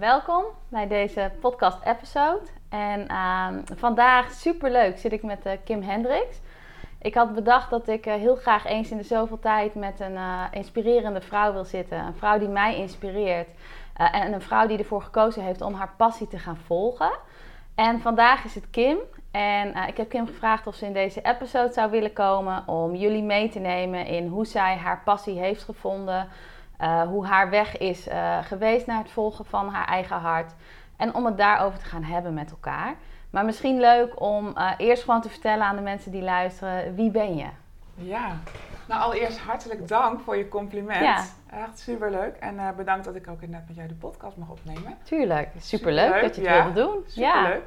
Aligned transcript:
Welkom 0.00 0.44
bij 0.68 0.86
deze 0.86 1.32
podcast-episode. 1.40 2.46
En 2.68 3.06
ehm, 3.06 3.60
vandaag, 3.76 4.32
superleuk, 4.32 4.98
zit 4.98 5.12
ik 5.12 5.22
met 5.22 5.46
eh, 5.46 5.52
Kim 5.64 5.82
Hendricks. 5.82 6.40
Ik 7.02 7.14
had 7.14 7.34
bedacht 7.34 7.70
dat 7.70 7.88
ik 7.88 8.06
eh, 8.06 8.14
heel 8.14 8.36
graag 8.36 8.66
eens 8.66 8.90
in 8.90 8.96
de 8.96 9.02
zoveel 9.02 9.38
tijd 9.38 9.74
met 9.74 10.00
een 10.00 10.16
eh, 10.16 10.42
inspirerende 10.50 11.20
vrouw 11.20 11.52
wil 11.52 11.64
zitten. 11.64 11.98
Een 11.98 12.14
vrouw 12.14 12.38
die 12.38 12.48
mij 12.48 12.76
inspireert. 12.76 13.48
Eh, 13.96 14.14
en 14.14 14.32
een 14.32 14.42
vrouw 14.42 14.66
die 14.66 14.78
ervoor 14.78 15.02
gekozen 15.02 15.42
heeft 15.42 15.60
om 15.60 15.74
haar 15.74 15.92
passie 15.96 16.28
te 16.28 16.38
gaan 16.38 16.56
volgen. 16.56 17.10
En 17.74 18.00
vandaag 18.00 18.44
is 18.44 18.54
het 18.54 18.70
Kim. 18.70 18.98
En 19.30 19.76
ik 19.88 19.96
heb 19.96 20.08
Kim 20.08 20.26
gevraagd 20.26 20.66
of 20.66 20.74
ze 20.74 20.86
in 20.86 20.92
deze 20.92 21.22
episode 21.22 21.72
zou 21.72 21.90
willen 21.90 22.12
komen 22.12 22.62
om 22.66 22.94
jullie 22.94 23.22
mee 23.22 23.48
te 23.48 23.58
nemen 23.58 24.06
in 24.06 24.26
hoe 24.26 24.46
zij 24.46 24.76
haar 24.76 25.02
passie 25.04 25.38
heeft 25.38 25.62
gevonden. 25.62 26.28
hoe 27.08 27.26
haar 27.26 27.50
weg 27.50 27.78
is 27.78 28.08
geweest 28.42 28.86
naar 28.86 28.98
het 28.98 29.10
volgen 29.10 29.44
van 29.44 29.68
haar 29.68 29.86
eigen 29.86 30.16
hart. 30.16 30.54
En 30.96 31.14
om 31.14 31.24
het 31.26 31.36
daarover 31.36 31.78
te 31.78 31.84
gaan 31.84 32.04
hebben 32.04 32.34
met 32.34 32.50
elkaar. 32.50 32.94
Maar 33.30 33.44
misschien 33.44 33.80
leuk 33.80 34.20
om 34.20 34.54
uh, 34.56 34.70
eerst 34.76 35.02
gewoon 35.04 35.20
te 35.20 35.28
vertellen 35.28 35.64
aan 35.64 35.76
de 35.76 35.82
mensen 35.82 36.10
die 36.10 36.22
luisteren, 36.22 36.94
wie 36.94 37.10
ben 37.10 37.36
je? 37.36 37.46
Ja, 37.94 38.38
nou 38.88 39.02
allereerst 39.02 39.38
hartelijk 39.38 39.88
dank 39.88 40.20
voor 40.20 40.36
je 40.36 40.48
compliment. 40.48 41.00
Ja. 41.00 41.24
Echt 41.50 41.78
superleuk. 41.78 42.36
En 42.36 42.54
uh, 42.54 42.70
bedankt 42.70 43.04
dat 43.04 43.14
ik 43.14 43.28
ook 43.28 43.40
net 43.40 43.66
met 43.66 43.76
jou 43.76 43.88
de 43.88 43.94
podcast 43.94 44.36
mag 44.36 44.48
opnemen. 44.48 44.98
Tuurlijk, 45.02 45.48
superleuk, 45.58 46.04
superleuk 46.04 46.22
dat 46.22 46.34
je 46.34 46.40
het 46.40 46.50
ja. 46.50 46.64
wilde 46.64 46.80
doen. 46.80 47.04
Superleuk. 47.06 47.62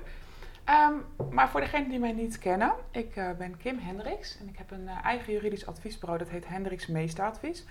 Ja. 0.65 0.87
Um, 0.87 1.05
maar 1.31 1.49
voor 1.49 1.59
degenen 1.59 1.89
die 1.89 1.99
mij 1.99 2.11
niet 2.11 2.39
kennen, 2.39 2.71
ik 2.91 3.15
uh, 3.15 3.29
ben 3.37 3.57
Kim 3.57 3.79
Hendricks 3.79 4.37
en 4.39 4.47
ik 4.47 4.57
heb 4.57 4.71
een 4.71 4.89
eigen 5.03 5.33
juridisch 5.33 5.67
adviesbureau, 5.67 6.19
dat 6.19 6.29
heet 6.29 6.47
Hendricks 6.47 6.87
Meesteradvies. 6.87 7.65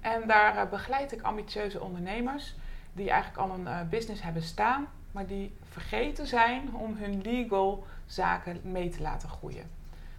En 0.00 0.22
daar 0.26 0.68
begeleid 0.68 1.12
ik 1.12 1.22
ambitieuze 1.22 1.80
ondernemers 1.80 2.54
die 2.92 3.10
eigenlijk 3.10 3.40
al 3.40 3.50
een 3.54 3.88
business 3.88 4.22
hebben 4.22 4.42
staan, 4.42 4.88
maar 5.12 5.26
die 5.26 5.56
vergeten 5.70 6.26
zijn 6.26 6.74
om 6.74 6.96
hun 6.96 7.20
legal 7.22 7.86
zaken 8.06 8.60
mee 8.62 8.88
te 8.88 9.02
laten 9.02 9.28
groeien. 9.28 9.70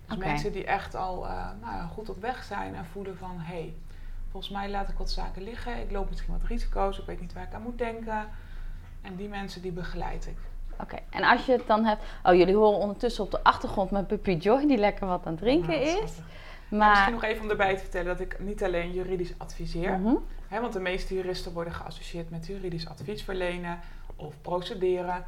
Dus 0.07 0.17
mensen 0.17 0.51
die 0.51 0.65
echt 0.65 0.95
al 0.95 1.25
uh, 1.25 1.49
nou 1.61 1.87
goed 1.87 2.09
op 2.09 2.21
weg 2.21 2.43
zijn 2.43 2.75
en 2.75 2.85
voelen 2.85 3.17
van 3.17 3.39
hé, 3.39 3.53
hey, 3.53 3.73
volgens 4.31 4.51
mij 4.51 4.69
laat 4.69 4.89
ik 4.89 4.97
wat 4.97 5.11
zaken 5.11 5.43
liggen, 5.43 5.79
ik 5.79 5.91
loop 5.91 6.09
misschien 6.09 6.33
wat 6.33 6.47
risico's, 6.47 6.99
ik 6.99 7.05
weet 7.05 7.21
niet 7.21 7.33
waar 7.33 7.43
ik 7.43 7.53
aan 7.53 7.61
moet 7.61 7.77
denken. 7.77 8.29
En 9.01 9.15
die 9.15 9.29
mensen 9.29 9.61
die 9.61 9.71
begeleid 9.71 10.27
ik. 10.27 10.37
Oké, 10.79 10.97
en 11.09 11.23
als 11.23 11.45
je 11.45 11.51
het 11.51 11.67
dan 11.67 11.85
hebt. 11.85 12.03
Oh, 12.23 12.35
jullie 12.35 12.55
horen 12.55 12.79
ondertussen 12.79 13.23
op 13.23 13.31
de 13.31 13.43
achtergrond 13.43 13.91
mijn 13.91 14.05
puppy 14.05 14.31
Joy, 14.31 14.67
die 14.67 14.77
lekker 14.77 15.07
wat 15.07 15.25
aan 15.25 15.31
het 15.31 15.41
drinken 15.41 15.69
Nou, 15.69 16.03
is. 16.03 16.11
Maar. 16.69 16.89
Misschien 16.89 17.13
nog 17.13 17.23
even 17.23 17.43
om 17.43 17.49
erbij 17.49 17.75
te 17.75 17.81
vertellen 17.81 18.07
dat 18.07 18.19
ik 18.19 18.39
niet 18.39 18.63
alleen 18.63 18.91
juridisch 18.91 19.33
adviseer. 19.37 19.99
Mhm. 19.99 20.15
Hè, 20.47 20.61
want 20.61 20.73
de 20.73 20.79
meeste 20.79 21.13
juristen 21.13 21.53
worden 21.53 21.73
geassocieerd 21.73 22.29
met 22.29 22.47
juridisch 22.47 22.87
advies 22.87 23.23
verlenen 23.23 23.79
of 24.15 24.41
procederen. 24.41 25.25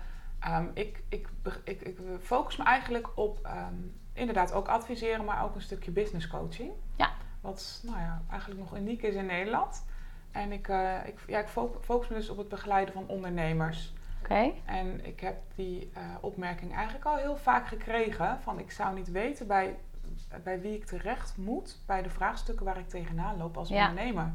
Um, 0.47 0.71
ik, 0.73 1.03
ik, 1.09 1.27
ik, 1.63 1.81
ik, 1.81 1.97
focus 2.21 2.57
me 2.57 2.63
eigenlijk 2.63 3.17
op 3.17 3.39
um, 3.45 3.99
inderdaad 4.13 4.53
ook 4.53 4.67
adviseren, 4.67 5.25
maar 5.25 5.43
ook 5.43 5.55
een 5.55 5.61
stukje 5.61 5.91
business 5.91 6.27
coaching. 6.27 6.71
Ja. 6.95 7.11
Wat 7.41 7.81
nou 7.83 7.99
ja, 7.99 8.21
eigenlijk 8.29 8.59
nog 8.59 8.75
uniek 8.77 9.01
is 9.01 9.15
in 9.15 9.25
Nederland. 9.25 9.85
En 10.31 10.51
ik, 10.51 10.67
uh, 10.67 11.07
ik, 11.07 11.19
ja, 11.27 11.39
ik 11.39 11.47
focus 11.81 12.07
me 12.07 12.15
dus 12.15 12.29
op 12.29 12.37
het 12.37 12.47
begeleiden 12.47 12.93
van 12.93 13.07
ondernemers. 13.07 13.93
Oké. 14.21 14.31
Okay. 14.33 14.61
En 14.65 15.05
ik 15.05 15.19
heb 15.19 15.41
die 15.55 15.91
uh, 15.97 16.01
opmerking 16.21 16.73
eigenlijk 16.73 17.05
al 17.05 17.15
heel 17.15 17.37
vaak 17.37 17.67
gekregen. 17.67 18.39
Van 18.41 18.59
ik 18.59 18.71
zou 18.71 18.95
niet 18.95 19.11
weten 19.11 19.47
bij, 19.47 19.77
bij 20.43 20.61
wie 20.61 20.75
ik 20.75 20.85
terecht 20.85 21.37
moet 21.37 21.79
bij 21.85 22.01
de 22.01 22.09
vraagstukken 22.09 22.65
waar 22.65 22.77
ik 22.77 22.89
tegenaan 22.89 23.37
loop 23.37 23.57
als 23.57 23.69
Ja. 23.69 23.89
ondernemer. 23.89 24.31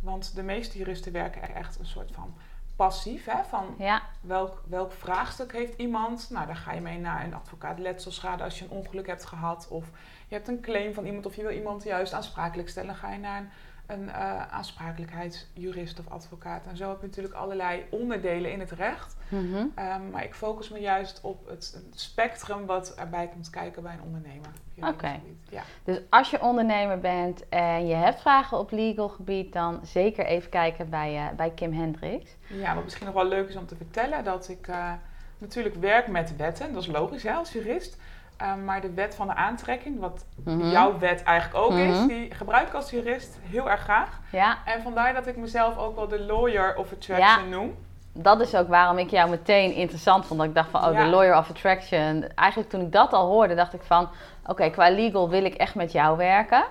Want 0.00 0.34
de 0.34 0.42
meeste 0.42 0.78
juristen 0.78 1.12
werken 1.12 1.54
echt 1.54 1.78
een 1.78 1.86
soort 1.86 2.12
van 2.12 2.34
passief. 2.76 3.24
Hè? 3.24 3.44
Van 3.48 3.74
Ja, 3.78 4.02
welk, 4.20 4.62
welk 4.68 4.92
vraagstuk 4.92 5.52
heeft 5.52 5.78
iemand? 5.78 6.30
Nou, 6.30 6.46
dan 6.46 6.56
ga 6.56 6.72
je 6.72 6.80
mee 6.80 6.98
naar 6.98 7.24
een 7.24 7.34
advocaat 7.34 7.78
letselschade 7.78 8.42
als 8.42 8.58
je 8.58 8.64
een 8.64 8.70
ongeluk 8.70 9.06
hebt 9.06 9.24
gehad. 9.24 9.68
Of 9.68 9.84
je 10.28 10.34
hebt 10.34 10.48
een 10.48 10.60
claim 10.60 10.94
van 10.94 11.06
iemand 11.06 11.26
of 11.26 11.36
je 11.36 11.42
wil 11.42 11.50
iemand 11.50 11.82
juist 11.82 12.12
aansprakelijk 12.12 12.68
stellen. 12.68 12.88
Dan 12.88 12.98
ga 12.98 13.12
je 13.12 13.18
naar 13.18 13.38
een, 13.38 13.48
een 13.86 14.02
uh, 14.02 14.52
aansprakelijkheidsjurist 14.52 15.98
of 15.98 16.08
advocaat. 16.08 16.66
En 16.66 16.76
zo 16.76 16.88
heb 16.88 17.00
je 17.00 17.06
natuurlijk 17.06 17.34
allerlei 17.34 17.86
onderdelen 17.90 18.52
in 18.52 18.60
het 18.60 18.70
recht. 18.70 19.16
Mhm. 19.28 19.54
Um, 19.54 20.10
maar 20.10 20.24
ik 20.24 20.34
focus 20.34 20.68
me 20.68 20.78
juist 20.78 21.20
op 21.22 21.46
het, 21.46 21.72
het, 21.74 22.00
spectrum 22.00 22.66
wat 22.66 22.94
erbij 22.94 23.28
komt 23.28 23.50
kijken 23.50 23.82
bij 23.82 23.92
een 23.92 24.02
ondernemer. 24.02 24.50
Oké. 24.78 24.88
Okay. 24.88 25.20
Ja. 25.48 25.62
Dus 25.84 26.00
als 26.10 26.30
je 26.30 26.42
ondernemer 26.42 26.98
bent 27.00 27.48
en 27.48 27.86
je 27.86 27.94
hebt 27.94 28.20
vragen 28.20 28.58
op 28.58 28.70
legal 28.70 29.08
gebied, 29.08 29.52
dan 29.52 29.80
zeker 29.82 30.26
even 30.26 30.50
kijken 30.50 30.88
bij, 30.90 31.14
uh, 31.14 31.24
bij 31.36 31.50
Kim 31.50 31.72
Hendricks. 31.72 32.36
Ja, 32.46 32.74
wat 32.74 32.84
misschien 32.84 33.06
nog 33.06 33.14
wel 33.14 33.26
leuk 33.26 33.48
is 33.48 33.56
om 33.56 33.66
te 33.66 33.76
vertellen, 33.76 34.24
dat 34.24 34.48
ik 34.48 34.66
uh, 34.68 34.92
natuurlijk 35.38 35.74
werk 35.74 36.06
met 36.06 36.36
wetten. 36.36 36.72
Dat 36.72 36.82
is 36.82 36.88
logisch 36.88 37.22
hè, 37.22 37.32
als 37.32 37.52
jurist. 37.52 37.96
Um, 38.42 38.64
maar 38.64 38.80
de 38.80 38.90
wet 38.94 39.14
van 39.14 39.26
de 39.26 39.34
aantrekking, 39.34 40.00
wat 40.00 40.24
Mhm. 40.44 40.66
jouw 40.70 40.98
wet 40.98 41.22
eigenlijk 41.22 41.64
ook 41.64 41.70
Mhm. 41.70 41.80
is, 41.80 42.06
die 42.06 42.34
gebruik 42.34 42.68
ik 42.68 42.74
als 42.74 42.90
jurist 42.90 43.38
heel 43.42 43.70
erg 43.70 43.80
graag. 43.80 44.20
Ja, 44.32 44.58
En 44.64 44.82
vandaar 44.82 45.14
dat 45.14 45.26
ik 45.26 45.36
mezelf 45.36 45.78
ook 45.78 45.96
wel 45.96 46.08
de 46.08 46.20
lawyer 46.20 46.76
of 46.76 46.92
attraction 46.92 47.44
Ja. 47.48 47.56
noem. 47.56 47.74
Dat 48.14 48.40
is 48.40 48.54
ook 48.54 48.68
waarom 48.68 48.98
ik 48.98 49.10
jou 49.10 49.30
meteen 49.30 49.72
interessant 49.74 50.26
vond. 50.26 50.38
Dat 50.40 50.48
ik 50.48 50.54
dacht 50.54 50.70
van, 50.70 50.84
oh, 50.84 50.92
Ja. 50.92 51.04
de 51.04 51.10
lawyer 51.10 51.36
of 51.36 51.50
attraction. 51.50 52.28
Eigenlijk 52.34 52.70
toen 52.70 52.80
ik 52.80 52.92
dat 52.92 53.12
al 53.12 53.26
hoorde, 53.26 53.54
dacht 53.54 53.74
ik 53.74 53.82
van... 53.82 54.08
Oké, 54.46 54.70
qua 54.70 54.90
legal 54.90 55.28
wil 55.28 55.44
ik 55.44 55.54
echt 55.54 55.74
met 55.74 55.92
jou 55.92 56.16
werken. 56.16 56.64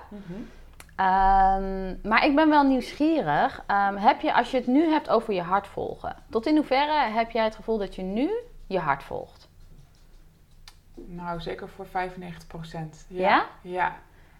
Um, 0.96 2.00
maar 2.02 2.24
ik 2.24 2.34
ben 2.34 2.48
wel 2.48 2.62
nieuwsgierig. 2.64 3.64
Um, 3.68 3.96
heb 3.96 4.20
je, 4.20 4.34
als 4.34 4.50
je 4.50 4.56
het 4.56 4.66
nu 4.66 4.90
hebt 4.90 5.08
over 5.08 5.34
je 5.34 5.42
hart 5.42 5.66
volgen... 5.66 6.16
Tot 6.30 6.46
in 6.46 6.56
hoeverre 6.56 7.10
heb 7.12 7.30
jij 7.30 7.44
het 7.44 7.54
gevoel 7.54 7.78
dat 7.78 7.94
je 7.94 8.02
nu 8.02 8.30
je 8.66 8.78
hart 8.78 9.02
volgt? 9.02 9.48
Nou, 10.94 11.40
zeker 11.40 11.68
voor 11.68 11.86
95 11.86 12.46
procent. 12.46 13.04
Ja? 13.08 13.46
Ja. 13.60 13.96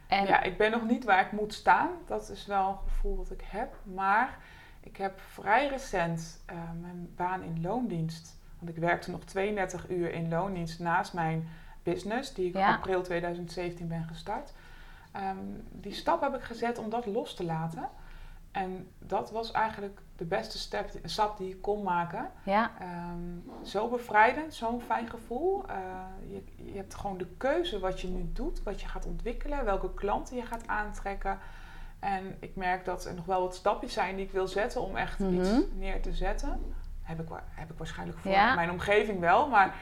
En, 0.07 0.27
Ja, 0.27 0.43
ik 0.43 0.57
ben 0.59 0.71
nog 0.71 0.85
niet 0.85 1.05
waar 1.05 1.21
ik 1.21 1.33
moet 1.33 1.55
staan. 1.55 1.89
Dat 2.07 2.31
is 2.31 2.47
wel 2.47 2.69
een 2.69 2.91
gevoel 2.93 3.17
dat 3.17 3.31
ik 3.31 3.43
heb. 3.47 3.75
Maar 3.95 4.39
ik 4.85 4.97
heb 4.97 5.21
vrij 5.21 5.69
recent 5.69 6.43
uh, 6.53 6.57
mijn 6.81 7.13
baan 7.17 7.43
in 7.43 7.61
loondienst. 7.63 8.39
Want 8.59 8.71
ik 8.71 8.77
werkte 8.77 9.11
nog 9.11 9.25
32 9.25 9.89
uur 9.91 10.13
in 10.13 10.29
loondienst 10.29 10.79
naast 10.79 11.13
mijn 11.13 11.49
business, 11.83 12.35
die 12.35 12.47
ik 12.49 12.55
Ja. 12.55 12.69
in 12.69 12.75
april 12.75 13.03
2017 13.03 13.89
ben 13.89 14.05
gestart. 14.05 14.53
Um, 15.17 15.65
die 15.71 15.93
stap 15.93 16.21
heb 16.21 16.35
ik 16.35 16.43
gezet 16.43 16.79
om 16.79 16.91
dat 16.91 17.07
los 17.07 17.35
te 17.35 17.45
laten. 17.45 17.89
En 18.51 18.89
dat 18.99 19.31
was 19.31 19.53
eigenlijk 19.53 20.01
de 20.17 20.25
beste 20.25 20.59
stap, 20.59 20.91
stap 21.05 21.39
die 21.39 21.51
ik 21.51 21.63
kon 21.63 21.83
maken. 21.83 22.31
ja, 22.45 22.71
Um, 22.83 23.45
zo 23.63 23.89
bevrijdend, 23.89 24.55
zo'n 24.55 24.81
fijn 24.81 25.11
gevoel. 25.11 25.65
Uh, 25.69 25.75
je, 26.27 26.43
je, 26.73 26.77
hebt 26.77 26.95
gewoon 26.95 27.19
de 27.19 27.27
keuze 27.37 27.79
wat 27.79 28.01
je 28.01 28.09
nu 28.09 28.31
doet, 28.33 28.63
wat 28.63 28.81
je 28.81 28.89
gaat 28.89 29.07
ontwikkelen, 29.07 29.65
welke 29.65 29.95
klanten 29.95 30.37
je 30.37 30.43
gaat 30.43 30.67
aantrekken. 30.67 31.39
En 32.05 32.37
ik 32.41 32.57
merk 32.57 32.85
dat 32.85 33.05
er 33.05 33.15
nog 33.15 33.25
wel 33.25 33.41
wat 33.41 33.55
stapjes 33.55 33.93
zijn 33.93 34.17
die 34.17 34.25
ik 34.25 34.33
wil 34.33 34.49
zetten 34.49 34.81
om 34.81 34.97
echt 34.97 35.19
Mhm. 35.19 35.35
iets 35.41 35.51
neer 35.75 36.03
te 36.03 36.13
zetten. 36.13 36.75
Heb 37.03 37.21
ik, 37.21 37.27
heb 37.51 37.71
ik 37.71 37.79
waarschijnlijk 37.79 38.19
voor 38.19 38.31
Ja. 38.31 38.55
mijn 38.55 38.71
omgeving 38.71 39.21
wel. 39.21 39.49
Maar 39.49 39.75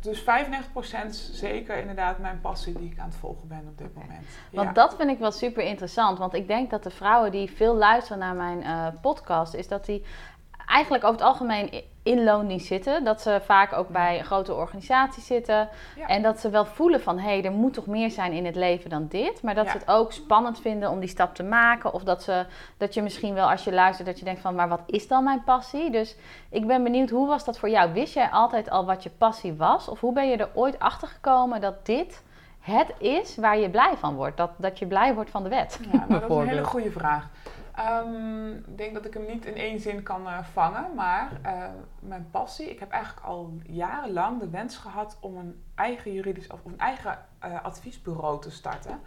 dus 0.00 0.20
95% 0.20 1.14
zeker 1.32 1.76
inderdaad 1.76 2.18
mijn 2.18 2.40
passie 2.40 2.78
die 2.78 2.90
ik 2.90 2.98
aan 2.98 3.06
het 3.08 3.16
volgen 3.16 3.48
ben 3.48 3.64
op 3.68 3.78
dit 3.78 3.94
moment. 3.94 4.26
Want 4.52 4.74
dat 4.74 4.94
vind 4.96 5.10
ik 5.10 5.18
wel 5.18 5.30
super 5.32 5.62
interessant. 5.62 6.18
Want 6.18 6.34
ik 6.34 6.46
denk 6.46 6.70
dat 6.70 6.82
de 6.82 6.90
vrouwen 6.90 7.30
die 7.30 7.50
veel 7.50 7.74
luisteren 7.76 8.18
naar 8.18 8.34
mijn 8.34 8.62
eh, 8.62 8.86
podcast, 9.00 9.54
is 9.54 9.68
dat 9.68 9.84
die 9.84 10.04
eigenlijk 10.66 11.04
over 11.04 11.16
het 11.18 11.28
algemeen 11.28 11.82
in 12.02 12.24
loondienst 12.24 12.66
zitten. 12.66 13.04
Dat 13.04 13.20
ze 13.20 13.40
vaak 13.44 13.72
ook 13.72 13.88
bij 13.88 14.22
grote 14.22 14.54
organisaties 14.54 15.26
zitten. 15.26 15.68
Ja. 15.96 16.06
En 16.06 16.22
dat 16.22 16.40
ze 16.40 16.50
wel 16.50 16.64
voelen 16.64 17.00
van, 17.00 17.18
hé, 17.18 17.28
hey, 17.28 17.44
er 17.44 17.52
moet 17.52 17.74
toch 17.74 17.86
meer 17.86 18.10
zijn 18.10 18.32
in 18.32 18.44
het 18.44 18.56
leven 18.56 18.90
dan 18.90 19.06
dit. 19.08 19.42
Maar 19.42 19.54
dat 19.54 19.64
Ja. 19.64 19.70
ze 19.70 19.78
het 19.78 19.88
ook 19.88 20.12
spannend 20.12 20.60
vinden 20.60 20.90
om 20.90 21.00
die 21.00 21.08
stap 21.08 21.34
te 21.34 21.42
maken. 21.42 21.92
Of 21.92 22.02
dat, 22.02 22.22
ze, 22.22 22.46
dat 22.76 22.94
je 22.94 23.02
misschien 23.02 23.34
wel, 23.34 23.50
als 23.50 23.64
je 23.64 23.72
luistert, 23.72 24.08
dat 24.08 24.18
je 24.18 24.24
denkt 24.24 24.40
van, 24.40 24.54
maar 24.54 24.68
wat 24.68 24.82
is 24.86 25.08
dan 25.08 25.24
mijn 25.24 25.44
passie? 25.44 25.90
Dus 25.90 26.16
ik 26.50 26.66
ben 26.66 26.82
benieuwd, 26.82 27.10
hoe 27.10 27.26
was 27.26 27.44
dat 27.44 27.58
voor 27.58 27.70
jou? 27.70 27.92
Wist 27.92 28.14
jij 28.14 28.28
altijd 28.28 28.70
al 28.70 28.84
wat 28.84 29.02
je 29.02 29.10
passie 29.10 29.54
was? 29.54 29.88
Of 29.88 30.00
hoe 30.00 30.12
ben 30.12 30.28
je 30.28 30.36
er 30.36 30.50
ooit 30.54 30.78
achter 30.78 31.08
gekomen 31.08 31.60
dat 31.60 31.86
dit 31.86 32.22
het 32.60 32.92
is 32.98 33.36
waar 33.36 33.58
je 33.58 33.70
blij 33.70 33.92
van 33.96 34.14
wordt? 34.14 34.36
Dat, 34.36 34.50
dat 34.56 34.78
je 34.78 34.86
blij 34.86 35.14
wordt 35.14 35.30
van 35.30 35.42
de 35.42 35.48
wet, 35.48 35.80
Ja, 35.92 35.96
nou, 35.96 36.08
dat 36.08 36.30
is 36.30 36.36
een 36.36 36.48
hele 36.48 36.64
goede 36.64 36.90
vraag. 36.90 37.28
Ehm, 37.74 38.52
ik 38.52 38.76
denk 38.78 38.94
dat 38.94 39.04
ik 39.04 39.14
hem 39.14 39.26
niet 39.26 39.44
in 39.44 39.56
één 39.56 39.80
zin 39.80 40.02
kan 40.02 40.26
eh, 40.26 40.44
vangen, 40.52 40.94
maar 40.94 41.30
eh, 41.42 41.68
mijn 42.00 42.30
passie, 42.30 42.70
ik 42.70 42.78
heb 42.78 42.90
eigenlijk 42.90 43.26
al 43.26 43.58
jarenlang 43.62 44.40
de 44.40 44.48
wens 44.48 44.76
gehad 44.76 45.16
om 45.20 45.36
een 45.36 45.62
eigen 45.74 46.12
juridisch 46.12 46.48
of 46.48 46.64
een 46.64 46.78
eigen 46.78 47.18
eh, 47.38 47.62
adviesbureau 47.62 48.40
te 48.40 48.50
starten. 48.50 49.00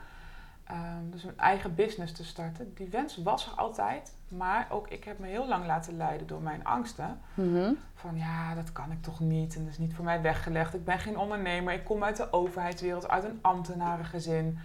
Ehm, 0.64 1.10
dus 1.10 1.24
een 1.24 1.38
eigen 1.38 1.76
business 1.76 2.14
te 2.14 2.26
starten. 2.26 2.74
Die 2.74 2.90
wens 2.90 3.18
was 3.18 3.46
er 3.46 3.52
altijd, 3.52 4.14
maar 4.28 4.68
ook 4.70 4.88
ik 4.88 5.04
heb 5.04 5.20
me 5.20 5.28
heel 5.28 5.48
lang 5.48 5.66
laten 5.66 5.98
leiden 5.98 6.28
door 6.28 6.42
mijn 6.42 6.66
angsten. 6.66 7.20
Mhm. 7.34 7.74
Van 7.94 8.18
ja, 8.18 8.56
dat 8.56 8.72
kan 8.72 8.92
ik 8.92 9.02
toch 9.02 9.20
niet 9.20 9.56
en 9.56 9.64
dat 9.64 9.72
is 9.72 9.78
niet 9.78 9.94
voor 9.94 10.06
mij 10.06 10.22
weggelegd. 10.22 10.74
Ik 10.74 10.86
ben 10.86 11.00
geen 11.00 11.18
ondernemer, 11.18 11.74
ik 11.74 11.86
kom 11.86 12.04
uit 12.04 12.18
de 12.18 12.32
overheidswereld, 12.32 13.10
uit 13.10 13.24
een 13.24 13.40
ambtenarengezin. 13.42 14.60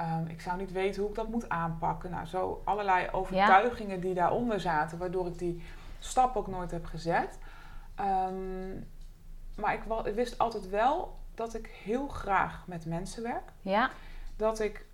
Ehm, 0.00 0.26
ik 0.26 0.40
zou 0.40 0.58
niet 0.58 0.72
weten 0.72 1.00
hoe 1.00 1.10
ik 1.10 1.16
dat 1.16 1.28
moet 1.28 1.48
aanpakken. 1.48 2.10
Nou, 2.10 2.26
zo 2.26 2.62
allerlei 2.64 3.08
overtuigingen 3.12 4.00
die 4.00 4.14
daaronder 4.14 4.60
zaten, 4.60 4.98
waardoor 4.98 5.26
ik 5.26 5.38
die 5.38 5.62
stap 5.98 6.36
ook 6.36 6.46
nooit 6.46 6.70
heb 6.70 6.84
gezet. 6.86 7.38
Ehm, 7.94 8.70
maar 9.56 9.74
ik, 9.74 10.14
wist 10.14 10.38
altijd 10.38 10.68
wel 10.68 11.18
dat 11.34 11.54
ik 11.54 11.66
heel 11.84 12.08
graag 12.08 12.66
met 12.66 12.86
mensen 12.86 13.22
werk. 13.22 13.52
Ja, 13.62 13.90
Dat 14.36 14.60
ik 14.60 14.86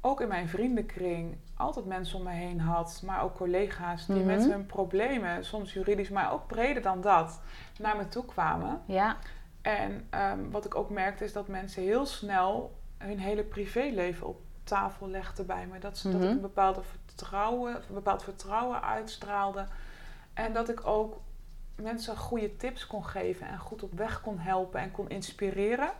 ook 0.00 0.20
in 0.20 0.28
mijn 0.28 0.48
vriendenkring 0.48 1.36
altijd 1.56 1.86
mensen 1.86 2.18
om 2.18 2.24
me 2.24 2.30
heen 2.30 2.60
had, 2.60 3.02
maar 3.04 3.22
ook 3.22 3.34
collega's 3.34 4.06
die 4.06 4.16
Mhm. 4.16 4.26
met 4.26 4.46
hun 4.46 4.66
problemen, 4.66 5.44
soms 5.44 5.72
juridisch, 5.72 6.08
maar 6.10 6.32
ook 6.32 6.46
breder 6.46 6.82
dan 6.82 7.00
dat, 7.00 7.40
naar 7.78 7.96
me 7.96 8.08
toe 8.08 8.24
kwamen. 8.24 8.82
ja, 8.86 9.16
En 9.62 10.06
ehm, 10.10 10.50
wat 10.50 10.64
ik 10.64 10.74
ook 10.74 10.90
merkte 10.90 11.24
is 11.24 11.32
dat 11.32 11.48
mensen 11.48 11.82
heel 11.82 12.06
snel 12.06 12.74
hun 12.98 13.18
hele 13.18 13.42
privéleven 13.42 14.26
op 14.26 14.40
tafel 14.66 15.08
legden 15.08 15.46
bij 15.46 15.66
me. 15.72 15.78
Dat, 15.78 15.98
ze, 15.98 16.10
dat 16.10 16.20
Mhm. 16.20 16.28
ik 16.28 16.34
een, 16.34 16.40
bepaalde 16.40 16.80
vertrouwen, 16.82 17.74
een 17.74 17.94
bepaald 17.94 18.22
vertrouwen 18.22 18.82
uitstraalde. 18.82 19.66
En 20.34 20.52
dat 20.52 20.68
ik 20.68 20.86
ook 20.86 21.20
mensen 21.74 22.16
goede 22.16 22.56
tips 22.56 22.86
kon 22.86 23.04
geven 23.04 23.48
en 23.48 23.58
goed 23.58 23.82
op 23.82 23.92
weg 23.92 24.20
kon 24.20 24.38
helpen 24.38 24.80
en 24.80 24.90
kon 24.90 25.08
inspireren. 25.08 25.90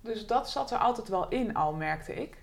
Dus 0.00 0.26
dat 0.26 0.50
zat 0.50 0.70
er 0.70 0.78
altijd 0.78 1.08
wel 1.08 1.28
in 1.28 1.54
al, 1.54 1.72
merkte 1.72 2.14
ik. 2.14 2.36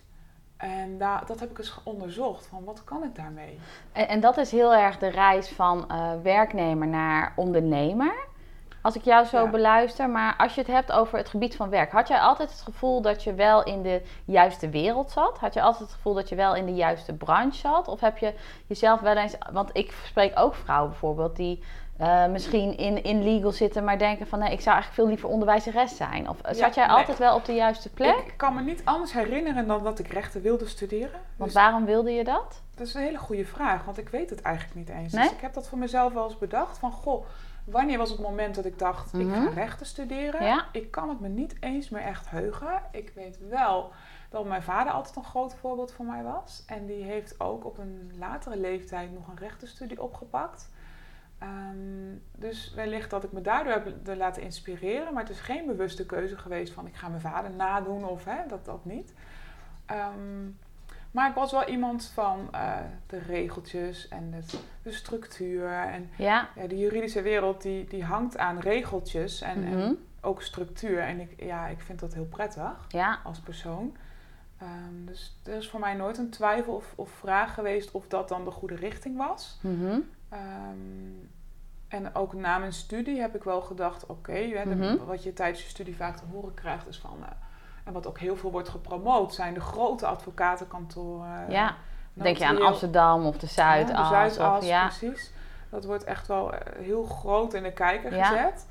En 0.58 0.98
daar, 0.98 1.26
dat 1.26 1.40
heb 1.40 1.50
ik 1.52 1.58
eens 1.58 1.80
onderzocht, 1.84 2.48
van 2.48 2.64
wat 2.64 2.84
kan 2.84 3.04
ik 3.04 3.16
daarmee? 3.16 3.60
En, 3.92 4.08
en 4.08 4.20
dat 4.20 4.38
is 4.38 4.52
heel 4.52 4.74
erg 4.74 4.98
de 4.98 5.08
reis 5.08 5.50
van 5.50 5.90
eh, 5.90 6.12
werknemer 6.24 6.88
naar 6.88 7.34
ondernemer. 7.36 8.14
Als 8.86 8.96
ik 8.96 9.04
jou 9.04 9.26
zo 9.26 9.44
Ja. 9.44 9.50
beluister. 9.50 10.10
Maar 10.10 10.36
als 10.38 10.56
je 10.56 10.62
het 10.62 10.70
hebt 10.70 10.92
over 10.92 11.18
het 11.18 11.30
gebied 11.30 11.56
van 11.56 11.70
werk. 11.70 11.92
Had 11.92 12.08
jij 12.08 12.20
altijd 12.20 12.50
het 12.52 12.62
gevoel 12.62 13.02
dat 13.02 13.24
je 13.24 13.34
wel 13.34 13.64
in 13.64 13.82
de 13.82 14.02
juiste 14.26 14.70
wereld 14.70 15.12
zat? 15.12 15.38
Had 15.40 15.54
je 15.54 15.62
altijd 15.62 15.84
het 15.84 15.94
gevoel 15.94 16.14
dat 16.14 16.30
je 16.30 16.36
wel 16.36 16.56
in 16.56 16.66
de 16.66 16.74
juiste 16.74 17.14
branche 17.14 17.58
zat? 17.60 17.88
Of 17.88 18.00
heb 18.00 18.18
je 18.18 18.34
jezelf 18.68 19.00
wel 19.00 19.16
eens... 19.18 19.36
Want 19.52 19.70
ik 19.74 19.92
spreek 20.06 20.40
ook 20.40 20.56
vrouwen 20.56 20.90
bijvoorbeeld 20.90 21.36
die... 21.36 21.64
eh, 21.98 22.26
misschien 22.28 22.78
in, 22.78 23.04
in 23.04 23.24
legal 23.24 23.52
zitten, 23.52 23.84
maar 23.84 23.98
denken 23.98 24.28
van 24.28 24.40
nee, 24.40 24.52
ik 24.52 24.62
zou 24.62 24.76
eigenlijk 24.76 24.96
veel 24.96 25.08
liever 25.08 25.30
onderwijzeres 25.30 25.96
zijn. 25.98 26.30
Of 26.30 26.38
Ja, 26.44 26.54
zat 26.54 26.76
jij 26.76 26.88
nee. 26.88 26.96
altijd 26.96 27.18
wel 27.18 27.36
op 27.36 27.46
de 27.46 27.54
juiste 27.54 27.90
plek? 27.90 28.16
Ik 28.18 28.34
kan 28.38 28.56
me 28.56 28.62
niet 28.62 28.82
anders 28.86 29.14
herinneren 29.14 29.68
dan 29.68 29.84
dat 29.84 30.00
ik 30.00 30.08
rechten 30.08 30.42
wilde 30.42 30.68
studeren. 30.68 31.20
Want 31.38 31.52
Dus 31.54 31.62
waarom 31.62 31.86
wilde 31.86 32.12
je 32.12 32.24
dat? 32.24 32.62
Dat 32.76 32.88
is 32.88 32.94
een 32.94 33.02
hele 33.02 33.18
goede 33.18 33.46
vraag, 33.46 33.86
want 33.86 33.98
ik 33.98 34.10
weet 34.10 34.30
het 34.30 34.42
eigenlijk 34.42 34.76
niet 34.76 34.90
eens. 34.90 35.14
Nee? 35.14 35.24
Dus 35.24 35.32
ik 35.34 35.42
heb 35.42 35.54
dat 35.54 35.68
voor 35.68 35.78
mezelf 35.78 36.14
wel 36.14 36.24
eens 36.24 36.38
bedacht. 36.38 36.78
Van, 36.78 36.92
goh, 36.92 37.26
wanneer 37.66 37.98
was 37.98 38.10
het 38.10 38.20
moment 38.20 38.56
dat 38.56 38.66
ik 38.66 38.80
dacht, 38.80 39.14
ik 39.14 39.26
Mhm. 39.26 39.44
ga 39.44 39.50
rechten 39.50 39.86
studeren? 39.86 40.44
Ja. 40.44 40.66
Ik 40.72 40.92
kan 40.92 41.10
het 41.10 41.20
me 41.20 41.28
niet 41.28 41.56
eens 41.60 41.90
meer 41.90 42.02
echt 42.02 42.30
heugen. 42.30 42.82
Ik 42.92 43.12
weet 43.16 43.40
wel 43.50 43.92
dat 44.30 44.46
mijn 44.46 44.64
vader 44.64 44.94
altijd 44.94 45.16
een 45.16 45.24
groot 45.24 45.56
voorbeeld 45.56 45.92
voor 45.92 46.06
mij 46.06 46.24
was. 46.24 46.64
En 46.68 46.86
die 46.86 47.04
heeft 47.04 47.40
ook 47.40 47.66
op 47.66 47.78
een 47.78 48.12
latere 48.18 48.58
leeftijd 48.58 49.14
nog 49.14 49.28
een 49.28 49.38
rechtenstudie 49.38 50.02
opgepakt. 50.02 50.70
Ehm, 51.40 52.16
dus 52.36 52.74
wellicht 52.74 53.10
dat 53.10 53.24
ik 53.24 53.32
me 53.32 53.42
daardoor 53.42 53.74
heb 53.74 53.88
laten 54.18 54.42
inspireren. 54.42 55.14
Maar 55.14 55.24
het 55.24 55.32
is 55.32 55.40
geen 55.40 55.66
bewuste 55.66 56.06
keuze 56.06 56.38
geweest 56.38 56.74
van 56.74 56.88
ik 56.88 56.96
ga 56.96 57.08
mijn 57.10 57.22
vader 57.22 57.52
nadoen 57.52 58.04
of 58.06 58.26
hè, 58.26 58.38
dat, 58.48 58.66
dat 58.66 58.86
niet. 58.86 59.14
Ehm, 59.86 60.46
maar 61.16 61.30
ik 61.30 61.36
was 61.36 61.52
wel 61.52 61.68
iemand 61.68 62.06
van 62.14 62.48
eh, 62.52 62.78
de 63.08 63.18
regeltjes 63.18 64.08
en 64.08 64.34
het, 64.34 64.60
de 64.84 64.92
structuur. 64.92 65.68
En 65.72 66.10
Ja. 66.18 66.50
ja, 66.56 66.68
de 66.68 66.78
juridische 66.78 67.22
wereld 67.22 67.62
die, 67.62 67.86
die 67.88 68.04
hangt 68.04 68.38
aan 68.38 68.60
regeltjes 68.60 69.42
en, 69.42 69.60
Mhm. 69.64 69.80
en 69.80 69.98
ook 70.22 70.42
structuur. 70.42 71.00
En 71.00 71.20
ik, 71.20 71.44
ja, 71.44 71.68
ik 71.68 71.82
vind 71.82 72.00
dat 72.00 72.14
heel 72.14 72.26
prettig 72.26 72.86
Ja. 72.88 73.20
als 73.24 73.40
persoon. 73.40 73.96
Ehm, 74.58 75.06
dus 75.06 75.38
er 75.44 75.54
is 75.56 75.70
voor 75.70 75.80
mij 75.80 75.94
nooit 75.94 76.18
een 76.18 76.30
twijfel 76.30 76.74
of, 76.74 76.94
of 76.96 77.10
vraag 77.10 77.54
geweest 77.54 77.92
of 77.92 78.08
dat 78.08 78.28
dan 78.30 78.44
de 78.44 78.52
goede 78.52 78.76
richting 78.76 79.18
was. 79.18 79.60
Mhm. 79.62 80.00
Ehm, 80.30 81.14
en 81.88 82.16
ook 82.16 82.34
na 82.34 82.58
mijn 82.58 82.74
studie 82.74 83.20
heb 83.22 83.36
ik 83.36 83.44
wel 83.44 83.62
gedacht, 83.62 84.06
oké, 84.06 84.64
Mhm. 84.66 85.06
wat 85.06 85.24
je 85.24 85.34
tijdens 85.34 85.64
je 85.64 85.70
studie 85.70 85.96
vaak 85.96 86.18
te 86.18 86.24
horen 86.32 86.54
krijgt 86.54 86.88
is 86.88 86.98
van... 87.00 87.18
eh, 87.24 87.30
en 87.86 87.94
wat 87.94 88.08
ook 88.08 88.20
heel 88.20 88.36
veel 88.38 88.52
wordt 88.52 88.70
gepromoot, 88.70 89.34
zijn 89.34 89.54
de 89.54 89.60
grote 89.60 90.06
advocatenkantoren. 90.06 91.50
Ja. 91.52 91.76
Denk 92.14 92.38
je 92.38 92.46
aan 92.46 92.62
Amsterdam 92.62 93.26
of 93.26 93.38
de 93.38 93.48
Zuidas? 93.48 94.10
ja, 94.10 94.24
de 94.24 94.30
Zuidas, 94.34 94.58
of, 94.64 94.68
ja. 94.70 94.88
precies. 94.88 95.32
Dat 95.70 95.86
wordt 95.86 96.04
echt 96.04 96.28
wel 96.28 96.54
eh, 96.54 96.84
heel 96.86 97.04
groot 97.04 97.54
in 97.54 97.64
de 97.64 97.72
kijker 97.74 98.16
Ja. 98.16 98.24
gezet. 98.26 98.68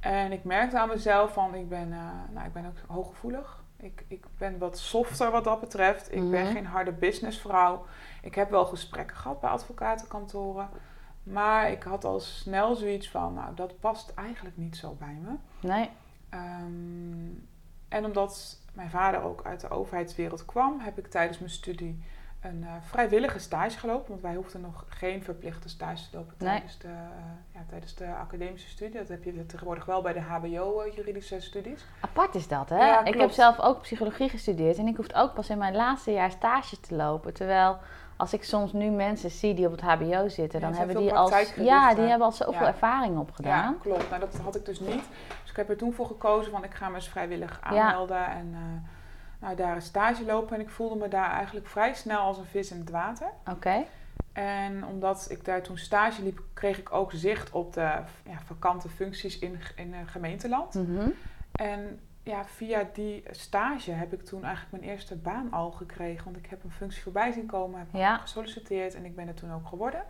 En 0.00 0.32
ik 0.32 0.44
merkte 0.44 0.78
aan 0.78 0.88
mezelf 0.88 1.32
van, 1.32 1.54
ik 1.54 1.68
ben, 1.68 1.92
eh, 1.92 1.98
nou, 2.34 2.46
ik 2.46 2.52
ben 2.52 2.66
ook 2.66 2.76
hooggevoelig. 2.96 3.62
Ik, 3.76 4.04
ik 4.08 4.24
ben 4.38 4.58
wat 4.58 4.78
softer 4.78 5.30
wat 5.30 5.44
dat 5.44 5.60
betreft. 5.60 6.12
Ik 6.14 6.30
ben 6.30 6.42
Mhm. 6.44 6.52
geen 6.52 6.66
harde 6.66 6.92
businessvrouw. 6.92 7.84
Ik 8.22 8.34
heb 8.34 8.50
wel 8.50 8.64
gesprekken 8.66 9.16
gehad 9.16 9.40
bij 9.40 9.50
advocatenkantoren. 9.50 10.68
Maar 11.22 11.70
ik 11.70 11.82
had 11.82 12.04
al 12.04 12.20
snel 12.20 12.74
zoiets 12.74 13.10
van, 13.10 13.34
nou, 13.34 13.54
dat 13.54 13.80
past 13.80 14.12
eigenlijk 14.14 14.56
niet 14.56 14.76
zo 14.76 14.96
bij 14.98 15.18
me. 15.22 15.32
Nee. 15.68 15.90
Ehm, 16.28 17.28
en 17.90 18.04
omdat 18.04 18.58
mijn 18.72 18.90
vader 18.90 19.22
ook 19.22 19.42
uit 19.44 19.60
de 19.60 19.70
overheidswereld 19.70 20.44
kwam, 20.44 20.80
heb 20.80 20.98
ik 20.98 21.06
tijdens 21.06 21.38
mijn 21.38 21.50
studie 21.50 22.02
een 22.40 22.62
eh, 22.64 22.70
vrijwillige 22.80 23.38
stage 23.38 23.78
gelopen. 23.78 24.08
Want 24.08 24.20
wij 24.20 24.34
hoefden 24.34 24.60
nog 24.60 24.84
geen 24.88 25.22
verplichte 25.22 25.68
stage 25.68 26.10
te 26.10 26.16
lopen 26.16 26.34
Nee. 26.38 26.48
tijdens, 26.48 26.78
de, 26.78 26.88
eh, 26.88 26.94
ja, 27.54 27.60
tijdens 27.68 27.94
de 27.94 28.06
academische 28.06 28.68
studie. 28.68 28.98
Dat 28.98 29.08
heb 29.08 29.24
je 29.24 29.46
tegenwoordig 29.46 29.84
wel 29.84 30.02
bij 30.02 30.12
de 30.12 30.20
HBO-juridische 30.20 31.40
studies. 31.40 31.84
Apart 32.00 32.34
is 32.34 32.48
dat, 32.48 32.68
hè? 32.68 32.76
Ja, 32.86 33.04
ik 33.04 33.14
heb 33.14 33.30
zelf 33.30 33.58
ook 33.60 33.80
psychologie 33.82 34.28
gestudeerd 34.28 34.78
en 34.78 34.86
ik 34.86 34.96
hoefde 34.96 35.14
ook 35.14 35.34
pas 35.34 35.48
in 35.48 35.58
mijn 35.58 35.74
laatste 35.74 36.12
jaar 36.12 36.30
stage 36.30 36.80
te 36.80 36.94
lopen. 36.94 37.34
Terwijl 37.34 37.78
als 38.16 38.32
ik 38.32 38.44
soms 38.44 38.72
nu 38.72 38.90
mensen 38.90 39.30
zie 39.30 39.54
die 39.54 39.66
op 39.66 39.72
het 39.72 39.80
HBO 39.80 40.28
zitten, 40.28 40.60
Ja, 40.60 40.66
dan 40.66 40.74
hebben 40.76 40.96
die 40.96 41.14
al, 41.14 41.30
ja, 41.56 41.94
die 41.94 42.04
hebben 42.04 42.26
al 42.26 42.32
zoveel 42.32 42.60
Ja. 42.62 42.66
ervaring 42.66 43.18
opgedaan. 43.18 43.72
Ja, 43.72 43.76
klopt. 43.82 44.08
Nou, 44.10 44.20
dat 44.20 44.36
had 44.44 44.56
ik 44.56 44.64
dus 44.64 44.80
niet. 44.80 45.04
Dus 45.50 45.58
ik 45.58 45.66
heb 45.66 45.76
er 45.76 45.82
toen 45.84 45.92
voor 45.92 46.06
gekozen 46.06 46.52
van 46.52 46.64
ik 46.64 46.74
ga 46.74 46.88
me 46.88 46.94
eens 46.94 47.08
vrijwillig 47.08 47.58
aanmelden 47.62 48.26
en 48.26 48.50
eh, 48.54 48.90
nou, 49.40 49.56
daar 49.56 49.74
een 49.74 49.82
stage 49.82 50.24
lopen. 50.24 50.54
En 50.54 50.60
ik 50.60 50.68
voelde 50.70 50.96
me 50.96 51.08
daar 51.08 51.30
eigenlijk 51.30 51.66
vrij 51.66 51.94
snel 51.94 52.20
als 52.20 52.38
een 52.38 52.44
vis 52.44 52.70
in 52.70 52.78
het 52.78 52.90
water. 52.90 53.26
Oké. 53.50 53.84
En 54.32 54.84
omdat 54.86 55.26
ik 55.30 55.44
daar 55.44 55.62
toen 55.62 55.78
stage 55.78 56.22
liep, 56.22 56.42
kreeg 56.54 56.78
ik 56.78 56.92
ook 56.92 57.12
zicht 57.12 57.50
op 57.50 57.72
de 57.72 57.80
ja, 58.24 58.38
vakante 58.44 58.88
functies 58.88 59.38
in, 59.38 59.58
in 59.76 59.94
een 59.94 60.06
gemeenteland. 60.06 60.74
Mhm. 60.74 61.08
En 61.52 62.00
ja, 62.22 62.44
via 62.44 62.88
die 62.92 63.24
stage 63.30 63.90
heb 63.90 64.12
ik 64.12 64.24
toen 64.24 64.44
eigenlijk 64.44 64.82
mijn 64.82 64.92
eerste 64.92 65.16
baan 65.16 65.52
al 65.52 65.70
gekregen. 65.70 66.24
Want 66.24 66.36
ik 66.36 66.46
heb 66.46 66.64
een 66.64 66.70
functie 66.72 67.02
voorbij 67.02 67.32
zien 67.32 67.46
komen, 67.46 67.78
heb 67.78 67.88
Ja. 67.92 68.16
gesolliciteerd 68.18 68.94
en 68.94 69.04
ik 69.04 69.16
ben 69.16 69.28
er 69.28 69.34
toen 69.34 69.52
ook 69.52 69.66
geworden. 69.66 70.02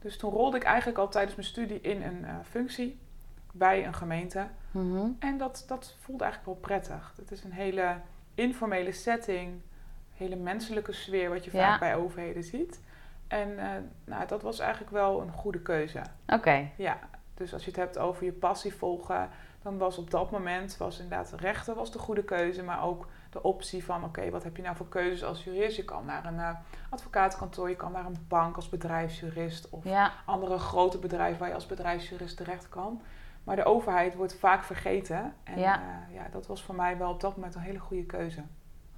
Dus 0.00 0.16
toen 0.16 0.30
rolde 0.32 0.56
ik 0.56 0.62
eigenlijk 0.62 0.98
al 0.98 1.08
tijdens 1.08 1.36
mijn 1.36 1.48
studie 1.48 1.80
in 1.80 2.02
een 2.02 2.24
eh, 2.24 2.34
functie 2.50 2.98
bij 3.52 3.86
een 3.86 3.94
gemeente. 3.94 4.46
Mhm. 4.70 5.06
En 5.18 5.38
dat, 5.38 5.64
dat 5.66 5.94
voelde 6.00 6.24
eigenlijk 6.24 6.52
wel 6.52 6.68
prettig. 6.68 7.12
Het 7.16 7.30
is 7.30 7.44
een 7.44 7.52
hele 7.52 7.96
informele 8.34 8.92
setting, 8.92 9.60
hele 10.14 10.36
menselijke 10.36 10.92
sfeer, 10.92 11.30
wat 11.30 11.44
je 11.44 11.50
Ja. 11.56 11.68
vaak 11.70 11.80
bij 11.80 11.96
overheden 11.96 12.44
ziet. 12.44 12.80
En 13.28 13.58
eh, 13.58 13.70
nou, 14.04 14.26
dat 14.26 14.42
was 14.42 14.58
eigenlijk 14.58 14.90
wel 14.90 15.20
een 15.20 15.32
goede 15.32 15.60
keuze. 15.60 16.02
Oké. 16.26 16.68
Ja, 16.76 16.98
dus 17.34 17.52
als 17.52 17.62
je 17.64 17.70
het 17.70 17.78
hebt 17.78 17.98
over 17.98 18.24
je 18.24 18.32
passie 18.32 18.74
volgen, 18.74 19.28
dan 19.62 19.78
was 19.78 19.98
op 19.98 20.10
dat 20.10 20.30
moment 20.30 20.76
was 20.76 20.98
inderdaad 21.00 21.32
rechten 21.36 21.74
was 21.74 21.92
de 21.92 21.98
goede 21.98 22.24
keuze, 22.24 22.62
maar 22.62 22.82
ook 22.84 23.08
de 23.30 23.42
optie 23.42 23.84
van, 23.84 24.04
oké, 24.04 24.30
wat 24.30 24.42
heb 24.44 24.56
je 24.56 24.62
nou 24.62 24.76
voor 24.76 24.88
keuzes 24.88 25.24
als 25.24 25.44
jurist? 25.44 25.76
Je 25.76 25.84
kan 25.84 26.04
naar 26.04 26.24
een 26.24 26.38
eh, 26.38 26.50
advocatenkantoor, 26.90 27.68
je 27.68 27.76
kan 27.76 27.92
naar 27.92 28.06
een 28.06 28.24
bank 28.28 28.56
als 28.56 28.68
bedrijfsjurist 28.68 29.68
of 29.70 29.84
Ja, 29.84 30.12
andere 30.24 30.58
grote 30.58 30.98
bedrijven 30.98 31.38
waar 31.38 31.48
je 31.48 31.54
als 31.54 31.66
bedrijfsjurist 31.66 32.36
terecht 32.36 32.68
kan. 32.68 33.02
Maar 33.48 33.56
de 33.56 33.64
overheid 33.64 34.14
wordt 34.14 34.38
vaak 34.38 34.62
vergeten. 34.62 35.34
En 35.44 35.58
Ja. 35.58 35.64
ja. 35.64 36.06
ja, 36.12 36.26
dat 36.30 36.46
was 36.46 36.62
voor 36.62 36.74
mij 36.74 36.98
wel 36.98 37.10
op 37.10 37.20
dat 37.20 37.36
moment 37.36 37.54
een 37.54 37.60
hele 37.60 37.78
goede 37.78 38.04
keuze. 38.04 38.42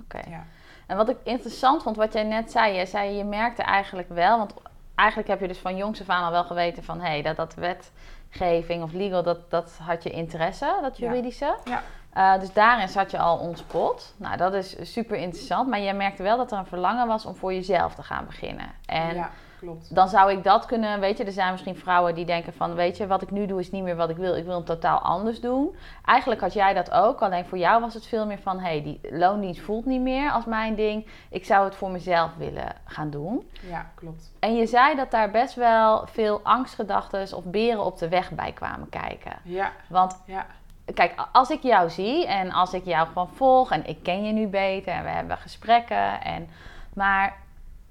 oké. 0.01 0.31
Ja. 0.31 0.45
En 0.87 0.97
wat 0.97 1.09
ik 1.09 1.17
interessant 1.23 1.83
vond, 1.83 1.97
wat 1.97 2.13
jij 2.13 2.23
net 2.23 2.51
zei, 2.51 2.77
je 2.77 2.87
zei 2.87 3.17
je 3.17 3.25
merkte 3.25 3.63
eigenlijk 3.63 4.09
wel, 4.09 4.39
want 4.39 4.55
eigenlijk 4.95 5.29
heb 5.29 5.41
je 5.41 5.49
dus 5.49 5.59
van 5.59 5.77
jongs 5.77 6.01
af 6.01 6.09
aan 6.09 6.25
al 6.25 6.31
wel 6.31 6.45
geweten 6.45 6.85
van 6.85 7.01
hé, 7.01 7.09
hey, 7.09 7.23
dat, 7.23 7.37
dat 7.37 7.55
wetgeving 7.55 8.83
of 8.83 8.93
legal, 8.93 9.23
dat, 9.23 9.51
dat 9.51 9.79
had 9.83 10.03
je 10.03 10.11
interesse, 10.11 10.79
dat 10.81 10.99
juridische. 10.99 11.57
Ja. 11.65 11.83
Eh, 12.13 12.41
dus 12.41 12.53
daarin 12.53 12.89
zat 12.89 13.11
je 13.11 13.19
al 13.19 13.39
ontspot. 13.39 14.15
Nou, 14.17 14.37
dat 14.37 14.55
is 14.55 14.93
super 14.93 15.17
interessant, 15.17 15.69
maar 15.69 15.81
jij 15.81 15.95
merkte 15.95 16.23
wel 16.23 16.37
dat 16.37 16.53
er 16.53 16.59
een 16.59 16.67
verlangen 16.67 17.07
was 17.07 17.27
om 17.27 17.35
voor 17.37 17.53
jezelf 17.53 17.95
te 17.95 18.03
gaan 18.03 18.27
beginnen. 18.27 18.71
En 18.87 19.15
ja, 19.15 19.31
klopt. 19.61 19.95
dan 19.95 20.09
zou 20.09 20.33
ik 20.33 20.45
dat 20.45 20.67
kunnen, 20.67 21.01
weet 21.01 21.19
je, 21.19 21.25
er 21.25 21.33
zijn 21.33 21.51
misschien 21.53 21.77
vrouwen 21.77 22.15
die 22.15 22.25
denken 22.25 22.53
van, 22.53 22.75
weet 22.75 22.97
je, 22.97 23.07
wat 23.07 23.23
ik 23.23 23.31
nu 23.31 23.47
doe 23.47 23.61
is 23.61 23.71
niet 23.71 23.83
meer 23.83 23.97
wat 23.97 24.11
ik 24.11 24.17
wil, 24.17 24.37
ik 24.37 24.45
wil 24.45 24.57
het 24.57 24.67
totaal 24.67 24.99
anders 24.99 25.41
doen. 25.41 25.77
Eigenlijk 26.05 26.41
had 26.41 26.53
jij 26.53 26.75
dat 26.75 26.91
ook, 26.91 27.23
alleen 27.23 27.47
voor 27.47 27.59
jou 27.59 27.81
was 27.81 27.95
het 27.95 28.07
veel 28.07 28.27
meer 28.27 28.39
van, 28.39 28.59
hé, 28.59 28.69
hey, 28.69 28.83
die 28.83 29.01
loondienst 29.11 29.61
voelt 29.61 29.87
niet 29.87 30.01
meer 30.01 30.31
als 30.31 30.45
mijn 30.45 30.75
ding, 30.75 31.07
ik 31.31 31.45
zou 31.45 31.65
het 31.65 31.75
voor 31.75 31.91
mezelf 31.91 32.31
willen 32.37 32.75
gaan 32.85 33.11
doen. 33.11 33.51
Ja, 33.69 33.91
klopt. 33.95 34.33
En 34.39 34.57
je 34.57 34.67
zei 34.67 34.97
dat 34.97 35.11
daar 35.11 35.31
best 35.31 35.55
wel 35.55 36.07
veel 36.07 36.41
angstgedachten 36.43 37.37
of 37.37 37.45
beren 37.45 37.85
op 37.85 37.99
de 37.99 38.09
weg 38.09 38.31
bij 38.31 38.53
kwamen 38.53 38.89
kijken. 38.89 39.33
Ja, 39.43 39.73
Want 39.89 40.23
ja, 40.25 40.47
kijk, 40.95 41.29
als 41.33 41.51
ik 41.51 41.63
jou 41.63 41.91
zie 41.91 42.27
en 42.27 42.53
als 42.53 42.73
ik 42.73 42.85
jou 42.85 43.07
gewoon 43.07 43.29
volg 43.29 43.71
en 43.71 43.87
ik 43.87 44.03
ken 44.03 44.25
je 44.25 44.33
nu 44.33 44.47
beter 44.47 44.93
en 44.93 45.03
we 45.03 45.11
hebben 45.11 45.37
gesprekken. 45.37 46.21
En, 46.23 46.49
maar 46.95 47.37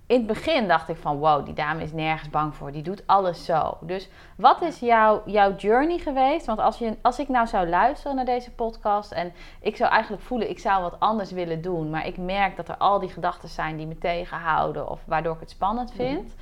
in 0.10 0.18
het 0.18 0.28
begin 0.28 0.68
dacht 0.68 0.90
ik 0.90 0.96
van 0.98 1.18
wow, 1.18 1.46
die 1.46 1.54
dame 1.54 1.84
is 1.84 1.92
nergens 1.92 2.30
bang 2.30 2.56
voor. 2.56 2.72
Die 2.72 2.82
doet 2.82 3.04
alles 3.06 3.46
zo. 3.46 3.78
Dus 3.82 4.10
wat 4.36 4.62
is 4.62 4.80
jouw, 4.80 5.22
jouw 5.26 5.56
journey 5.56 5.98
geweest? 5.98 6.46
Want 6.46 6.60
als, 6.60 6.78
je, 6.78 6.98
als 7.02 7.20
ik 7.20 7.28
nou 7.28 7.48
zou 7.48 7.68
luisteren 7.68 8.16
naar 8.16 8.26
deze 8.26 8.52
podcast 8.52 9.12
en 9.12 9.34
ik 9.60 9.76
zou 9.76 9.92
eigenlijk 9.92 10.24
voelen, 10.24 10.50
ik 10.50 10.60
zou 10.60 10.82
wat 10.82 11.00
anders 11.00 11.32
willen 11.32 11.62
doen. 11.62 11.90
Maar 11.90 12.08
ik 12.08 12.18
merk 12.18 12.56
dat 12.56 12.70
er 12.70 12.78
al 12.78 13.00
die 13.00 13.10
gedachten 13.10 13.50
zijn 13.50 13.78
die 13.78 13.88
me 13.88 13.98
tegenhouden 13.98 14.90
of 14.90 15.02
waardoor 15.06 15.34
ik 15.34 15.40
het 15.40 15.50
spannend 15.50 15.92
vind. 15.92 16.36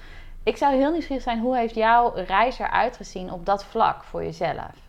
Ik 0.43 0.57
zou 0.57 0.75
heel 0.75 0.91
nieuwsgierig 0.91 1.23
zijn, 1.23 1.39
hoe 1.39 1.57
heeft 1.57 1.75
jouw 1.75 2.11
reis 2.15 2.59
eruit 2.59 2.97
gezien 2.97 3.31
op 3.31 3.45
dat 3.45 3.65
vlak 3.65 4.03
voor 4.03 4.23
jezelf? 4.23 4.86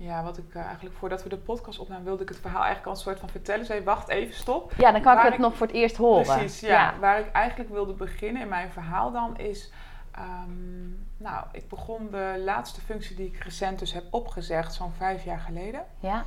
Ja, 0.00 0.22
wat 0.22 0.38
ik 0.38 0.54
eh, 0.54 0.62
eigenlijk 0.64 0.96
voordat 0.96 1.22
we 1.22 1.28
de 1.28 1.36
podcast 1.36 1.78
opnamen, 1.78 2.04
wilde 2.04 2.22
ik 2.22 2.28
het 2.28 2.38
verhaal 2.38 2.62
eigenlijk 2.62 2.86
al 2.86 2.92
een 2.92 2.98
soort 3.00 3.20
van 3.20 3.28
vertellen. 3.28 3.66
Zei, 3.66 3.82
wacht 3.84 4.08
even, 4.08 4.34
stop. 4.34 4.72
Ja, 4.76 4.92
dan 4.92 5.02
kan 5.02 5.16
ik 5.16 5.22
het 5.24 5.32
ik- 5.32 5.38
nog 5.38 5.56
voor 5.56 5.66
het 5.66 5.76
eerst 5.76 5.96
horen. 5.96 6.22
Precies, 6.38 6.60
ja. 6.60 6.94
Waar 7.00 7.18
ik 7.18 7.32
eigenlijk 7.32 7.70
wilde 7.70 7.92
beginnen 7.92 8.42
in 8.42 8.48
mijn 8.48 8.70
verhaal 8.70 9.12
dan 9.12 9.36
is... 9.38 9.72
ehm, 10.12 10.88
nou, 11.16 11.44
ik 11.52 11.68
begon 11.68 12.10
de 12.10 12.42
laatste 12.44 12.80
functie 12.80 13.16
die 13.16 13.26
ik 13.26 13.36
recent 13.38 13.78
dus 13.78 13.92
heb 13.92 14.04
opgezegd, 14.10 14.74
zo'n 14.74 14.92
vijf 14.92 15.24
jaar 15.24 15.40
geleden. 15.40 15.84
Ja, 16.00 16.22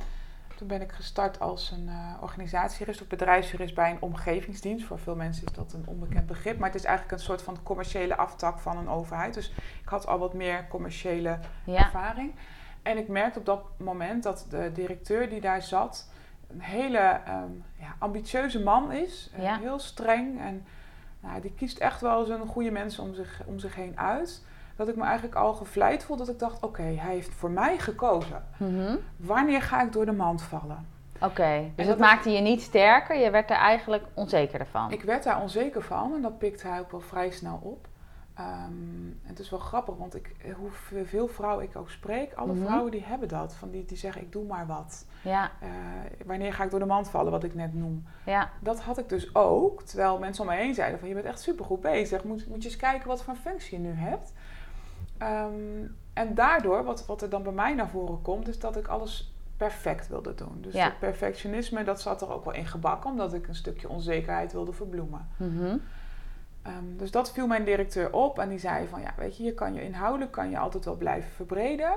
Toen 0.56 0.66
ben 0.66 0.82
ik 0.82 0.92
gestart 0.92 1.40
als 1.40 1.70
een 1.70 1.90
organisatiejurist 2.20 3.00
of 3.00 3.06
bedrijfsjurist 3.06 3.74
bij 3.74 3.90
een 3.90 4.00
omgevingsdienst. 4.02 4.84
Voor 4.86 4.98
veel 4.98 5.16
mensen 5.16 5.46
is 5.46 5.52
dat 5.52 5.72
een 5.72 5.84
onbekend 5.86 6.26
begrip. 6.26 6.58
Maar 6.58 6.68
het 6.68 6.78
is 6.78 6.84
eigenlijk 6.84 7.18
een 7.18 7.24
soort 7.24 7.42
van 7.42 7.58
commerciële 7.62 8.16
aftak 8.16 8.58
van 8.58 8.76
een 8.76 8.88
overheid. 8.88 9.34
Dus 9.34 9.48
ik 9.82 9.88
had 9.88 10.06
al 10.06 10.18
wat 10.18 10.34
meer 10.34 10.68
commerciële 10.68 11.38
ja, 11.64 11.84
ervaring. 11.84 12.34
En 12.82 12.98
ik 12.98 13.08
merkte 13.08 13.38
op 13.38 13.46
dat 13.46 13.64
moment 13.76 14.22
dat 14.22 14.46
de 14.50 14.70
directeur 14.74 15.28
die 15.28 15.40
daar 15.40 15.62
zat... 15.62 16.08
een 16.50 16.60
hele 16.60 16.98
ehm, 16.98 17.50
ja, 17.78 17.94
ambitieuze 17.98 18.62
man 18.62 18.92
is. 18.92 19.30
eh, 19.36 19.42
Ja. 19.42 19.58
Heel 19.58 19.78
streng. 19.78 20.40
En 20.40 20.66
nou, 21.20 21.40
die 21.40 21.52
kiest 21.54 21.78
echt 21.78 22.00
wel 22.00 22.24
zijn 22.24 22.46
goede 22.46 22.70
mensen 22.70 23.02
om 23.02 23.14
zich, 23.14 23.42
om 23.46 23.58
zich 23.58 23.74
heen 23.74 23.98
uit. 23.98 24.44
Dat 24.76 24.88
ik 24.88 24.96
me 24.96 25.02
eigenlijk 25.02 25.34
al 25.34 25.54
gevleid 25.54 26.04
voelde. 26.04 26.24
Dat 26.24 26.34
ik 26.34 26.40
dacht, 26.40 26.62
oké, 26.62 26.82
hij 26.82 27.14
heeft 27.14 27.34
voor 27.34 27.50
mij 27.50 27.78
gekozen. 27.78 28.44
Mhm. 28.56 28.96
Wanneer 29.16 29.62
ga 29.62 29.82
ik 29.82 29.92
door 29.92 30.04
de 30.06 30.12
mand 30.12 30.42
vallen? 30.42 30.86
Oké, 31.20 31.58
dus 31.60 31.86
dat 31.86 31.86
het 31.86 31.98
maakte 31.98 32.30
je 32.30 32.40
niet 32.40 32.62
sterker, 32.62 33.16
je 33.18 33.30
werd 33.30 33.50
er 33.50 33.56
eigenlijk 33.56 34.04
onzeker 34.14 34.66
van. 34.66 34.90
Ik 34.90 35.02
werd 35.02 35.22
daar 35.24 35.40
onzeker 35.40 35.82
van 35.82 36.14
en 36.14 36.22
dat 36.22 36.38
pikte 36.38 36.66
hij 36.68 36.80
ook 36.80 36.90
wel 36.90 37.00
vrij 37.00 37.30
snel 37.30 37.58
op. 37.62 37.86
Ehm, 38.34 38.72
het 39.22 39.38
is 39.38 39.50
wel 39.50 39.58
grappig, 39.58 39.96
want 39.96 40.14
ik, 40.14 40.34
hoeveel 40.56 41.28
vrouwen 41.28 41.64
ik 41.64 41.76
ook 41.76 41.90
spreek, 41.90 42.32
alle 42.34 42.52
Mhm. 42.54 42.64
vrouwen 42.64 42.90
die 42.90 43.04
hebben 43.04 43.28
dat. 43.28 43.54
Van 43.54 43.70
die, 43.70 43.84
die 43.84 43.96
zeggen, 43.96 44.22
ik 44.22 44.32
doe 44.32 44.44
maar 44.44 44.66
wat. 44.66 45.06
Ja, 45.22 45.50
Eh, 45.60 45.68
wanneer 46.26 46.52
ga 46.52 46.64
ik 46.64 46.70
door 46.70 46.78
de 46.80 46.86
mand 46.86 47.10
vallen, 47.10 47.32
wat 47.32 47.44
ik 47.44 47.54
net 47.54 47.74
noem. 47.74 48.04
ja, 48.26 48.50
Dat 48.60 48.80
had 48.80 48.98
ik 48.98 49.08
dus 49.08 49.34
ook, 49.34 49.82
terwijl 49.82 50.18
mensen 50.18 50.44
om 50.44 50.50
me 50.50 50.56
heen 50.56 50.74
zeiden 50.74 50.98
van... 50.98 51.08
je 51.08 51.14
bent 51.14 51.26
echt 51.26 51.40
supergoed 51.40 51.80
bezig, 51.80 52.24
moet, 52.24 52.48
moet 52.48 52.62
je 52.62 52.68
eens 52.68 52.78
kijken 52.78 53.08
wat 53.08 53.22
voor 53.22 53.34
functie 53.34 53.80
je 53.80 53.86
nu 53.88 53.92
hebt. 53.92 54.32
Ehm, 55.18 55.86
en 56.12 56.34
daardoor, 56.34 56.84
wat, 56.84 57.06
wat 57.06 57.22
er 57.22 57.28
dan 57.30 57.42
bij 57.42 57.52
mij 57.52 57.74
naar 57.74 57.88
voren 57.88 58.22
komt, 58.22 58.48
is 58.48 58.58
dat 58.58 58.76
ik 58.76 58.86
alles 58.86 59.32
perfect 59.56 60.08
wilde 60.08 60.34
doen. 60.34 60.58
Dus 60.60 60.72
Ja. 60.74 60.84
dat 60.84 60.98
perfectionisme, 60.98 61.84
dat 61.84 62.00
zat 62.00 62.22
er 62.22 62.32
ook 62.32 62.44
wel 62.44 62.54
in 62.54 62.66
gebakken... 62.66 63.10
omdat 63.10 63.34
ik 63.34 63.48
een 63.48 63.54
stukje 63.54 63.88
onzekerheid 63.88 64.52
wilde 64.52 64.72
verbloemen. 64.72 65.28
mhm. 65.36 65.76
Ehm, 66.62 66.96
dus 66.96 67.10
dat 67.10 67.32
viel 67.32 67.46
mijn 67.46 67.64
directeur 67.64 68.12
op 68.12 68.38
en 68.38 68.48
die 68.48 68.58
zei 68.58 68.88
van 68.88 69.00
ja, 69.00 69.14
weet 69.16 69.36
je, 69.36 69.44
je 69.44 69.54
kan 69.54 69.74
je 69.74 69.82
inhoudelijk 69.82 70.30
kan 70.30 70.50
je 70.50 70.58
altijd 70.58 70.84
wel 70.84 70.96
blijven 70.96 71.30
verbreden. 71.30 71.92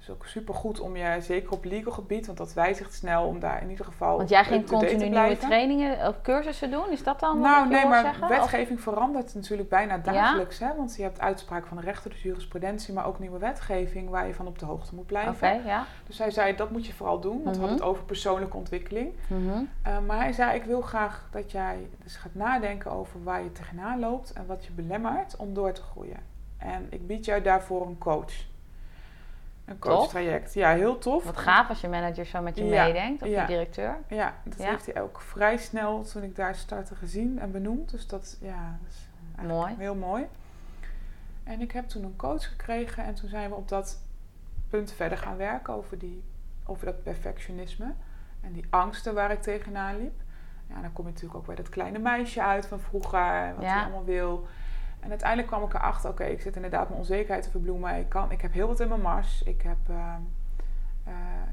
Dus 0.00 0.10
ook 0.10 0.26
super 0.26 0.54
goed 0.54 0.80
om 0.80 0.96
je, 0.96 1.16
zeker 1.20 1.52
op 1.52 1.64
legal 1.64 1.92
gebied, 1.92 2.26
want 2.26 2.38
dat 2.38 2.52
wijzigt 2.52 2.94
snel 2.94 3.24
om 3.26 3.40
daar 3.40 3.62
in 3.62 3.70
ieder 3.70 3.84
geval. 3.84 4.16
Want 4.16 4.28
jij 4.28 4.44
ging 4.44 4.66
continu 4.66 5.08
nieuwe 5.08 5.36
trainingen 5.36 6.08
of 6.08 6.20
cursussen 6.22 6.70
doen, 6.70 6.90
is 6.90 7.02
dat 7.02 7.20
dan 7.20 7.40
Nou, 7.40 7.68
nee, 7.68 7.86
maar 7.86 8.02
zeggen? 8.04 8.22
Of- 8.22 8.28
wetgeving 8.28 8.80
verandert 8.80 9.34
natuurlijk 9.34 9.68
bijna 9.68 9.98
dagelijks. 9.98 10.58
Hè? 10.58 10.68
Want 10.76 10.96
je 10.96 11.02
hebt 11.02 11.20
uitspraak 11.20 11.66
van 11.66 11.76
de 11.76 11.82
rechter, 11.82 12.10
dus 12.10 12.22
jurisprudentie, 12.22 12.94
maar 12.94 13.06
ook 13.06 13.18
nieuwe 13.18 13.38
wetgeving 13.38 14.08
waar 14.10 14.26
je 14.26 14.34
van 14.34 14.46
op 14.46 14.58
de 14.58 14.64
hoogte 14.64 14.94
moet 14.94 15.06
blijven. 15.06 15.32
Oké, 15.32 15.68
ja. 15.68 15.84
Dus 16.06 16.18
hij 16.18 16.30
zei, 16.30 16.56
dat 16.56 16.70
moet 16.70 16.86
je 16.86 16.92
vooral 16.94 17.20
doen, 17.20 17.42
want 17.42 17.44
we 17.44 17.50
Mhm. 17.50 17.60
hadden 17.60 17.76
het 17.78 17.86
over 17.86 18.04
persoonlijke 18.04 18.56
ontwikkeling. 18.56 19.12
Mhm. 19.26 19.48
Uh, 19.48 19.98
maar 20.06 20.18
hij 20.18 20.32
zei, 20.32 20.54
ik 20.56 20.64
wil 20.64 20.80
graag 20.80 21.28
dat 21.30 21.50
jij 21.50 21.88
dus 22.02 22.16
gaat 22.16 22.34
nadenken 22.34 22.90
over 22.90 23.22
waar 23.22 23.42
je 23.42 23.52
tegenaan 23.52 23.98
loopt 24.00 24.32
en 24.32 24.46
wat 24.46 24.64
je 24.64 24.72
belemmert 24.72 25.36
om 25.36 25.54
door 25.54 25.72
te 25.72 25.82
groeien. 25.82 26.18
En 26.58 26.86
ik 26.90 27.06
bied 27.06 27.24
jou 27.24 27.42
daarvoor 27.42 27.86
een 27.86 27.98
coach. 27.98 28.32
Een 29.70 29.78
coachtraject. 29.78 30.54
Ja, 30.54 30.70
heel 30.74 30.98
tof. 30.98 31.24
Wat 31.24 31.36
gaaf 31.36 31.68
als 31.68 31.80
je 31.80 31.88
manager 31.88 32.26
zo 32.26 32.40
met 32.42 32.56
je 32.56 32.64
Ja, 32.64 32.84
meedenkt, 32.84 33.22
of 33.22 33.28
ja. 33.28 33.40
je 33.40 33.46
directeur. 33.46 33.98
Ja, 34.08 34.34
dat 34.44 34.58
Ja. 34.58 34.68
heeft 34.70 34.86
hij 34.92 35.02
ook 35.02 35.20
vrij 35.20 35.56
snel 35.56 36.02
toen 36.02 36.22
ik 36.22 36.36
daar 36.36 36.54
startte 36.54 36.94
gezien 36.94 37.38
en 37.38 37.50
benoemd. 37.50 37.90
Dus 37.90 38.06
dat, 38.06 38.36
ja, 38.40 38.78
dat 38.82 38.90
is 38.92 39.08
Mooi. 39.46 39.74
heel 39.78 39.94
mooi. 39.94 40.26
En 41.44 41.60
ik 41.60 41.72
heb 41.72 41.88
toen 41.88 42.04
een 42.04 42.16
coach 42.16 42.48
gekregen 42.48 43.04
en 43.04 43.14
toen 43.14 43.28
zijn 43.28 43.48
we 43.48 43.54
op 43.54 43.68
dat 43.68 43.98
punt 44.68 44.92
verder 44.92 45.18
gaan 45.18 45.36
werken 45.36 45.74
over, 45.74 45.98
die, 45.98 46.22
over 46.66 46.84
dat 46.86 47.02
perfectionisme 47.02 47.92
en 48.40 48.52
die 48.52 48.64
angsten 48.70 49.14
waar 49.14 49.30
ik 49.30 49.42
tegenaan 49.42 49.96
liep. 49.98 50.20
Ja, 50.66 50.80
dan 50.80 50.92
kom 50.92 51.04
je 51.06 51.10
natuurlijk 51.12 51.38
ook 51.40 51.46
bij 51.46 51.54
dat 51.54 51.68
kleine 51.68 51.98
meisje 51.98 52.42
uit 52.42 52.66
van 52.66 52.80
vroeger, 52.80 53.54
wat 53.56 53.64
hij 53.64 53.82
allemaal 53.82 54.04
wil. 54.04 54.46
En 55.00 55.08
uiteindelijk 55.10 55.48
kwam 55.48 55.62
ik 55.62 55.74
erachter, 55.74 56.10
oké, 56.10 56.24
ik 56.24 56.40
zit 56.40 56.56
inderdaad 56.56 56.88
mijn 56.88 57.00
onzekerheid 57.00 57.42
te 57.42 57.50
verbloemen. 57.50 57.96
Ik, 57.96 58.08
kan, 58.08 58.30
ik 58.30 58.40
heb 58.40 58.52
heel 58.52 58.66
wat 58.66 58.80
in 58.80 58.88
mijn 58.88 59.00
mars. 59.00 59.42
Ik 59.42 59.62
heb, 59.62 59.78
eh, 59.88 60.14
eh, 61.04 61.12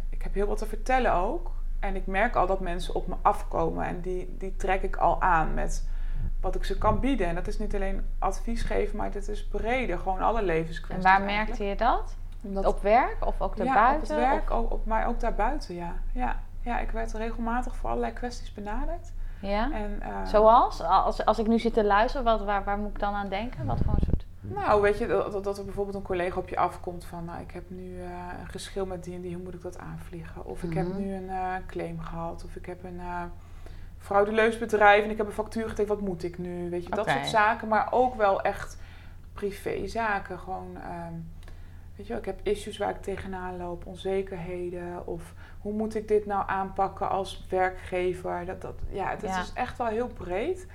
ik 0.10 0.22
heb 0.22 0.34
heel 0.34 0.48
wat 0.48 0.58
te 0.58 0.66
vertellen 0.66 1.13
ook. 1.13 1.51
En 1.80 1.96
ik 1.96 2.08
merk 2.08 2.36
al 2.36 2.48
dat 2.48 2.60
mensen 2.60 2.96
op 2.96 3.08
me 3.08 3.16
afkomen. 3.22 3.86
En 3.86 4.01
die, 4.01 4.36
die 4.38 4.56
trek 4.56 4.82
ik 4.82 4.96
al 4.96 5.22
aan 5.22 5.54
met 5.54 5.88
wat 6.42 6.56
ik 6.56 6.63
ze 6.63 6.77
kan 6.77 7.00
bieden. 7.00 7.27
En 7.27 7.36
dat 7.36 7.48
is 7.48 7.60
niet 7.60 7.75
alleen 7.75 8.06
advies 8.20 8.62
geven, 8.63 8.98
maar 8.98 9.12
dit 9.12 9.27
is 9.27 9.48
breder. 9.48 9.98
Gewoon 10.00 10.20
alle 10.20 10.39
En 10.39 10.46
levenskwesties 10.46 11.04
waar 11.04 11.22
eigenlijk. 11.22 11.48
merkte 11.48 11.63
je 11.63 11.75
dat? 11.75 12.16
Omdat, 12.42 12.66
Op 12.66 12.82
werk 12.82 13.25
of 13.25 13.42
ook 13.42 13.56
ja, 13.56 13.63
daarbuiten? 13.63 14.01
op 14.01 14.22
het 14.22 14.30
werk, 14.30 14.50
Of- 14.51 14.58
ook, 14.58 14.72
op, 14.72 14.86
maar 14.86 15.08
ook 15.08 15.20
daarbuiten, 15.20 15.75
ja. 15.75 15.94
ja. 16.12 16.39
Ja, 16.62 16.80
ik 16.80 16.92
werd 16.92 17.13
regelmatig 17.13 17.75
voor 17.75 17.89
allerlei 17.89 18.13
kwesties 18.13 18.54
benaderd. 18.54 19.12
Ja? 19.41 19.72
En, 19.72 20.01
eh, 20.01 20.25
Zoals? 20.25 20.82
Als, 20.82 21.25
als 21.25 21.39
ik 21.39 21.48
nu 21.48 21.60
zit 21.60 21.74
te 21.74 21.84
luisteren, 21.86 22.25
wat, 22.25 22.44
waar, 22.46 22.63
waar 22.63 22.77
moet 22.77 22.89
ik 22.89 23.00
dan 23.00 23.13
aan 23.13 23.29
denken? 23.29 23.65
Wat 23.65 23.77
voor 23.86 23.94
een 23.94 24.06
soort... 24.06 24.25
Nou, 24.39 24.82
weet 24.82 24.98
je, 24.98 25.08
dat, 25.08 25.44
dat 25.44 25.58
er 25.58 25.65
bijvoorbeeld 25.65 25.96
een 25.96 26.01
collega 26.01 26.39
op 26.39 26.50
je 26.50 26.58
afkomt 26.58 27.06
van... 27.06 27.25
Nou, 27.25 27.41
ik 27.41 27.51
heb 27.51 27.63
nu 27.70 28.00
eh, 28.01 28.10
een 28.41 28.48
geschil 28.48 28.86
met 28.86 29.03
die 29.03 29.15
en 29.15 29.22
die, 29.22 29.34
hoe 29.36 29.44
moet 29.44 29.53
ik 29.53 29.62
dat 29.62 29.77
aanvliegen? 29.79 30.46
Of 30.46 30.63
ik 30.63 30.74
heb 30.74 30.88
Mhm. 30.88 30.98
nu 30.98 31.13
een 31.13 31.29
eh, 31.29 31.53
claim 31.67 32.00
gehad. 32.00 32.44
Of 32.46 32.56
ik 32.56 32.65
heb 32.65 32.84
een 32.84 32.96
uh, 33.00 33.22
frauduleus 33.98 34.58
bedrijf 34.58 35.03
en 35.03 35.10
ik 35.10 35.17
heb 35.17 35.25
een 35.25 35.32
factuur 35.32 35.70
getekend. 35.70 36.00
Wat 36.00 36.08
moet 36.08 36.24
ik 36.24 36.38
nu? 36.38 36.70
Weet 36.70 36.84
je, 36.84 36.89
dat 36.89 37.10
soort 37.10 37.27
zaken. 37.27 37.67
Maar 37.67 37.88
ook 37.91 38.15
wel 38.15 38.41
echt 38.41 38.77
privézaken. 39.34 40.39
Gewoon, 40.39 40.75
ehm, 40.75 41.13
weet 41.96 42.06
je 42.08 42.13
wel, 42.13 42.17
ik 42.22 42.25
heb 42.25 42.39
issues 42.44 42.77
waar 42.77 42.89
ik 42.89 43.01
tegenaan 43.01 43.58
loop. 43.58 43.86
Onzekerheden. 43.86 45.08
Of 45.08 45.34
hoe 45.67 45.75
moet 45.75 45.95
ik 45.95 46.07
dit 46.07 46.25
nou 46.25 46.43
aanpakken 46.47 47.09
als 47.09 47.45
werkgever? 47.50 48.45
Dat, 48.45 48.62
dat, 48.62 48.74
ja, 48.89 49.09
het 49.09 49.21
Ja. 49.21 49.41
is 49.41 49.53
echt 49.53 49.77
wel 49.77 49.88
heel 49.88 50.07
breed. 50.07 50.67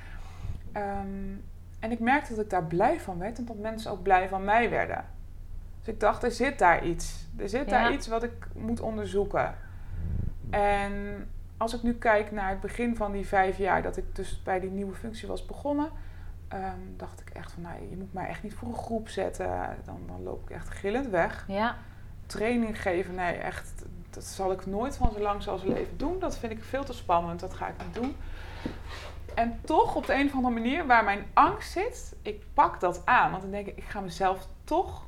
Ehm, 0.73 1.35
en 1.81 1.91
ik 1.91 1.99
merkte 2.01 2.35
dat 2.35 2.45
ik 2.45 2.51
daar 2.51 2.65
blij 2.65 3.01
van 3.01 3.19
werd 3.19 3.39
en 3.39 3.45
dat 3.45 3.57
mensen 3.57 3.91
ook 3.91 4.03
blij 4.03 4.29
van 4.29 4.45
mij 4.45 4.71
werden. 4.71 5.05
Dus 5.79 5.95
ik 5.95 6.01
dacht, 6.01 6.23
er 6.23 6.31
zit 6.31 6.59
daar 6.59 6.85
iets. 6.85 7.27
Er 7.37 7.49
zit 7.49 7.71
Ja. 7.71 7.83
daar 7.83 7.93
iets 7.93 8.07
wat 8.09 8.23
ik 8.23 8.47
moet 8.55 8.81
onderzoeken. 8.81 9.55
En 10.51 11.27
als 11.57 11.75
ik 11.75 11.83
nu 11.83 11.95
kijk 11.95 12.31
naar 12.33 12.49
het 12.51 12.61
begin 12.61 12.97
van 12.97 13.13
die 13.13 13.27
vijf 13.27 13.59
jaar 13.59 13.83
dat 13.83 13.97
ik 13.97 14.17
dus 14.17 14.43
bij 14.43 14.61
die 14.61 14.71
nieuwe 14.71 14.95
functie 14.95 15.29
was 15.29 15.47
begonnen, 15.47 15.89
ehm, 16.49 16.79
dacht 16.97 17.21
ik 17.21 17.31
echt 17.31 17.53
van, 17.53 17.63
nou, 17.63 17.75
je 17.91 17.97
moet 17.97 18.13
mij 18.13 18.27
echt 18.29 18.43
niet 18.43 18.55
voor 18.55 18.69
een 18.69 18.75
groep 18.75 19.09
zetten. 19.09 19.49
Dan, 19.85 19.99
dan 20.07 20.23
loop 20.23 20.43
ik 20.43 20.51
echt 20.57 20.71
gillend 20.71 21.09
weg. 21.09 21.45
Ja, 21.49 21.77
Training 22.27 22.83
geven, 22.83 23.15
nee, 23.15 23.35
echt, 23.35 23.85
dat 24.15 24.25
zal 24.25 24.53
ik 24.53 24.67
nooit 24.67 24.97
van 24.97 25.11
zo 25.13 25.21
lang 25.21 25.43
zoals 25.43 25.63
leven 25.63 25.97
doen. 25.97 26.19
Dat 26.19 26.39
vind 26.39 26.53
ik 26.53 26.65
veel 26.65 26.85
te 26.85 26.93
spannend, 26.93 27.41
dat 27.41 27.55
ga 27.55 27.67
ik 27.69 27.75
niet 27.85 27.95
doen. 27.95 28.17
En 29.35 29.61
toch 29.65 29.95
op 29.95 30.07
de 30.07 30.15
een 30.15 30.27
of 30.27 30.35
andere 30.35 30.55
manier, 30.55 30.87
waar 30.87 31.05
mijn 31.05 31.27
angst 31.35 31.73
zit, 31.73 32.15
ik 32.23 32.43
pak 32.55 32.81
dat 32.81 33.03
aan. 33.07 33.31
Want 33.31 33.43
dan 33.43 33.51
denk 33.51 33.67
ik, 33.67 33.77
ik 33.77 33.85
ga 33.85 34.01
mezelf 34.01 34.47
toch 34.65 35.03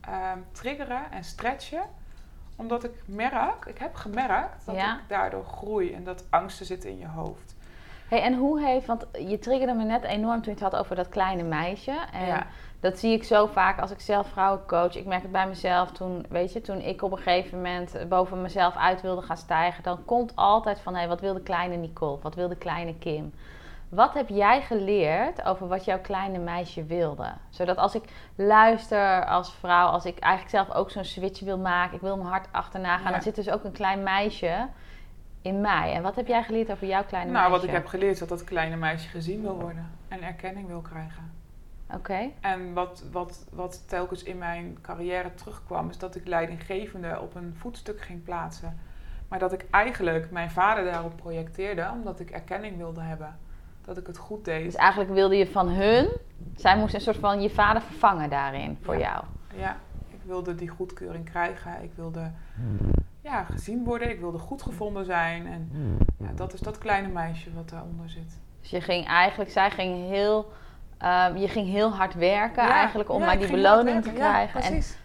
ehm, 0.00 0.38
triggeren 0.52 1.10
en 1.12 1.24
stretchen. 1.24 1.82
Omdat 2.56 2.84
ik 2.84 3.02
merk, 3.04 3.64
ik 3.66 3.78
heb 3.78 3.94
gemerkt 3.94 4.64
dat 4.66 4.74
Ja. 4.74 4.94
ik 4.98 5.02
daardoor 5.08 5.44
groei 5.44 5.92
en 5.94 6.04
dat 6.04 6.24
angsten 6.30 6.66
zitten 6.66 6.90
in 6.90 6.98
je 6.98 7.06
hoofd. 7.08 7.54
Hey, 8.10 8.22
en 8.22 8.34
hoe 8.34 8.60
heeft, 8.64 8.86
want 8.86 9.06
je 9.28 9.38
triggerde 9.38 9.72
me 9.74 9.84
net 9.84 10.02
enorm 10.02 10.42
toen 10.42 10.54
je 10.54 10.64
het 10.64 10.72
had 10.72 10.76
over 10.76 10.96
dat 10.96 11.08
kleine 11.08 11.42
meisje. 11.42 11.94
En 12.12 12.26
Ja. 12.26 12.46
dat 12.80 12.98
zie 12.98 13.12
ik 13.12 13.24
zo 13.24 13.46
vaak 13.46 13.80
als 13.80 13.90
ik 13.90 14.00
zelf 14.00 14.28
vrouwen 14.28 14.66
coach. 14.66 14.96
Ik 14.96 15.06
merk 15.06 15.22
het 15.22 15.32
bij 15.32 15.46
mezelf 15.46 15.90
toen, 15.90 16.26
weet 16.28 16.52
je, 16.52 16.60
toen 16.60 16.80
ik 16.80 17.02
op 17.02 17.10
een 17.12 17.18
gegeven 17.18 17.56
moment 17.56 17.96
boven 18.08 18.42
mezelf 18.42 18.76
uit 18.76 19.00
wilde 19.00 19.22
gaan 19.22 19.36
stijgen. 19.36 19.82
Dan 19.82 20.04
komt 20.04 20.36
altijd 20.36 20.80
van, 20.80 20.92
hé, 20.92 20.98
hey, 20.98 21.08
wat 21.08 21.20
wil 21.20 21.34
de 21.34 21.40
kleine 21.42 21.76
Nicole? 21.76 22.18
Wat 22.22 22.34
wil 22.34 22.48
de 22.48 22.56
kleine 22.56 22.94
Kim? 22.98 23.32
Wat 23.88 24.14
heb 24.14 24.28
jij 24.28 24.60
geleerd 24.62 25.44
over 25.44 25.68
wat 25.68 25.84
jouw 25.84 26.00
kleine 26.00 26.38
meisje 26.38 26.84
wilde? 26.84 27.32
Zodat 27.48 27.76
als 27.76 27.94
ik 27.94 28.04
luister 28.34 29.26
als 29.26 29.52
vrouw, 29.54 29.86
als 29.86 30.04
ik 30.04 30.18
eigenlijk 30.18 30.54
zelf 30.64 30.76
ook 30.78 30.90
zo'n 30.90 31.04
switch 31.04 31.40
wil 31.40 31.58
maken, 31.58 31.94
ik 31.94 32.00
wil 32.00 32.16
mijn 32.16 32.28
hart 32.28 32.48
achterna 32.50 32.96
gaan, 32.96 33.04
Ja. 33.06 33.10
dan 33.10 33.22
zit 33.22 33.34
dus 33.34 33.50
ook 33.50 33.64
een 33.64 33.72
klein 33.72 34.02
meisje 34.02 34.66
in 35.42 35.60
mij. 35.60 35.92
En 35.92 36.02
wat 36.02 36.16
heb 36.16 36.26
jij 36.26 36.42
geleerd 36.42 36.70
over 36.70 36.86
jouw 36.86 37.04
kleine 37.04 37.30
Nou, 37.30 37.42
meisje? 37.44 37.60
wat 37.60 37.68
ik 37.68 37.74
heb 37.76 37.86
geleerd 37.86 38.12
is 38.12 38.18
dat 38.18 38.28
dat 38.28 38.44
kleine 38.44 38.76
meisje 38.76 39.08
gezien 39.08 39.42
wil 39.42 39.60
worden 39.60 39.90
en 40.08 40.22
erkenning 40.22 40.66
wil 40.66 40.80
krijgen. 40.80 41.30
Oké. 41.94 42.18
En 42.40 42.72
wat, 42.72 43.04
wat, 43.12 43.46
wat 43.52 43.88
telkens 43.88 44.22
in 44.22 44.38
mijn 44.38 44.78
carrière 44.82 45.34
terugkwam, 45.34 45.88
is 45.88 45.98
dat 45.98 46.14
ik 46.16 46.26
leidinggevende 46.26 47.18
op 47.20 47.34
een 47.34 47.54
voetstuk 47.58 48.00
ging 48.00 48.22
plaatsen. 48.24 48.78
Maar 49.28 49.38
dat 49.38 49.52
ik 49.52 49.66
eigenlijk 49.70 50.30
mijn 50.30 50.50
vader 50.50 50.84
daarop 50.84 51.16
projecteerde, 51.16 51.90
omdat 51.92 52.20
ik 52.20 52.30
erkenning 52.30 52.76
wilde 52.76 53.00
hebben. 53.00 53.38
Dat 53.84 53.96
ik 53.96 54.06
het 54.06 54.16
goed 54.18 54.44
deed. 54.44 54.64
Dus 54.64 54.74
eigenlijk 54.74 55.10
wilde 55.10 55.36
je 55.36 55.46
van 55.46 55.68
hun, 55.68 56.08
zij 56.56 56.76
moest 56.76 56.94
een 56.94 57.00
soort 57.00 57.16
van 57.16 57.42
je 57.42 57.50
vader 57.50 57.82
vervangen 57.82 58.30
daarin 58.30 58.78
voor 58.82 58.96
Ja. 58.96 59.00
jou. 59.00 59.24
Ja, 59.60 59.76
ik 60.08 60.20
wilde 60.24 60.54
die 60.54 60.68
goedkeuring 60.68 61.24
krijgen. 61.24 61.82
Ik 61.82 61.90
wilde 61.94 62.30
ja, 63.20 63.44
gezien 63.44 63.84
worden. 63.84 64.10
Ik 64.10 64.20
wilde 64.20 64.38
goed 64.38 64.62
gevonden 64.62 65.04
zijn. 65.04 65.46
En 65.46 65.70
ja, 66.18 66.28
dat 66.34 66.52
is 66.52 66.60
dat 66.60 66.78
kleine 66.78 67.08
meisje 67.08 67.54
wat 67.54 67.68
daaronder 67.68 68.10
zit. 68.10 68.38
Dus 68.60 68.70
je 68.70 68.80
ging 68.80 69.06
eigenlijk, 69.06 69.50
zij 69.50 69.70
ging 69.70 70.08
heel, 70.08 70.52
ehm, 70.98 71.36
je 71.36 71.48
ging 71.48 71.68
heel 71.68 71.90
hard 71.94 72.14
werken 72.14 72.62
Ja, 72.62 72.70
eigenlijk 72.72 73.10
om 73.10 73.20
ja, 73.20 73.26
maar 73.26 73.38
die 73.38 73.50
beloning 73.50 74.02
te 74.02 74.12
krijgen. 74.12 74.60
en 74.60 74.68
precies. 74.70 74.98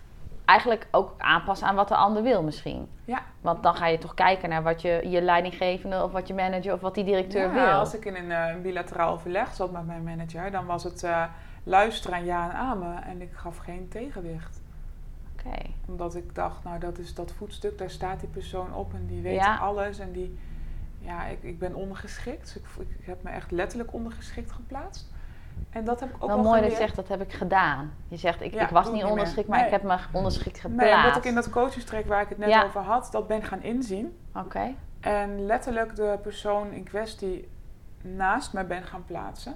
eigenlijk 0.46 0.88
ook 0.92 1.14
aanpassen 1.18 1.68
aan 1.68 1.76
wat 1.76 1.88
de 1.88 1.96
ander 1.96 2.24
wil 2.24 2.44
misschien. 2.44 2.88
Ja. 3.06 3.22
Want 3.42 3.64
dan 3.64 3.76
ga 3.76 3.88
je 3.88 3.98
toch 3.98 4.14
kijken 4.14 4.50
naar 4.50 4.64
wat 4.64 4.82
je, 4.82 5.02
je 5.10 5.22
leidinggevende 5.22 6.04
of 6.04 6.12
wat 6.12 6.28
je 6.28 6.34
manager 6.34 6.74
of 6.74 6.82
wat 6.82 6.96
die 6.96 7.04
directeur 7.04 7.48
Ja, 7.48 7.54
wil. 7.54 7.74
Als 7.80 7.94
ik 7.96 8.06
in 8.06 8.16
een 8.16 8.32
eh, 8.32 8.56
bilateraal 8.62 9.14
overleg 9.14 9.54
zat 9.54 9.72
met 9.72 9.86
mijn 9.86 10.04
manager, 10.04 10.52
dan 10.52 10.66
was 10.66 10.84
het 10.84 11.04
eh, 11.04 11.24
luisteren 11.64 12.18
en 12.18 12.26
ja 12.26 12.50
en 12.50 12.56
amen. 12.56 13.04
En 13.04 13.22
ik 13.22 13.32
gaf 13.34 13.58
geen 13.58 13.88
tegenwicht. 13.90 14.62
Omdat 15.88 16.16
ik 16.16 16.36
dacht, 16.36 16.64
nou 16.64 16.80
dat 16.80 16.98
is 16.98 17.14
dat 17.14 17.32
voetstuk, 17.32 17.78
daar 17.78 17.90
staat 17.90 18.20
die 18.20 18.30
persoon 18.30 18.74
op 18.74 18.94
en 18.94 19.06
die 19.08 19.22
weet 19.22 19.36
Ja. 19.36 19.58
alles. 19.58 20.00
En 20.00 20.12
die, 20.12 20.40
ja, 21.00 21.26
ik, 21.26 21.44
ik 21.44 21.60
ben 21.60 21.76
ondergeschikt. 21.76 22.54
Dus 22.54 22.56
ik, 22.86 22.88
ik 23.00 23.06
heb 23.06 23.24
me 23.24 23.30
echt 23.30 23.52
letterlijk 23.52 23.94
ondergeschikt 23.94 24.52
geplaatst. 24.52 25.14
En 25.70 25.86
dat 25.86 26.00
heb 26.00 26.10
ik 26.10 26.16
ook 26.16 26.28
Wel 26.28 26.36
wel 26.42 26.46
mooi 26.46 26.62
dat 26.62 26.72
je 26.72 26.78
zegt, 26.78 26.96
dat 26.96 27.08
heb 27.08 27.22
ik 27.22 27.34
gedaan. 27.34 27.92
Je 28.08 28.18
zegt, 28.18 28.42
ik, 28.42 28.54
Ja, 28.54 28.64
ik 28.64 28.70
was 28.70 28.86
niet 28.86 28.96
ik 28.96 29.02
niet 29.02 29.12
onderschikt, 29.12 29.48
maar 29.48 29.66
ik 29.66 29.72
heb 29.72 29.84
me 29.84 29.98
onderschikt 30.12 30.60
geplaatst. 30.60 30.94
Nee, 30.94 31.04
omdat 31.04 31.16
ik 31.18 31.26
in 31.26 31.36
dat 31.36 31.50
coachingstrek 31.50 32.08
waar 32.08 32.22
ik 32.22 32.30
het 32.30 32.38
net 32.38 32.50
Ja. 32.50 32.64
over 32.64 32.82
had, 32.82 33.10
dat 33.12 33.28
ben 33.28 33.44
gaan 33.44 33.62
inzien. 33.64 34.18
Oké. 34.36 34.74
En 35.00 35.46
letterlijk 35.46 35.96
de 35.96 36.20
persoon 36.22 36.72
in 36.72 36.84
kwestie 36.84 37.50
naast 38.02 38.54
mij 38.54 38.68
ben 38.68 38.84
gaan 38.84 39.04
plaatsen. 39.06 39.56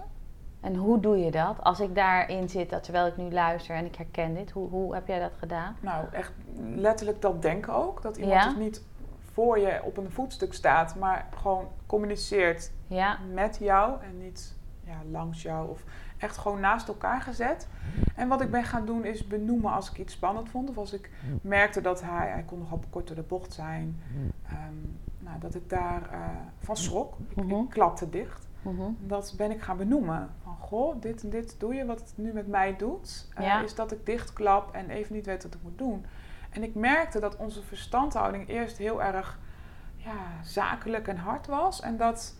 En 0.62 0.76
hoe 0.76 1.00
doe 1.00 1.18
je 1.18 1.32
dat? 1.32 1.56
Als 1.64 1.80
ik 1.80 1.96
daarin 1.96 2.50
zit, 2.50 2.70
dat 2.70 2.84
terwijl 2.84 3.08
ik 3.08 3.18
nu 3.18 3.32
luister 3.32 3.76
en 3.76 3.86
ik 3.86 3.96
herken 3.96 4.34
dit, 4.34 4.52
hoe, 4.52 4.70
hoe 4.70 4.94
heb 4.94 5.08
jij 5.08 5.20
dat 5.20 5.32
gedaan? 5.38 5.76
Nou, 5.80 6.06
echt 6.12 6.32
letterlijk 6.76 7.22
dat 7.22 7.42
denken 7.42 7.74
ook. 7.74 8.02
Dat 8.02 8.18
iemand 8.18 8.42
Ja. 8.44 8.50
dus 8.50 8.58
niet 8.58 8.84
voor 9.34 9.60
je 9.60 9.80
op 9.84 9.98
een 9.98 10.12
voetstuk 10.12 10.54
staat, 10.54 10.96
maar 10.96 11.28
gewoon 11.42 11.68
communiceert 11.86 12.72
Ja, 12.88 13.18
met 13.34 13.58
jou 13.62 14.02
en 14.02 14.18
niet 14.18 14.56
ja, 14.84 14.96
langs 15.12 15.42
jou. 15.42 15.70
Of 15.70 15.84
echt 16.18 16.38
gewoon 16.38 16.60
naast 16.60 16.88
elkaar 16.88 17.22
gezet. 17.22 17.68
En 18.16 18.28
wat 18.28 18.42
ik 18.42 18.52
ben 18.52 18.64
gaan 18.64 18.86
doen 18.86 19.06
is 19.06 19.28
benoemen 19.28 19.72
als 19.72 19.92
ik 19.92 19.98
iets 19.98 20.14
spannend 20.14 20.50
vond. 20.50 20.70
Of 20.70 20.78
als 20.78 20.94
ik 20.94 21.10
merkte 21.42 21.82
dat 21.82 22.02
hij, 22.02 22.30
hij 22.30 22.44
kon 22.44 22.60
nogal 22.60 22.80
kort 22.90 23.08
door 23.08 23.16
de 23.16 23.22
bocht 23.22 23.54
zijn. 23.54 24.02
Ehm, 24.48 24.74
nou, 25.20 25.40
dat 25.40 25.56
ik 25.56 25.70
daar 25.70 26.10
eh, 26.12 26.20
van 26.60 26.78
schrok. 26.78 27.18
Ik, 27.30 27.44
Mhm. 27.44 27.56
ik 27.56 27.70
klapte 27.70 28.10
dicht. 28.10 28.48
Mhm. 28.62 28.92
Dat 29.00 29.34
ben 29.38 29.52
ik 29.52 29.62
gaan 29.62 29.78
benoemen. 29.78 30.30
Van 30.44 30.56
goh, 30.60 31.02
dit 31.02 31.24
en 31.24 31.30
dit 31.30 31.60
doe 31.60 31.74
je. 31.74 31.86
Wat 31.86 32.00
het 32.00 32.14
nu 32.16 32.34
met 32.34 32.48
mij 32.48 32.76
doet, 32.76 33.28
eh, 33.36 33.62
is 33.64 33.76
dat 33.76 33.92
ik 33.92 34.06
dichtklap 34.06 34.74
en 34.76 34.90
even 34.90 35.16
niet 35.16 35.26
weet 35.26 35.44
wat 35.44 35.54
ik 35.54 35.62
moet 35.64 35.78
doen. 35.78 36.06
En 36.50 36.64
ik 36.64 36.76
merkte 36.76 37.20
dat 37.20 37.36
onze 37.36 37.62
verstandhouding 37.64 38.48
eerst 38.48 38.78
heel 38.78 39.04
erg 39.04 39.40
ja, 39.96 40.44
zakelijk 40.44 41.08
en 41.08 41.18
hard 41.18 41.48
was. 41.48 41.82
En 41.82 41.98
dat, 41.98 42.36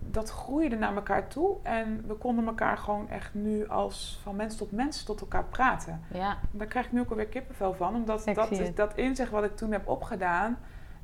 dat 0.00 0.30
groeide 0.30 0.76
naar 0.76 0.94
elkaar 0.94 1.28
toe. 1.28 1.56
En 1.62 2.04
we 2.06 2.14
konden 2.14 2.46
elkaar 2.46 2.78
gewoon 2.78 3.08
echt 3.10 3.34
nu 3.34 3.68
als 3.68 4.20
van 4.22 4.36
mens 4.36 4.56
tot 4.56 4.72
mens 4.72 5.02
tot 5.02 5.20
elkaar 5.20 5.44
praten. 5.44 6.00
ja, 6.12 6.38
Daar 6.50 6.66
krijg 6.66 6.86
ik 6.86 6.92
nu 6.92 7.00
ook 7.00 7.10
alweer 7.10 7.26
kippenvel 7.26 7.74
van. 7.74 7.94
Omdat 7.94 8.26
Ik 8.26 8.34
dat, 8.34 8.50
is, 8.50 8.74
dat 8.74 8.96
inzicht 8.96 9.30
wat 9.30 9.44
ik 9.44 9.56
toen 9.56 9.72
heb 9.72 9.88
opgedaan, 9.88 10.58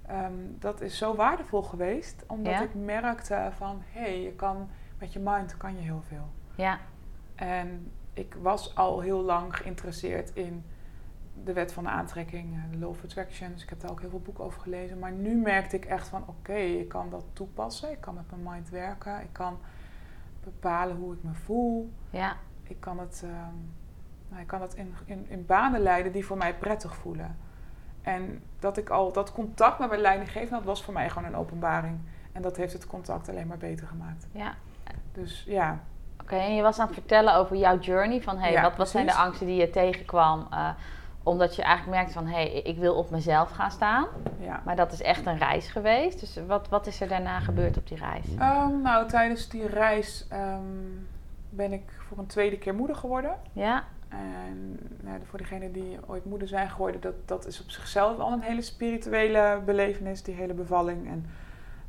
ehm, 0.06 0.32
dat 0.58 0.80
is 0.80 0.98
zo 0.98 1.14
waardevol 1.14 1.62
geweest. 1.62 2.24
Omdat 2.26 2.52
Ja. 2.52 2.62
ik 2.62 2.74
merkte 2.74 3.48
van, 3.56 3.82
hé, 3.86 4.00
hey, 4.00 4.22
je 4.22 4.32
kan 4.32 4.68
met 4.98 5.12
je 5.12 5.18
mind 5.20 5.56
kan 5.56 5.74
je 5.76 5.80
heel 5.82 6.02
veel. 6.08 6.28
ja, 6.54 6.78
En 7.34 7.92
ik 8.12 8.34
was 8.42 8.76
al 8.76 9.00
heel 9.00 9.20
lang 9.22 9.56
geïnteresseerd 9.56 10.30
in 10.34 10.64
de 11.44 11.52
wet 11.52 11.72
van 11.72 11.84
de 11.84 11.90
aantrekking, 11.90 12.70
de 12.70 12.78
law 12.78 12.88
of 12.88 13.04
attraction. 13.04 13.52
Dus 13.52 13.62
ik 13.62 13.68
heb 13.68 13.80
daar 13.80 13.90
ook 13.90 14.00
heel 14.00 14.10
veel 14.10 14.20
boeken 14.20 14.44
over 14.44 14.60
gelezen. 14.60 14.98
Maar 14.98 15.12
nu 15.12 15.34
merkte 15.34 15.76
ik 15.76 15.84
echt 15.84 16.08
van, 16.08 16.24
oké, 16.26 16.54
ik 16.54 16.88
kan 16.88 17.10
dat 17.10 17.24
toepassen. 17.32 17.90
Ik 17.90 18.00
kan 18.00 18.14
met 18.14 18.30
mijn 18.30 18.42
mind 18.54 18.70
werken. 18.70 19.20
Ik 19.20 19.32
kan 19.32 19.58
bepalen 20.44 20.96
hoe 20.96 21.14
ik 21.14 21.22
me 21.22 21.34
voel. 21.34 21.92
ja, 22.10 22.36
Ik 22.62 22.80
kan 22.80 22.98
het, 22.98 23.22
ehm, 23.24 23.54
nou, 24.28 24.40
ik 24.42 24.46
kan 24.46 24.60
het 24.62 24.74
in, 24.74 24.94
in, 25.04 25.24
in 25.28 25.46
banen 25.46 25.80
leiden 25.80 26.12
die 26.12 26.26
voor 26.26 26.36
mij 26.36 26.54
prettig 26.54 26.94
voelen. 26.94 27.36
En 28.04 28.42
dat 28.58 28.76
ik 28.76 28.88
al 28.90 29.12
dat 29.12 29.32
contact 29.32 29.78
met 29.78 29.88
mijn 29.88 30.00
leidinggevende 30.00 30.54
had, 30.54 30.64
was 30.64 30.82
voor 30.82 30.94
mij 30.94 31.10
gewoon 31.10 31.28
een 31.28 31.36
openbaring. 31.36 31.98
En 32.32 32.42
dat 32.42 32.56
heeft 32.56 32.72
het 32.72 32.86
contact 32.86 33.28
alleen 33.28 33.46
maar 33.46 33.58
beter 33.58 33.86
gemaakt. 33.86 34.26
ja. 34.32 34.54
Dus 35.12 35.44
ja, 35.46 35.78
Oké, 36.22 36.34
en 36.36 36.54
je 36.54 36.62
was 36.62 36.78
aan 36.78 36.86
het 36.86 36.94
vertellen 36.94 37.34
over 37.34 37.56
jouw 37.56 37.78
journey. 37.78 38.22
Van 38.22 38.38
hey, 38.38 38.52
Ja, 38.52 38.62
wat, 38.62 38.76
wat 38.76 38.88
zijn 38.88 39.06
de 39.06 39.14
angsten 39.14 39.46
die 39.46 39.56
je 39.56 39.70
tegenkwam? 39.70 40.46
eh, 40.50 40.68
omdat 41.22 41.56
je 41.56 41.62
eigenlijk 41.62 41.96
merkte 41.96 42.12
van 42.14 42.26
hé, 42.26 42.32
hey, 42.50 42.50
ik 42.52 42.78
wil 42.78 42.94
op 42.94 43.10
mezelf 43.10 43.50
gaan 43.50 43.70
staan. 43.70 44.06
ja. 44.38 44.60
Maar 44.64 44.76
dat 44.76 44.92
is 44.92 45.02
echt 45.02 45.26
een 45.26 45.38
reis 45.38 45.68
geweest. 45.68 46.20
Dus 46.20 46.38
wat, 46.46 46.68
wat 46.68 46.86
is 46.86 47.00
er 47.00 47.08
daarna 47.08 47.40
gebeurd 47.40 47.76
op 47.76 47.86
die 47.88 47.98
reis? 47.98 48.24
Ehm, 48.38 48.80
nou, 48.82 49.08
tijdens 49.08 49.48
die 49.48 49.66
reis 49.66 50.26
ehm, 50.28 50.62
ben 51.50 51.72
ik 51.72 51.82
voor 52.08 52.18
een 52.18 52.26
tweede 52.26 52.58
keer 52.58 52.74
moeder 52.74 52.96
geworden. 52.96 53.36
Ja, 53.52 53.84
En 54.18 54.78
nou, 55.02 55.20
voor 55.24 55.38
degenen 55.38 55.72
die 55.72 55.98
ooit 56.06 56.24
moeder 56.24 56.48
zijn 56.48 56.70
geworden, 56.70 57.00
dat, 57.00 57.14
dat 57.24 57.46
is 57.46 57.60
op 57.62 57.70
zichzelf 57.70 58.18
al 58.18 58.32
een 58.32 58.40
hele 58.42 58.62
spirituele 58.62 59.62
belevenis, 59.64 60.22
die 60.22 60.34
hele 60.34 60.54
bevalling. 60.54 61.06
En 61.08 61.20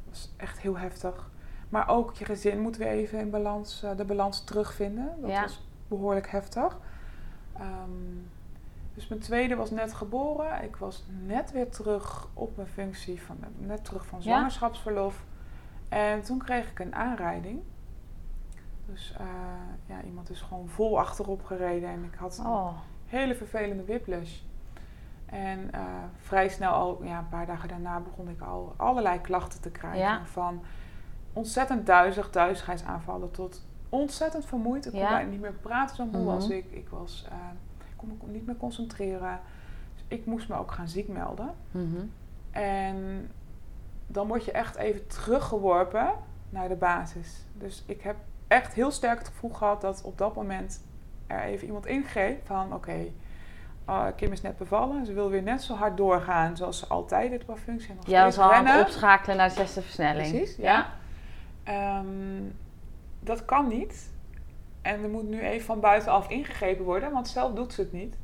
dat 0.05 0.09
was 0.09 0.33
echt 0.37 0.59
heel 0.59 0.77
heftig. 0.77 1.29
Maar 1.69 1.89
ook 1.89 2.13
je 2.15 2.25
gezin 2.25 2.59
moet 2.59 2.77
weer 2.77 2.87
even 2.87 3.19
in 3.19 3.29
balans, 3.29 3.83
eh, 3.83 3.97
de 3.97 4.05
balans 4.05 4.43
terugvinden. 4.43 5.13
Dat 5.21 5.29
Ja. 5.29 5.41
was 5.41 5.67
behoorlijk 5.87 6.29
heftig. 6.29 6.77
Ehm, 7.53 7.89
dus 8.93 9.07
mijn 9.07 9.21
tweede 9.21 9.55
was 9.55 9.71
net 9.71 9.93
geboren. 9.93 10.63
Ik 10.63 10.75
was 10.75 11.03
net 11.25 11.51
weer 11.51 11.69
terug 11.69 12.27
op 12.33 12.55
mijn 12.55 12.67
functie, 12.67 13.21
van, 13.21 13.37
net 13.57 13.85
terug 13.85 14.05
van 14.05 14.17
Ja. 14.19 14.23
zwangerschapsverlof. 14.25 15.23
En 15.89 16.21
toen 16.21 16.37
kreeg 16.37 16.69
ik 16.71 16.79
een 16.79 16.95
aanrijding. 16.95 17.59
Dus 18.85 19.13
eh, 19.19 19.25
ja, 19.85 20.01
iemand 20.03 20.29
is 20.29 20.41
gewoon 20.41 20.67
vol 20.67 20.99
achterop 20.99 21.43
gereden 21.43 21.89
en 21.89 22.03
ik 22.03 22.13
had 22.15 22.37
een 22.37 22.45
oh, 22.45 22.77
hele 23.05 23.35
vervelende 23.35 23.85
whiplash. 23.85 24.39
En 25.25 25.71
eh, 25.73 25.81
vrij 26.21 26.49
snel 26.49 26.71
al, 26.71 27.03
ja, 27.03 27.17
een 27.19 27.29
paar 27.29 27.45
dagen 27.45 27.69
daarna 27.69 27.99
begon 27.99 28.29
ik 28.29 28.41
al 28.41 28.73
allerlei 28.77 29.21
klachten 29.21 29.61
te 29.61 29.69
krijgen. 29.69 29.99
Ja. 29.99 30.25
Van 30.25 30.61
ontzettend 31.33 31.85
duizig, 31.85 32.29
duizigheidsaanvallen 32.31 33.31
tot 33.31 33.65
ontzettend 33.89 34.45
vermoeid. 34.45 34.85
Ik 34.85 34.91
kon 34.91 34.99
Ja. 35.01 35.09
bijna 35.09 35.29
niet 35.29 35.41
meer 35.41 35.53
praten, 35.53 35.95
zo 35.95 36.05
moe 36.05 36.21
Mhm. 36.21 36.25
was 36.25 36.49
ik. 36.49 36.65
Ik, 36.71 36.89
was, 36.89 37.25
eh, 37.29 37.35
kon 37.95 38.19
me 38.25 38.31
niet 38.31 38.45
meer 38.45 38.57
concentreren. 38.57 39.39
Dus 39.93 40.03
ik 40.07 40.25
moest 40.25 40.49
me 40.49 40.55
ook 40.55 40.71
gaan 40.71 40.87
ziek 40.87 41.07
melden. 41.07 41.53
mhm. 41.71 42.05
En 42.51 43.29
dan 44.07 44.27
word 44.27 44.45
je 44.45 44.51
echt 44.51 44.75
even 44.75 45.07
teruggeworpen 45.07 46.09
naar 46.49 46.67
de 46.69 46.75
basis. 46.75 47.45
Dus 47.53 47.83
ik 47.85 48.01
heb 48.01 48.15
echt 48.47 48.73
heel 48.73 48.91
sterk 48.91 49.17
het 49.17 49.27
gevoel 49.27 49.49
gehad 49.53 49.81
dat 49.81 50.01
op 50.03 50.17
dat 50.17 50.35
moment 50.35 50.83
er 51.27 51.41
even 51.41 51.65
iemand 51.67 51.85
ingreep 51.85 52.45
van 52.45 52.73
oké, 52.73 53.05
uh, 53.89 54.05
Kim 54.15 54.31
is 54.31 54.41
net 54.41 54.57
bevallen. 54.57 55.05
Ze 55.05 55.13
wil 55.13 55.29
weer 55.29 55.43
net 55.43 55.63
zo 55.63 55.73
hard 55.73 55.97
doorgaan 55.97 56.57
zoals 56.57 56.79
ze 56.79 56.87
altijd 56.87 57.29
deed 57.31 57.45
qua 57.45 57.55
functie. 57.55 57.89
En 57.89 57.95
nog 57.95 58.05
Jij 58.07 58.23
was 58.23 58.33
steeds 58.33 58.47
al 58.47 58.53
aan 58.53 58.59
het 58.65 58.67
rennen. 58.73 58.85
opschakelen 58.93 59.37
naar 59.37 59.47
de 59.47 59.53
zesde 59.55 59.81
versnelling. 59.81 60.29
Precies, 60.29 60.55
ja. 60.55 60.85
Ehm, 61.63 62.05
dat 63.19 63.45
kan 63.45 63.67
niet. 63.67 64.13
En 64.81 65.03
er 65.03 65.09
moet 65.09 65.29
nu 65.29 65.39
even 65.41 65.65
van 65.65 65.79
buitenaf 65.79 66.29
ingegrepen 66.29 66.85
worden, 66.85 67.11
want 67.11 67.27
zelf 67.27 67.53
doet 67.53 67.73
ze 67.73 67.81
het 67.81 67.91
niet. 67.91 68.15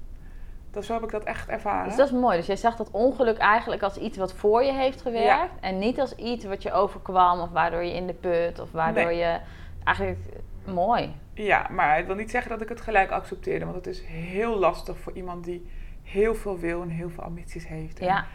Dus 0.72 0.86
zo 0.86 0.94
heb 0.94 1.04
ik 1.04 1.12
dat 1.12 1.24
echt 1.24 1.48
ervaren. 1.50 1.88
Dus 1.88 1.96
dat 1.96 2.06
is 2.08 2.14
mooi. 2.14 2.38
Dus 2.38 2.46
jij 2.46 2.56
zag 2.56 2.76
dat 2.76 2.92
ongeluk 2.92 3.38
eigenlijk 3.38 3.82
als 3.84 3.98
iets 3.98 4.18
wat 4.18 4.34
voor 4.34 4.64
je 4.64 4.72
heeft 4.74 5.02
gewerkt. 5.02 5.26
Ja. 5.28 5.50
En 5.62 5.80
niet 5.80 6.00
als 6.00 6.16
iets 6.16 6.46
wat 6.46 6.64
je 6.64 6.72
overkwam 6.72 7.40
of 7.40 7.50
waardoor 7.50 7.84
je 7.84 7.94
in 7.94 8.08
de 8.08 8.14
put 8.14 8.60
of 8.60 8.72
waardoor 8.72 9.06
Nee. 9.06 9.18
je 9.18 9.40
eigenlijk 9.84 10.20
mooi. 10.66 11.16
Ja, 11.34 11.68
maar 11.72 11.96
het 11.96 12.06
wil 12.06 12.16
niet 12.16 12.32
zeggen 12.32 12.52
dat 12.52 12.62
ik 12.62 12.70
het 12.70 12.82
gelijk 12.82 13.12
accepteerde. 13.12 13.66
Want 13.66 13.78
het 13.78 13.88
is 13.88 14.02
heel 14.06 14.60
lastig 14.60 14.98
voor 14.98 15.14
iemand 15.14 15.44
die 15.44 15.70
heel 16.04 16.36
veel 16.36 16.60
wil 16.60 16.82
en 16.82 16.90
heel 16.90 17.10
veel 17.10 17.24
ambities 17.24 17.68
heeft. 17.68 18.00
En 18.00 18.06
Ja, 18.06 18.26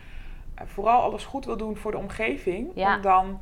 eh, 0.54 0.66
vooral 0.66 1.00
alles 1.00 1.24
goed 1.24 1.44
wil 1.44 1.56
doen 1.56 1.76
voor 1.76 1.90
de 1.90 1.98
omgeving. 1.98 2.70
Ja. 2.74 2.96
Om 2.96 3.02
dan 3.02 3.40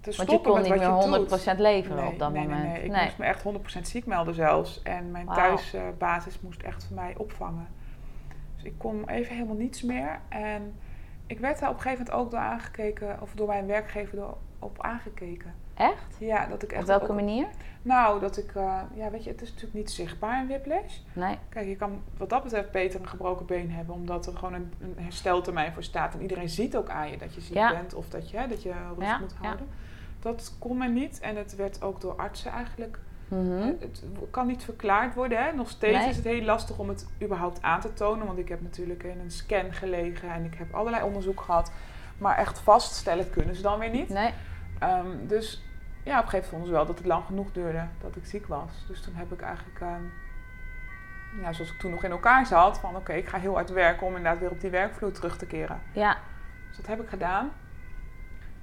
te 0.00 0.10
want 0.16 0.16
je 0.16 0.22
stoppen 0.22 0.52
kon 0.52 0.52
met 0.52 0.62
niet 0.62 0.78
wat 0.78 1.02
je 1.02 1.08
meer 1.08 1.18
doet. 1.18 1.54
100% 1.56 1.58
leveren 1.58 1.96
Nee, 1.96 2.12
op 2.12 2.18
dat 2.18 2.32
nee, 2.32 2.42
moment. 2.42 2.62
Nee, 2.62 2.72
nee. 2.72 2.84
Ik 2.84 3.04
moest 3.04 3.18
me 3.18 3.24
echt 3.24 3.42
100% 3.42 3.86
ziek 3.86 4.06
melden 4.06 4.34
zelfs. 4.34 4.82
En 4.82 5.10
mijn 5.10 5.26
thuisbasis 5.26 6.40
moest 6.40 6.62
echt 6.62 6.84
voor 6.84 6.96
mij 6.96 7.14
opvangen. 7.16 7.68
Dus 8.54 8.64
ik 8.64 8.78
kon 8.78 9.08
even 9.08 9.34
helemaal 9.34 9.56
niets 9.56 9.82
meer. 9.82 10.20
En 10.28 10.74
ik 11.26 11.38
werd 11.38 11.58
daar 11.58 11.68
op 11.68 11.74
een 11.74 11.82
gegeven 11.82 12.04
moment 12.04 12.24
ook 12.24 12.30
door 12.30 12.40
aangekeken, 12.40 13.18
of 13.20 13.32
door 13.34 13.46
mijn 13.46 13.66
werkgever 13.66 14.16
door, 14.16 14.36
op 14.58 14.82
aangekeken. 14.82 15.54
Echt? 15.74 16.16
Ja, 16.18 16.46
dat 16.46 16.62
ik 16.62 16.72
echt 16.72 16.80
Op 16.82 16.86
welke 16.88 17.08
ook- 17.08 17.14
manier? 17.14 17.46
Nou, 17.82 18.20
dat 18.20 18.36
ik, 18.36 18.54
eh, 18.54 18.80
ja, 18.94 19.10
weet 19.10 19.24
je, 19.24 19.30
het 19.30 19.42
is 19.42 19.48
natuurlijk 19.48 19.74
niet 19.74 19.90
zichtbaar 19.90 20.40
in 20.40 20.46
whiplash. 20.46 20.98
Nee. 21.12 21.38
Kijk, 21.48 21.66
je 21.68 21.76
kan 21.76 22.02
wat 22.16 22.30
dat 22.30 22.42
betreft 22.42 22.70
beter 22.70 23.00
een 23.00 23.08
gebroken 23.08 23.46
been 23.46 23.70
hebben, 23.70 23.94
omdat 23.94 24.26
er 24.26 24.36
gewoon 24.36 24.54
een, 24.54 24.72
een 24.80 24.94
hersteltermijn 24.98 25.72
voor 25.72 25.82
staat. 25.82 26.14
En 26.14 26.22
iedereen 26.22 26.48
ziet 26.48 26.76
ook 26.76 26.88
aan 26.88 27.10
je 27.10 27.16
dat 27.16 27.34
je 27.34 27.40
ziek 27.40 27.54
Ja. 27.54 27.70
bent 27.72 27.94
of 27.94 28.08
dat 28.08 28.30
je, 28.30 28.36
hè, 28.36 28.46
dat 28.48 28.62
je 28.62 28.72
rust 28.96 29.08
Ja, 29.10 29.18
moet 29.18 29.34
ja. 29.40 29.46
houden. 29.46 29.66
Dat 30.20 30.54
kon 30.58 30.76
men 30.78 30.92
niet 30.92 31.20
en 31.20 31.36
het 31.36 31.56
werd 31.56 31.82
ook 31.82 32.00
door 32.00 32.16
artsen 32.16 32.50
eigenlijk. 32.52 32.98
Mhm. 33.28 33.52
eh, 33.58 33.64
Het 33.80 34.02
kan 34.30 34.46
niet 34.46 34.64
verklaard 34.64 35.14
worden. 35.14 35.44
Hè. 35.44 35.52
Nog 35.52 35.70
steeds 35.70 35.98
Nee. 35.98 36.08
is 36.08 36.16
het 36.16 36.24
heel 36.24 36.42
lastig 36.42 36.78
om 36.78 36.88
het 36.88 37.06
überhaupt 37.22 37.62
aan 37.62 37.80
te 37.80 37.92
tonen, 37.92 38.26
want 38.26 38.38
ik 38.38 38.48
heb 38.48 38.62
natuurlijk 38.62 39.02
in 39.02 39.18
een 39.20 39.30
scan 39.30 39.72
gelegen 39.72 40.30
en 40.32 40.44
ik 40.44 40.54
heb 40.54 40.74
allerlei 40.74 41.04
onderzoek 41.04 41.40
gehad. 41.40 41.72
Maar 42.18 42.36
echt 42.38 42.58
vaststellen 42.58 43.30
kunnen 43.30 43.54
ze 43.56 43.62
dan 43.62 43.78
weer 43.78 43.90
niet. 43.90 44.08
Nee. 44.08 44.30
Ehm, 44.82 45.26
dus 45.26 45.62
ja, 46.02 46.18
op 46.18 46.24
een 46.24 46.30
gegeven 46.30 46.30
moment 46.30 46.46
vonden 46.48 46.66
ze 46.66 46.72
wel 46.72 46.86
dat 46.86 46.98
het 46.98 47.06
lang 47.06 47.24
genoeg 47.24 47.52
duurde 47.52 47.86
dat 48.00 48.16
ik 48.16 48.24
ziek 48.26 48.46
was. 48.46 48.84
Dus 48.88 49.02
toen 49.02 49.14
heb 49.14 49.32
ik 49.32 49.40
eigenlijk, 49.40 49.80
ehm, 49.80 50.02
ja, 51.42 51.52
zoals 51.52 51.72
ik 51.72 51.78
toen 51.78 51.90
nog 51.90 52.04
in 52.04 52.10
elkaar 52.10 52.46
zat, 52.46 52.78
van 52.78 52.96
oké, 52.96 53.12
ik 53.12 53.28
ga 53.28 53.38
heel 53.38 53.54
hard 53.54 53.70
werken 53.70 54.06
om 54.06 54.16
inderdaad 54.16 54.40
weer 54.40 54.50
op 54.50 54.60
die 54.60 54.70
werkvloer 54.70 55.12
terug 55.12 55.36
te 55.36 55.46
keren. 55.46 55.80
Ja, 55.92 56.16
Dus 56.68 56.76
dat 56.76 56.86
heb 56.86 57.00
ik 57.02 57.08
gedaan. 57.08 57.50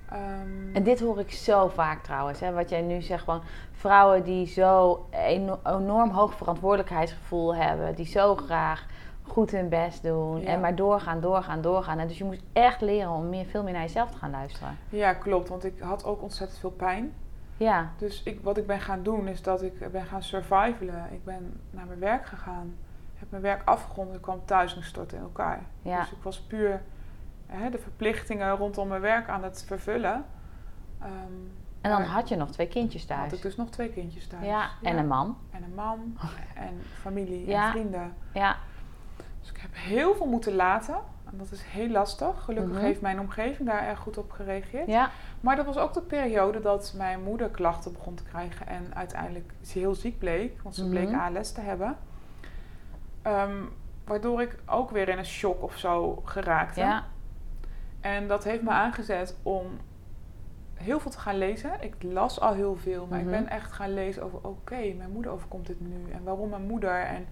Ehm, 0.09 0.73
en 0.75 0.83
dit 0.83 0.99
hoor 0.99 1.19
ik 1.19 1.31
zo 1.31 1.67
vaak 1.67 2.03
trouwens. 2.03 2.39
Hè, 2.39 2.51
wat 2.51 2.69
jij 2.69 2.81
nu 2.81 3.01
zegt 3.01 3.23
van 3.23 3.41
vrouwen 3.71 4.23
die 4.23 4.47
zo 4.47 5.05
eno- 5.11 5.59
enorm 5.63 6.09
hoog 6.09 6.33
verantwoordelijkheidsgevoel 6.33 7.55
hebben. 7.55 7.95
Die 7.95 8.05
zo 8.05 8.35
graag 8.35 8.85
goed 9.29 9.51
hun 9.51 9.69
best 9.69 10.03
doen. 10.03 10.39
Ja. 10.41 10.47
En 10.47 10.59
maar 10.59 10.75
doorgaan, 10.75 11.19
doorgaan, 11.21 11.61
doorgaan. 11.61 11.99
En 11.99 12.07
dus 12.07 12.17
je 12.17 12.23
moet 12.23 12.41
echt 12.53 12.81
leren 12.81 13.11
om 13.11 13.29
meer, 13.29 13.45
veel 13.45 13.63
meer 13.63 13.73
naar 13.73 13.81
jezelf 13.81 14.11
te 14.11 14.17
gaan 14.17 14.31
luisteren. 14.31 14.77
ja, 14.89 15.13
klopt, 15.13 15.49
want 15.49 15.63
ik 15.65 15.79
had 15.79 16.05
ook 16.05 16.21
ontzettend 16.21 16.59
veel 16.59 16.71
pijn. 16.71 17.13
Ja, 17.57 17.91
Dus 17.97 18.23
ik, 18.23 18.39
wat 18.43 18.57
ik 18.57 18.67
ben 18.67 18.79
gaan 18.79 19.03
doen 19.03 19.27
is 19.27 19.41
dat 19.41 19.61
ik 19.61 19.91
ben 19.91 20.05
gaan 20.05 20.23
survivalen. 20.23 21.07
Ik 21.11 21.23
ben 21.23 21.59
naar 21.69 21.85
mijn 21.85 21.99
werk 21.99 22.25
gegaan, 22.25 22.75
heb 23.15 23.29
mijn 23.31 23.41
werk 23.43 23.61
afgerond 23.65 24.13
en 24.13 24.19
kwam 24.19 24.41
thuis 24.45 24.75
en 24.75 24.83
stortte 24.83 25.15
in 25.15 25.21
elkaar. 25.21 25.61
ja. 25.81 25.99
Dus 25.99 26.11
ik 26.11 26.23
was 26.23 26.39
puur 26.41 26.81
hè, 27.47 27.69
de 27.69 27.77
verplichtingen 27.77 28.55
rondom 28.55 28.87
mijn 28.87 29.01
werk 29.01 29.29
aan 29.29 29.43
het 29.43 29.63
vervullen. 29.67 30.25
Ehm, 31.01 31.11
En 31.81 31.89
dan 31.91 32.01
had 32.01 32.29
je 32.29 32.35
nog 32.35 32.49
twee 32.51 32.67
kindjes 32.67 33.07
had 33.07 33.17
thuis. 33.17 33.33
ik 33.33 33.41
dus 33.41 33.55
nog 33.55 33.69
twee 33.69 33.89
kindjes 33.89 34.27
thuis. 34.27 34.45
Ja, 34.45 34.69
en 34.81 34.97
een 34.97 35.07
man. 35.07 35.37
En 35.51 35.63
een 35.63 35.75
man 35.75 36.17
en 36.55 36.81
familie 37.01 37.47
Ja. 37.47 37.65
en 37.65 37.71
vrienden. 37.71 38.13
Ja, 38.33 38.55
ik 39.59 39.65
heb 39.65 39.75
heel 39.75 40.15
veel 40.15 40.25
moeten 40.25 40.55
laten. 40.55 40.95
En 41.31 41.37
dat 41.37 41.51
is 41.51 41.63
heel 41.63 41.89
lastig. 41.89 42.43
Gelukkig 42.43 42.75
Mhm. 42.75 42.83
heeft 42.83 43.01
mijn 43.01 43.19
omgeving 43.19 43.67
daar 43.69 43.87
erg 43.87 43.99
goed 43.99 44.17
op 44.17 44.31
gereageerd. 44.31 44.87
ja, 44.87 45.09
Maar 45.39 45.55
dat 45.55 45.65
was 45.65 45.77
ook 45.77 45.93
de 45.93 46.01
periode 46.01 46.59
dat 46.61 46.93
mijn 46.97 47.23
moeder 47.23 47.49
klachten 47.49 47.93
begon 47.93 48.15
te 48.15 48.23
krijgen. 48.23 48.67
En 48.67 48.95
uiteindelijk 48.95 49.51
ze 49.61 49.79
heel 49.79 49.95
ziek 49.95 50.19
bleek. 50.19 50.61
Want 50.61 50.75
ze 50.75 50.81
Mhm. 50.81 50.89
bleek 50.91 51.13
ALS 51.13 51.51
te 51.51 51.61
hebben. 51.61 51.97
Ehm, 53.21 53.63
waardoor 54.05 54.41
ik 54.41 54.55
ook 54.65 54.89
weer 54.91 55.09
in 55.09 55.17
een 55.17 55.25
shock 55.25 55.63
of 55.63 55.77
zo 55.77 56.21
geraakte. 56.25 56.79
ja. 56.79 57.03
En 58.01 58.27
dat 58.27 58.43
heeft 58.43 58.61
me 58.61 58.69
aangezet 58.69 59.35
om 59.43 59.65
heel 60.73 60.99
veel 60.99 61.11
te 61.11 61.19
gaan 61.19 61.37
lezen. 61.37 61.71
Ik 61.79 61.95
las 61.99 62.39
al 62.39 62.53
heel 62.53 62.75
veel, 62.75 63.05
maar 63.09 63.19
Mhm. 63.19 63.27
ik 63.33 63.33
ben 63.39 63.49
echt 63.49 63.71
gaan 63.71 63.93
lezen 63.93 64.23
over... 64.23 64.39
oké, 64.41 64.93
mijn 64.97 65.11
moeder 65.11 65.31
overkomt 65.31 65.67
dit 65.67 65.79
nu. 65.79 66.11
En 66.11 66.23
waarom 66.23 66.49
mijn 66.49 66.61
moeder? 66.67 66.99
En 67.05 67.27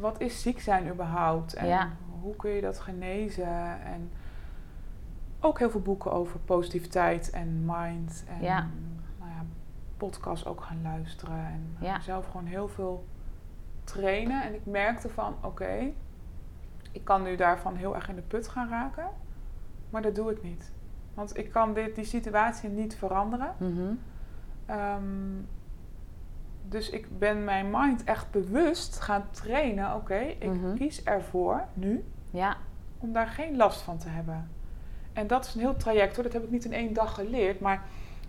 wat 0.00 0.20
is 0.20 0.42
ziek 0.42 0.60
zijn 0.60 0.88
überhaupt? 0.88 1.54
En 1.54 1.66
Ja. 1.66 1.90
hoe 2.20 2.36
kun 2.36 2.50
je 2.50 2.60
dat 2.60 2.78
genezen? 2.80 3.80
En 3.84 4.10
ook 5.40 5.58
heel 5.58 5.70
veel 5.70 5.80
boeken 5.82 6.12
over 6.12 6.38
positiviteit 6.40 7.30
en 7.30 7.62
mind. 7.64 8.24
En 8.28 8.42
Ja. 8.42 8.66
Nou 9.18 9.30
ja, 9.30 9.44
podcasts 9.96 10.46
ook 10.46 10.60
gaan 10.60 10.82
luisteren. 10.82 11.36
En 11.46 11.76
Ja. 11.80 12.00
zelf 12.00 12.26
gewoon 12.26 12.46
heel 12.46 12.68
veel 12.68 13.04
trainen. 13.84 14.42
En 14.42 14.54
ik 14.54 14.66
merkte 14.66 15.08
van, 15.08 15.34
oké... 15.42 15.92
ik 16.92 17.04
kan 17.04 17.22
nu 17.22 17.36
daarvan 17.36 17.74
heel 17.74 17.94
erg 17.94 18.08
in 18.08 18.14
de 18.14 18.22
put 18.22 18.48
gaan 18.48 18.68
raken. 18.68 19.06
Maar 19.90 20.02
dat 20.02 20.14
doe 20.14 20.30
ik 20.30 20.42
niet. 20.42 20.72
Want 21.14 21.36
ik 21.36 21.50
kan 21.50 21.74
dit, 21.74 21.94
die 21.94 22.04
situatie 22.04 22.68
niet 22.68 22.96
veranderen. 22.96 23.54
Mhm. 23.58 23.92
Ehm, 24.66 25.02
dus 26.68 26.90
ik 26.90 27.18
ben 27.18 27.44
mijn 27.44 27.66
mind 27.70 28.04
echt 28.04 28.30
bewust 28.30 29.00
gaan 29.00 29.24
trainen. 29.30 29.94
Oké, 29.94 30.18
ik 30.18 30.44
Mhm. 30.52 30.74
kies 30.74 31.02
ervoor 31.02 31.64
nu 31.74 32.04
ja. 32.30 32.56
om 32.98 33.12
daar 33.12 33.26
geen 33.26 33.56
last 33.56 33.80
van 33.80 33.98
te 33.98 34.08
hebben. 34.08 34.50
En 35.12 35.26
dat 35.26 35.44
is 35.44 35.54
een 35.54 35.60
heel 35.60 35.76
traject 35.76 36.14
hoor. 36.14 36.24
Dat 36.24 36.32
heb 36.32 36.42
ik 36.44 36.50
niet 36.50 36.64
in 36.64 36.72
één 36.72 36.92
dag 36.92 37.14
geleerd. 37.14 37.60
Maar 37.60 37.82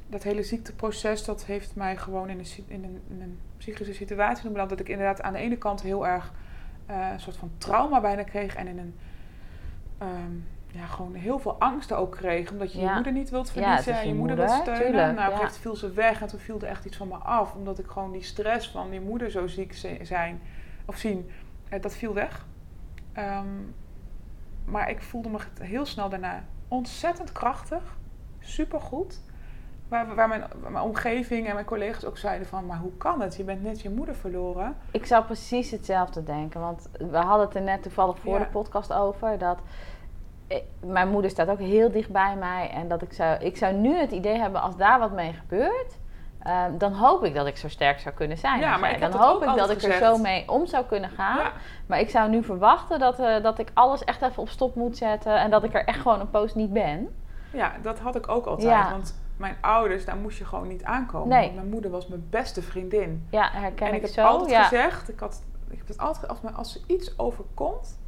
dat 0.08 0.24
hele 0.24 0.44
ziekteproces, 0.44 1.26
dat 1.26 1.46
heeft 1.46 1.76
mij 1.76 1.98
gewoon 1.98 2.30
in 2.30 2.40
een, 2.40 2.46
in 2.68 2.84
een, 2.84 3.02
in 3.10 3.22
een 3.22 3.40
psychische 3.58 3.94
situatie 3.94 4.50
beland. 4.50 4.70
Dat 4.70 4.80
ik 4.80 4.90
inderdaad 4.90 5.22
aan 5.22 5.34
de 5.34 5.40
ene 5.40 5.58
kant 5.58 5.82
heel 5.82 6.08
erg 6.08 6.34
eh, 6.86 7.10
een 7.12 7.20
soort 7.20 7.38
van 7.38 7.52
trauma 7.58 8.02
bijna 8.02 8.24
kreeg. 8.24 8.56
En 8.56 8.68
in 8.68 8.78
een, 8.78 8.96
ehm, 9.98 10.32
ja, 10.72 10.86
gewoon 10.86 11.14
heel 11.14 11.40
veel 11.40 11.56
angsten 11.60 11.98
ook 11.98 12.12
kreeg. 12.12 12.52
Omdat 12.52 12.74
je 12.74 12.80
je 12.80 12.92
moeder 12.94 13.12
niet 13.12 13.30
wilt 13.30 13.52
verliezen. 13.52 13.94
en 13.94 14.02
je 14.02 14.08
je 14.08 14.14
moeder, 14.14 14.36
wilt 14.36 14.52
steunen. 14.52 14.84
tuurlijk, 14.84 15.16
nou, 15.16 15.34
op 15.34 15.40
ja. 15.40 15.50
viel 15.50 15.76
ze 15.76 15.92
weg. 15.92 16.22
En 16.22 16.28
toen 16.28 16.40
viel 16.40 16.60
er 16.62 16.68
echt 16.68 16.86
iets 16.86 16.98
van 16.98 17.08
me 17.08 17.16
af. 17.16 17.54
Omdat 17.56 17.80
ik 17.80 17.88
gewoon 17.88 18.12
die 18.12 18.24
stress 18.24 18.70
van 18.70 18.90
die 18.90 19.02
moeder 19.02 19.32
zo 19.32 19.48
ziek 19.48 19.74
zi- 19.74 20.00
zijn. 20.06 20.42
Of 20.86 20.98
zien. 20.98 21.30
eh, 21.70 21.82
dat 21.82 21.96
viel 21.96 22.14
weg. 22.14 22.46
Ehm, 23.14 23.46
maar 24.66 24.90
ik 24.90 25.02
voelde 25.02 25.30
me 25.30 25.38
heel 25.62 25.86
snel 25.86 26.10
daarna 26.10 26.44
ontzettend 26.68 27.32
krachtig. 27.32 27.98
Supergoed. 28.40 29.22
Waar, 29.88 30.16
waar, 30.16 30.28
mijn, 30.28 30.44
waar 30.62 30.72
mijn 30.72 30.84
omgeving 30.84 31.48
en 31.48 31.54
mijn 31.54 31.66
collega's 31.66 32.06
ook 32.06 32.18
zeiden 32.18 32.48
van... 32.48 32.66
maar 32.66 32.78
hoe 32.78 32.98
kan 32.98 33.22
het? 33.22 33.36
Je 33.36 33.44
bent 33.44 33.64
net 33.64 33.82
je 33.82 33.90
moeder 33.90 34.16
verloren. 34.16 34.76
Ik 34.92 35.06
zou 35.06 35.26
precies 35.26 35.72
hetzelfde 35.72 36.24
denken. 36.24 36.60
Want 36.62 36.90
we 36.92 37.18
hadden 37.18 37.46
het 37.46 37.56
er 37.56 37.62
net 37.62 37.84
toevallig 37.84 38.20
voor 38.20 38.40
de 38.40 38.46
podcast 38.46 38.94
over. 38.94 39.38
Dat 39.38 39.60
mijn 40.86 41.10
moeder 41.10 41.32
staat 41.32 41.48
ook 41.50 41.60
heel 41.60 41.92
dicht 41.92 42.10
bij 42.12 42.36
mij. 42.36 42.70
En 42.70 42.88
dat 42.88 43.02
ik 43.02 43.14
zou, 43.14 43.38
ik 43.40 43.58
zou 43.58 43.74
nu 43.74 43.96
het 43.98 44.12
idee 44.12 44.38
hebben 44.38 44.62
als 44.62 44.78
daar 44.78 45.00
wat 45.00 45.12
mee 45.12 45.34
gebeurt. 45.34 45.98
ehm, 46.44 46.78
dan 46.78 46.94
hoop 46.94 47.24
ik 47.24 47.34
dat 47.34 47.48
ik 47.48 47.58
zo 47.58 47.68
sterk 47.70 48.00
zou 48.00 48.16
kunnen 48.16 48.38
zijn. 48.38 48.60
Ja, 48.60 48.78
maar 48.78 48.92
ik 48.92 49.00
dan 49.00 49.12
hoop 49.12 49.44
ik 49.44 49.56
dat 49.56 49.70
ik 49.70 49.82
er 49.82 49.94
zo 49.94 50.18
mee 50.18 50.50
om 50.50 50.66
zou 50.66 50.86
kunnen 50.86 51.10
gaan. 51.10 51.38
Ja, 51.38 51.52
Maar 51.86 52.00
ik 52.00 52.10
zou 52.10 52.30
nu 52.30 52.44
verwachten 52.44 53.00
dat, 53.00 53.20
eh, 53.20 53.44
dat 53.44 53.60
ik 53.60 53.72
alles 53.74 54.04
echt 54.04 54.22
even 54.22 54.42
op 54.42 54.50
stop 54.50 54.76
moet 54.76 54.98
zetten. 54.98 55.40
En 55.40 55.50
dat 55.50 55.64
ik 55.64 55.74
er 55.74 55.86
echt 55.86 56.00
gewoon 56.02 56.20
een 56.20 56.30
post 56.30 56.56
niet 56.56 56.74
ben. 56.74 57.16
ja, 57.52 57.72
dat 57.82 58.00
had 58.00 58.16
ik 58.16 58.28
ook 58.30 58.46
altijd. 58.46 58.68
Ja. 58.68 58.92
Want 58.92 59.20
mijn 59.38 59.56
ouders, 59.62 60.06
daar 60.06 60.18
moest 60.18 60.38
je 60.38 60.46
gewoon 60.46 60.68
niet 60.68 60.84
aankomen. 60.84 61.28
Nee. 61.28 61.42
Want 61.44 61.56
mijn 61.56 61.70
moeder 61.70 61.92
was 61.92 62.08
mijn 62.08 62.28
beste 62.30 62.62
vriendin. 62.62 63.28
Ja, 63.32 63.50
herken 63.52 63.88
en 63.88 63.94
ik, 63.94 63.98
ik 63.98 64.02
heb 64.02 64.12
zo. 64.12 64.22
altijd 64.26 64.56
gezegd... 64.66 65.10
Ik, 65.10 65.20
had, 65.20 65.44
ik 65.70 65.78
heb 65.78 65.88
het 65.88 65.98
altijd, 65.98 66.28
als, 66.28 66.42
me, 66.42 66.52
als 66.52 66.76
er 66.76 66.82
iets 66.88 67.20
overkomt... 67.20 68.00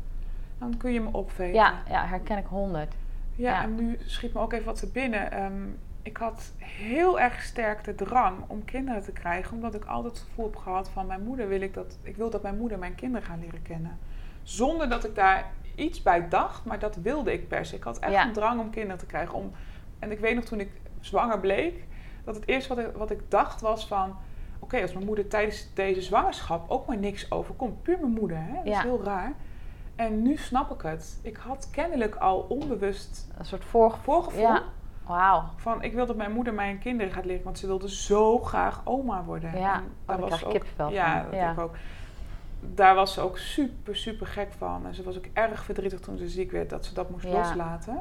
dan 0.60 0.78
kun 0.78 0.91
je 0.93 1.02
me 1.02 1.10
opvegen. 1.12 1.54
ja, 1.54 1.74
ja, 1.89 2.06
herken 2.06 2.38
ik 2.38 2.45
honderd. 2.45 2.93
Ja, 3.36 3.52
Ja. 3.52 3.63
en 3.63 3.76
nu 3.76 3.98
schiet 4.06 4.34
me 4.34 4.39
ook 4.39 4.54
even 4.54 4.65
wat 4.65 4.80
te 4.80 4.88
binnen. 4.91 5.32
Ehm, 5.32 5.63
ik 6.02 6.17
had 6.17 6.52
heel 6.58 7.19
erg 7.19 7.41
sterk 7.43 7.84
de 7.84 7.95
drang 7.95 8.38
om 8.48 8.65
kinderen 8.65 9.04
te 9.04 9.12
krijgen, 9.12 9.56
omdat 9.56 9.76
ik 9.76 9.86
altijd 9.86 10.13
het 10.13 10.24
gevoel 10.24 10.45
heb 10.45 10.56
gehad 10.56 10.89
van 10.89 11.06
mijn 11.08 11.24
moeder 11.24 11.48
wil 11.48 11.62
ik 11.62 11.74
dat 11.74 11.98
ik 12.04 12.15
wil 12.15 12.30
dat 12.30 12.41
mijn 12.41 12.58
moeder 12.58 12.80
mijn 12.80 12.95
kinderen 12.95 13.28
gaan 13.28 13.39
leren 13.39 13.62
kennen. 13.62 13.98
Zonder 14.43 14.89
dat 14.89 15.04
ik 15.06 15.15
daar 15.15 15.45
iets 15.76 16.02
bij 16.04 16.28
dacht, 16.30 16.65
maar 16.65 16.80
dat 16.80 16.95
wilde 16.95 17.34
ik 17.34 17.48
per 17.48 17.65
se. 17.65 17.76
Ik 17.76 17.84
had 17.84 18.00
echt 18.00 18.12
Ja. 18.12 18.26
een 18.28 18.34
drang 18.34 18.60
om 18.60 18.69
kinderen 18.69 18.98
te 18.98 19.06
krijgen, 19.06 19.34
om 19.36 19.52
en 20.00 20.12
ik 20.12 20.19
weet 20.19 20.36
nog 20.36 20.43
toen 20.43 20.60
ik 20.60 20.69
zwanger 21.00 21.39
bleek, 21.39 21.84
dat 22.24 22.36
het 22.36 22.48
eerste 22.48 22.76
wat 22.76 22.86
ik, 22.86 22.95
wat 22.95 23.12
ik 23.12 23.19
dacht 23.32 23.62
was 23.62 23.88
van... 23.88 24.15
Oké, 24.60 24.82
als 24.82 24.93
mijn 24.93 25.06
moeder 25.06 25.28
tijdens 25.28 25.69
deze 25.74 26.02
zwangerschap 26.02 26.69
ook 26.69 26.88
maar 26.88 26.98
niks 26.98 27.32
overkomt. 27.32 27.82
Puur 27.84 28.00
mijn 28.00 28.12
moeder, 28.13 28.38
hè? 28.38 28.54
Dat 28.54 28.65
Ja. 28.65 28.78
is 28.78 28.84
heel 28.84 29.04
raar. 29.04 29.34
En 30.00 30.22
nu 30.22 30.38
snap 30.38 30.72
ik 30.72 30.82
het. 30.82 31.20
Ik 31.22 31.38
had 31.38 31.70
kennelijk 31.72 32.16
al 32.16 32.40
onbewust 32.50 33.28
Een 33.38 33.46
soort 33.46 33.66
voorgevoel. 33.66 34.14
voorgevoel 34.14 34.42
Ja, 34.42 34.64
wauw. 35.06 35.44
van... 35.56 35.84
Ik 35.84 35.94
wil 35.94 36.06
dat 36.06 36.16
mijn 36.16 36.32
moeder 36.32 36.54
mijn 36.54 36.80
kinderen 36.80 37.14
gaat 37.14 37.26
leren, 37.26 37.44
want 37.44 37.60
ze 37.60 37.68
wilde 37.68 37.90
zo 37.90 38.38
graag 38.38 38.82
oma 38.84 39.24
worden. 39.24 39.58
Ja, 39.60 39.76
En 39.76 39.84
oh, 40.06 40.08
daar 40.08 40.18
krijg 40.18 40.42
ik 40.42 40.48
ook- 40.48 40.54
kippenvel 40.54 40.90
Ja, 40.90 41.22
van. 41.22 41.32
dat 41.32 41.40
Ja. 41.40 41.52
ik 41.52 41.60
ook. 41.60 41.76
Daar 42.60 42.96
was 42.96 43.14
ze 43.14 43.22
ook 43.22 43.38
super, 43.38 43.96
super 43.96 44.28
gek 44.28 44.52
van. 44.58 44.86
En 44.86 44.96
ze 44.96 45.04
was 45.04 45.18
ook 45.18 45.26
erg 45.34 45.64
verdrietig 45.64 46.00
toen 46.00 46.18
ze 46.18 46.28
ziek 46.30 46.52
werd, 46.52 46.70
dat 46.70 46.86
ze 46.86 46.94
dat 46.94 47.10
moest 47.10 47.26
Ja. 47.26 47.32
loslaten. 47.32 48.00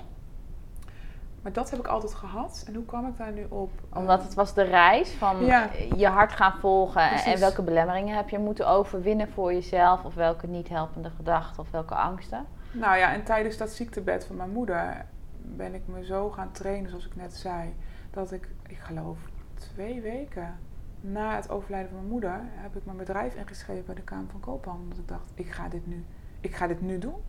Maar 1.48 1.56
dat 1.56 1.70
heb 1.70 1.78
ik 1.80 1.86
altijd 1.86 2.14
gehad. 2.14 2.64
En 2.66 2.74
hoe 2.74 2.84
kwam 2.84 3.06
ik 3.06 3.16
daar 3.16 3.32
nu 3.32 3.46
op? 3.48 3.70
Omdat 3.94 4.22
het 4.22 4.34
was 4.34 4.54
de 4.54 4.62
reis 4.62 5.10
van 5.10 5.44
Ja. 5.44 5.70
je 5.96 6.06
hart 6.06 6.32
gaan 6.32 6.58
volgen. 6.58 7.10
En, 7.10 7.38
welke 7.38 7.62
belemmeringen 7.62 8.16
heb 8.16 8.28
je 8.28 8.38
moeten 8.38 8.68
overwinnen 8.68 9.28
voor 9.28 9.52
jezelf? 9.52 10.04
Of 10.04 10.14
welke 10.14 10.46
niet 10.46 10.68
helpende 10.68 11.10
gedachten 11.10 11.62
of 11.62 11.70
welke 11.70 11.94
angsten? 11.94 12.46
Nou 12.72 12.96
ja, 12.96 13.12
en 13.12 13.24
tijdens 13.24 13.56
dat 13.56 13.70
ziektebed 13.70 14.24
van 14.24 14.36
mijn 14.36 14.50
moeder 14.50 15.06
ben 15.42 15.74
ik 15.74 15.82
me 15.86 16.04
zo 16.04 16.30
gaan 16.30 16.52
trainen, 16.52 16.90
zoals 16.90 17.06
ik 17.06 17.16
net 17.16 17.36
zei, 17.36 17.74
dat 18.10 18.32
ik, 18.32 18.48
ik 18.66 18.78
geloof, 18.78 19.18
twee 19.54 20.00
weken 20.00 20.58
na 21.00 21.36
het 21.36 21.50
overlijden 21.50 21.88
van 21.88 21.98
mijn 21.98 22.10
moeder, 22.12 22.40
heb 22.44 22.76
ik 22.76 22.84
mijn 22.84 22.96
bedrijf 22.96 23.34
ingeschreven 23.34 23.86
bij 23.86 23.94
de 23.94 24.02
Kamer 24.02 24.30
van 24.30 24.40
Koophandel. 24.40 24.82
Omdat 24.82 24.98
ik 24.98 25.08
dacht, 25.08 25.30
ik 25.34 25.50
ga 25.52 25.68
dit 25.68 25.86
nu, 25.86 26.04
ik 26.40 26.54
ga 26.54 26.66
dit 26.66 26.80
nu 26.80 26.98
doen. 26.98 27.22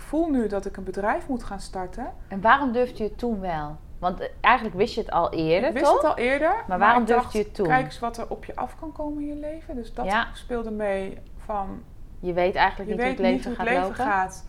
Ik 0.00 0.06
voel 0.06 0.30
nu 0.30 0.46
dat 0.48 0.66
ik 0.66 0.76
een 0.76 0.84
bedrijf 0.84 1.28
moet 1.28 1.42
gaan 1.44 1.60
starten. 1.60 2.12
En 2.28 2.40
waarom 2.40 2.72
durfde 2.72 3.02
je 3.02 3.08
het 3.08 3.18
toen 3.18 3.40
wel? 3.40 3.76
Want 3.98 4.20
eh, 4.20 4.28
eigenlijk 4.40 4.76
wist 4.76 4.94
je 4.94 5.00
het 5.00 5.10
al 5.10 5.32
eerder, 5.32 5.68
ik 5.68 5.74
wist 5.74 5.84
toch? 5.86 5.94
het 6.02 6.10
al 6.10 6.16
eerder. 6.16 6.64
Maar, 6.68 6.78
waarom 6.78 7.04
durfde 7.04 7.22
dacht, 7.22 7.32
je 7.32 7.38
het 7.42 7.54
toen? 7.54 7.66
Kijk 7.66 7.84
eens 7.84 7.98
wat 7.98 8.18
er 8.18 8.28
op 8.28 8.44
je 8.44 8.56
af 8.56 8.76
kan 8.80 8.92
komen 8.92 9.22
in 9.22 9.28
je 9.28 9.34
leven. 9.34 9.74
Dus 9.74 9.94
dat 9.94 10.04
Ja. 10.06 10.28
speelde 10.32 10.70
mee 10.70 11.18
van 11.36 11.82
Je 12.20 12.32
weet 12.32 12.54
eigenlijk 12.54 12.90
je 12.90 12.96
niet 12.96 13.04
hoe 13.04 13.14
weet 13.16 13.18
het 13.18 13.26
leven 13.26 13.36
niet 13.36 13.44
hoe 13.44 13.54
gaat 13.54 13.66
het 13.66 13.74
leven 13.74 13.88
lopen. 13.88 14.04
gaat. 14.04 14.46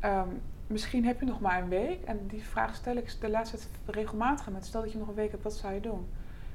Ehm, 0.00 0.28
misschien 0.66 1.04
heb 1.04 1.20
je 1.20 1.26
nog 1.26 1.40
maar 1.40 1.62
een 1.62 1.68
week. 1.68 2.04
En 2.04 2.26
die 2.26 2.42
vraag 2.42 2.74
stel 2.74 2.96
ik 2.96 3.20
de 3.20 3.30
laatste 3.30 3.56
tijd 3.56 3.96
regelmatig 3.96 4.50
met. 4.50 4.66
Stel 4.66 4.80
dat 4.80 4.92
je 4.92 4.98
nog 4.98 5.08
een 5.08 5.14
week 5.14 5.30
hebt, 5.30 5.42
wat 5.42 5.54
zou 5.54 5.74
je 5.74 5.80
doen? 5.80 6.08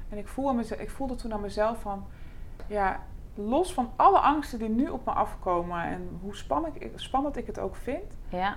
En 0.08 0.18
ik, 0.18 0.28
voel 0.28 0.48
aan 0.48 0.56
mezelf, 0.56 0.80
ik 0.80 0.90
voelde 0.90 1.14
toen 1.14 1.32
aan 1.32 1.40
mezelf 1.40 1.80
van... 1.80 2.06
Ja, 2.66 3.00
los 3.48 3.72
van 3.72 3.90
alle 3.96 4.18
angsten 4.18 4.58
die 4.58 4.68
nu 4.68 4.88
op 4.88 5.04
me 5.06 5.12
afkomen... 5.12 5.82
en 5.84 6.18
hoe 6.22 6.36
spannend, 6.36 6.74
ik- 6.82 6.92
spannend 6.94 7.36
ik 7.36 7.46
het 7.46 7.58
ook 7.58 7.76
vind... 7.76 8.02
Ja. 8.28 8.56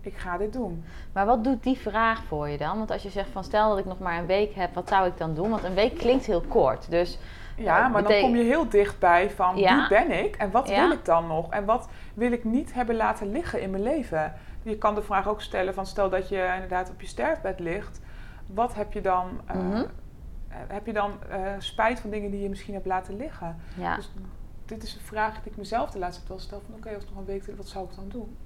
ik 0.00 0.14
ga 0.16 0.36
dit 0.36 0.52
doen. 0.52 0.84
Maar 1.12 1.26
wat 1.26 1.44
doet 1.44 1.62
die 1.62 1.78
vraag 1.78 2.24
voor 2.24 2.48
je 2.48 2.58
dan? 2.58 2.76
Want 2.78 2.90
als 2.90 3.02
je 3.02 3.10
zegt 3.10 3.30
van 3.30 3.44
stel 3.44 3.68
dat 3.68 3.78
ik 3.78 3.84
nog 3.84 3.98
maar 3.98 4.18
een 4.18 4.26
week 4.26 4.54
heb, 4.54 4.74
wat 4.74 4.88
zou 4.88 5.06
ik 5.06 5.16
dan 5.18 5.34
doen? 5.34 5.50
Want 5.50 5.64
een 5.64 5.74
week 5.74 5.94
klinkt 5.98 6.24
heel 6.26 6.40
kort. 6.40 6.90
Dus 6.90 7.18
Ja, 7.56 7.84
Eh, 7.84 7.92
maar 7.92 8.02
dan 8.02 8.20
kom 8.20 8.36
je 8.36 8.42
heel 8.42 8.68
dichtbij 8.68 9.30
van 9.30 9.56
Ja. 9.56 9.76
wie 9.78 9.88
ben 9.88 10.24
ik 10.24 10.36
en 10.36 10.50
wat 10.50 10.68
Ja. 10.68 10.80
wil 10.80 10.90
ik 10.90 11.04
dan 11.04 11.26
nog 11.26 11.50
en 11.50 11.64
wat 11.64 11.88
wil 12.14 12.32
ik 12.32 12.44
niet 12.44 12.74
hebben 12.74 12.96
laten 12.96 13.30
liggen 13.30 13.60
in 13.60 13.70
mijn 13.70 13.82
leven. 13.82 14.32
Je 14.62 14.78
kan 14.78 14.94
de 14.94 15.02
vraag 15.02 15.28
ook 15.28 15.40
stellen 15.40 15.74
van 15.74 15.86
stel 15.86 16.10
dat 16.10 16.28
je 16.28 16.50
inderdaad 16.54 16.90
op 16.90 17.00
je 17.00 17.06
sterfbed 17.06 17.60
ligt, 17.60 18.00
wat 18.46 18.74
heb 18.74 18.92
je 18.92 19.00
dan, 19.00 19.40
eh, 19.46 19.56
Mhm. 19.56 19.84
Heb 20.68 20.86
je 20.86 20.92
dan 20.92 21.22
eh, 21.30 21.52
spijt 21.58 22.00
van 22.00 22.10
dingen 22.10 22.30
die 22.30 22.40
je 22.42 22.48
misschien 22.48 22.74
hebt 22.74 22.86
laten 22.86 23.16
liggen? 23.16 23.56
ja, 23.76 23.96
Dus 23.96 24.12
dit 24.64 24.82
is 24.82 24.94
een 24.94 25.00
vraag 25.00 25.42
die 25.42 25.50
ik 25.52 25.56
mezelf 25.58 25.90
de 25.90 25.98
laatste 25.98 26.18
tijd 26.20 26.28
wel 26.28 26.38
stel 26.46 26.60
van 26.66 26.74
oké, 26.74 26.94
als 26.94 27.04
nog 27.04 27.16
een 27.18 27.24
week 27.24 27.56
wat 27.56 27.68
zou 27.68 27.88
ik 27.88 27.94
dan 27.96 28.08
doen? 28.08 28.36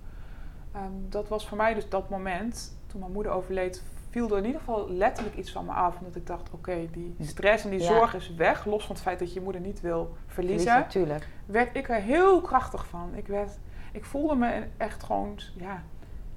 Ehm, 0.73 0.93
dat 1.09 1.29
was 1.29 1.49
voor 1.49 1.57
mij 1.57 1.75
dus 1.75 1.89
dat 1.89 2.09
moment, 2.09 2.79
toen 2.87 3.01
mijn 3.01 3.13
moeder 3.13 3.33
overleed, 3.33 3.83
viel 4.11 4.31
er 4.31 4.39
in 4.39 4.45
ieder 4.45 4.61
geval 4.61 4.91
letterlijk 4.91 5.37
iets 5.37 5.53
van 5.53 5.65
me 5.65 5.73
af. 5.73 5.99
Omdat 5.99 6.17
ik 6.17 6.27
dacht, 6.27 6.51
oké, 6.51 6.87
die 6.91 7.15
stress 7.21 7.65
en 7.65 7.71
die 7.71 7.81
Ja. 7.81 7.87
zorg 7.87 8.15
is 8.15 8.35
weg. 8.35 8.65
Los 8.65 8.87
van 8.87 8.95
het 8.95 9.05
feit 9.05 9.19
dat 9.19 9.29
je 9.29 9.35
je 9.35 9.41
moeder 9.45 9.61
niet 9.61 9.81
wil 9.81 10.17
verliezen. 10.27 10.75
natuurlijk. 10.75 11.29
Werd 11.47 11.77
ik 11.77 11.89
er 11.89 12.01
heel 12.01 12.41
krachtig 12.41 12.87
van. 12.87 13.15
Ik, 13.15 13.27
werd, 13.27 13.59
ik 13.93 14.05
voelde 14.05 14.35
me 14.35 14.67
echt 14.77 15.03
gewoon, 15.03 15.39
ja, 15.57 15.83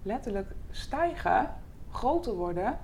letterlijk 0.04 0.52
stijgen, 0.72 1.54
groter 1.92 2.34
worden. 2.34 2.78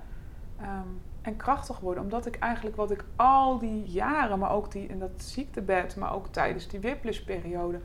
ehm, 0.60 0.86
en 1.22 1.36
krachtig 1.36 1.78
worden. 1.78 2.02
Omdat 2.02 2.26
ik 2.26 2.36
eigenlijk 2.38 2.76
wat 2.76 2.90
ik 2.90 3.04
al 3.16 3.58
die 3.58 3.84
jaren, 3.84 4.38
maar 4.38 4.50
ook 4.52 4.72
die, 4.72 4.86
in 4.86 4.98
dat 4.98 5.10
ziektebed, 5.16 5.96
maar 5.96 6.14
ook 6.14 6.26
tijdens 6.26 6.68
die 6.68 6.80
whiplash-periode 6.80 7.80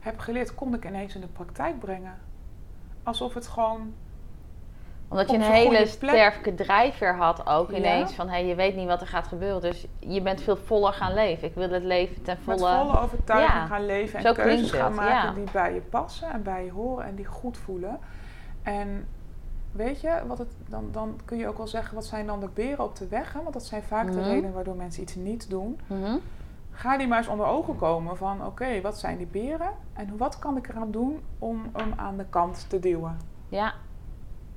heb 0.00 0.18
geleerd, 0.18 0.54
kon 0.54 0.74
ik 0.74 0.84
ineens 0.84 1.14
in 1.14 1.20
de 1.20 1.26
praktijk 1.26 1.78
brengen. 1.78 2.18
Alsof 3.02 3.34
het 3.34 3.46
gewoon 3.46 3.94
Omdat 5.08 5.30
je 5.30 5.36
een 5.36 5.42
hele 5.42 5.86
sterke 5.86 6.54
drijfveer 6.54 7.16
had 7.16 7.46
ook 7.46 7.70
Ja. 7.70 7.76
ineens. 7.76 8.14
Van 8.14 8.28
hey, 8.28 8.46
je 8.46 8.54
weet 8.54 8.76
niet 8.76 8.86
wat 8.86 9.00
er 9.00 9.06
gaat 9.06 9.26
gebeuren. 9.26 9.60
Dus 9.60 9.86
je 9.98 10.22
bent 10.22 10.40
veel 10.42 10.56
voller 10.56 10.92
gaan 10.92 11.14
leven. 11.14 11.48
Ik 11.48 11.54
wil 11.54 11.70
het 11.70 11.82
leven 11.82 12.22
ten 12.22 12.38
met 12.44 12.58
volle. 12.60 12.76
volle 12.76 13.00
overtuiging 13.00 13.52
Ja, 13.52 13.66
gaan 13.66 13.86
leven 13.86 14.16
en 14.18 14.22
zo 14.24 14.32
keuzes 14.32 14.70
gaan 14.70 14.94
maken 14.94 15.28
ja. 15.28 15.32
die 15.32 15.50
bij 15.52 15.74
je 15.74 15.80
passen 15.80 16.30
en 16.30 16.42
bij 16.42 16.64
je 16.64 16.70
horen 16.70 17.04
en 17.06 17.14
die 17.14 17.24
goed 17.24 17.56
voelen. 17.58 17.98
En 18.62 19.08
weet 19.76 20.00
je, 20.00 20.22
wat 20.26 20.38
het, 20.38 20.48
dan, 20.68 20.88
dan 20.92 21.20
kun 21.24 21.38
je 21.38 21.48
ook 21.48 21.56
wel 21.56 21.66
zeggen, 21.66 21.94
wat 21.94 22.04
zijn 22.04 22.26
dan 22.26 22.40
de 22.40 22.48
beren 22.54 22.84
op 22.84 22.96
de 22.96 23.08
weg? 23.08 23.32
Hè? 23.32 23.40
Want 23.42 23.52
dat 23.54 23.64
zijn 23.64 23.82
vaak 23.82 24.06
de 24.06 24.18
Mhm. 24.18 24.28
redenen 24.28 24.52
waardoor 24.52 24.76
mensen 24.76 25.02
iets 25.02 25.14
niet 25.14 25.50
doen. 25.50 25.80
Mhm. 25.86 26.16
Ga 26.70 26.96
die 26.98 27.06
maar 27.08 27.18
eens 27.18 27.28
onder 27.28 27.46
ogen 27.46 27.76
komen 27.76 28.16
van, 28.16 28.46
oké, 28.46 28.80
wat 28.80 28.98
zijn 28.98 29.16
die 29.16 29.26
beren? 29.26 29.70
En 29.92 30.16
wat 30.16 30.38
kan 30.38 30.56
ik 30.56 30.68
eraan 30.68 30.90
doen 30.90 31.20
om 31.38 31.62
hem 31.72 31.92
aan 31.96 32.16
de 32.16 32.24
kant 32.30 32.68
te 32.68 32.78
duwen? 32.78 33.16
Ja, 33.48 33.74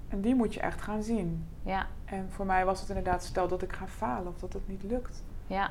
En 0.08 0.22
die 0.22 0.36
moet 0.36 0.54
je 0.54 0.60
echt 0.60 0.82
gaan 0.82 1.04
zien. 1.04 1.48
ja, 1.64 1.86
En 2.06 2.28
voor 2.30 2.46
mij 2.46 2.66
was 2.66 2.80
het 2.80 2.90
inderdaad, 2.90 3.24
stel 3.24 3.48
dat 3.48 3.62
ik 3.62 3.74
ga 3.74 3.88
falen 3.88 4.28
of 4.28 4.40
dat 4.40 4.54
het 4.54 4.68
niet 4.68 4.84
lukt. 4.84 5.24
ja. 5.48 5.70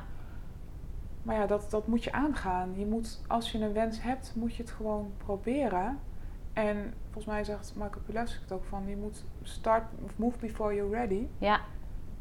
Maar 1.23 1.37
ja, 1.37 1.47
dat, 1.47 1.67
dat 1.71 1.87
moet 1.87 2.05
je 2.05 2.13
aangaan. 2.13 2.71
Je 2.77 2.87
moet, 2.87 3.21
als 3.27 3.53
je 3.53 3.59
een 3.61 3.73
wens 3.73 4.03
hebt, 4.03 4.33
moet 4.37 4.55
je 4.55 4.63
het 4.63 4.73
gewoon 4.73 5.13
proberen. 5.17 5.99
En 6.59 6.95
volgens 7.05 7.25
mij 7.25 7.45
zegt 7.45 7.73
Michael 7.75 8.03
Pilacic 8.07 8.41
het 8.41 8.53
ook 8.53 8.65
van, 8.65 8.89
je 8.89 8.97
moet 8.97 9.25
start 9.43 9.85
move 10.17 10.39
before 10.39 10.75
you're 10.75 10.97
ready. 10.97 11.27
Ja, 11.39 11.61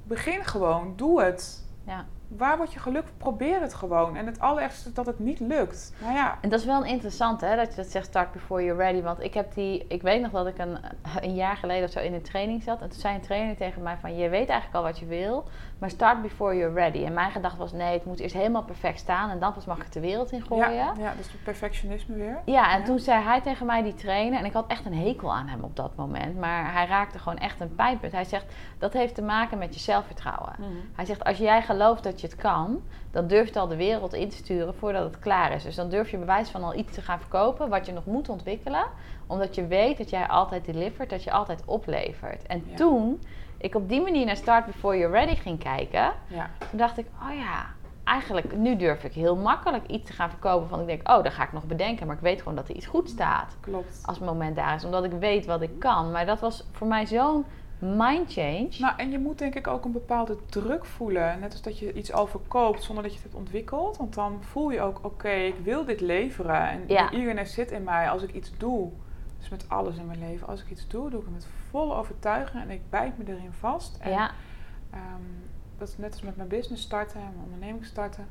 Begin 0.04 0.46
gewoon, 0.46 0.94
doe 0.96 1.24
het. 1.24 1.66
ja. 1.84 2.06
Waar 2.28 2.58
word 2.58 2.74
je 2.74 2.80
gelukkig? 2.80 3.12
Probeer 3.18 3.62
het 3.62 3.74
gewoon. 3.74 4.16
En 4.16 4.26
het 4.26 4.40
allerergste 4.40 4.88
is 4.90 4.94
dat 4.96 5.06
het 5.06 5.20
niet 5.20 5.40
lukt. 5.40 5.94
Nou 6.02 6.14
ja, 6.14 6.38
En 6.42 6.50
dat 6.50 6.60
is 6.60 6.66
wel 6.66 6.82
een 6.82 6.90
interessante, 6.90 7.46
hè, 7.46 7.56
dat 7.56 7.70
je 7.70 7.76
dat 7.76 7.86
zegt, 7.92 8.06
start 8.06 8.32
before 8.32 8.64
you're 8.64 8.84
ready. 8.84 9.02
Want 9.02 9.24
ik 9.24 9.34
heb 9.34 9.54
die, 9.54 9.86
ik 9.88 10.02
weet 10.02 10.22
nog 10.22 10.32
dat 10.32 10.48
ik 10.48 10.58
een, 10.58 10.78
een 11.22 11.36
jaar 11.36 11.58
geleden 11.58 11.84
of 11.84 11.92
zo 11.92 12.00
in 12.00 12.14
een 12.14 12.22
training 12.22 12.64
zat. 12.64 12.82
En 12.82 12.90
toen 12.90 13.00
zei 13.00 13.16
een 13.16 13.22
trainer 13.22 13.56
tegen 13.56 13.82
mij 13.82 13.98
van, 14.02 14.16
je 14.18 14.30
weet 14.30 14.50
eigenlijk 14.50 14.76
al 14.76 14.84
wat 14.84 15.00
je 15.00 15.06
wil, 15.06 15.48
maar 15.78 15.90
start 15.90 16.22
before 16.22 16.56
you're 16.58 16.74
ready. 16.74 17.06
En 17.06 17.14
mijn 17.14 17.32
gedachte 17.32 17.58
was, 17.58 17.72
nee, 17.72 17.94
het 17.94 18.06
moet 18.06 18.20
eerst 18.20 18.36
helemaal 18.36 18.64
perfect 18.64 19.00
staan 19.00 19.30
en 19.30 19.40
dan 19.40 19.54
pas 19.54 19.66
mag 19.66 19.78
ik 19.78 19.84
het 19.84 19.94
de 19.94 20.00
wereld 20.00 20.32
in 20.32 20.42
gooien. 20.42 20.74
ja, 21.00 21.14
dus 21.18 21.32
het 21.32 21.44
perfectionisme 21.44 22.16
weer. 22.16 22.38
en 22.46 22.80
Ja. 22.80 22.82
toen 22.86 23.00
zei 23.00 23.24
hij 23.24 23.42
tegen 23.42 23.66
mij, 23.66 23.84
die 23.84 23.94
trainer, 23.94 24.40
en 24.40 24.46
ik 24.46 24.54
had 24.54 24.68
echt 24.68 24.86
een 24.86 24.94
hekel 24.98 25.34
aan 25.34 25.48
hem 25.48 25.64
op 25.64 25.76
dat 25.76 25.96
moment. 25.96 26.38
Maar 26.40 26.74
hij 26.74 26.86
raakte 26.86 27.20
gewoon 27.20 27.38
echt 27.38 27.60
een 27.60 27.76
pijnpunt. 27.76 28.12
Hij 28.12 28.24
zegt, 28.26 28.46
dat 28.78 28.94
heeft 28.94 29.16
te 29.16 29.22
maken 29.22 29.58
met 29.58 29.74
je 29.74 29.80
zelfvertrouwen. 29.80 30.54
Hij 30.96 31.06
zegt, 31.06 31.24
als 31.24 31.38
jij 31.38 31.62
gelooft 31.62 32.04
dat 32.04 32.17
je 32.22 32.28
het 32.28 32.36
kan, 32.36 32.82
dan 33.12 33.28
durf 33.28 33.54
je 33.54 33.60
al 33.60 33.68
de 33.68 33.76
wereld 33.76 34.14
in 34.14 34.30
te 34.30 34.36
sturen 34.36 34.76
voordat 34.76 35.04
het 35.04 35.20
klaar 35.20 35.52
is. 35.52 35.64
Dus 35.64 35.76
dan 35.76 35.90
durf 35.90 36.10
je 36.12 36.18
bewijs 36.18 36.50
van 36.50 36.64
al 36.64 36.76
iets 36.76 36.94
te 36.94 37.02
gaan 37.02 37.20
verkopen 37.20 37.70
wat 37.70 37.86
je 37.86 37.92
nog 37.92 38.06
moet 38.06 38.30
ontwikkelen. 38.30 38.86
Omdat 39.28 39.56
je 39.56 39.68
weet 39.68 39.98
dat 39.98 40.10
jij 40.10 40.28
altijd 40.28 40.66
delivert, 40.66 41.10
dat 41.10 41.24
je 41.24 41.32
altijd 41.32 41.62
oplevert. 41.66 42.44
En 42.48 42.64
Ja. 42.70 42.76
toen 42.76 43.22
ik 43.58 43.76
op 43.76 43.90
die 43.90 44.02
manier 44.02 44.26
naar 44.26 44.36
Start 44.36 44.66
Before 44.66 44.98
You're 44.98 45.14
Ready 45.20 45.36
ging 45.36 45.60
kijken, 45.60 46.12
Ja, 46.28 46.50
toen 46.70 46.80
dacht 46.80 46.98
ik, 46.98 47.06
oh 47.22 47.36
ja, 47.36 47.66
eigenlijk 48.04 48.56
nu 48.56 48.76
durf 48.76 49.04
ik 49.04 49.14
heel 49.14 49.36
makkelijk 49.36 49.88
iets 49.88 50.06
te 50.08 50.14
gaan 50.14 50.30
verkopen 50.30 50.68
van 50.70 50.80
ik 50.80 50.86
denk, 50.88 51.10
oh, 51.10 51.24
dat 51.24 51.34
ga 51.34 51.44
ik 51.44 51.54
nog 51.54 51.64
bedenken. 51.66 52.08
Maar 52.08 52.16
ik 52.16 52.22
weet 52.22 52.40
gewoon 52.40 52.56
dat 52.56 52.70
er 52.70 52.76
iets 52.76 52.86
goed 52.86 53.10
staat 53.10 53.58
klopt. 53.60 54.00
als 54.06 54.18
het 54.18 54.26
moment 54.26 54.56
daar 54.56 54.76
is. 54.76 54.86
Omdat 54.86 55.04
ik 55.04 55.12
weet 55.12 55.46
wat 55.46 55.62
ik 55.62 55.80
kan. 55.80 56.12
Maar 56.12 56.26
dat 56.26 56.40
was 56.40 56.68
voor 56.72 56.88
mij 56.88 57.06
zo'n 57.06 57.46
mind 57.80 58.34
change. 58.34 58.70
Nou, 58.80 58.94
en 58.98 59.12
je 59.12 59.20
moet 59.20 59.38
denk 59.38 59.56
ik 59.56 59.68
ook 59.68 59.86
een 59.86 59.92
bepaalde 59.92 60.38
druk 60.50 60.86
voelen. 60.86 61.40
Net 61.40 61.52
als 61.52 61.62
dat 61.62 61.80
je 61.80 61.94
iets 61.94 62.12
al 62.14 62.28
verkoopt 62.28 62.84
zonder 62.84 63.04
dat 63.04 63.14
je 63.14 63.20
het 63.20 63.28
hebt 63.32 63.40
ontwikkeld. 63.42 63.98
Want 63.98 64.14
dan 64.14 64.38
voel 64.44 64.70
je 64.72 64.82
ook, 64.82 65.00
oké, 65.02 65.30
ik 65.30 65.56
wil 65.64 65.86
dit 65.86 66.02
leveren. 66.02 66.70
En 66.70 66.84
Ja. 66.88 67.10
die 67.10 67.20
eagerness 67.20 67.54
zit 67.54 67.72
in 67.72 67.84
mij 67.84 68.10
als 68.10 68.22
ik 68.24 68.34
iets 68.34 68.58
doe. 68.58 68.90
Dus 69.40 69.50
met 69.50 69.70
alles 69.70 69.98
in 69.98 70.06
mijn 70.06 70.20
leven. 70.20 70.48
Als 70.48 70.62
ik 70.62 70.70
iets 70.70 70.88
doe, 70.88 71.10
doe 71.10 71.20
ik 71.20 71.26
het 71.26 71.34
met 71.34 71.48
volle 71.70 71.94
overtuiging. 71.94 72.64
En 72.64 72.70
ik 72.70 72.82
bijt 72.90 73.18
me 73.18 73.24
erin 73.28 73.52
vast. 73.60 73.98
En, 73.98 74.12
ja, 74.12 74.32
ehm, 74.92 75.02
dat 75.78 75.88
is 75.88 75.98
net 75.98 76.12
als 76.12 76.22
met 76.22 76.36
mijn 76.38 76.50
business 76.50 76.84
starten, 76.84 77.20
mijn 77.20 77.44
onderneming 77.44 77.86
starten. 77.86 78.28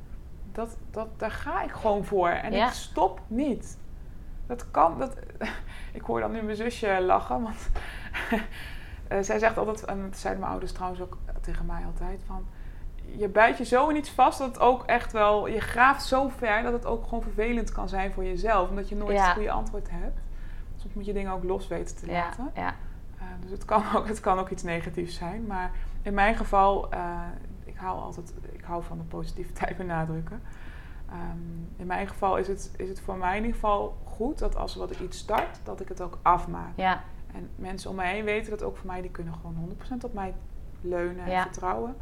Dat, 0.52 0.76
dat, 0.90 1.08
daar 1.16 1.30
ga 1.30 1.62
ik 1.62 1.70
gewoon 1.70 2.04
voor. 2.04 2.28
En 2.28 2.52
Ja. 2.52 2.66
ik 2.66 2.72
stop 2.72 3.20
niet. 3.26 3.78
Dat 4.46 4.70
kan. 4.70 4.98
Dat, 4.98 5.16
ik 5.92 6.02
hoor 6.02 6.20
dan 6.20 6.32
nu 6.32 6.42
mijn 6.42 6.56
zusje 6.56 7.00
lachen. 7.02 7.42
Want 7.42 7.68
eh, 9.08 9.18
zij 9.22 9.38
zegt 9.38 9.58
altijd, 9.58 9.84
en 9.84 10.02
dat 10.02 10.16
zeiden 10.18 10.40
mijn 10.40 10.52
ouders 10.52 10.72
trouwens 10.72 11.02
ook 11.02 11.16
tegen 11.40 11.66
mij 11.66 11.84
altijd, 11.84 12.20
van 12.26 12.46
je 13.16 13.28
bijt 13.28 13.58
je 13.58 13.64
zo 13.64 13.88
in 13.88 13.96
iets 13.96 14.10
vast 14.10 14.38
dat 14.38 14.48
het 14.48 14.60
ook 14.60 14.84
echt 14.84 15.12
wel, 15.12 15.46
je 15.48 15.60
graaft 15.60 16.04
zo 16.04 16.28
ver 16.28 16.62
dat 16.62 16.72
het 16.72 16.86
ook 16.86 17.04
gewoon 17.04 17.22
vervelend 17.22 17.72
kan 17.72 17.88
zijn 17.88 18.12
voor 18.12 18.24
jezelf. 18.24 18.68
Omdat 18.68 18.88
je 18.88 18.96
nooit 18.96 19.16
Ja. 19.16 19.24
het 19.24 19.32
goede 19.34 19.50
antwoord 19.50 19.88
hebt. 19.90 20.18
Soms 20.76 20.94
moet 20.94 21.04
je 21.06 21.12
dingen 21.12 21.32
ook 21.32 21.44
los 21.44 21.68
weten 21.68 21.96
te 21.96 22.06
laten. 22.06 22.50
ja. 22.54 22.74
Eh, 23.18 23.24
dus 23.40 23.50
het 23.50 23.64
kan, 23.64 23.82
ook, 23.96 24.08
het 24.08 24.20
kan 24.20 24.38
ook 24.38 24.48
iets 24.50 24.62
negatiefs 24.62 25.14
zijn. 25.16 25.46
Maar 25.46 25.70
in 26.02 26.14
mijn 26.14 26.36
geval, 26.36 26.90
eh, 26.92 27.20
ik 27.64 27.76
hou 27.76 28.00
altijd, 28.00 28.32
ik 28.52 28.64
hou 28.64 28.82
van 28.82 28.98
de 28.98 29.04
positiviteit 29.04 29.76
benadrukken. 29.86 30.42
Ehm, 31.08 31.38
in 31.76 31.86
mijn 31.86 32.08
geval 32.08 32.36
is 32.36 32.48
het, 32.48 32.72
is 32.76 32.88
het 32.88 33.00
voor 33.00 33.16
mij 33.16 33.30
in 33.36 33.42
ieder 33.44 33.54
geval 33.54 33.96
goed 34.04 34.38
dat 34.38 34.56
als 34.56 34.74
wat 34.74 34.90
ik 34.90 35.00
iets 35.00 35.18
start, 35.18 35.60
dat 35.62 35.80
ik 35.80 35.88
het 35.88 36.00
ook 36.00 36.18
afmaak. 36.22 36.72
Ja, 36.76 37.02
En 37.36 37.50
mensen 37.56 37.90
om 37.90 37.96
mij 37.96 38.12
heen 38.14 38.24
weten 38.24 38.50
dat 38.50 38.62
ook 38.62 38.76
voor 38.76 38.86
mij, 38.86 39.00
die 39.00 39.10
kunnen 39.10 39.34
gewoon 39.34 39.54
100% 40.00 40.04
op 40.04 40.12
mij 40.12 40.34
leunen 40.80 41.24
en 41.24 41.30
Ja. 41.30 41.42
vertrouwen. 41.42 41.96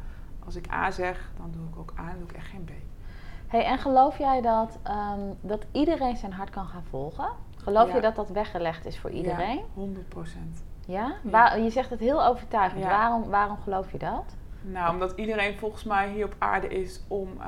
Als 0.44 0.56
ik 0.56 0.70
A 0.72 0.90
zeg, 0.90 1.30
dan 1.36 1.50
doe 1.52 1.68
ik 1.68 1.76
ook 1.78 1.92
A, 1.98 2.06
dan 2.10 2.18
doe 2.18 2.28
ik 2.28 2.36
echt 2.36 2.46
geen 2.46 2.64
B. 2.64 2.70
Hey, 3.46 3.64
en 3.64 3.78
geloof 3.78 4.18
jij 4.18 4.40
dat, 4.40 4.78
ehm, 4.82 5.20
dat 5.40 5.64
iedereen 5.72 6.16
zijn 6.16 6.32
hart 6.32 6.50
kan 6.50 6.66
gaan 6.66 6.84
volgen? 6.90 7.28
Geloof 7.56 7.88
Ja. 7.88 7.94
je 7.94 8.00
dat 8.00 8.16
dat 8.16 8.28
weggelegd 8.30 8.86
is 8.86 8.98
voor 8.98 9.10
iedereen? 9.10 9.56
Ja, 9.56 9.62
100%. 9.74 10.62
Ja? 10.86 11.06
Ja. 11.06 11.30
Waar- 11.30 11.60
je 11.60 11.70
zegt 11.70 11.90
het 11.90 12.00
heel 12.00 12.24
overtuigend. 12.26 12.82
Ja. 12.82 12.88
Waarom, 12.88 13.30
waarom 13.30 13.56
geloof 13.58 13.92
je 13.92 13.98
dat? 13.98 14.36
Nou, 14.62 14.92
omdat 14.92 15.12
iedereen 15.16 15.58
volgens 15.58 15.84
mij 15.84 16.10
hier 16.12 16.24
op 16.24 16.34
aarde 16.38 16.68
is 16.68 17.00
om 17.08 17.28
eh, 17.40 17.46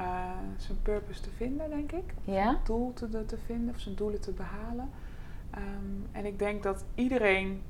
zijn 0.57 0.83
purpose 0.83 1.21
te 1.21 1.31
vinden, 1.37 1.71
denk 1.71 1.93
ik. 1.93 2.15
Of 2.19 2.35
Ja? 2.35 2.43
Zijn 2.45 2.57
doel 2.65 2.93
te, 2.93 3.27
te 3.27 3.39
vinden 3.47 3.75
of 3.75 3.81
zijn 3.81 3.95
doelen 3.95 4.21
te 4.21 4.33
behalen. 4.33 4.91
Ehm, 5.51 5.63
en 6.13 6.27
ik 6.27 6.39
denk 6.39 6.63
dat 6.63 6.85
iedereen 6.95 7.63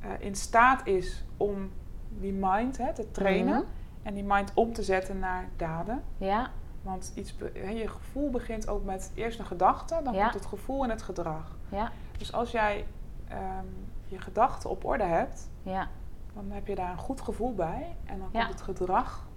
eh, 0.00 0.10
in 0.18 0.34
staat 0.34 0.86
is 0.86 1.24
om 1.36 1.70
die 2.08 2.32
mind 2.32 2.78
hè, 2.78 2.92
te 2.94 3.10
trainen. 3.10 3.54
Mhm. 3.54 3.64
En 4.02 4.14
die 4.14 4.24
mind 4.24 4.52
om 4.54 4.72
te 4.72 4.82
zetten 4.82 5.18
naar 5.18 5.48
daden. 5.56 6.02
Ja, 6.16 6.50
Want 6.82 7.12
iets 7.14 7.36
be- 7.36 7.52
je 7.74 7.88
gevoel 7.88 8.30
begint 8.30 8.68
ook 8.68 8.84
met 8.84 9.12
eerst 9.14 9.38
een 9.38 9.46
gedachte, 9.46 10.00
dan 10.04 10.14
Ja. 10.14 10.22
komt 10.22 10.34
het 10.34 10.46
gevoel 10.46 10.84
en 10.84 10.90
het 10.90 11.02
gedrag. 11.02 11.56
ja, 11.68 11.90
Dus 12.18 12.32
als 12.32 12.50
jij 12.50 12.86
ehm, 13.28 13.64
je 14.06 14.20
gedachten 14.20 14.70
op 14.70 14.84
orde 14.84 15.04
hebt, 15.04 15.48
ja. 15.62 15.88
dan 16.34 16.50
heb 16.50 16.66
je 16.66 16.74
daar 16.74 16.90
een 16.90 16.98
goed 16.98 17.20
gevoel 17.20 17.54
bij. 17.54 17.96
En 18.04 18.18
dan 18.18 18.30
komt 18.32 18.48
het 18.48 18.62
gedrag 18.62 19.28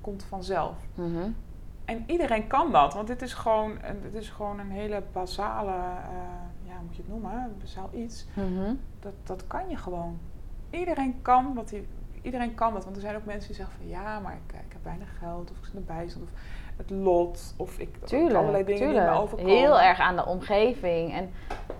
komt 0.00 0.22
vanzelf. 0.24 0.76
Mhm. 0.94 1.30
En 1.84 2.04
iedereen 2.06 2.46
kan 2.46 2.72
dat, 2.72 2.94
want 2.94 3.06
dit 3.06 3.22
is 3.22 3.34
gewoon 3.34 3.70
een, 3.82 4.00
dit 4.02 4.14
is 4.14 4.30
gewoon 4.30 4.58
een 4.58 4.70
hele 4.70 5.02
basale, 5.12 5.70
eh, 5.72 6.18
moet 6.84 6.96
je 6.96 7.02
het 7.02 7.10
noemen, 7.10 7.32
een 7.32 7.58
basaal 7.60 7.90
iets. 7.94 8.26
Mhm. 8.34 8.74
Dat, 9.00 9.12
dat 9.22 9.46
kan 9.46 9.68
je 9.68 9.76
gewoon. 9.76 10.18
Iedereen 10.70 11.22
kan 11.22 11.54
wat 11.54 11.70
hij, 11.70 11.86
iedereen 12.22 12.54
kan 12.54 12.72
dat, 12.72 12.84
want 12.84 12.96
er 12.96 13.02
zijn 13.02 13.16
ook 13.16 13.24
mensen 13.24 13.46
die 13.46 13.56
zeggen 13.56 13.76
van 13.78 13.88
ja, 13.88 14.20
maar 14.20 14.32
ik, 14.32 14.52
ik 14.52 14.72
heb 14.72 14.84
weinig 14.84 15.18
geld, 15.18 15.50
of 15.50 15.58
ik 15.58 15.64
zit 15.64 15.74
erbij, 15.74 16.04
of 16.04 16.30
het 16.78 16.90
lot, 16.90 17.54
of 17.56 17.78
ik 17.78 17.96
Tuurlijk, 18.04 18.34
allerlei 18.36 18.64
dingen 18.64 18.80
die 18.80 18.90
tuurlijk. 18.90 19.10
me 19.12 19.20
overkomen. 19.20 19.52
Heel 19.54 19.80
erg 19.80 19.98
aan 20.00 20.16
de 20.16 20.26
omgeving. 20.26 21.12
En 21.12 21.30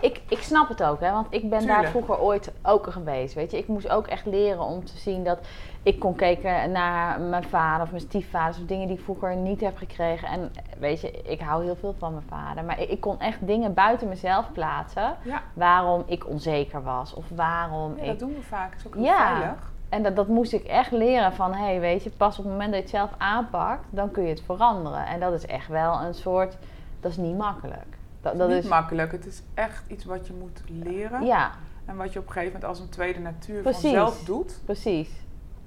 ik, 0.00 0.20
ik 0.28 0.42
snap 0.42 0.68
het 0.68 0.82
ook, 0.82 1.00
hè, 1.00 1.12
want 1.12 1.26
ik 1.30 1.50
ben 1.50 1.66
daar 1.66 1.84
vroeger 1.84 2.20
ooit 2.20 2.52
ook 2.62 2.86
geweest. 2.86 3.34
Weet 3.34 3.50
je, 3.50 3.58
ik 3.58 3.68
moest 3.68 3.88
ook 3.88 4.06
echt 4.06 4.26
leren 4.26 4.62
om 4.62 4.84
te 4.84 4.98
zien 4.98 5.24
dat 5.24 5.38
ik 5.82 5.98
kon 5.98 6.14
kijken 6.14 6.72
naar 6.72 7.20
mijn 7.20 7.44
vader 7.44 7.82
of 7.84 7.90
mijn 7.90 8.02
stiefvaders 8.02 8.58
of 8.58 8.64
dingen 8.64 8.86
die 8.88 8.96
ik 8.96 9.02
vroeger 9.02 9.36
niet 9.36 9.60
heb 9.60 9.76
gekregen. 9.76 10.28
En 10.28 10.52
weet 10.78 11.00
je, 11.00 11.10
ik 11.10 11.40
hou 11.40 11.64
heel 11.64 11.76
veel 11.76 11.94
van 11.98 12.12
mijn 12.12 12.26
vader, 12.28 12.64
maar 12.64 12.80
ik, 12.80 12.88
ik 12.88 13.00
kon 13.00 13.20
echt 13.20 13.46
dingen 13.46 13.74
buiten 13.74 14.08
mezelf 14.08 14.52
plaatsen 14.52 15.16
Ja, 15.22 15.42
waarom 15.52 16.02
ik 16.06 16.26
onzeker 16.28 16.82
was 16.82 17.14
of 17.14 17.24
waarom 17.34 17.94
ja, 17.96 18.02
ik 18.02 18.08
dat 18.08 18.18
doen 18.18 18.34
we 18.34 18.42
vaak. 18.42 18.70
Het 18.70 18.80
is 18.80 18.86
ook 18.86 18.94
heel 18.94 19.04
Ja. 19.04 19.36
veilig. 19.38 19.72
En 19.88 20.02
dat, 20.02 20.16
dat 20.16 20.28
moest 20.28 20.52
ik 20.52 20.64
echt 20.64 20.90
leren 20.90 21.32
van, 21.32 21.52
hé, 21.54 21.64
hey, 21.64 21.80
weet 21.80 22.02
je, 22.02 22.10
pas 22.10 22.38
op 22.38 22.44
het 22.44 22.52
moment 22.52 22.72
dat 22.72 22.90
je 22.90 22.96
het 22.96 23.08
zelf 23.08 23.10
aanpakt, 23.18 23.84
dan 23.90 24.10
kun 24.10 24.22
je 24.22 24.28
het 24.28 24.42
veranderen. 24.42 25.06
En 25.06 25.20
dat 25.20 25.32
is 25.32 25.46
echt 25.46 25.68
wel 25.68 26.00
een 26.02 26.14
soort, 26.14 26.56
dat 27.00 27.10
is 27.10 27.16
niet 27.16 27.36
makkelijk. 27.36 27.96
Dat, 28.20 28.38
dat 28.38 28.48
is 28.48 28.54
niet 28.54 28.64
is, 28.64 28.70
makkelijk. 28.70 29.12
Het 29.12 29.26
is 29.26 29.42
echt 29.54 29.82
iets 29.90 30.04
wat 30.04 30.26
je 30.26 30.32
moet 30.32 30.62
leren. 30.66 31.24
ja, 31.26 31.50
En 31.84 31.96
wat 31.96 32.12
je 32.12 32.18
op 32.18 32.26
een 32.26 32.32
gegeven 32.32 32.52
moment 32.52 32.70
als 32.70 32.80
een 32.80 32.88
tweede 32.88 33.20
natuur 33.20 33.62
Precies. 33.62 33.80
vanzelf 33.82 34.24
doet. 34.24 34.60
precies. 34.64 35.10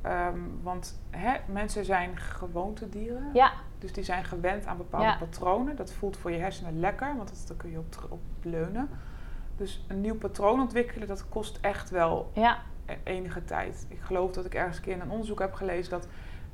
Ehm, 0.02 0.38
want 0.62 1.00
hè, 1.10 1.34
mensen 1.46 1.86
zijn 1.86 2.18
gewoontedieren. 2.18 3.30
Ja, 3.34 3.52
Dus 3.80 3.94
die 3.94 4.04
zijn 4.04 4.24
gewend 4.24 4.66
aan 4.66 4.78
bepaalde 4.78 5.06
Ja. 5.06 5.18
patronen. 5.20 5.76
Dat 5.76 5.92
voelt 5.92 6.18
voor 6.18 6.32
je 6.32 6.38
hersenen 6.40 6.80
lekker, 6.80 7.16
want 7.18 7.30
dat, 7.30 7.44
daar 7.48 7.58
kun 7.58 7.72
je 7.72 7.78
op, 7.78 7.96
op 8.10 8.20
leunen. 8.42 8.90
Dus 9.58 9.86
een 9.88 10.02
nieuw 10.02 10.18
patroon 10.18 10.60
ontwikkelen, 10.62 11.08
dat 11.08 11.30
kost 11.30 11.58
echt 11.62 11.90
wel 11.90 12.32
ja, 12.34 12.58
enige 13.04 13.44
tijd. 13.44 13.86
Ik 13.90 14.00
geloof 14.02 14.32
dat 14.32 14.46
ik 14.46 14.54
ergens 14.54 14.78
een 14.78 14.84
keer 14.84 14.94
in 14.94 15.02
een 15.02 15.12
onderzoek 15.12 15.40
heb 15.40 15.54
gelezen 15.54 15.92
dat 15.92 16.08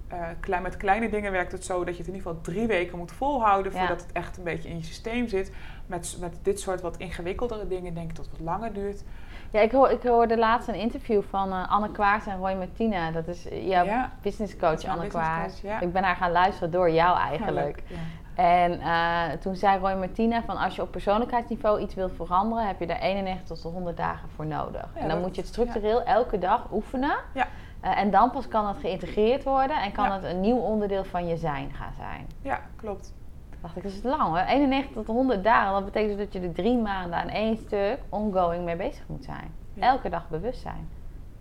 eh, 0.08 0.60
met 0.62 0.78
kleine 0.78 1.10
dingen 1.10 1.32
werkt 1.32 1.52
het 1.52 1.66
zo 1.66 1.84
dat 1.84 1.94
je 1.94 2.00
het 2.00 2.08
in 2.08 2.16
ieder 2.16 2.28
geval 2.32 2.42
drie 2.42 2.68
weken 2.68 2.98
moet 2.98 3.12
volhouden 3.12 3.72
Ja. 3.72 3.80
voordat 3.80 4.02
het 4.02 4.12
echt 4.12 4.38
een 4.38 4.44
beetje 4.44 4.70
in 4.70 4.78
je 4.78 4.84
systeem 4.84 5.28
zit. 5.28 5.52
Met, 5.86 6.18
met 6.20 6.38
dit 6.42 6.60
soort 6.60 6.82
wat 6.82 6.98
ingewikkeldere 6.98 7.68
dingen 7.68 7.94
denk 7.94 8.10
ik 8.10 8.16
dat 8.16 8.26
het 8.26 8.38
wat 8.38 8.48
langer 8.48 8.74
duurt. 8.74 9.04
ja 9.52 9.60
ik, 9.60 9.72
hoor, 9.72 9.90
ik 9.90 10.04
hoorde 10.04 10.38
laatst 10.38 10.68
een 10.68 10.76
interview 10.76 11.22
van 11.30 11.52
eh, 11.52 11.72
Anne 11.72 11.92
Kwaart 11.92 12.28
en 12.28 12.38
Roy 12.38 12.54
Martina. 12.54 13.12
Dat 13.12 13.28
is 13.28 13.44
jouw 13.52 13.86
ja, 13.86 14.12
business 14.22 14.58
coach 14.58 14.82
mijn 14.82 14.98
Anne 14.98 15.04
business 15.04 15.62
coach, 15.62 15.62
ja. 15.62 15.80
Ik 15.80 15.94
ben 15.94 16.04
haar 16.04 16.16
gaan 16.16 16.32
luisteren 16.32 16.72
door 16.72 16.90
jou 16.92 17.18
eigenlijk. 17.18 17.84
Ja. 17.88 17.96
En 18.38 18.80
eh, 18.80 19.24
toen 19.40 19.56
zei 19.56 19.80
Roy 19.80 19.94
Martina 19.94 20.44
van 20.44 20.58
als 20.58 20.76
je 20.76 20.82
op 20.82 20.92
persoonlijkheidsniveau 20.92 21.82
iets 21.82 21.96
wilt 21.96 22.12
veranderen, 22.16 22.68
heb 22.68 22.80
je 22.80 22.88
daar 22.88 23.00
91 23.00 23.58
tot 23.58 23.74
100 23.74 23.98
dagen 23.98 24.30
voor 24.30 24.46
nodig. 24.46 24.90
Ja, 24.96 25.02
en 25.02 25.08
dan 25.08 25.22
moet 25.22 25.36
je 25.36 25.42
het 25.42 25.50
structureel 25.50 26.04
elke 26.04 26.38
dag 26.38 26.72
oefenen. 26.72 27.16
Ja. 27.34 27.48
Eh, 27.80 28.00
en 28.00 28.12
dan 28.12 28.32
pas 28.32 28.48
kan 28.48 28.68
het 28.68 28.78
geïntegreerd 28.78 29.44
worden 29.44 29.82
en 29.82 29.92
kan 29.92 30.12
het 30.12 30.24
een 30.24 30.40
nieuw 30.40 30.58
onderdeel 30.58 31.04
van 31.04 31.28
je 31.28 31.38
zijn 31.38 31.74
gaan 31.74 31.94
zijn. 31.98 32.28
ja, 32.42 32.60
klopt. 32.76 33.14
Dacht 33.62 33.76
ik, 33.76 33.84
dat 33.84 33.92
is 33.92 34.04
lang 34.04 34.22
hoor. 34.22 34.38
91 34.38 34.92
tot 34.94 35.06
100 35.06 35.44
dagen. 35.44 35.74
Dat 35.74 35.86
betekent 35.86 36.18
dus 36.18 36.26
dat 36.26 36.34
je 36.34 36.48
er 36.48 36.54
drie 36.54 36.78
maanden 36.78 37.20
aan 37.20 37.30
één 37.30 37.58
stuk 37.58 38.00
ongoing 38.10 38.66
mee 38.66 38.76
bezig 38.76 39.08
moet 39.08 39.24
zijn. 39.24 39.54
Elke 39.80 40.10
dag 40.10 40.30
bewust 40.30 40.62
zijn. 40.62 40.90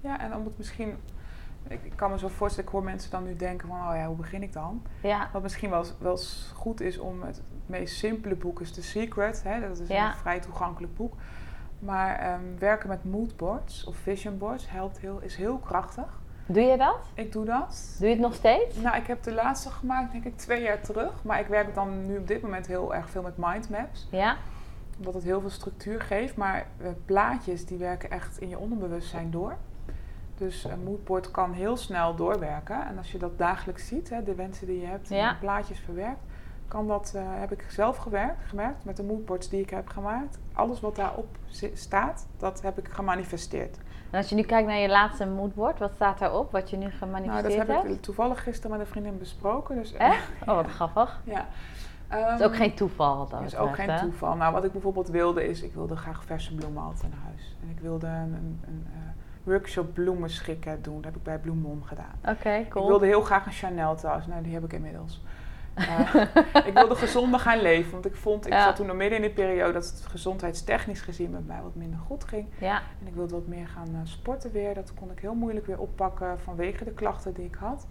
Ja, 0.01 0.21
en 0.21 0.35
om 0.35 0.45
het 0.45 0.59
misschien... 0.59 0.97
Ik, 1.69 1.81
ik 1.85 1.93
kan 1.97 2.11
me 2.11 2.19
zo 2.19 2.29
voorstellen, 2.29 2.67
ik 2.69 2.75
hoor 2.75 2.85
mensen 2.85 3.11
dan 3.11 3.25
nu 3.25 3.37
denken 3.37 3.69
van, 3.69 3.77
oh 3.89 3.95
ja, 3.95 4.07
hoe 4.07 4.17
begin 4.17 4.43
ik 4.43 4.53
dan? 4.53 4.83
Ja, 5.03 5.29
Wat 5.33 5.43
misschien 5.43 5.71
wel, 5.71 5.85
wel 5.99 6.19
goed 6.55 6.81
is 6.81 6.99
om 6.99 7.23
het 7.23 7.43
meest 7.67 7.97
simpele 7.97 8.35
boek 8.35 8.61
is 8.61 8.71
The 8.73 8.83
Secret. 8.83 9.43
Hè? 9.43 9.69
Dat 9.69 9.79
is 9.79 9.89
Ja. 9.89 10.07
een 10.09 10.17
vrij 10.17 10.41
toegankelijk 10.41 10.95
boek. 10.97 11.15
Maar 11.79 12.17
ehm, 12.19 12.41
werken 12.59 12.89
met 12.89 13.05
moodboards 13.05 13.85
of 13.85 13.97
vision 13.97 14.39
boards 14.39 14.71
helpt 14.71 14.99
heel, 14.99 15.19
is 15.21 15.37
heel 15.37 15.57
krachtig. 15.59 16.21
doe 16.47 16.63
je 16.63 16.77
dat? 16.77 16.99
Ik 17.15 17.33
doe 17.33 17.45
dat. 17.45 17.95
Doe 17.99 18.09
je 18.09 18.13
het 18.15 18.23
nog 18.23 18.35
steeds? 18.35 18.77
Nou, 18.77 18.97
ik 18.97 19.07
heb 19.07 19.23
de 19.23 19.33
laatste 19.33 19.71
gemaakt, 19.71 20.13
denk 20.13 20.25
ik, 20.25 20.37
twee 20.37 20.63
jaar 20.63 20.81
terug. 20.81 21.13
Maar 21.25 21.41
ik 21.41 21.47
werk 21.47 21.75
dan 21.75 22.07
nu 22.07 22.19
op 22.19 22.27
dit 22.27 22.43
moment 22.43 22.67
heel 22.67 22.95
erg 22.95 23.11
veel 23.11 23.23
met 23.23 23.37
mindmaps. 23.37 24.09
Ja, 24.11 24.37
Omdat 24.99 25.15
het 25.15 25.23
heel 25.23 25.41
veel 25.41 25.51
structuur 25.51 26.01
geeft. 26.01 26.37
Maar 26.37 26.67
eh, 26.83 26.89
plaatjes, 27.05 27.67
die 27.67 27.79
werken 27.79 28.11
echt 28.11 28.39
in 28.41 28.49
je 28.49 28.59
onderbewustzijn 28.59 29.31
door. 29.31 29.57
Dus 30.39 30.65
een 30.65 30.83
moodboard 30.85 31.31
kan 31.31 31.53
heel 31.53 31.77
snel 31.77 32.15
doorwerken. 32.15 32.87
En 32.87 32.99
als 32.99 33.13
je 33.13 33.19
dat 33.19 33.39
dagelijks 33.39 33.87
ziet, 33.87 34.11
hè, 34.11 34.23
de 34.23 34.35
wensen 34.35 34.67
die 34.67 34.81
je 34.81 34.87
hebt, 34.87 35.09
Ja. 35.09 35.31
in 35.31 35.39
plaatjes 35.39 35.79
verwerkt, 35.79 36.21
kan 36.69 36.87
dat, 36.89 37.13
eh, 37.17 37.23
heb 37.27 37.53
ik 37.53 37.65
zelf 37.69 37.97
gewerkt, 37.97 38.45
gemerkt 38.45 38.85
met 38.85 38.97
de 38.97 39.03
moodboards 39.03 39.49
die 39.49 39.61
ik 39.61 39.71
heb 39.71 39.89
gemaakt. 39.89 40.39
Alles 40.53 40.81
wat 40.81 40.97
daarop 40.97 41.37
staat, 41.75 42.27
dat 42.37 42.63
heb 42.63 42.79
ik 42.79 42.89
gemanifesteerd. 42.89 43.79
en 44.11 44.19
als 44.19 44.29
je 44.29 44.35
nu 44.35 44.43
kijkt 44.43 44.69
naar 44.69 44.79
je 44.79 44.89
laatste 44.89 45.27
moodboard, 45.27 45.79
wat 45.79 45.93
staat 45.95 46.19
daarop? 46.19 46.53
Wat 46.53 46.71
je 46.71 46.77
nu 46.77 46.83
Nou, 46.83 46.93
dat 46.93 47.09
gemanifesteerd 47.09 47.67
heb 47.67 47.83
hebt? 47.83 47.95
ik 47.95 48.03
toevallig 48.03 48.43
gisteren 48.43 48.71
met 48.71 48.81
een 48.81 48.93
vriendin 48.93 49.19
besproken. 49.19 49.77
Dus, 49.77 49.93
Echt? 49.93 50.29
Oh, 50.41 50.55
wat 50.55 50.67
grappig. 50.67 51.21
ja. 51.25 51.47
Het 52.09 52.41
is 52.41 52.47
ook 52.47 52.57
geen 52.57 52.75
toeval 52.75 53.19
dat 53.19 53.31
Dat 53.31 53.43
is 53.43 53.57
ook 53.57 53.75
geen 53.75 53.91
hè? 53.91 53.99
toeval. 54.01 54.35
Nou, 54.37 54.53
wat 54.53 54.65
ik 54.65 54.73
bijvoorbeeld 54.73 55.09
wilde 55.09 55.49
is, 55.49 55.63
ik 55.63 55.75
wilde 55.75 55.97
graag 55.97 56.25
verse 56.25 56.55
bloemen 56.55 56.83
altijd 56.83 57.13
naar 57.13 57.23
huis. 57.25 57.57
En 57.63 57.69
ik 57.71 57.79
wilde 57.81 58.07
een, 58.07 58.33
een, 58.35 58.61
een 58.67 58.87
eh, 58.93 58.99
workshop 59.47 59.95
bloemen 59.95 60.31
schikken 60.31 60.83
doen. 60.83 60.95
Dat 60.95 61.05
heb 61.05 61.17
ik 61.17 61.23
bij 61.23 61.39
Bloemon 61.39 61.83
gedaan. 61.87 62.15
Oké, 62.25 62.67
cool. 62.69 62.85
Ik 62.85 62.91
wilde 62.91 63.07
heel 63.07 63.21
graag 63.23 63.47
een 63.47 63.53
Chanel 63.53 63.95
trouwens. 63.97 64.27
Nou, 64.27 64.43
die 64.43 64.55
heb 64.55 64.65
ik 64.65 64.73
inmiddels. 64.73 65.21
Eh, 65.77 66.15
ik 66.67 66.71
wilde 66.75 66.95
gezonder 66.95 67.41
gaan 67.41 67.61
leven. 67.63 67.93
Want 67.93 68.07
ik 68.07 68.15
vond, 68.17 68.47
ik 68.47 68.53
Ja. 68.53 68.65
zat 68.65 68.77
toen 68.77 68.87
nog 68.87 68.97
midden 68.97 69.17
in 69.19 69.25
die 69.25 69.33
periode 69.35 69.73
dat 69.73 69.85
het 69.85 70.07
gezondheidstechnisch 70.07 71.01
gezien 71.01 71.31
met 71.31 71.47
mij 71.47 71.61
wat 71.63 71.75
minder 71.75 71.99
goed 72.07 72.25
ging. 72.25 72.47
Ja, 72.59 72.83
En 73.01 73.07
ik 73.07 73.15
wilde 73.15 73.35
wat 73.35 73.47
meer 73.47 73.69
gaan 73.69 73.89
eh, 73.95 74.01
sporten 74.05 74.53
weer. 74.53 74.75
Dat 74.75 74.95
kon 74.95 75.11
ik 75.11 75.19
heel 75.19 75.35
moeilijk 75.35 75.67
weer 75.67 75.79
oppakken 75.81 76.41
vanwege 76.41 76.85
de 76.85 76.91
klachten 76.93 77.33
die 77.35 77.45
ik 77.45 77.55
had. 77.55 77.87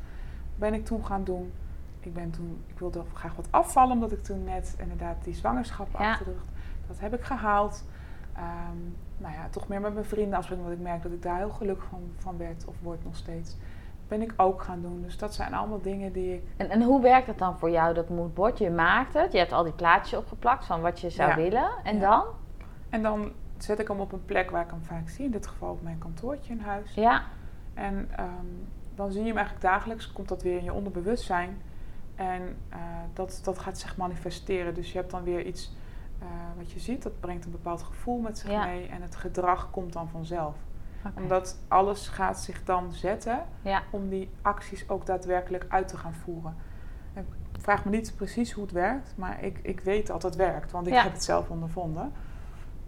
Ben 0.56 0.74
ik 0.74 0.86
toen 0.86 1.06
gaan 1.06 1.24
doen. 1.24 1.52
Ik, 2.00 2.14
ben 2.14 2.32
toen, 2.32 2.64
ik 2.68 2.80
wilde 2.80 3.04
graag 3.14 3.36
wat 3.36 3.48
afvallen, 3.50 3.92
omdat 3.94 4.12
ik 4.12 4.24
toen 4.24 4.44
net 4.44 4.76
inderdaad 4.80 5.24
die 5.24 5.34
zwangerschap 5.36 5.88
Ja. 6.00 6.10
achter 6.12 6.26
de 6.26 6.32
rug. 6.32 6.44
Dat 6.88 7.00
heb 7.00 7.14
ik 7.14 7.24
gehaald. 7.24 7.84
Ehm, 8.36 8.78
nou 9.18 9.34
ja, 9.34 9.48
toch 9.50 9.68
meer 9.68 9.82
met 9.82 9.94
mijn 9.94 10.06
vrienden 10.06 10.38
afspreken, 10.38 10.64
omdat 10.64 10.78
ik 10.80 10.84
merk 10.86 11.04
dat 11.04 11.12
ik 11.12 11.22
daar 11.22 11.38
heel 11.38 11.50
gelukkig 11.50 11.86
van, 11.90 12.02
van 12.18 12.38
werd 12.38 12.66
of 12.66 12.76
word 12.82 13.04
nog 13.04 13.16
steeds. 13.16 13.58
Ben 14.08 14.22
ik 14.22 14.34
ook 14.38 14.62
gaan 14.62 14.82
doen. 14.82 15.02
Dus 15.02 15.18
dat 15.18 15.34
zijn 15.34 15.54
allemaal 15.54 15.82
dingen 15.82 16.12
die 16.12 16.34
ik. 16.34 16.44
en, 16.58 16.70
en 16.70 16.82
hoe 16.82 17.02
werkt 17.02 17.28
het 17.28 17.38
dan 17.38 17.58
voor 17.58 17.70
jou, 17.70 17.94
dat 17.94 18.10
moodboard? 18.10 18.58
Je 18.58 18.70
maakt 18.70 19.14
het, 19.14 19.32
je 19.32 19.38
hebt 19.38 19.52
al 19.52 19.64
die 19.64 19.74
plaatjes 19.74 20.20
opgeplakt 20.20 20.66
van 20.66 20.82
wat 20.82 21.00
je 21.00 21.10
zou 21.10 21.30
Ja. 21.30 21.36
willen. 21.36 21.70
En 21.84 21.96
Ja. 21.96 22.02
dan? 22.10 22.24
En 22.90 23.02
dan 23.04 23.32
zet 23.58 23.80
ik 23.80 23.88
hem 23.88 24.00
op 24.00 24.12
een 24.12 24.26
plek 24.26 24.50
waar 24.52 24.64
ik 24.64 24.70
hem 24.70 24.84
vaak 24.84 25.10
zie. 25.10 25.26
In 25.26 25.32
dit 25.32 25.48
geval 25.48 25.72
op 25.72 25.82
mijn 25.82 25.98
kantoortje 25.98 26.54
in 26.54 26.60
huis. 26.60 26.94
Ja, 26.94 27.24
En 27.74 28.10
ehm, 28.16 28.28
dan 28.96 29.12
zie 29.12 29.22
je 29.22 29.28
hem 29.28 29.38
eigenlijk 29.38 29.66
dagelijks, 29.66 30.12
komt 30.12 30.28
dat 30.30 30.42
weer 30.44 30.58
in 30.58 30.64
je 30.64 30.74
onderbewustzijn. 30.74 31.62
En 32.16 32.58
eh, 32.70 32.78
dat, 33.14 33.40
dat 33.44 33.60
gaat 33.60 33.78
zich 33.78 33.98
manifesteren. 33.98 34.74
Dus 34.74 34.92
je 34.92 34.98
hebt 34.98 35.12
dan 35.12 35.24
weer 35.24 35.46
iets 35.46 35.76
eh, 36.20 36.28
wat 36.58 36.72
je 36.72 36.80
ziet, 36.80 37.04
dat 37.04 37.20
brengt 37.20 37.46
een 37.46 37.52
bepaald 37.52 37.84
gevoel 37.84 38.20
met 38.20 38.38
zich 38.38 38.50
Ja. 38.52 38.66
mee. 38.66 38.88
En 38.88 39.02
het 39.02 39.16
gedrag 39.16 39.70
komt 39.72 39.94
dan 39.94 40.10
vanzelf. 40.10 40.56
Omdat 41.18 41.58
alles 41.68 42.08
gaat 42.08 42.40
zich 42.40 42.64
dan 42.64 42.92
zetten 42.94 43.44
Ja. 43.62 43.82
om 43.90 44.10
die 44.10 44.30
acties 44.42 44.90
ook 44.90 45.06
daadwerkelijk 45.06 45.66
uit 45.70 45.88
te 45.88 45.98
gaan 45.98 46.14
voeren. 46.14 46.56
Ik 47.14 47.62
vraag 47.62 47.86
me 47.86 47.92
niet 47.92 48.14
precies 48.16 48.52
hoe 48.52 48.64
het 48.64 48.72
werkt, 48.74 49.14
maar 49.16 49.44
ik, 49.44 49.60
ik 49.62 49.80
weet 49.80 50.08
dat 50.08 50.24
het 50.24 50.36
werkt, 50.36 50.72
want 50.72 50.88
ik 50.88 50.94
Ja. 50.94 51.04
heb 51.04 51.12
het 51.14 51.24
zelf 51.24 51.50
ondervonden. 51.50 52.12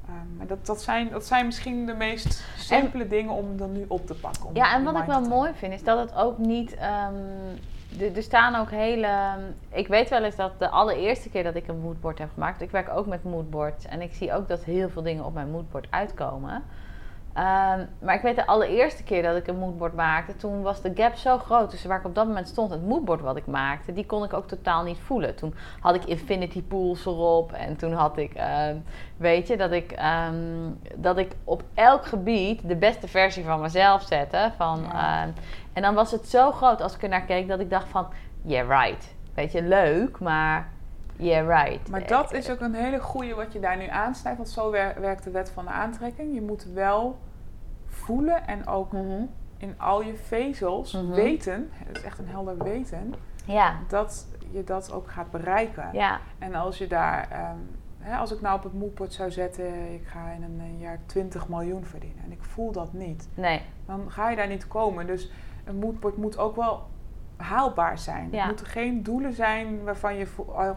Ehm, 0.05 0.37
maar 0.37 0.47
dat, 0.47 0.65
dat, 0.65 0.81
zijn, 0.81 1.09
dat 1.09 1.25
zijn 1.25 1.45
misschien 1.45 1.85
de 1.85 1.93
meest 1.93 2.43
simpele 2.57 3.07
dingen 3.07 3.33
om 3.33 3.57
dan 3.57 3.71
nu 3.71 3.85
op 3.87 4.07
te 4.07 4.13
pakken. 4.15 4.49
Ja, 4.53 4.73
en 4.73 4.83
wat 4.83 4.97
ik 4.97 5.03
wel 5.05 5.21
mooi 5.21 5.51
vind, 5.53 5.73
is 5.73 5.83
dat 5.83 5.99
het 5.99 6.15
ook 6.15 6.37
niet. 6.37 6.75
ehm, 6.75 7.13
er- 8.15 8.23
staan 8.23 8.55
ook 8.55 8.71
hele. 8.71 9.09
Ik 9.69 9.87
weet 9.87 10.09
wel 10.09 10.23
eens 10.23 10.35
dat 10.35 10.59
de 10.59 10.69
allereerste 10.69 11.29
keer 11.29 11.43
dat 11.43 11.55
ik 11.55 11.67
een 11.67 11.79
moodboard 11.79 12.17
heb 12.17 12.29
gemaakt. 12.33 12.61
Ik 12.61 12.71
werk 12.71 12.89
ook 12.89 13.05
met 13.05 13.23
moodboards. 13.23 13.85
En 13.85 14.01
ik 14.01 14.13
zie 14.13 14.33
ook 14.33 14.47
dat 14.47 14.63
heel 14.63 14.89
veel 14.89 15.03
dingen 15.03 15.25
op 15.25 15.33
mijn 15.33 15.51
moodboard 15.51 15.87
uitkomen. 15.89 16.63
Ehm, 17.33 17.85
maar 17.99 18.15
ik 18.15 18.21
weet 18.21 18.35
de 18.35 18.45
allereerste 18.47 19.03
keer 19.03 19.23
dat 19.23 19.35
ik 19.35 19.47
een 19.47 19.57
moodboard 19.57 19.93
maakte, 19.93 20.35
toen 20.35 20.61
was 20.61 20.81
de 20.81 20.91
gap 20.95 21.15
zo 21.15 21.37
groot 21.37 21.69
tussen 21.69 21.89
waar 21.89 21.99
ik 21.99 22.05
op 22.05 22.15
dat 22.15 22.27
moment 22.27 22.47
stond. 22.47 22.71
Het 22.71 22.87
moodboard 22.87 23.21
wat 23.21 23.37
ik 23.37 23.45
maakte, 23.45 23.93
die 23.93 24.05
kon 24.05 24.23
ik 24.23 24.33
ook 24.33 24.47
totaal 24.47 24.83
niet 24.83 24.97
voelen. 24.99 25.35
Toen 25.35 25.55
had 25.79 25.95
ik 25.95 26.05
infinity 26.05 26.63
pools 26.63 27.05
erop 27.05 27.51
en 27.51 27.75
toen 27.75 27.93
had 27.93 28.17
ik, 28.17 28.33
ehm, 28.33 28.75
weet 29.17 29.47
je, 29.47 29.57
dat 29.57 29.71
ik, 29.71 29.91
ehm, 29.91 30.69
dat 30.95 31.17
ik 31.17 31.35
op 31.43 31.63
elk 31.73 32.05
gebied 32.05 32.67
de 32.67 32.75
beste 32.75 33.07
versie 33.07 33.43
van 33.43 33.61
mezelf 33.61 34.01
zette. 34.01 34.51
Van, 34.57 34.79
Ja. 34.91 35.27
En 35.77 35.83
dan 35.83 35.93
was 35.95 36.11
het 36.11 36.27
zo 36.27 36.51
groot 36.51 36.81
als 36.81 36.95
ik 36.95 37.03
er 37.03 37.09
naar 37.09 37.21
keek 37.25 37.47
dat 37.47 37.59
ik 37.59 37.69
dacht 37.69 37.87
van, 37.87 38.07
yeah 38.41 38.67
right. 38.85 39.15
Weet 39.33 39.51
je, 39.51 39.61
leuk, 39.63 40.19
maar 40.19 40.69
yeah 41.15 41.63
right. 41.63 41.89
Maar 41.89 42.07
dat 42.07 42.33
is 42.33 42.49
ook 42.49 42.59
een 42.59 42.73
hele 42.73 42.99
goede 42.99 43.33
wat 43.35 43.53
je 43.53 43.59
daar 43.59 43.77
nu 43.77 43.87
aansnijdt, 43.87 44.37
want 44.37 44.49
zo 44.49 44.71
wer- 44.71 44.95
werkt 45.01 45.23
de 45.23 45.31
wet 45.31 45.49
van 45.49 45.65
de 45.65 45.71
aantrekking. 45.71 46.33
Je 46.33 46.41
moet 46.41 46.63
wel 46.73 47.17
voelen 47.87 48.47
en 48.47 48.67
ook 48.67 48.91
Mhm. 48.91 49.21
in 49.57 49.73
al 49.77 50.01
je 50.03 50.15
vezels 50.15 50.91
Mhm. 50.93 51.11
weten, 51.11 51.69
het 51.73 51.97
is 51.97 52.03
echt 52.03 52.19
een 52.19 52.27
helder 52.27 52.57
weten, 52.63 53.13
Ja, 53.45 53.75
dat 53.87 54.27
je 54.51 54.63
dat 54.63 54.91
ook 54.91 55.11
gaat 55.11 55.31
bereiken. 55.31 55.89
ja, 55.93 56.19
En 56.39 56.55
als 56.55 56.77
je 56.77 56.87
daar, 56.87 57.27
ehm, 57.31 57.57
hè, 57.99 58.17
als 58.17 58.31
ik 58.31 58.41
nou 58.41 58.57
op 58.57 58.63
het 58.63 58.73
moodboard 58.73 59.13
zou 59.13 59.31
zetten, 59.31 59.93
ik 59.93 60.07
ga 60.07 60.29
in 60.35 60.43
een, 60.43 60.59
eh, 60.59 60.81
jaar 60.81 60.99
20 61.05 61.47
miljoen 61.47 61.85
verdienen 61.85 62.23
en 62.23 62.31
ik 62.31 62.43
voel 62.43 62.71
dat 62.71 62.93
niet, 62.93 63.27
nee, 63.33 63.61
dan 63.85 64.11
ga 64.11 64.29
je 64.29 64.35
daar 64.35 64.47
niet 64.47 64.67
komen. 64.67 65.07
Dus 65.07 65.31
een 65.67 65.79
moodboard 65.79 66.17
moet 66.17 66.37
ook 66.37 66.55
wel 66.55 66.83
haalbaar 67.37 67.97
zijn. 67.99 68.27
Ja. 68.31 68.37
Het 68.37 68.47
moeten 68.47 68.65
geen 68.65 69.03
doelen 69.03 69.33
zijn 69.33 69.83
waarvan 69.83 70.15
je 70.15 70.27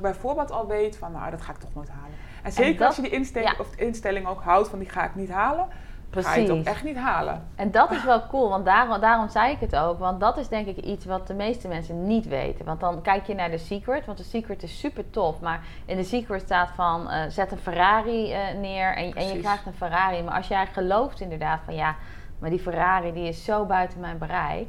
bijvoorbeeld 0.00 0.50
al 0.50 0.66
weet 0.66 0.96
van, 0.96 1.12
nou, 1.12 1.30
dat 1.30 1.42
ga 1.42 1.52
ik 1.52 1.58
toch 1.58 1.74
nooit 1.74 1.88
halen. 1.88 2.16
En 2.42 2.52
zeker 2.52 2.78
dat- 2.78 2.86
als 2.86 2.96
je 2.96 3.02
die 3.02 3.42
ja. 3.42 3.54
of 3.58 3.70
de 3.70 3.84
instelling 3.84 4.26
ook 4.26 4.42
houdt 4.42 4.68
van, 4.68 4.78
die 4.78 4.88
ga 4.88 5.04
ik 5.04 5.14
niet 5.14 5.30
halen, 5.30 5.66
ga 6.10 6.18
je 6.20 6.26
het 6.40 6.46
precies. 6.46 6.50
ook 6.50 6.64
echt 6.74 6.84
niet 6.84 6.96
halen. 6.96 7.46
En 7.54 7.70
dat 7.70 7.90
is 7.90 8.04
wel 8.04 8.26
cool, 8.26 8.48
want 8.48 8.64
daarom, 8.64 9.00
daarom 9.00 9.28
zei 9.28 9.52
ik 9.52 9.60
het 9.60 9.76
ook. 9.76 9.98
Want 9.98 10.20
dat 10.20 10.36
is 10.36 10.48
denk 10.48 10.66
ik 10.66 10.76
iets 10.76 11.04
wat 11.04 11.26
de 11.26 11.34
meeste 11.34 11.68
mensen 11.68 12.06
niet 12.06 12.26
weten. 12.28 12.64
Want 12.64 12.80
dan 12.80 13.02
kijk 13.02 13.26
je 13.26 13.34
naar 13.34 13.50
de 13.50 13.58
Secret, 13.58 14.06
want 14.06 14.18
de 14.18 14.24
Secret 14.24 14.62
is 14.62 14.78
super 14.78 15.10
tof. 15.10 15.40
Maar 15.40 15.60
in 15.86 15.96
de 15.96 16.04
Secret 16.04 16.40
staat 16.40 16.70
van, 16.74 17.10
eh, 17.10 17.22
zet 17.28 17.52
een 17.52 17.58
Ferrari 17.58 18.32
eh, 18.32 18.40
neer 18.60 18.88
en, 18.88 18.96
en 18.96 19.06
je 19.06 19.12
Precies. 19.12 19.40
krijgt 19.40 19.66
een 19.66 19.72
Ferrari. 19.74 20.22
Maar 20.22 20.34
als 20.34 20.48
jij 20.48 20.66
gelooft 20.66 21.20
inderdaad 21.20 21.60
van, 21.64 21.74
ja, 21.74 21.96
maar 22.38 22.50
die 22.50 22.58
Ferrari 22.58 23.12
die 23.12 23.28
is 23.28 23.44
zo 23.44 23.64
buiten 23.64 24.00
mijn 24.00 24.18
bereik. 24.18 24.66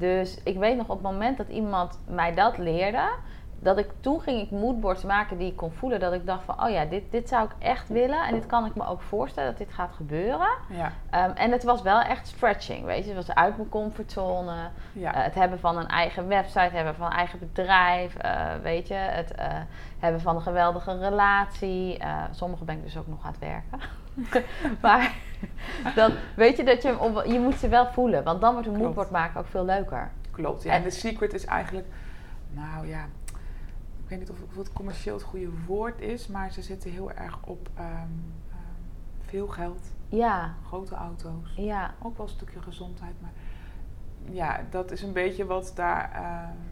Dus 0.00 0.40
ik 0.44 0.58
weet 0.58 0.76
nog 0.76 0.88
op 0.88 1.02
het 1.02 1.12
moment 1.12 1.36
dat 1.36 1.48
iemand 1.48 1.98
mij 2.06 2.34
dat 2.34 2.58
leerde... 2.58 3.08
Dat 3.62 3.78
ik 3.78 3.90
toen 4.00 4.20
ging 4.20 4.40
ik 4.40 4.50
moodboards 4.50 5.04
maken 5.04 5.38
die 5.38 5.50
ik 5.50 5.56
kon 5.56 5.72
voelen. 5.72 6.00
Dat 6.00 6.12
ik 6.12 6.26
dacht 6.26 6.44
van, 6.44 6.62
oh 6.64 6.70
ja, 6.70 6.84
dit, 6.84 7.02
dit 7.10 7.28
zou 7.28 7.44
ik 7.44 7.50
echt 7.58 7.88
willen. 7.88 8.26
En 8.26 8.34
dit 8.34 8.46
kan 8.46 8.66
ik 8.66 8.74
me 8.74 8.86
ook 8.86 9.00
voorstellen 9.00 9.50
dat 9.50 9.58
dit 9.58 9.72
gaat 9.74 9.92
gebeuren. 9.92 10.48
Ja, 10.68 10.92
Ehm, 11.10 11.30
en 11.30 11.52
het 11.52 11.62
was 11.64 11.82
wel 11.82 12.00
echt 12.00 12.26
stretching, 12.26 12.84
weet 12.84 13.04
je. 13.04 13.14
Het 13.14 13.26
was 13.26 13.34
uit 13.36 13.56
mijn 13.56 13.68
comfortzone. 13.68 14.54
ja. 14.92 15.14
Eh, 15.14 15.22
het 15.22 15.34
hebben 15.34 15.58
van 15.60 15.76
een 15.76 15.88
eigen 15.88 16.28
website, 16.28 16.58
het 16.58 16.72
hebben 16.72 16.94
van 16.94 17.06
een 17.06 17.12
eigen 17.16 17.38
bedrijf, 17.38 18.16
eh, 18.16 18.46
weet 18.62 18.88
je. 18.88 18.94
Het 18.94 19.34
eh, 19.34 19.46
hebben 19.98 20.20
van 20.20 20.36
een 20.36 20.42
geweldige 20.42 20.98
relatie. 20.98 22.02
Sommige 22.30 22.64
ben 22.64 22.76
ik 22.76 22.82
dus 22.82 22.98
ook 22.98 23.06
nog 23.06 23.24
aan 23.24 23.30
het 23.30 23.40
werken. 23.40 23.80
maar 24.82 25.14
dat, 25.94 26.12
weet 26.36 26.56
je, 26.56 26.64
dat 26.64 26.82
je, 26.82 26.88
hem 26.88 26.96
op- 26.98 27.24
je 27.26 27.38
moet 27.40 27.54
ze 27.58 27.68
wel 27.68 27.86
voelen. 27.92 28.24
Want 28.24 28.40
dan 28.40 28.52
wordt 28.52 28.68
een 28.68 28.76
moodboard 28.76 29.10
maken 29.10 29.40
ook 29.40 29.46
veel 29.46 29.64
leuker. 29.64 30.10
Klopt. 30.30 30.62
Ja. 30.62 30.72
En- 30.72 30.82
de 30.82 30.90
secret 30.90 31.34
is 31.34 31.44
eigenlijk, 31.44 31.86
nou 32.50 32.86
ja, 32.86 33.04
ik 34.02 34.08
weet 34.08 34.18
niet 34.18 34.30
of, 34.30 34.36
of 34.50 34.56
het 34.56 34.72
commercieel 34.72 35.14
het 35.14 35.22
goede 35.24 35.48
woord 35.66 36.00
is, 36.00 36.26
maar 36.26 36.52
ze 36.52 36.62
zitten 36.62 36.90
heel 36.90 37.10
erg 37.12 37.38
op 37.44 37.68
ehm, 37.74 37.86
ehm, 37.86 38.08
veel 39.26 39.46
geld, 39.46 39.80
Ja, 40.08 40.54
grote 40.66 40.94
auto's, 40.94 41.54
ja. 41.56 41.94
ook 42.02 42.16
wel 42.16 42.26
een 42.26 42.32
stukje 42.32 42.62
gezondheid, 42.62 43.14
maar 43.20 43.30
ja, 44.32 44.60
dat 44.70 44.90
is 44.90 45.02
een 45.02 45.12
beetje 45.12 45.46
wat 45.46 45.72
daar. 45.74 46.10
ehm, 46.14 46.24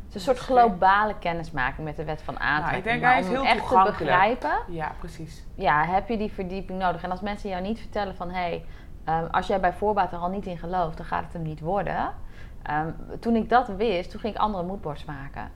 Het 0.07 0.17
is 0.17 0.27
een 0.27 0.35
soort 0.35 0.39
globale 0.39 1.15
kennismaking 1.19 1.87
met 1.87 1.97
de 1.97 2.05
wet 2.05 2.23
van 2.23 2.41
aantrekking. 2.41 2.85
denk 2.85 3.01
Maar 3.03 3.11
hij 3.11 3.21
is 3.21 3.27
om 3.27 3.33
heel 3.33 3.45
echt 3.45 3.69
te 3.69 3.83
begrijpen, 3.85 4.59
Ja, 4.69 4.93
precies. 4.99 5.45
ja, 5.55 5.85
heb 5.85 6.09
je 6.09 6.17
die 6.17 6.33
verdieping 6.33 6.79
nodig. 6.79 7.03
En 7.03 7.11
als 7.11 7.21
mensen 7.21 7.51
jou 7.51 7.63
niet 7.63 7.81
vertellen 7.81 8.17
van... 8.17 8.31
hé, 8.31 8.35
hey, 8.41 8.65
ehm, 9.05 9.27
als 9.31 9.47
jij 9.47 9.61
bij 9.61 9.73
voorbaat 9.73 10.13
er 10.13 10.19
al 10.19 10.29
niet 10.29 10.47
in 10.47 10.59
gelooft... 10.59 10.97
dan 10.97 11.07
gaat 11.07 11.25
het 11.25 11.33
hem 11.33 11.43
niet 11.43 11.61
worden. 11.61 12.13
Ehm, 12.63 12.91
toen 13.21 13.37
ik 13.37 13.49
dat 13.49 13.69
wist, 13.69 14.11
toen 14.11 14.21
ging 14.21 14.35
ik 14.35 14.41
andere 14.41 14.65
moodboards 14.65 15.05
maken. 15.05 15.51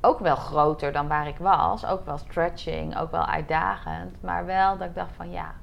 Ook 0.00 0.18
wel 0.18 0.36
groter 0.36 0.92
dan 0.92 1.08
waar 1.08 1.26
ik 1.26 1.36
was. 1.38 1.86
Ook 1.86 2.04
wel 2.04 2.18
stretching, 2.18 2.98
ook 2.98 3.10
wel 3.10 3.26
uitdagend. 3.26 4.22
Maar 4.22 4.46
wel 4.46 4.76
dat 4.78 4.88
ik 4.88 4.94
dacht 4.94 5.12
van 5.16 5.30
ja, 5.30 5.54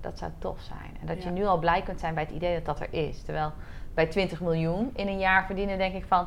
dat 0.00 0.18
zou 0.18 0.30
tof 0.38 0.60
zijn. 0.60 0.96
En 1.00 1.06
dat 1.06 1.22
je 1.22 1.30
nu 1.30 1.46
al 1.46 1.58
blij 1.58 1.82
kunt 1.82 2.00
zijn 2.00 2.14
bij 2.14 2.22
het 2.22 2.32
idee 2.32 2.54
dat 2.54 2.64
dat 2.64 2.80
er 2.80 2.92
is. 3.08 3.22
Terwijl 3.22 3.52
bij 4.00 4.08
20 4.10 4.40
miljoen 4.40 4.90
in 4.94 5.08
een 5.08 5.18
jaar 5.18 5.46
verdienen 5.46 5.78
denk 5.78 5.94
ik 5.94 6.04
van... 6.04 6.26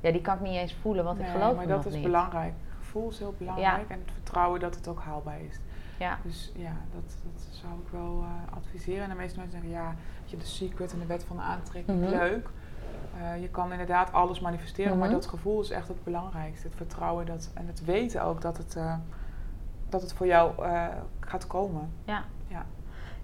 ja, 0.00 0.10
die 0.12 0.20
kan 0.20 0.34
ik 0.34 0.40
niet 0.40 0.56
eens 0.56 0.74
voelen, 0.80 1.04
want 1.04 1.18
ik 1.20 1.26
geloof 1.26 1.56
maar 1.56 1.66
dat 1.66 1.76
nog 1.76 1.86
is 1.86 1.92
niet. 1.94 2.02
belangrijk. 2.02 2.52
Gevoel 2.78 3.08
is 3.10 3.18
heel 3.18 3.34
belangrijk 3.38 3.88
en 3.90 3.98
het 4.04 4.10
vertrouwen 4.12 4.60
dat 4.60 4.74
het 4.74 4.88
ook 4.88 5.00
haalbaar 5.00 5.40
is. 5.40 5.60
Ja. 5.98 6.18
Dus 6.22 6.52
ja, 6.56 6.72
dat, 6.94 7.16
dat 7.32 7.42
zou 7.50 7.72
ik 7.72 7.88
wel 7.90 8.22
eh, 8.24 8.56
adviseren. 8.56 9.02
En 9.02 9.08
de 9.08 9.14
meeste 9.16 9.38
mensen 9.38 9.60
zeggen, 9.60 9.80
ja, 9.80 9.94
je, 10.24 10.36
de 10.36 10.44
secret 10.44 10.92
en 10.92 10.98
de 10.98 11.06
wet 11.06 11.24
van 11.24 11.36
de 11.36 11.42
aantrekking, 11.42 12.00
Mhm. 12.00 12.10
leuk. 12.10 12.48
Eh, 13.20 13.40
je 13.40 13.48
kan 13.48 13.70
inderdaad 13.72 14.12
alles 14.12 14.40
manifesteren, 14.40 14.98
maar 14.98 15.08
Mhm. 15.08 15.16
dat 15.16 15.26
gevoel 15.26 15.60
is 15.60 15.70
echt 15.70 15.88
het 15.88 16.04
belangrijkste. 16.04 16.66
Het 16.66 16.76
vertrouwen 16.76 17.26
dat, 17.26 17.50
en 17.54 17.66
het 17.66 17.84
weten 17.84 18.22
ook 18.22 18.40
dat 18.40 18.56
het, 18.56 18.76
eh, 18.76 18.94
dat 19.88 20.02
het 20.02 20.12
voor 20.12 20.26
jou 20.26 20.52
gaat 21.20 21.46
komen. 21.46 21.90
Ja. 22.04 22.24
Ja. 22.48 22.64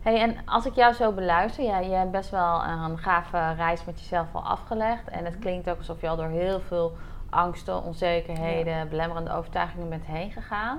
Hey, 0.02 0.20
en 0.20 0.36
als 0.44 0.66
ik 0.66 0.74
jou 0.74 0.94
zo 0.94 1.12
beluister, 1.12 1.64
ja, 1.64 1.78
je 1.78 1.94
hebt 1.94 2.10
best 2.10 2.30
wel 2.30 2.64
een 2.64 2.98
gave 2.98 3.52
reis 3.52 3.84
met 3.84 4.00
jezelf 4.00 4.34
al 4.34 4.42
afgelegd. 4.42 5.08
En 5.08 5.24
het 5.24 5.38
klinkt 5.38 5.70
ook 5.70 5.78
alsof 5.78 6.00
je 6.00 6.08
al 6.08 6.16
door 6.16 6.28
heel 6.28 6.60
veel 6.60 6.96
angsten, 7.30 7.82
onzekerheden, 7.82 8.88
belemmerende 8.88 9.32
overtuigingen 9.32 9.88
bent 9.88 10.04
heen 10.04 10.30
gegaan. 10.30 10.78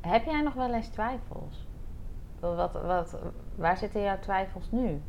Heb 0.00 0.24
jij 0.24 0.40
nog 0.40 0.54
wel 0.54 0.74
eens 0.74 0.88
twijfels? 0.88 1.66
Wat, 2.40 2.72
wat, 2.72 3.16
waar 3.54 3.76
zitten 3.76 4.02
jouw 4.02 4.18
twijfels 4.18 4.70
nu? 4.70 5.02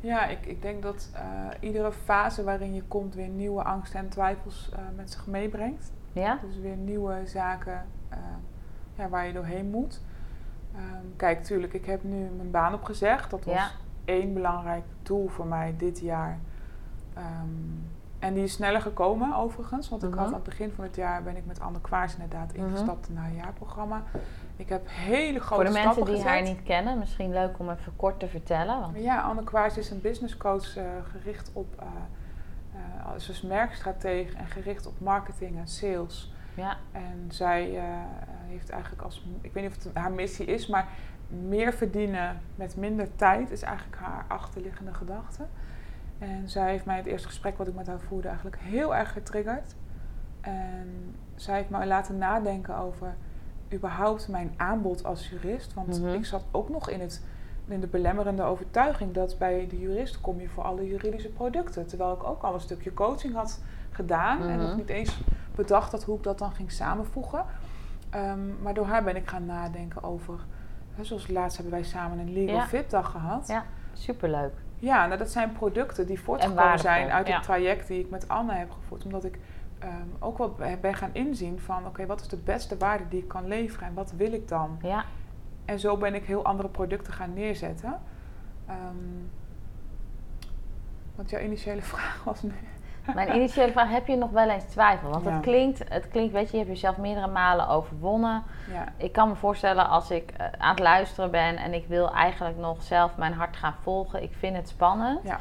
Ja, 0.00 0.26
ik, 0.26 0.46
ik 0.46 0.62
denk 0.62 0.82
dat 0.82 1.10
eh, 1.14 1.22
iedere 1.60 1.92
fase 1.92 2.44
waarin 2.44 2.74
je 2.74 2.82
komt 2.82 3.14
weer 3.14 3.28
nieuwe 3.28 3.62
angsten 3.62 3.98
en 3.98 4.08
twijfels 4.08 4.70
eh, 4.72 4.78
met 4.96 5.10
zich 5.10 5.26
meebrengt. 5.26 5.92
Ja? 6.12 6.38
Dus 6.46 6.58
weer 6.58 6.76
nieuwe 6.76 7.20
zaken 7.24 7.86
eh, 8.08 8.18
ja, 8.94 9.08
waar 9.08 9.26
je 9.26 9.32
doorheen 9.32 9.70
moet. 9.70 10.00
Ehm, 10.76 11.04
kijk, 11.16 11.44
tuurlijk, 11.44 11.72
ik 11.72 11.84
heb 11.86 12.02
nu 12.02 12.16
mijn 12.36 12.50
baan 12.50 12.74
opgezegd. 12.74 13.30
Dat 13.30 13.44
was 13.44 13.54
Ja. 13.54 13.70
één 14.04 14.34
belangrijk 14.34 14.84
doel 15.02 15.28
voor 15.28 15.46
mij 15.46 15.74
dit 15.76 15.98
jaar. 16.00 16.38
Ehm, 17.14 17.24
en 18.18 18.34
die 18.34 18.42
is 18.44 18.52
sneller 18.52 18.80
gekomen 18.80 19.34
overigens. 19.36 19.88
Want 19.88 20.02
ik 20.02 20.08
Mhm. 20.10 20.18
had 20.18 20.26
aan 20.28 20.34
het 20.34 20.42
begin 20.42 20.72
van 20.74 20.84
het 20.84 20.96
jaar 20.96 21.22
ben 21.22 21.36
ik 21.36 21.46
met 21.46 21.60
Anne 21.60 21.80
Kwaars 21.80 22.12
inderdaad 22.14 22.52
ingestapt 22.52 23.08
in 23.08 23.16
haar 23.16 23.32
jaarprogramma. 23.32 24.02
Ik 24.56 24.68
heb 24.68 24.82
hele 24.88 25.38
grote 25.40 25.54
Voor 25.54 25.64
de 25.64 25.70
mensen 25.70 25.92
stappen 25.92 26.12
die 26.14 26.22
gezet. 26.22 26.30
haar 26.38 26.42
niet 26.42 26.62
kennen, 26.62 26.98
misschien 26.98 27.32
leuk 27.32 27.58
om 27.58 27.70
even 27.70 27.92
kort 27.96 28.18
te 28.20 28.28
vertellen. 28.28 28.80
Want, 28.80 28.96
Ja, 28.98 29.20
Anne 29.20 29.42
Kwaars 29.44 29.76
is 29.78 29.90
een 29.90 30.00
business 30.00 30.36
coach 30.36 30.76
eh, 30.76 30.84
gericht 31.10 31.50
op, 31.52 31.66
eh 31.78 31.86
eh, 32.74 33.18
ze 33.18 33.30
is 33.32 33.42
merkstratege 33.42 34.36
en 34.36 34.46
gericht 34.46 34.86
op 34.86 35.00
marketing 35.00 35.58
en 35.58 35.68
sales. 35.68 36.32
Ja, 36.56 36.76
En 36.92 37.24
zij 37.28 37.76
eh, 37.76 37.84
heeft 38.48 38.70
eigenlijk 38.70 39.02
als, 39.02 39.26
ik 39.40 39.52
weet 39.52 39.62
niet 39.62 39.76
of 39.76 39.84
het 39.84 39.94
haar 39.94 40.12
missie 40.12 40.46
is, 40.46 40.66
maar 40.66 40.88
meer 41.28 41.72
verdienen 41.72 42.40
met 42.54 42.76
minder 42.76 43.14
tijd 43.16 43.50
is 43.50 43.62
eigenlijk 43.62 43.96
haar 43.96 44.24
achterliggende 44.28 44.94
gedachte. 44.94 45.42
En 46.18 46.48
zij 46.48 46.70
heeft 46.70 46.84
mij 46.84 46.96
het 46.96 47.06
eerste 47.06 47.28
gesprek 47.28 47.58
wat 47.58 47.68
ik 47.68 47.74
met 47.74 47.86
haar 47.86 48.00
voerde 48.00 48.28
eigenlijk 48.28 48.58
heel 48.60 48.96
erg 48.96 49.12
getriggerd. 49.12 49.74
En 50.40 51.14
zij 51.34 51.56
heeft 51.56 51.70
mij 51.70 51.86
laten 51.86 52.18
nadenken 52.18 52.76
over 52.76 53.14
überhaupt 53.72 54.28
mijn 54.28 54.54
aanbod 54.56 55.04
als 55.04 55.28
jurist. 55.28 55.74
Want 55.74 56.00
Mhm. 56.00 56.12
ik 56.14 56.24
zat 56.26 56.44
ook 56.50 56.68
nog 56.68 56.90
in, 56.90 57.00
het, 57.00 57.24
in 57.68 57.80
de 57.80 57.86
belemmerende 57.86 58.42
overtuiging 58.42 59.12
dat 59.12 59.36
bij 59.38 59.66
de 59.70 59.78
jurist 59.78 60.20
kom 60.20 60.40
je 60.40 60.48
voor 60.48 60.62
alle 60.64 60.86
juridische 60.86 61.28
producten. 61.32 61.86
Terwijl 61.86 62.12
ik 62.12 62.24
ook 62.24 62.42
al 62.42 62.54
een 62.54 62.60
stukje 62.60 62.94
coaching 62.94 63.34
had 63.34 63.62
gedaan 63.96 64.42
en 64.42 64.48
Mhm. 64.58 64.66
nog 64.66 64.76
niet 64.76 64.88
eens 64.88 65.20
bedacht 65.54 65.92
had 65.92 66.04
hoe 66.04 66.16
ik 66.16 66.22
dat 66.22 66.38
dan 66.38 66.52
ging 66.52 66.72
samenvoegen. 66.72 67.44
Ehm, 68.10 68.62
maar 68.62 68.74
door 68.74 68.86
haar 68.86 69.04
ben 69.04 69.16
ik 69.16 69.28
gaan 69.28 69.46
nadenken 69.46 70.02
over, 70.02 70.38
hè, 70.94 71.04
zoals 71.04 71.28
laatst 71.28 71.56
hebben 71.56 71.74
wij 71.74 71.84
samen 71.84 72.18
een 72.18 72.32
Legal 72.32 72.54
Ja. 72.54 72.66
Fit 72.66 72.90
dag 72.90 73.10
gehad. 73.10 73.48
Ja. 73.48 73.64
superleuk. 73.92 74.52
Ja, 74.78 75.06
nou, 75.06 75.18
dat 75.18 75.30
zijn 75.30 75.52
producten 75.52 76.06
die 76.06 76.20
voortgekomen 76.20 76.78
zijn 76.78 77.10
uit 77.10 77.26
ja. 77.28 77.34
het 77.34 77.42
traject 77.42 77.88
die 77.88 78.00
ik 78.00 78.10
met 78.10 78.28
Anne 78.28 78.52
heb 78.52 78.70
gevoerd. 78.70 79.04
Omdat 79.04 79.24
ik 79.24 79.38
ehm, 79.78 79.92
ook 80.18 80.38
wel 80.38 80.50
be- 80.52 80.78
ben 80.80 80.94
gaan 80.94 81.10
inzien 81.12 81.60
van, 81.60 81.86
oké, 81.86 82.06
wat 82.06 82.20
is 82.20 82.28
de 82.28 82.36
beste 82.36 82.76
waarde 82.76 83.08
die 83.08 83.20
ik 83.22 83.28
kan 83.28 83.46
leveren 83.46 83.88
en 83.88 83.94
wat 83.94 84.12
wil 84.16 84.32
ik 84.32 84.48
dan? 84.48 84.78
Ja, 84.82 85.04
En 85.64 85.78
zo 85.78 85.96
ben 85.96 86.14
ik 86.14 86.24
heel 86.24 86.44
andere 86.44 86.68
producten 86.68 87.12
gaan 87.12 87.32
neerzetten. 87.34 87.98
Ehm 88.66 89.24
wat 91.14 91.30
jouw 91.30 91.40
initiële 91.40 91.82
vraag 91.92 92.22
was 92.24 92.42
nu. 92.42 92.52
Mijn 93.14 93.34
initiële 93.34 93.72
vraag, 93.72 93.90
heb 93.90 94.06
je 94.06 94.16
nog 94.16 94.30
wel 94.30 94.48
eens 94.50 94.64
twijfel? 94.64 95.10
Want 95.10 95.24
Ja. 95.24 95.30
het, 95.30 95.40
klinkt, 95.42 95.82
het 95.88 96.08
klinkt, 96.08 96.32
weet 96.32 96.46
je, 96.50 96.56
je 96.56 96.64
hebt 96.64 96.68
jezelf 96.74 96.96
meerdere 96.96 97.26
malen 97.26 97.68
overwonnen. 97.68 98.42
Ja, 98.72 98.84
Ik 98.96 99.12
kan 99.12 99.28
me 99.28 99.34
voorstellen 99.34 99.88
als 99.88 100.10
ik 100.10 100.30
eh, 100.30 100.46
aan 100.58 100.70
het 100.70 100.78
luisteren 100.78 101.30
ben 101.30 101.56
en 101.56 101.72
ik 101.74 101.86
wil 101.88 102.12
eigenlijk 102.14 102.56
nog 102.58 102.82
zelf 102.82 103.16
mijn 103.16 103.32
hart 103.32 103.56
gaan 103.56 103.74
volgen. 103.82 104.22
Ik 104.22 104.32
vind 104.38 104.56
het 104.56 104.68
spannend. 104.68 105.20
Ja. 105.22 105.40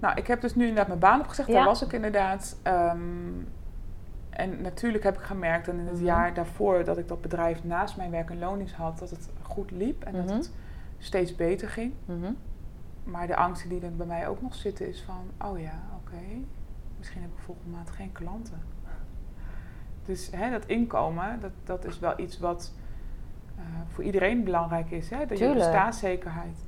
Nou, 0.00 0.16
ik 0.16 0.26
heb 0.26 0.40
dus 0.40 0.54
nu 0.54 0.62
inderdaad 0.62 0.86
mijn 0.88 0.98
baan 0.98 1.20
opgezegd. 1.20 1.48
Ja. 1.48 1.54
Daar 1.54 1.64
was 1.64 1.82
ik 1.82 1.92
inderdaad. 1.92 2.56
Ehm, 2.62 2.98
en 4.30 4.60
natuurlijk 4.62 5.04
heb 5.04 5.14
ik 5.16 5.22
gemerkt 5.22 5.66
dat 5.66 5.74
in 5.74 5.86
het 5.86 5.94
Mhm. 5.96 6.04
jaar 6.04 6.34
daarvoor 6.34 6.84
dat 6.84 6.98
ik 6.98 7.08
dat 7.08 7.20
bedrijf 7.20 7.64
naast 7.64 7.96
mijn 7.96 8.10
werk 8.10 8.30
en 8.30 8.38
loondienst 8.38 8.74
had, 8.74 8.98
dat 8.98 9.10
het 9.10 9.28
goed 9.42 9.70
liep 9.70 10.04
en 10.04 10.12
dat 10.12 10.24
Mhm. 10.24 10.34
het 10.34 10.52
steeds 10.98 11.36
beter 11.36 11.68
ging. 11.68 11.92
Mhm. 12.04 12.32
Maar 13.04 13.26
de 13.26 13.36
angsten 13.36 13.68
die 13.68 13.80
er 13.80 13.96
bij 13.96 14.06
mij 14.06 14.28
ook 14.28 14.42
nog 14.42 14.54
zitten 14.54 14.88
is 14.88 15.02
van, 15.06 15.48
oh 15.50 15.60
ja, 15.60 15.72
oké, 16.08 16.24
misschien 16.98 17.22
heb 17.22 17.30
ik 17.30 17.38
volgende 17.38 17.70
maand 17.70 17.90
geen 17.90 18.12
klanten. 18.12 18.60
Dus 20.04 20.30
hè, 20.30 20.50
dat 20.50 20.66
inkomen, 20.66 21.40
dat, 21.40 21.52
dat 21.64 21.84
is 21.84 21.98
wel 21.98 22.20
iets 22.20 22.38
wat 22.38 22.72
eh, 23.56 23.64
voor 23.88 24.04
iedereen 24.04 24.44
belangrijk 24.44 24.90
is. 24.90 25.10
Hè? 25.10 25.26
De 25.26 25.38
je 25.38 25.54
bestaanszekerheid. 25.54 26.64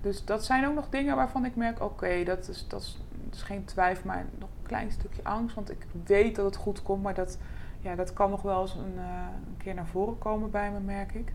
Dus 0.00 0.24
dat 0.24 0.44
zijn 0.44 0.66
ook 0.66 0.74
nog 0.74 0.88
dingen 0.88 1.16
waarvan 1.16 1.44
ik 1.44 1.56
merk, 1.56 1.80
oké, 1.80 2.24
dat, 2.24 2.48
is, 2.48 2.68
dat, 2.68 2.80
is, 2.80 3.04
dat 3.24 3.34
is 3.34 3.42
geen 3.42 3.64
twijfel, 3.64 4.06
maar 4.06 4.24
nog 4.38 4.48
een 4.48 4.66
klein 4.66 4.90
stukje 4.90 5.24
angst. 5.24 5.54
Want 5.54 5.70
ik 5.70 5.86
weet 6.04 6.36
dat 6.36 6.44
het 6.44 6.56
goed 6.56 6.82
komt, 6.82 7.02
maar 7.02 7.14
dat, 7.14 7.38
ja, 7.80 7.94
dat 7.94 8.12
kan 8.12 8.30
nog 8.30 8.42
wel 8.42 8.60
eens 8.60 8.74
een, 8.74 8.94
eh, 8.96 9.26
een 9.46 9.56
keer 9.56 9.74
naar 9.74 9.86
voren 9.86 10.18
komen 10.18 10.50
bij 10.50 10.70
me, 10.70 10.80
merk 10.80 11.14
ik. 11.14 11.32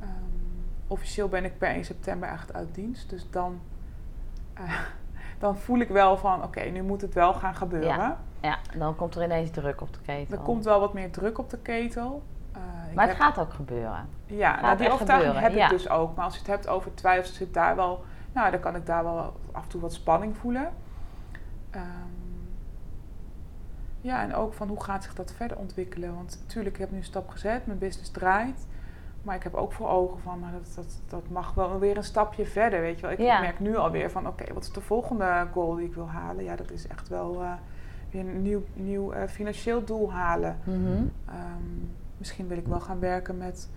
Ehm, 0.00 0.10
officieel 0.86 1.28
ben 1.28 1.44
ik 1.44 1.58
per 1.58 1.74
1 1.74 1.84
september 1.84 2.28
echt 2.28 2.54
uit 2.54 2.74
dienst. 2.74 3.10
Dus 3.10 3.30
dan, 3.30 3.60
eh, 4.52 4.80
dan 5.38 5.56
voel 5.56 5.78
ik 5.78 5.88
wel 5.88 6.16
van, 6.16 6.42
oké, 6.42 6.60
nu 6.60 6.82
moet 6.82 7.00
het 7.00 7.14
wel 7.14 7.34
gaan 7.34 7.54
gebeuren. 7.54 8.16
Ja, 8.40 8.58
dan 8.78 8.96
komt 8.96 9.14
er 9.14 9.22
ineens 9.22 9.50
druk 9.50 9.80
op 9.80 9.92
de 9.92 9.98
ketel. 10.04 10.36
Er 10.36 10.42
komt 10.42 10.64
wel 10.64 10.80
wat 10.80 10.92
meer 10.92 11.10
druk 11.10 11.38
op 11.38 11.50
de 11.50 11.58
ketel. 11.58 12.22
Eh, 12.52 12.60
maar 12.94 13.08
het 13.08 13.16
heb- 13.16 13.26
gaat 13.26 13.38
ook 13.38 13.52
gebeuren. 13.52 14.08
Ja, 14.26 14.52
gaat 14.52 14.62
nou, 14.62 14.76
die 14.76 14.90
overtuiging 14.90 15.34
gebeuren, 15.34 15.58
heb 15.58 15.70
ja. 15.70 15.76
ik 15.76 15.78
dus 15.78 15.88
ook. 15.88 16.16
Maar 16.16 16.24
als 16.24 16.34
je 16.34 16.38
het 16.40 16.48
hebt 16.48 16.68
over 16.68 16.94
twijfels, 16.94 17.34
zit 17.36 17.54
daar 17.54 17.76
wel... 17.76 18.04
Nou, 18.32 18.50
dan 18.50 18.60
kan 18.60 18.76
ik 18.76 18.86
daar 18.86 19.04
wel 19.04 19.32
af 19.52 19.62
en 19.62 19.68
toe 19.68 19.80
wat 19.80 19.92
spanning 19.92 20.36
voelen. 20.36 20.72
Ehm, 21.70 21.82
ja, 24.00 24.22
en 24.22 24.34
ook 24.34 24.54
van 24.54 24.68
hoe 24.68 24.82
gaat 24.82 25.04
zich 25.04 25.14
dat 25.14 25.32
verder 25.32 25.56
ontwikkelen? 25.56 26.14
Want 26.14 26.38
natuurlijk, 26.42 26.74
ik 26.74 26.80
heb 26.80 26.90
nu 26.90 26.96
een 26.98 27.04
stap 27.04 27.28
gezet, 27.28 27.66
mijn 27.66 27.78
business 27.78 28.10
draait. 28.10 28.66
Maar 29.26 29.34
ik 29.36 29.42
heb 29.42 29.54
ook 29.54 29.72
voor 29.72 29.88
ogen 29.88 30.18
van, 30.20 30.40
nou, 30.40 30.52
dat, 30.52 30.74
dat, 30.74 31.00
dat 31.08 31.28
mag 31.30 31.54
wel 31.54 31.78
weer 31.78 31.96
een 31.96 32.04
stapje 32.04 32.46
verder, 32.46 32.80
weet 32.80 32.96
je 32.96 33.02
wel. 33.02 33.10
Ik 33.10 33.18
Ja. 33.18 33.40
merk 33.40 33.60
nu 33.60 33.76
alweer 33.76 34.10
van, 34.10 34.26
oké, 34.26 34.52
wat 34.54 34.62
is 34.62 34.72
de 34.72 34.80
volgende 34.80 35.46
goal 35.52 35.74
die 35.74 35.86
ik 35.86 35.94
wil 35.94 36.08
halen? 36.08 36.44
Ja, 36.44 36.56
dat 36.56 36.70
is 36.70 36.86
echt 36.86 37.08
wel 37.08 37.42
eh, 37.42 37.52
weer 38.10 38.20
een 38.20 38.42
nieuw, 38.42 38.62
nieuw 38.74 39.12
eh, 39.12 39.28
financieel 39.28 39.84
doel 39.84 40.12
halen. 40.12 40.58
Mhm. 40.64 41.02
Ehm, 41.26 41.62
misschien 42.16 42.46
wil 42.48 42.56
ik 42.56 42.66
wel 42.66 42.80
gaan 42.80 42.98
werken 43.00 43.36
met 43.36 43.68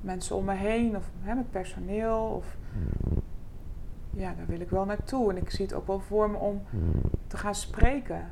mensen 0.00 0.36
om 0.36 0.44
me 0.44 0.54
heen 0.54 0.96
of 0.96 1.10
hè, 1.20 1.34
met 1.34 1.50
personeel. 1.50 2.16
Of, 2.36 2.56
ja, 4.10 4.34
daar 4.36 4.46
wil 4.46 4.60
ik 4.60 4.70
wel 4.70 4.84
naartoe. 4.84 5.30
En 5.30 5.36
ik 5.36 5.50
zie 5.50 5.64
het 5.64 5.74
ook 5.74 5.86
wel 5.86 6.00
voor 6.00 6.30
me 6.30 6.36
om 6.36 6.62
te 7.26 7.36
gaan 7.36 7.54
spreken. 7.54 8.30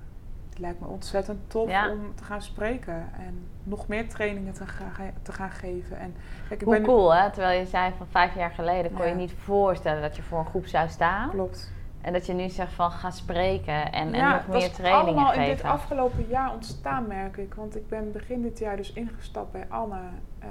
Het 0.56 0.64
lijkt 0.64 0.80
me 0.80 0.86
ontzettend 0.86 1.50
tof 1.50 1.68
Ja. 1.70 1.90
om 1.90 2.14
te 2.14 2.24
gaan 2.24 2.42
spreken 2.42 2.94
en 3.18 3.48
nog 3.62 3.88
meer 3.88 4.08
trainingen 4.08 4.52
te 4.52 4.66
gaan, 4.66 4.92
te 5.22 5.32
gaan 5.32 5.50
geven. 5.50 5.98
En, 5.98 6.14
kijk, 6.48 6.60
ik 6.60 6.66
Hoe 6.66 6.74
ben 6.76 6.84
cool, 6.84 7.14
hè? 7.14 7.30
Terwijl 7.30 7.58
je 7.58 7.66
zei 7.66 7.92
van 7.96 8.06
vijf 8.06 8.34
jaar 8.34 8.50
geleden 8.50 8.92
kon 8.92 9.04
Ja. 9.04 9.10
je 9.10 9.14
niet 9.16 9.32
voorstellen 9.32 10.02
dat 10.02 10.16
je 10.16 10.22
voor 10.22 10.38
een 10.38 10.46
groep 10.46 10.66
zou 10.66 10.88
staan. 10.88 11.30
Klopt. 11.30 11.72
En 12.00 12.12
dat 12.12 12.26
je 12.26 12.32
nu 12.32 12.48
zegt 12.48 12.72
van 12.72 12.90
ga 12.90 13.10
spreken 13.10 13.92
en, 13.92 14.12
en 14.12 14.14
ja, 14.14 14.32
nog 14.32 14.40
dat 14.44 14.48
meer 14.54 14.64
is 14.70 14.72
trainingen 14.76 15.12
allemaal 15.14 15.32
in 15.32 15.38
geven. 15.40 15.56
dit 15.56 15.64
afgelopen 15.64 16.26
jaar 16.28 16.52
ontstaan, 16.52 17.06
merk 17.06 17.36
ik. 17.36 17.54
Want 17.54 17.76
ik 17.76 17.88
ben 17.88 18.12
begin 18.12 18.42
dit 18.42 18.58
jaar 18.58 18.76
dus 18.76 18.92
ingestapt 18.92 19.52
bij 19.52 19.66
Anne. 19.68 19.98
ehm, 20.38 20.50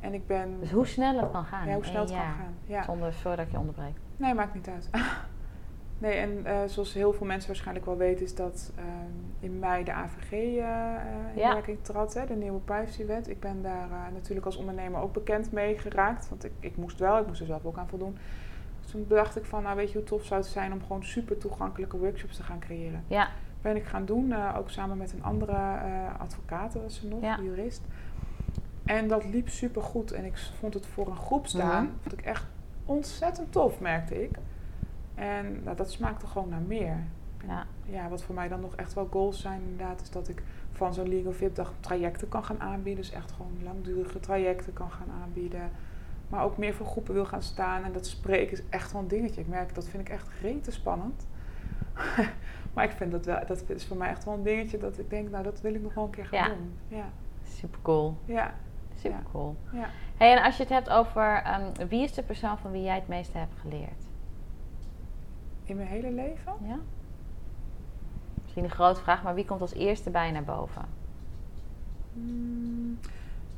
en 0.00 0.14
ik 0.14 0.26
ben... 0.26 0.56
Dus 0.60 0.70
hoe 0.70 0.86
snel 0.86 1.16
het 1.20 1.30
kan 1.30 1.44
gaan. 1.44 1.66
ja, 1.68 1.74
hoe 1.74 1.84
snel 1.84 2.00
het 2.02 2.10
kan 2.10 2.20
gaan. 2.20 2.54
Ja. 2.64 2.82
Zonder, 2.82 3.12
sorry 3.12 3.36
dat 3.36 3.46
ik 3.46 3.52
je 3.52 3.58
onderbreek. 3.58 3.94
Nee, 4.16 4.34
maakt 4.34 4.54
niet 4.54 4.68
uit. 4.68 4.88
nee, 6.02 6.16
en 6.16 6.46
eh, 6.46 6.58
zoals 6.66 6.94
heel 6.94 7.12
veel 7.12 7.26
mensen 7.26 7.48
waarschijnlijk 7.48 7.86
wel 7.86 7.96
weten, 7.96 8.24
is 8.24 8.34
dat 8.34 8.72
ehm, 8.76 8.86
in 9.40 9.58
mei 9.58 9.84
de 9.84 9.92
AVG 9.92 10.32
eh, 10.32 10.58
eh, 10.58 11.02
in 11.34 11.40
Ja. 11.40 11.52
werking 11.52 11.78
trad, 11.82 12.14
hè, 12.14 12.26
de 12.26 12.34
nieuwe 12.34 12.58
privacywet. 12.58 13.28
Ik 13.28 13.40
ben 13.40 13.62
daar 13.62 13.90
eh, 13.90 14.12
natuurlijk 14.12 14.46
als 14.46 14.56
ondernemer 14.56 15.00
ook 15.00 15.12
bekend 15.12 15.52
mee 15.52 15.78
geraakt, 15.78 16.28
want 16.28 16.44
ik, 16.44 16.52
ik 16.60 16.76
moest 16.76 16.98
wel, 16.98 17.18
ik 17.18 17.26
moest 17.26 17.40
er 17.40 17.46
zelf 17.46 17.64
ook 17.64 17.76
aan 17.78 17.88
voldoen. 17.88 18.16
Dus 18.80 18.90
toen 18.90 19.04
dacht 19.08 19.36
ik 19.36 19.44
van, 19.44 19.62
nou 19.62 19.76
weet 19.76 19.90
je 19.92 19.98
hoe 19.98 20.06
tof 20.06 20.24
zou 20.24 20.40
het 20.40 20.50
zijn 20.50 20.72
om 20.72 20.80
gewoon 20.82 21.04
super 21.04 21.38
toegankelijke 21.38 21.96
workshops 21.98 22.36
te 22.36 22.42
gaan 22.42 22.58
creëren. 22.58 23.04
Ja, 23.06 23.28
Ben 23.60 23.76
ik 23.76 23.84
gaan 23.84 24.04
doen, 24.04 24.34
ook 24.56 24.70
samen 24.70 24.96
met 24.96 25.12
een 25.12 25.22
andere 25.24 25.56
advocaat, 26.18 26.74
was 26.74 26.94
ze 27.00 27.06
nog, 27.08 27.20
Ja. 27.22 27.38
jurist. 27.42 27.82
En 28.84 29.08
dat 29.08 29.24
liep 29.24 29.48
super 29.48 29.82
goed 29.82 30.12
en 30.12 30.24
ik 30.24 30.36
vond 30.58 30.74
het 30.74 30.86
voor 30.86 31.06
een 31.06 31.16
groep 31.16 31.46
staan, 31.46 31.84
Mhm. 31.84 31.92
vond 32.00 32.12
ik 32.18 32.24
echt 32.24 32.46
ontzettend 32.84 33.52
tof, 33.52 33.80
merkte 33.80 34.22
ik. 34.22 34.30
En 35.26 35.62
nou, 35.64 35.76
dat 35.76 35.90
smaakte 35.90 36.26
gewoon 36.26 36.48
naar 36.48 36.60
meer. 36.60 36.96
Ja. 37.46 37.66
ja, 37.84 38.08
wat 38.08 38.22
voor 38.22 38.34
mij 38.34 38.48
dan 38.48 38.60
nog 38.60 38.74
echt 38.76 38.94
wel 38.94 39.08
goals 39.10 39.40
zijn 39.40 39.60
inderdaad, 39.62 40.00
is 40.00 40.10
dat 40.10 40.28
ik 40.28 40.42
van 40.72 40.94
zo'n 40.94 41.08
Legal 41.08 41.32
VIP 41.32 41.54
dag 41.56 41.72
trajecten 41.80 42.28
kan 42.28 42.44
gaan 42.44 42.60
aanbieden. 42.60 43.02
Dus 43.04 43.12
echt 43.12 43.32
gewoon 43.32 43.52
langdurige 43.62 44.20
trajecten 44.20 44.72
kan 44.72 44.90
gaan 44.90 45.08
aanbieden. 45.22 45.70
Maar 46.28 46.44
ook 46.44 46.56
meer 46.56 46.74
voor 46.74 46.86
groepen 46.86 47.14
wil 47.14 47.24
gaan 47.24 47.42
staan. 47.42 47.84
En 47.84 47.92
dat 47.92 48.06
spreken 48.06 48.52
is 48.52 48.62
echt 48.68 48.92
wel 48.92 49.02
een 49.02 49.08
dingetje. 49.08 49.40
Ik 49.40 49.48
merk, 49.48 49.74
dat 49.74 49.88
vind 49.88 50.02
ik 50.06 50.12
echt 50.12 50.28
rete 50.42 50.70
spannend. 50.70 51.26
maar 52.74 52.84
ik 52.84 52.90
vind 52.90 53.12
dat 53.12 53.24
wel, 53.26 53.46
dat 53.46 53.64
is 53.66 53.86
voor 53.86 53.96
mij 53.96 54.08
echt 54.08 54.24
wel 54.24 54.34
een 54.34 54.42
dingetje 54.42 54.78
dat 54.78 54.98
ik 54.98 55.10
denk, 55.10 55.30
nou 55.30 55.42
dat 55.44 55.60
wil 55.60 55.74
ik 55.74 55.82
nog 55.82 55.94
wel 55.94 56.04
een 56.04 56.10
keer 56.10 56.26
gaan 56.26 56.38
Ja. 56.50 56.54
doen. 56.54 56.72
Ja, 56.88 57.04
super 57.48 57.78
cool. 57.82 58.16
ja, 58.24 58.54
Super 58.96 59.22
cool. 59.32 59.56
ja. 59.72 59.86
Hey, 60.16 60.36
en 60.36 60.42
als 60.44 60.56
je 60.56 60.62
het 60.62 60.72
hebt 60.72 60.90
over 60.90 61.42
ehm, 61.44 61.88
wie 61.88 62.02
is 62.02 62.12
de 62.14 62.22
persoon 62.22 62.58
van 62.58 62.70
wie 62.70 62.82
jij 62.82 62.94
het 62.94 63.08
meeste 63.08 63.38
hebt 63.38 63.54
geleerd? 63.60 64.10
In 65.72 65.78
mijn 65.78 65.90
hele 65.90 66.10
leven? 66.10 66.52
Ja? 66.60 66.78
Misschien 68.42 68.64
een 68.64 68.70
grote 68.70 69.00
vraag, 69.00 69.22
maar 69.22 69.34
wie 69.34 69.44
komt 69.44 69.60
als 69.60 69.74
eerste 69.74 70.10
bij 70.10 70.30
naar 70.30 70.44
boven? 70.44 70.82
Hmm, 72.12 72.98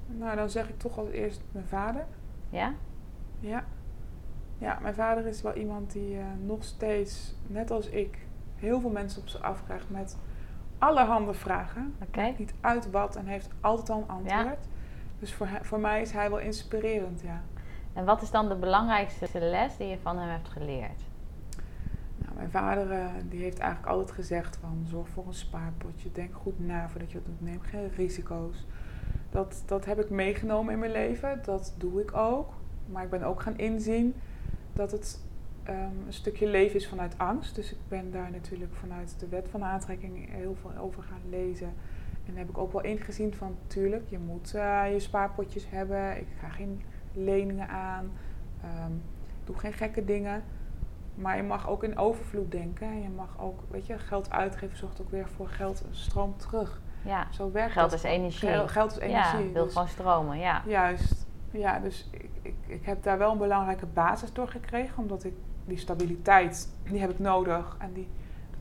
nou, 0.07 0.37
dan 0.37 0.51
zeg 0.51 0.69
ik 0.69 0.79
toch 0.79 0.99
als 0.99 1.09
eerst 1.09 1.41
mijn 1.53 1.67
vader. 1.67 2.05
Ja? 2.51 2.75
Ja. 3.41 3.65
Ja, 4.59 4.79
mijn 4.83 4.95
vader 4.95 5.27
is 5.27 5.43
wel 5.43 5.55
iemand 5.55 5.93
die 5.93 6.19
eh, 6.19 6.25
nog 6.45 6.65
steeds, 6.65 7.35
net 7.47 7.71
als 7.71 7.89
ik, 7.89 8.19
heel 8.57 8.81
veel 8.81 8.91
mensen 8.91 9.21
op 9.23 9.29
zich 9.29 9.43
afkrijgt 9.43 9.91
met 9.91 10.17
allerhande 10.79 11.35
vragen. 11.35 11.95
Oké. 12.03 12.35
Niet 12.39 12.55
uit 12.61 12.91
wat 12.91 13.17
en 13.17 13.27
heeft 13.27 13.51
altijd 13.61 13.91
al 13.91 13.99
een 13.99 14.09
antwoord. 14.09 14.69
Dus 15.19 15.35
voor, 15.35 15.49
voor 15.63 15.81
mij 15.81 16.01
is 16.01 16.13
hij 16.13 16.31
wel 16.31 16.39
inspirerend, 16.39 17.21
ja. 17.21 17.43
En 17.93 18.05
wat 18.05 18.23
is 18.23 18.31
dan 18.31 18.49
de 18.49 18.57
belangrijkste 18.57 19.41
les 19.41 19.77
die 19.77 19.87
je 19.87 19.99
van 19.99 20.19
hem 20.19 20.29
hebt 20.29 20.49
geleerd? 20.49 21.13
Mijn 22.45 22.65
vader 22.65 22.91
eh, 22.91 23.07
die 23.29 23.43
heeft 23.43 23.59
eigenlijk 23.59 23.93
altijd 23.93 24.11
gezegd 24.11 24.57
van 24.57 24.85
zorg 24.89 25.09
voor 25.09 25.27
een 25.27 25.35
spaarpotje. 25.35 26.13
Denk 26.13 26.35
goed 26.35 26.67
na 26.67 26.89
voordat 26.89 27.11
je 27.11 27.17
het 27.17 27.27
doet. 27.27 27.41
Neem 27.41 27.61
geen 27.61 27.91
risico's. 27.97 28.67
Dat, 29.31 29.63
dat 29.67 29.85
heb 29.85 30.01
ik 30.01 30.11
meegenomen 30.11 30.73
in 30.73 30.79
mijn 30.79 30.93
leven. 30.93 31.41
Dat 31.45 31.75
doe 31.79 32.01
ik 32.01 32.17
ook. 32.17 32.53
Maar 32.87 33.05
ik 33.05 33.11
ben 33.11 33.23
ook 33.23 33.41
gaan 33.41 33.59
inzien 33.59 34.15
dat 34.73 34.91
het 34.91 35.21
ehm, 35.63 35.77
een 36.07 36.13
stukje 36.13 36.47
leven 36.47 36.77
is 36.77 36.89
vanuit 36.89 37.19
angst. 37.19 37.55
Dus 37.55 37.73
ik 37.73 37.79
ben 37.89 38.11
daar 38.11 38.31
natuurlijk 38.31 38.75
vanuit 38.75 39.15
de 39.19 39.29
wet 39.29 39.49
van 39.51 39.65
aantrekking 39.65 40.31
heel 40.31 40.57
veel 40.61 40.77
over 40.79 41.03
gaan 41.03 41.31
lezen. 41.31 41.73
En 42.27 42.37
heb 42.37 42.49
ik 42.49 42.59
ook 42.59 42.73
wel 42.73 42.83
ingezien 42.83 43.35
van, 43.35 43.57
tuurlijk, 43.67 44.09
je 44.09 44.19
moet 44.19 44.55
eh, 44.55 44.93
je 44.93 45.01
spaarpotjes 45.01 45.71
hebben. 45.71 46.17
Ik 46.17 46.29
ga 46.41 46.49
geen 46.49 46.83
leningen 47.13 47.69
aan. 47.69 48.11
Ehm, 48.63 48.93
doe 49.45 49.59
geen 49.59 49.73
gekke 49.73 50.05
dingen. 50.05 50.43
Maar 51.15 51.37
je 51.37 51.43
mag 51.43 51.69
ook 51.69 51.83
in 51.85 51.99
overvloed 51.99 52.51
denken. 52.51 52.87
En 52.87 53.03
je 53.03 53.09
mag 53.09 53.37
ook, 53.41 53.61
weet 53.71 53.87
je, 53.87 53.99
geld 53.99 54.31
uitgeven 54.31 54.77
zorgt 54.77 55.01
ook 55.01 55.11
weer 55.11 55.29
voor 55.29 55.49
geld 55.49 55.85
stroom 55.91 56.37
terug. 56.37 56.81
Ja, 57.05 57.27
Zo 57.31 57.53
werkt 57.53 57.73
Geld 57.73 57.91
dat 57.91 57.99
is 57.99 58.05
energie. 58.05 58.49
Geld, 58.49 58.71
geld 58.71 58.91
is 58.91 58.99
energie. 58.99 59.47
ja 59.47 59.53
wil 59.53 59.65
dus- 59.65 59.73
gewoon 59.73 59.89
stromen, 59.89 60.39
ja. 60.39 60.63
Juist. 60.67 61.27
Ja, 61.51 61.79
dus 61.79 62.09
ik, 62.11 62.31
ik, 62.43 62.55
ik 62.67 62.85
heb 62.85 63.03
daar 63.03 63.19
wel 63.19 63.33
een 63.33 63.39
belangrijke 63.39 63.87
basis 63.87 64.33
door 64.33 64.49
gekregen. 64.49 64.99
Omdat 65.03 65.25
ik 65.25 65.35
die 65.65 65.77
stabiliteit, 65.79 66.69
die 66.85 67.01
heb 67.01 67.11
ik 67.11 67.19
nodig. 67.19 67.77
En 67.79 67.93
die, 67.93 68.09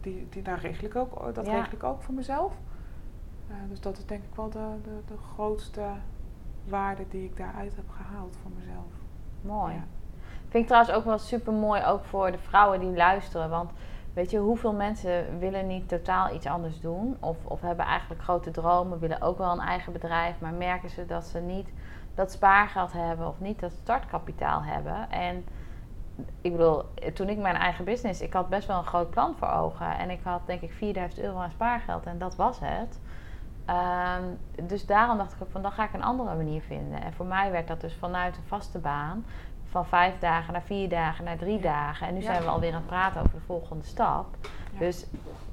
die, 0.01 0.28
die, 0.30 0.41
daar 0.41 0.60
regel 0.60 0.86
ik 0.88 0.95
ook, 0.95 1.36
dat 1.36 1.45
Ja. 1.45 1.54
regel 1.54 1.74
ik 1.74 1.84
ook 1.84 2.01
voor 2.01 2.14
mezelf. 2.14 2.54
Eh, 3.47 3.56
dus 3.70 3.80
dat 3.82 3.97
is 3.97 4.06
denk 4.06 4.24
ik 4.24 4.36
wel 4.36 4.49
de, 4.49 4.68
de, 4.84 4.99
de 5.08 5.18
grootste 5.34 5.82
waarde 6.68 7.06
die 7.10 7.24
ik 7.24 7.38
daaruit 7.38 7.76
heb 7.76 7.89
gehaald 7.89 8.38
voor 8.41 8.51
mezelf. 8.60 8.91
Mooi. 9.41 9.74
Ja. 9.74 9.84
Vind 10.54 10.66
ik 10.66 10.72
trouwens 10.72 10.95
ook 10.97 11.06
wel 11.06 11.18
super 11.18 11.54
mooi, 11.54 11.86
ook 11.86 12.06
voor 12.06 12.32
de 12.32 12.38
vrouwen 12.38 12.80
die 12.80 12.95
luisteren. 12.95 13.49
Want 13.49 13.72
weet 14.14 14.32
je, 14.32 14.38
hoeveel 14.38 14.74
mensen 14.74 15.39
willen 15.39 15.68
niet 15.68 15.89
totaal 15.89 16.34
iets 16.36 16.45
anders 16.45 16.80
doen? 16.80 17.18
Of, 17.20 17.38
of 17.43 17.62
hebben 17.62 17.86
eigenlijk 17.86 18.22
grote 18.22 18.51
dromen, 18.51 18.99
willen 18.99 19.22
ook 19.22 19.38
wel 19.38 19.51
een 19.51 19.60
eigen 19.60 19.93
bedrijf, 19.93 20.39
maar 20.39 20.54
merken 20.54 20.89
ze 20.89 21.06
dat 21.06 21.26
ze 21.26 21.39
niet 21.39 21.70
dat 22.16 22.32
spaargeld 22.32 22.91
hebben 22.91 23.28
of 23.28 23.39
niet 23.39 23.60
dat 23.60 23.72
startkapitaal 23.72 24.64
hebben. 24.64 25.10
En 25.10 25.45
ik 26.41 26.51
bedoel, 26.51 26.84
toen 27.14 27.30
ik 27.30 27.38
mijn 27.38 27.56
eigen 27.56 27.86
business, 27.86 28.22
ik 28.22 28.34
had 28.34 28.49
best 28.49 28.68
wel 28.68 28.78
een 28.78 28.86
groot 28.86 29.10
plan 29.10 29.36
voor 29.38 29.49
ogen. 29.49 29.97
En 29.97 30.10
ik 30.10 30.20
had 30.24 30.41
denk 30.45 30.62
ik 30.62 30.72
4000 30.72 31.22
euro 31.22 31.38
aan 31.38 31.51
spaargeld 31.51 32.06
en 32.06 32.18
dat 32.18 32.36
was 32.36 32.60
het. 32.62 32.99
Ehm, 33.66 34.24
dus 34.64 34.86
daarom 34.86 35.18
dacht 35.18 35.34
ik 35.34 35.41
ook 35.41 35.51
van, 35.51 35.62
dan 35.62 35.72
ga 35.72 35.84
ik 35.84 35.93
een 35.93 36.04
andere 36.04 36.36
manier 36.36 36.62
vinden. 36.62 37.01
En 37.01 37.14
voor 37.14 37.26
mij 37.26 37.51
werd 37.51 37.68
dat 37.68 37.82
dus 37.82 37.95
vanuit 37.95 38.38
een 38.38 38.47
vaste 38.47 38.80
baan. 38.80 39.26
Van 39.74 39.86
vijf 39.86 40.19
dagen 40.19 40.53
naar 40.53 40.61
vier 40.61 40.89
dagen 40.89 41.24
naar 41.26 41.38
drie 41.38 41.59
dagen. 41.59 42.07
En 42.07 42.13
nu 42.13 42.19
Ja. 42.19 42.26
zijn 42.26 42.41
we 42.41 42.47
alweer 42.47 42.69
aan 42.69 42.76
het 42.76 42.86
praten 42.86 43.21
over 43.21 43.34
de 43.34 43.45
volgende 43.45 43.84
stap. 43.86 44.26
Ja. 44.71 44.80
Dus 44.80 45.05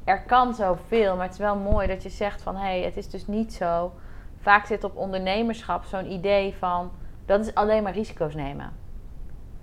er 0.04 0.22
kan 0.22 0.54
zoveel, 0.54 1.14
maar 1.16 1.24
het 1.24 1.32
is 1.34 1.38
wel 1.40 1.56
mooi 1.56 1.86
dat 1.86 2.02
je 2.02 2.08
zegt 2.08 2.42
van... 2.42 2.54
hé, 2.56 2.60
hey, 2.62 2.82
het 2.82 2.96
is 2.96 3.10
dus 3.10 3.26
niet 3.26 3.52
zo... 3.52 3.92
Vaak 4.40 4.66
zit 4.66 4.84
op 4.84 4.96
ondernemerschap 4.96 5.84
zo'n 5.84 6.10
idee 6.12 6.54
van... 6.58 6.90
dat 7.26 7.40
is 7.40 7.54
alleen 7.54 7.82
maar 7.82 7.92
risico's 7.92 8.34
nemen. 8.34 8.72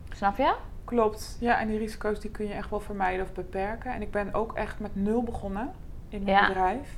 Snap 0.09 0.37
je? 0.37 0.53
Klopt. 0.85 1.37
Ja, 1.39 1.59
en 1.59 1.67
die 1.67 1.77
risico's 1.77 2.19
die 2.19 2.31
kun 2.31 2.47
je 2.47 2.53
echt 2.53 2.69
wel 2.69 2.79
vermijden 2.79 3.25
of 3.25 3.33
beperken. 3.33 3.93
En 3.93 4.01
ik 4.01 4.11
ben 4.11 4.33
ook 4.33 4.53
echt 4.53 4.79
met 4.79 4.95
nul 4.95 5.23
begonnen 5.23 5.71
in 6.09 6.23
mijn 6.23 6.37
Ja. 6.37 6.47
bedrijf. 6.47 6.97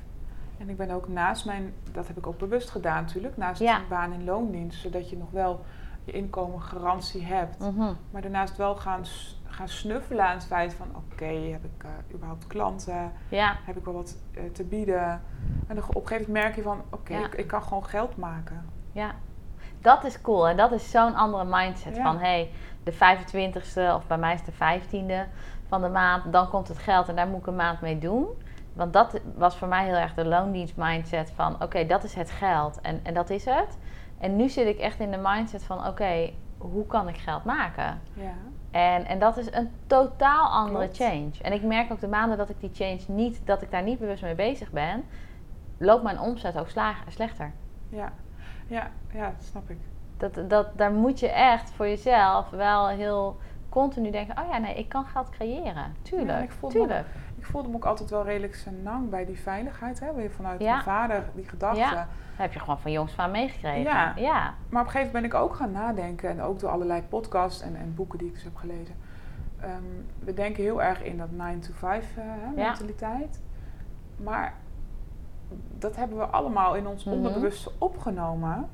En 0.57 0.69
ik 0.69 0.77
ben 0.77 0.91
ook 0.91 1.07
naast 1.07 1.45
mijn, 1.45 1.73
dat 1.91 2.07
heb 2.07 2.17
ik 2.17 2.27
ook 2.27 2.37
bewust 2.37 2.69
gedaan 2.69 3.03
natuurlijk, 3.03 3.37
naast 3.37 3.61
Ja. 3.61 3.75
mijn 3.77 3.87
baan 3.89 4.13
in 4.13 4.23
loondienst, 4.23 4.81
zodat 4.81 5.09
je 5.09 5.17
nog 5.17 5.31
wel 5.31 5.61
je 6.11 6.17
inkomen 6.17 6.61
garantie 6.61 7.23
hebt. 7.25 7.59
Mhm. 7.59 7.93
Maar 8.11 8.21
daarnaast 8.21 8.57
wel 8.57 8.75
gaan, 8.75 9.01
gaan 9.47 9.67
snuffelen 9.67 10.25
aan 10.25 10.33
het 10.35 10.45
feit 10.45 10.73
van 10.73 10.87
oké, 10.95 11.25
heb 11.25 11.63
ik 11.63 11.83
eh, 11.83 11.89
überhaupt 12.13 12.47
klanten? 12.47 13.11
Ja, 13.29 13.55
Heb 13.65 13.77
ik 13.77 13.85
wel 13.85 13.93
wat 13.93 14.17
eh, 14.33 14.43
te 14.53 14.63
bieden? 14.63 15.21
En 15.67 15.75
dan 15.75 15.83
op 15.87 15.95
een 15.95 16.07
gegeven 16.07 16.25
moment 16.33 16.43
merk 16.43 16.55
je 16.55 16.61
van 16.61 16.81
oké, 16.89 17.13
Ja. 17.13 17.25
ik, 17.25 17.33
ik 17.33 17.47
kan 17.47 17.63
gewoon 17.63 17.85
geld 17.85 18.17
maken. 18.17 18.65
ja. 18.91 19.11
Dat 19.81 20.03
is 20.03 20.21
cool. 20.21 20.47
En 20.47 20.57
dat 20.57 20.71
is 20.71 20.91
zo'n 20.91 21.15
andere 21.15 21.45
mindset 21.45 21.95
Ja. 21.95 22.03
van... 22.03 22.17
hé, 22.17 22.21
hey, 22.25 22.51
de 22.83 22.93
25ste 22.93 23.95
of 23.95 24.07
bij 24.07 24.17
mij 24.17 24.33
is 24.33 24.43
de 24.43 24.51
15e 24.51 25.29
van 25.67 25.81
de 25.81 25.89
maand... 25.89 26.31
dan 26.33 26.49
komt 26.49 26.67
het 26.67 26.77
geld 26.77 27.09
en 27.09 27.15
daar 27.15 27.27
moet 27.27 27.39
ik 27.39 27.47
een 27.47 27.55
maand 27.55 27.81
mee 27.81 27.99
doen. 27.99 28.25
Want 28.73 28.93
dat 28.93 29.19
was 29.35 29.55
voor 29.57 29.67
mij 29.67 29.85
heel 29.85 29.95
erg 29.95 30.13
de 30.13 30.25
loondienst 30.25 30.75
mindset 30.77 31.31
van... 31.35 31.63
oké, 31.63 31.85
dat 31.85 32.03
is 32.03 32.13
het 32.13 32.31
geld 32.31 32.81
en, 32.81 32.99
en 33.03 33.13
dat 33.13 33.29
is 33.29 33.45
het. 33.45 33.77
En 34.19 34.35
nu 34.35 34.49
zit 34.49 34.67
ik 34.67 34.77
echt 34.77 34.99
in 34.99 35.11
de 35.11 35.19
mindset 35.21 35.63
van... 35.63 35.87
oké, 35.87 36.29
hoe 36.57 36.85
kan 36.85 37.07
ik 37.07 37.17
geld 37.17 37.43
maken? 37.43 38.01
Ja. 38.13 38.33
En, 38.71 39.05
en 39.05 39.19
dat 39.19 39.37
is 39.37 39.53
een 39.53 39.69
totaal 39.87 40.49
andere 40.49 40.85
Klopt. 40.85 40.95
change. 40.97 41.31
En 41.41 41.53
ik 41.53 41.63
merk 41.63 41.91
ook 41.91 41.99
de 41.99 42.07
maanden 42.07 42.37
dat 42.37 42.49
ik 42.49 42.59
die 42.59 42.69
change 42.73 42.99
niet, 43.07 43.41
dat 43.45 43.61
ik 43.61 43.71
daar 43.71 43.83
niet 43.83 43.99
bewust 43.99 44.21
mee 44.21 44.35
bezig 44.35 44.71
ben, 44.71 45.03
loopt 45.77 46.03
mijn 46.03 46.19
omzet 46.19 46.59
ook 46.59 46.69
slechter. 47.07 47.53
Ja. 47.89 48.13
Ja, 48.67 48.91
ja, 49.11 49.25
dat 49.37 49.43
snap 49.43 49.69
ik. 49.69 49.77
Dat, 50.17 50.49
dat, 50.49 50.67
daar 50.77 50.91
moet 50.91 51.19
je 51.19 51.29
echt 51.29 51.71
voor 51.71 51.87
jezelf 51.87 52.49
wel 52.49 52.87
heel 52.87 53.37
continu 53.69 54.11
denken: 54.11 54.37
oh 54.37 54.49
ja, 54.51 54.57
nee, 54.57 54.75
ik 54.75 54.89
kan 54.89 55.05
geld 55.05 55.29
creëren. 55.29 55.95
Tuurlijk, 56.01 56.29
Ja, 56.29 56.37
ik 56.37 56.51
voel 56.51 56.69
me 56.69 56.75
tuurlijk. 56.75 57.05
Ik 57.07 57.28
voelde 57.49 57.69
me 57.69 57.75
ook 57.75 57.85
altijd 57.85 58.09
wel 58.09 58.23
redelijk 58.23 58.55
senang 58.55 59.09
bij 59.09 59.25
die 59.25 59.39
veiligheid. 59.39 59.99
Hè? 59.99 60.13
Weer 60.13 60.31
vanuit 60.31 60.59
Ja. 60.61 60.71
mijn 60.71 60.83
vader, 60.83 61.23
die 61.35 61.47
gedachte. 61.49 61.79
Ja. 61.79 61.93
Dat 61.93 62.05
heb 62.35 62.53
je 62.53 62.59
gewoon 62.59 62.79
van 62.79 62.91
jongs 62.91 63.13
van 63.13 63.31
meegekregen. 63.31 63.81
Ja. 63.83 64.13
ja. 64.15 64.53
Maar 64.69 64.81
op 64.81 64.87
een 64.87 64.91
gegeven 64.93 65.13
moment 65.13 65.13
ben 65.13 65.23
ik 65.23 65.33
ook 65.33 65.55
gaan 65.55 65.71
nadenken. 65.71 66.29
En 66.29 66.41
ook 66.41 66.59
door 66.59 66.69
allerlei 66.69 67.01
podcasts 67.01 67.61
en, 67.61 67.75
en 67.75 67.95
boeken 67.95 68.17
die 68.19 68.27
ik 68.27 68.33
dus 68.33 68.43
heb 68.43 68.55
gelezen. 68.55 68.95
Ehm, 69.59 69.83
we 70.19 70.33
denken 70.33 70.63
heel 70.63 70.81
erg 70.83 71.03
in 71.03 71.17
dat 71.17 71.31
9 71.31 71.59
to 71.59 71.73
5 71.73 72.17
eh. 72.17 72.23
Maar 74.15 74.53
dat 75.77 75.95
hebben 75.95 76.17
we 76.17 76.25
allemaal 76.25 76.75
in 76.75 76.87
ons 76.87 77.03
Mhm. 77.03 77.15
onderbewuste 77.15 77.71
opgenomen. 77.77 78.69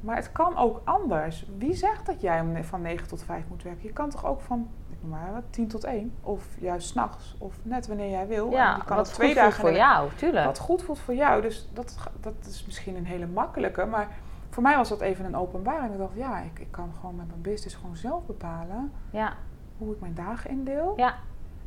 Maar 0.00 0.16
het 0.16 0.32
kan 0.32 0.56
ook 0.56 0.80
anders. 0.84 1.46
Wie 1.58 1.74
zegt 1.74 2.06
dat 2.06 2.20
jij 2.20 2.64
van 2.64 2.80
9 2.82 3.08
tot 3.08 3.22
5 3.22 3.44
moet 3.48 3.62
werken? 3.62 3.82
Je 3.82 3.92
kan 3.92 4.08
toch 4.10 4.26
ook 4.26 4.40
van, 4.40 4.68
maar 5.08 5.32
wat, 5.32 5.42
10 5.50 5.68
tot 5.68 5.84
1. 5.84 6.12
Of 6.20 6.46
juist 6.60 6.88
s'nachts. 6.88 7.34
Of 7.38 7.58
net 7.62 7.86
wanneer 7.86 8.10
jij 8.10 8.26
wil. 8.26 8.46
En 8.46 8.50
Ja, 8.52 8.76
je 8.76 8.84
kan 8.84 8.96
wat 8.96 9.06
ook 9.06 9.12
goed 9.12 9.14
twee 9.14 9.32
voelt 9.32 9.44
dagen 9.44 9.60
voor 9.60 9.72
jou, 9.72 10.10
tuurlijk. 10.16 10.44
wat 10.46 10.58
goed 10.58 10.82
voelt 10.82 10.98
voor 10.98 11.14
jou. 11.14 11.42
Dus 11.42 11.68
dat, 11.72 11.96
dat 12.20 12.34
is 12.48 12.64
misschien 12.66 12.96
een 12.96 13.06
hele 13.06 13.26
makkelijke. 13.26 13.84
Maar 13.84 14.08
voor 14.50 14.62
mij 14.62 14.76
was 14.76 14.88
dat 14.88 15.00
even 15.00 15.24
een 15.24 15.36
openbaring. 15.36 15.92
Ik 15.92 15.98
dacht, 15.98 16.14
ja, 16.14 16.38
ik, 16.38 16.58
ik 16.58 16.70
kan 16.70 16.92
gewoon 17.00 17.16
met 17.16 17.26
mijn 17.26 17.40
business 17.42 17.74
gewoon 17.76 17.96
zelf 17.96 18.26
bepalen 18.26 18.92
Ja, 19.10 19.32
hoe 19.78 19.92
ik 19.94 20.00
mijn 20.00 20.14
dagen 20.14 20.50
indeel. 20.50 20.92
ja, 20.96 21.14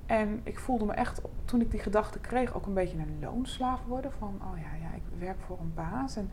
En 0.06 0.42
ik 0.44 0.60
voelde 0.60 0.86
me 0.86 0.94
echt, 0.94 1.22
toen 1.46 1.62
ik 1.62 1.72
die 1.72 1.80
gedachte 1.80 2.20
kreeg, 2.20 2.54
ook 2.56 2.66
een 2.66 2.74
beetje 2.74 2.98
een 2.98 3.18
loonslaaf 3.22 3.80
worden. 3.88 4.12
Van, 4.20 4.40
oh 4.42 4.58
ja, 4.58 4.88
ja, 4.88 4.96
ik 4.96 5.04
werk 5.20 5.38
voor 5.48 5.58
een 5.60 5.74
baas. 5.76 6.16
En 6.16 6.32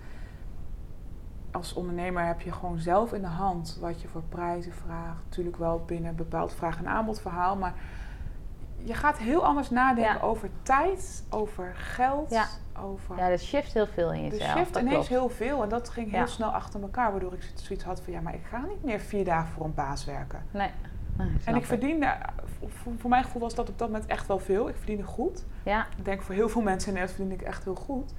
als 1.53 1.73
ondernemer 1.75 2.27
heb 2.27 2.41
je 2.41 2.53
gewoon 2.53 2.79
zelf 2.79 3.13
in 3.13 3.21
de 3.21 3.27
hand 3.27 3.79
wat 3.81 4.03
je 4.03 4.09
voor 4.09 4.23
prijzen 4.29 4.73
vraagt. 4.73 5.25
Natuurlijk 5.25 5.57
wel 5.57 5.83
binnen 5.87 6.11
een 6.11 6.17
bepaald 6.17 6.55
vraag- 6.55 6.79
en 6.79 6.87
aanbodverhaal. 6.89 7.57
Maar 7.57 7.75
je 8.85 8.95
gaat 8.95 9.19
heel 9.19 9.45
anders 9.45 9.71
nadenken 9.71 10.15
Ja. 10.15 10.21
over 10.21 10.49
tijd, 10.63 11.25
over 11.31 11.73
geld, 11.75 12.31
Ja. 12.31 12.47
over... 12.83 13.17
ja, 13.17 13.29
dat 13.31 13.41
shift 13.41 13.73
heel 13.73 13.87
veel 13.87 14.13
in 14.13 14.23
jezelf. 14.29 14.57
shift 14.59 14.73
dat 14.73 14.83
ineens 14.83 14.95
klopt. 14.95 15.09
heel 15.09 15.29
veel 15.29 15.63
en 15.63 15.69
dat 15.69 15.89
ging 15.89 16.11
heel 16.11 16.21
Ja. 16.21 16.27
snel 16.27 16.51
achter 16.51 16.83
elkaar, 16.83 17.11
waardoor 17.11 17.33
ik 17.33 17.51
zoiets 17.55 17.85
had 17.85 18.01
van 18.01 18.13
ja, 18.13 18.21
maar 18.21 18.35
ik 18.35 18.45
ga 18.51 18.59
niet 18.59 18.85
meer 18.85 19.01
vier 19.01 19.25
dagen 19.25 19.49
voor 19.53 19.65
een 19.65 19.75
baas 19.75 20.05
werken. 20.05 20.43
Nee. 20.51 20.71
Nee, 21.17 21.31
en 21.45 21.55
ik 21.57 21.65
verdiende, 21.67 22.15
voor, 22.71 22.93
voor 22.99 23.11
mijn 23.11 23.25
gevoel 23.25 23.43
was 23.43 23.55
dat 23.55 23.69
op 23.69 23.79
dat 23.79 23.89
moment 23.91 24.07
echt 24.11 24.27
wel 24.27 24.39
veel. 24.39 24.69
Ik 24.69 24.77
verdiende 24.77 25.03
goed. 25.03 25.45
Ja, 25.63 25.87
Ik 25.97 26.05
denk 26.05 26.23
voor 26.23 26.35
heel 26.35 26.49
veel 26.49 26.63
mensen 26.63 26.89
in 26.89 26.95
Nederland 26.95 27.19
verdiende 27.21 27.45
ik 27.45 27.51
echt 27.51 27.65
heel 27.65 27.75
goed. 27.75 28.13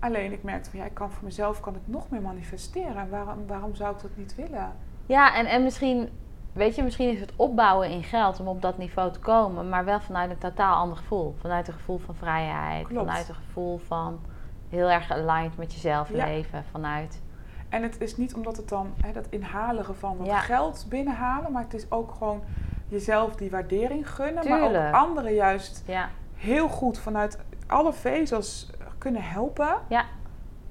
Alleen 0.00 0.32
ik 0.32 0.42
merkte 0.42 0.70
van 0.70 0.78
ja, 0.78 0.84
ik 0.84 0.94
kan 0.94 1.10
voor 1.10 1.24
mezelf 1.24 1.60
kan 1.60 1.74
ik 1.74 1.80
nog 1.84 2.10
meer 2.10 2.22
manifesteren. 2.22 2.96
En 2.96 3.10
waarom, 3.10 3.46
waarom 3.46 3.74
zou 3.74 3.94
ik 3.94 4.02
dat 4.02 4.10
niet 4.16 4.34
willen? 4.34 4.72
Ja, 5.06 5.34
en, 5.34 5.46
en 5.46 5.62
misschien, 5.62 6.08
weet 6.52 6.74
je, 6.74 6.82
misschien 6.82 7.10
is 7.10 7.20
het 7.20 7.32
opbouwen 7.36 7.90
in 7.90 8.02
geld 8.02 8.40
om 8.40 8.48
op 8.48 8.62
dat 8.62 8.78
niveau 8.78 9.12
te 9.12 9.18
komen, 9.18 9.68
maar 9.68 9.84
wel 9.84 10.00
vanuit 10.00 10.30
een 10.30 10.38
totaal 10.38 10.74
ander 10.76 10.96
gevoel. 10.96 11.34
Vanuit 11.40 11.68
een 11.68 11.74
gevoel 11.74 11.98
van 11.98 12.14
vrijheid, 12.14 12.86
Klopt. 12.86 13.06
vanuit 13.06 13.28
een 13.28 13.34
gevoel 13.34 13.78
van 13.78 14.20
heel 14.68 14.90
erg 14.90 15.10
aligned 15.10 15.56
met 15.56 15.72
jezelf 15.72 16.12
Ja. 16.12 16.24
leven. 16.26 16.64
Vanuit, 16.70 17.20
En 17.68 17.82
het 17.82 18.00
is 18.00 18.16
niet 18.16 18.34
omdat 18.34 18.56
het 18.56 18.68
dan 18.68 18.92
hè, 19.00 19.12
dat 19.12 19.26
inhaligen 19.30 19.96
van 19.96 20.16
wat 20.16 20.26
Ja. 20.26 20.38
geld 20.38 20.86
binnenhalen, 20.88 21.52
maar 21.52 21.62
het 21.62 21.74
is 21.74 21.90
ook 21.90 22.12
gewoon 22.18 22.42
jezelf 22.88 23.36
die 23.36 23.50
waardering 23.50 24.10
gunnen, 24.10 24.48
maar 24.48 24.62
ook 24.88 24.94
anderen 24.94 25.34
juist 25.34 25.82
ja, 25.86 26.08
heel 26.34 26.68
goed 26.68 26.98
vanuit 26.98 27.38
alle 27.66 27.92
vezels 27.92 28.70
kunnen 28.98 29.22
helpen. 29.22 29.74
Ja. 29.88 30.04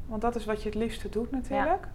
Want 0.06 0.22
dat 0.22 0.36
is 0.36 0.46
wat 0.46 0.62
je 0.64 0.70
het 0.70 0.78
liefste 0.78 1.10
doet 1.10 1.32
natuurlijk. 1.32 1.88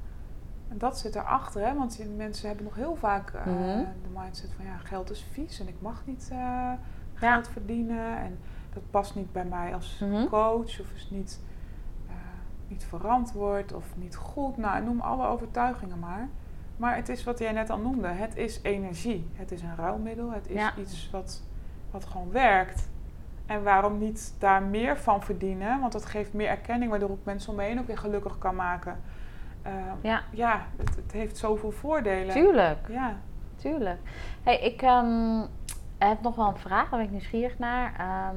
En 0.68 0.78
dat 0.78 0.98
zit 0.98 1.14
erachter, 1.14 1.66
hè? 1.66 1.74
want 1.74 1.98
mensen 2.16 2.46
hebben 2.46 2.64
nog 2.64 2.74
heel 2.74 2.96
vaak 2.96 3.30
eh, 3.30 3.46
Mhm. 3.46 3.78
de 4.02 4.18
mindset 4.20 4.50
van 4.56 4.64
ja, 4.64 4.76
geld 4.76 5.10
is 5.10 5.26
vies 5.32 5.60
en 5.60 5.68
ik 5.68 5.74
mag 5.78 6.02
niet 6.06 6.28
eh, 6.32 6.72
geld 7.14 7.48
verdienen. 7.48 8.16
En 8.18 8.38
dat 8.72 8.82
past 8.90 9.14
niet 9.14 9.32
bij 9.32 9.44
mij 9.44 9.74
als 9.74 9.98
Mhm. 10.00 10.26
coach 10.26 10.80
of 10.80 10.92
is 10.94 11.08
niet, 11.10 11.40
eh, 12.08 12.14
niet 12.68 12.84
verantwoord 12.84 13.72
of 13.72 13.84
niet 13.96 14.16
goed. 14.16 14.56
Nou, 14.56 14.84
noem 14.84 15.00
alle 15.00 15.26
overtuigingen 15.26 15.98
maar. 15.98 16.28
Maar 16.76 16.96
het 16.96 17.08
is 17.08 17.24
wat 17.24 17.38
jij 17.38 17.52
net 17.52 17.70
al 17.70 17.78
noemde, 17.78 18.08
het 18.08 18.36
is 18.36 18.60
energie. 18.62 19.30
Het 19.32 19.52
is 19.52 19.62
een 19.62 19.76
ruilmiddel, 19.76 20.30
het 20.32 20.48
is 20.48 20.54
Ja. 20.54 20.76
iets 20.76 21.10
wat, 21.10 21.42
wat 21.90 22.04
gewoon 22.04 22.30
werkt. 22.30 22.88
En 23.52 23.62
waarom 23.62 23.98
niet 23.98 24.34
daar 24.38 24.62
meer 24.62 24.98
van 24.98 25.22
verdienen? 25.22 25.80
Want 25.80 25.92
dat 25.92 26.04
geeft 26.04 26.32
meer 26.32 26.48
erkenning, 26.48 26.90
waardoor 26.90 27.10
ik 27.10 27.24
mensen 27.24 27.50
om 27.50 27.56
me 27.56 27.62
heen 27.62 27.78
ook 27.78 27.86
weer 27.86 27.98
gelukkig 27.98 28.38
kan 28.38 28.54
maken. 28.54 29.00
Eh, 29.62 29.72
ja, 30.00 30.22
ja, 30.30 30.66
het, 30.76 30.96
het 30.96 31.12
heeft 31.12 31.36
zoveel 31.36 31.70
voordelen. 31.70 32.34
tuurlijk, 32.34 32.88
Ja, 32.88 33.16
tuurlijk. 33.56 34.00
Hey, 34.42 34.60
ik 34.60 34.82
ehm, 34.82 35.40
heb 35.98 36.20
nog 36.20 36.36
wel 36.36 36.48
een 36.48 36.56
vraag, 36.56 36.88
daar 36.88 36.98
ben 36.98 37.06
ik 37.06 37.10
nieuwsgierig 37.10 37.58
naar. 37.58 37.94
Ehm, 37.98 38.36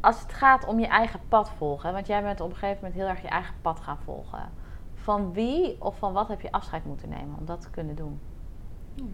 als 0.00 0.20
het 0.20 0.32
gaat 0.32 0.66
om 0.66 0.78
je 0.78 0.86
eigen 0.86 1.20
pad 1.28 1.50
volgen, 1.50 1.92
want 1.92 2.06
jij 2.06 2.22
bent 2.22 2.40
op 2.40 2.50
een 2.50 2.56
gegeven 2.56 2.78
moment 2.82 3.00
heel 3.00 3.08
erg 3.08 3.22
je 3.22 3.28
eigen 3.28 3.54
pad 3.62 3.80
gaan 3.80 3.98
volgen. 4.04 4.50
Van 4.94 5.32
wie 5.32 5.76
of 5.78 5.98
van 5.98 6.12
wat 6.12 6.28
heb 6.28 6.40
je 6.40 6.52
afscheid 6.52 6.84
moeten 6.84 7.08
nemen 7.08 7.38
om 7.38 7.44
dat 7.44 7.60
te 7.60 7.70
kunnen 7.70 7.94
doen? 7.94 8.20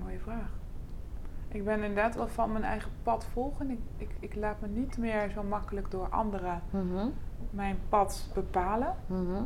Mooie 0.03 0.19
vraag. 0.19 0.51
Ik 1.49 1.65
ben 1.65 1.75
inderdaad 1.83 2.15
wel 2.15 2.29
van 2.29 2.53
mijn 2.53 2.65
eigen 2.65 2.91
pad 3.03 3.25
volgen. 3.33 3.71
Ik, 3.71 3.79
ik, 3.97 4.11
ik 4.21 4.35
laat 4.35 4.61
me 4.61 4.69
niet 4.69 4.99
meer 4.99 5.31
zo 5.31 5.43
makkelijk 5.43 5.91
door 5.91 6.09
anderen 6.09 6.63
Mhm. 6.71 7.07
mijn 7.51 7.79
pad 7.89 8.31
bepalen. 8.35 8.95
Mhm. 9.07 9.43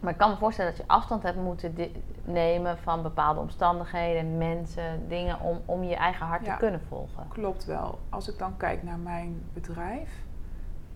Maar 0.00 0.12
ik 0.12 0.18
kan 0.18 0.30
me 0.30 0.36
voorstellen 0.36 0.70
dat 0.70 0.80
je 0.80 0.86
afstand 0.88 1.22
hebt 1.22 1.36
moeten 1.36 1.74
di- 1.74 1.92
nemen 2.24 2.78
van 2.78 3.02
bepaalde 3.02 3.40
omstandigheden, 3.40 4.38
mensen, 4.38 5.08
dingen 5.08 5.40
om, 5.40 5.60
om 5.64 5.82
je 5.82 5.94
eigen 5.96 6.26
hart 6.26 6.44
Ja. 6.44 6.52
te 6.52 6.58
kunnen 6.58 6.80
volgen. 6.88 7.28
Klopt 7.28 7.64
wel. 7.64 7.98
Als 8.08 8.28
ik 8.32 8.38
dan 8.38 8.56
kijk 8.56 8.82
naar 8.82 8.98
mijn 8.98 9.42
bedrijf. 9.52 10.24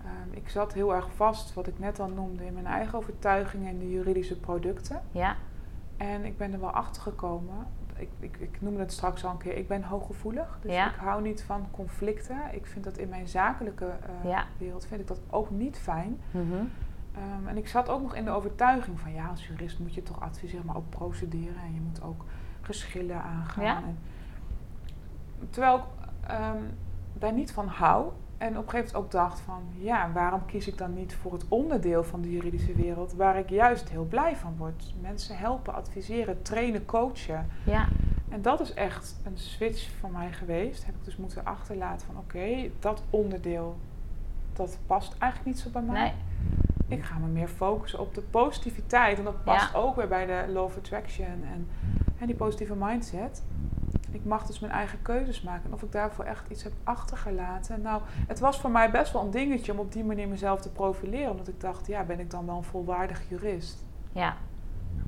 ehm, 0.05 0.37
ik 0.37 0.49
zat 0.49 0.73
heel 0.73 0.95
erg 0.95 1.09
vast, 1.15 1.55
wat 1.55 1.67
ik 1.67 1.79
net 1.79 2.01
al 2.01 2.09
noemde, 2.09 2.47
in 2.47 2.53
mijn 2.55 2.67
eigen 2.67 2.99
overtuigingen 2.99 3.69
en 3.69 3.79
de 3.79 3.91
juridische 3.91 4.41
producten. 4.41 5.01
Ja, 5.11 5.37
En 5.97 6.25
ik 6.25 6.37
ben 6.39 6.53
er 6.53 6.61
wel 6.61 6.71
achter 6.71 7.03
gekomen. 7.03 7.67
Ik, 7.99 8.09
ik, 8.19 8.37
ik 8.37 8.61
noemde 8.61 8.81
het 8.81 8.93
straks 8.93 9.25
al 9.25 9.31
een 9.31 9.37
keer, 9.39 9.57
ik 9.57 9.69
ben 9.69 9.83
hooggevoelig. 9.83 10.59
Dus 10.61 10.73
Ja. 10.73 10.89
ik 10.91 10.97
hou 10.97 11.23
niet 11.23 11.43
van 11.43 11.67
conflicten. 11.71 12.37
Ik 12.53 12.67
vind 12.67 12.85
dat 12.85 12.99
in 12.99 13.09
mijn 13.09 13.29
zakelijke 13.29 13.85
eh, 13.87 14.31
Ja. 14.31 14.45
wereld 14.59 14.87
vind 14.87 15.01
ik 15.01 15.07
dat 15.07 15.21
ook 15.31 15.51
niet 15.51 15.79
fijn. 15.79 16.21
Mhm. 16.31 16.45
Ehm, 17.15 17.47
en 17.49 17.57
ik 17.57 17.69
zat 17.69 17.89
ook 17.89 18.03
nog 18.03 18.15
in 18.15 18.25
de 18.25 18.31
overtuiging 18.31 19.01
van 19.01 19.13
ja, 19.13 19.27
als 19.29 19.47
jurist 19.47 19.79
moet 19.79 19.95
je 19.95 20.03
toch 20.03 20.21
adviseren, 20.21 20.67
maar 20.67 20.77
ook 20.77 20.91
procederen. 20.91 21.63
En 21.65 21.75
je 21.75 21.81
moet 21.81 22.03
ook 22.03 22.25
geschillen 22.61 23.23
aangaan. 23.23 23.65
Ja. 23.65 23.77
En, 23.77 23.99
terwijl 25.51 25.77
ik 25.77 25.83
ehm, 26.29 26.63
daar 27.13 27.33
niet 27.33 27.53
van 27.53 27.67
hou. 27.67 28.11
En 28.39 28.59
op 28.59 28.65
een 28.65 28.71
gegeven 28.71 28.95
moment 28.95 28.95
ook 28.95 29.11
dacht 29.11 29.41
van 29.41 29.63
ja, 29.79 30.11
waarom 30.13 30.47
kies 30.47 30.69
ik 30.69 30.79
dan 30.79 30.95
niet 30.95 31.15
voor 31.15 31.33
het 31.33 31.45
onderdeel 31.49 32.05
van 32.05 32.23
de 32.23 32.31
juridische 32.31 32.75
wereld 32.75 33.13
waar 33.13 33.39
ik 33.39 33.49
juist 33.51 33.89
heel 33.89 34.05
blij 34.05 34.37
van 34.37 34.55
word. 34.57 34.95
Mensen 35.01 35.37
helpen, 35.39 35.75
adviseren, 35.75 36.43
trainen, 36.43 36.85
coachen. 36.85 37.47
Ja, 37.65 37.89
En 38.29 38.43
dat 38.43 38.61
is 38.61 38.75
echt 38.75 39.17
een 39.25 39.39
switch 39.39 39.91
voor 40.01 40.11
mij 40.11 40.33
geweest. 40.33 40.87
Heb 40.87 40.95
ik 40.95 41.05
dus 41.05 41.17
moeten 41.17 41.45
achterlaten 41.45 42.07
van 42.07 42.17
oké, 42.17 42.71
dat 42.79 43.03
onderdeel, 43.11 43.77
dat 44.53 44.79
past 44.87 45.15
eigenlijk 45.19 45.55
niet 45.55 45.65
zo 45.65 45.71
bij 45.71 45.83
mij. 45.83 46.01
nee. 46.03 46.13
Ik 46.89 47.05
ga 47.05 47.19
me 47.19 47.27
meer 47.27 47.49
focussen 47.49 47.99
op 48.01 48.15
de 48.15 48.21
positiviteit. 48.21 49.19
En 49.19 49.25
dat 49.25 49.45
past 49.45 49.75
ook 49.75 49.97
weer 49.97 50.09
bij 50.09 50.27
de 50.27 50.53
Law 50.53 50.65
of 50.65 50.77
Attraction 50.77 51.27
en, 51.27 51.69
en 52.19 52.27
die 52.27 52.37
positieve 52.37 52.75
mindset. 52.75 53.43
Ik 54.17 54.25
mag 54.25 54.47
dus 54.47 54.61
mijn 54.61 54.73
eigen 54.73 55.03
keuzes 55.03 55.43
maken. 55.43 55.65
En 55.65 55.73
of 55.73 55.83
ik 55.83 55.93
daarvoor 55.93 56.25
echt 56.25 56.49
iets 56.51 56.63
heb 56.63 56.73
achtergelaten. 56.85 57.83
Nou, 57.83 58.03
het 58.27 58.39
was 58.39 58.61
voor 58.61 58.71
mij 58.71 58.91
best 58.91 59.13
wel 59.13 59.23
een 59.23 59.31
dingetje 59.31 59.73
om 59.73 59.79
op 59.79 59.93
die 59.93 60.05
manier 60.05 60.29
mezelf 60.29 60.61
te 60.61 60.71
profileren. 60.71 61.31
Omdat 61.31 61.49
ik 61.49 61.61
dacht, 61.61 61.87
ja, 61.87 62.03
ben 62.05 62.21
ik 62.21 62.31
dan 62.31 62.47
wel 62.47 62.57
een 62.57 62.63
volwaardig 62.65 63.23
jurist? 63.29 63.85
Ja. 64.13 64.35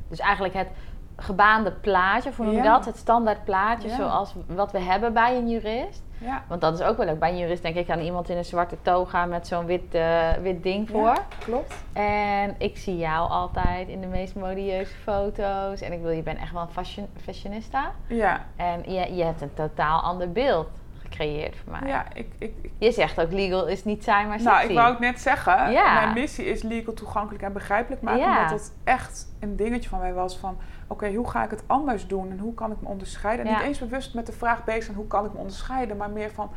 Dus 0.09 0.18
eigenlijk 0.18 0.54
het 0.54 0.68
gebaande 1.16 1.72
plaatje, 1.72 2.32
hoe 2.36 2.44
noem 2.44 2.54
je 2.54 2.62
Ja. 2.62 2.72
dat? 2.76 2.84
Het 2.84 2.96
standaard 2.96 3.44
plaatje 3.44 3.88
Ja. 3.88 3.96
zoals 3.96 4.34
wat 4.46 4.72
we 4.72 4.78
hebben 4.78 5.12
bij 5.12 5.36
een 5.36 5.48
jurist. 5.50 6.02
Ja, 6.20 6.42
Want 6.48 6.60
dat 6.60 6.74
is 6.80 6.86
ook 6.86 6.96
wel 6.96 7.06
leuk. 7.06 7.18
Bij 7.18 7.30
een 7.30 7.38
jurist 7.38 7.62
denk 7.62 7.76
ik 7.76 7.90
aan 7.90 8.00
iemand 8.00 8.28
in 8.28 8.36
een 8.36 8.44
zwarte 8.44 8.76
toga 8.82 9.24
met 9.24 9.46
zo'n 9.46 9.66
wit, 9.66 9.94
eh, 9.94 10.30
wit 10.42 10.62
ding 10.62 10.88
voor. 10.90 11.02
Ja, 11.06 11.26
klopt. 11.38 11.74
En 11.92 12.54
ik 12.58 12.76
zie 12.78 12.96
jou 12.96 13.30
altijd 13.30 13.88
in 13.88 14.00
de 14.00 14.06
meest 14.06 14.34
modieuze 14.34 14.92
foto's. 15.02 15.80
En 15.80 15.92
ik 15.92 16.00
wil, 16.02 16.10
je 16.10 16.22
bent 16.22 16.38
echt 16.38 16.52
wel 16.52 16.62
een 16.62 16.68
fashion, 16.68 17.06
fashionista. 17.24 17.92
Ja, 18.06 18.44
En 18.56 18.92
je, 18.92 19.14
je 19.14 19.24
hebt 19.24 19.40
een 19.40 19.54
totaal 19.54 20.00
ander 20.00 20.32
beeld 20.32 20.68
gecreëerd 21.02 21.56
voor 21.56 21.72
mij. 21.80 21.88
ja 21.90 22.04
ik, 22.14 22.32
ik, 22.38 22.52
ik- 22.62 22.70
Je 22.78 22.92
zegt 22.92 23.20
ook 23.20 23.32
legal 23.32 23.66
is 23.66 23.84
niet 23.84 24.04
saai, 24.04 24.26
maar 24.26 24.40
sexy. 24.40 24.56
nou, 24.56 24.68
ik 24.68 24.76
wou 24.76 24.90
het 24.90 24.98
net 24.98 25.20
zeggen. 25.20 25.70
Ja. 25.72 25.94
Mijn 25.94 26.12
missie 26.14 26.44
is 26.44 26.62
legal 26.62 26.94
toegankelijk 26.94 27.44
en 27.44 27.52
begrijpelijk 27.52 28.02
maken. 28.02 28.20
Ja. 28.20 28.36
Omdat 28.42 28.50
het 28.60 28.72
echt 28.84 29.26
een 29.40 29.56
dingetje 29.56 29.88
van 29.88 29.98
mij 29.98 30.12
was 30.12 30.36
van... 30.36 30.58
Oké, 30.91 31.14
hoe 31.14 31.28
ga 31.30 31.45
ik 31.45 31.51
het 31.51 31.62
anders 31.66 32.07
doen 32.07 32.30
en 32.30 32.39
hoe 32.39 32.55
kan 32.55 32.70
ik 32.72 32.80
me 32.80 32.89
onderscheiden? 32.89 33.45
En 33.47 33.51
Ja. 33.53 33.57
niet 33.59 33.66
eens 33.66 33.78
bewust 33.78 34.14
met 34.14 34.26
de 34.26 34.32
vraag 34.32 34.64
bezig 34.64 34.84
zijn 34.84 34.97
hoe 34.97 35.07
kan 35.07 35.24
ik 35.24 35.32
me 35.32 35.39
onderscheiden, 35.39 35.97
maar 35.97 36.11
meer 36.11 36.30
van 36.30 36.51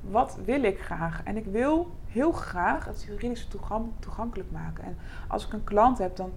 wat 0.00 0.38
wil 0.44 0.62
ik 0.62 0.80
graag? 0.80 1.20
En 1.24 1.36
ik 1.36 1.44
wil 1.44 1.90
heel 2.06 2.32
graag 2.32 2.84
het 2.84 3.02
juridisch 3.08 3.46
toegang- 3.46 3.92
toegankelijk 3.98 4.50
maken. 4.50 4.84
En 4.84 4.96
als 5.28 5.46
ik 5.46 5.52
een 5.52 5.64
klant 5.64 5.98
heb, 5.98 6.16
dan 6.16 6.32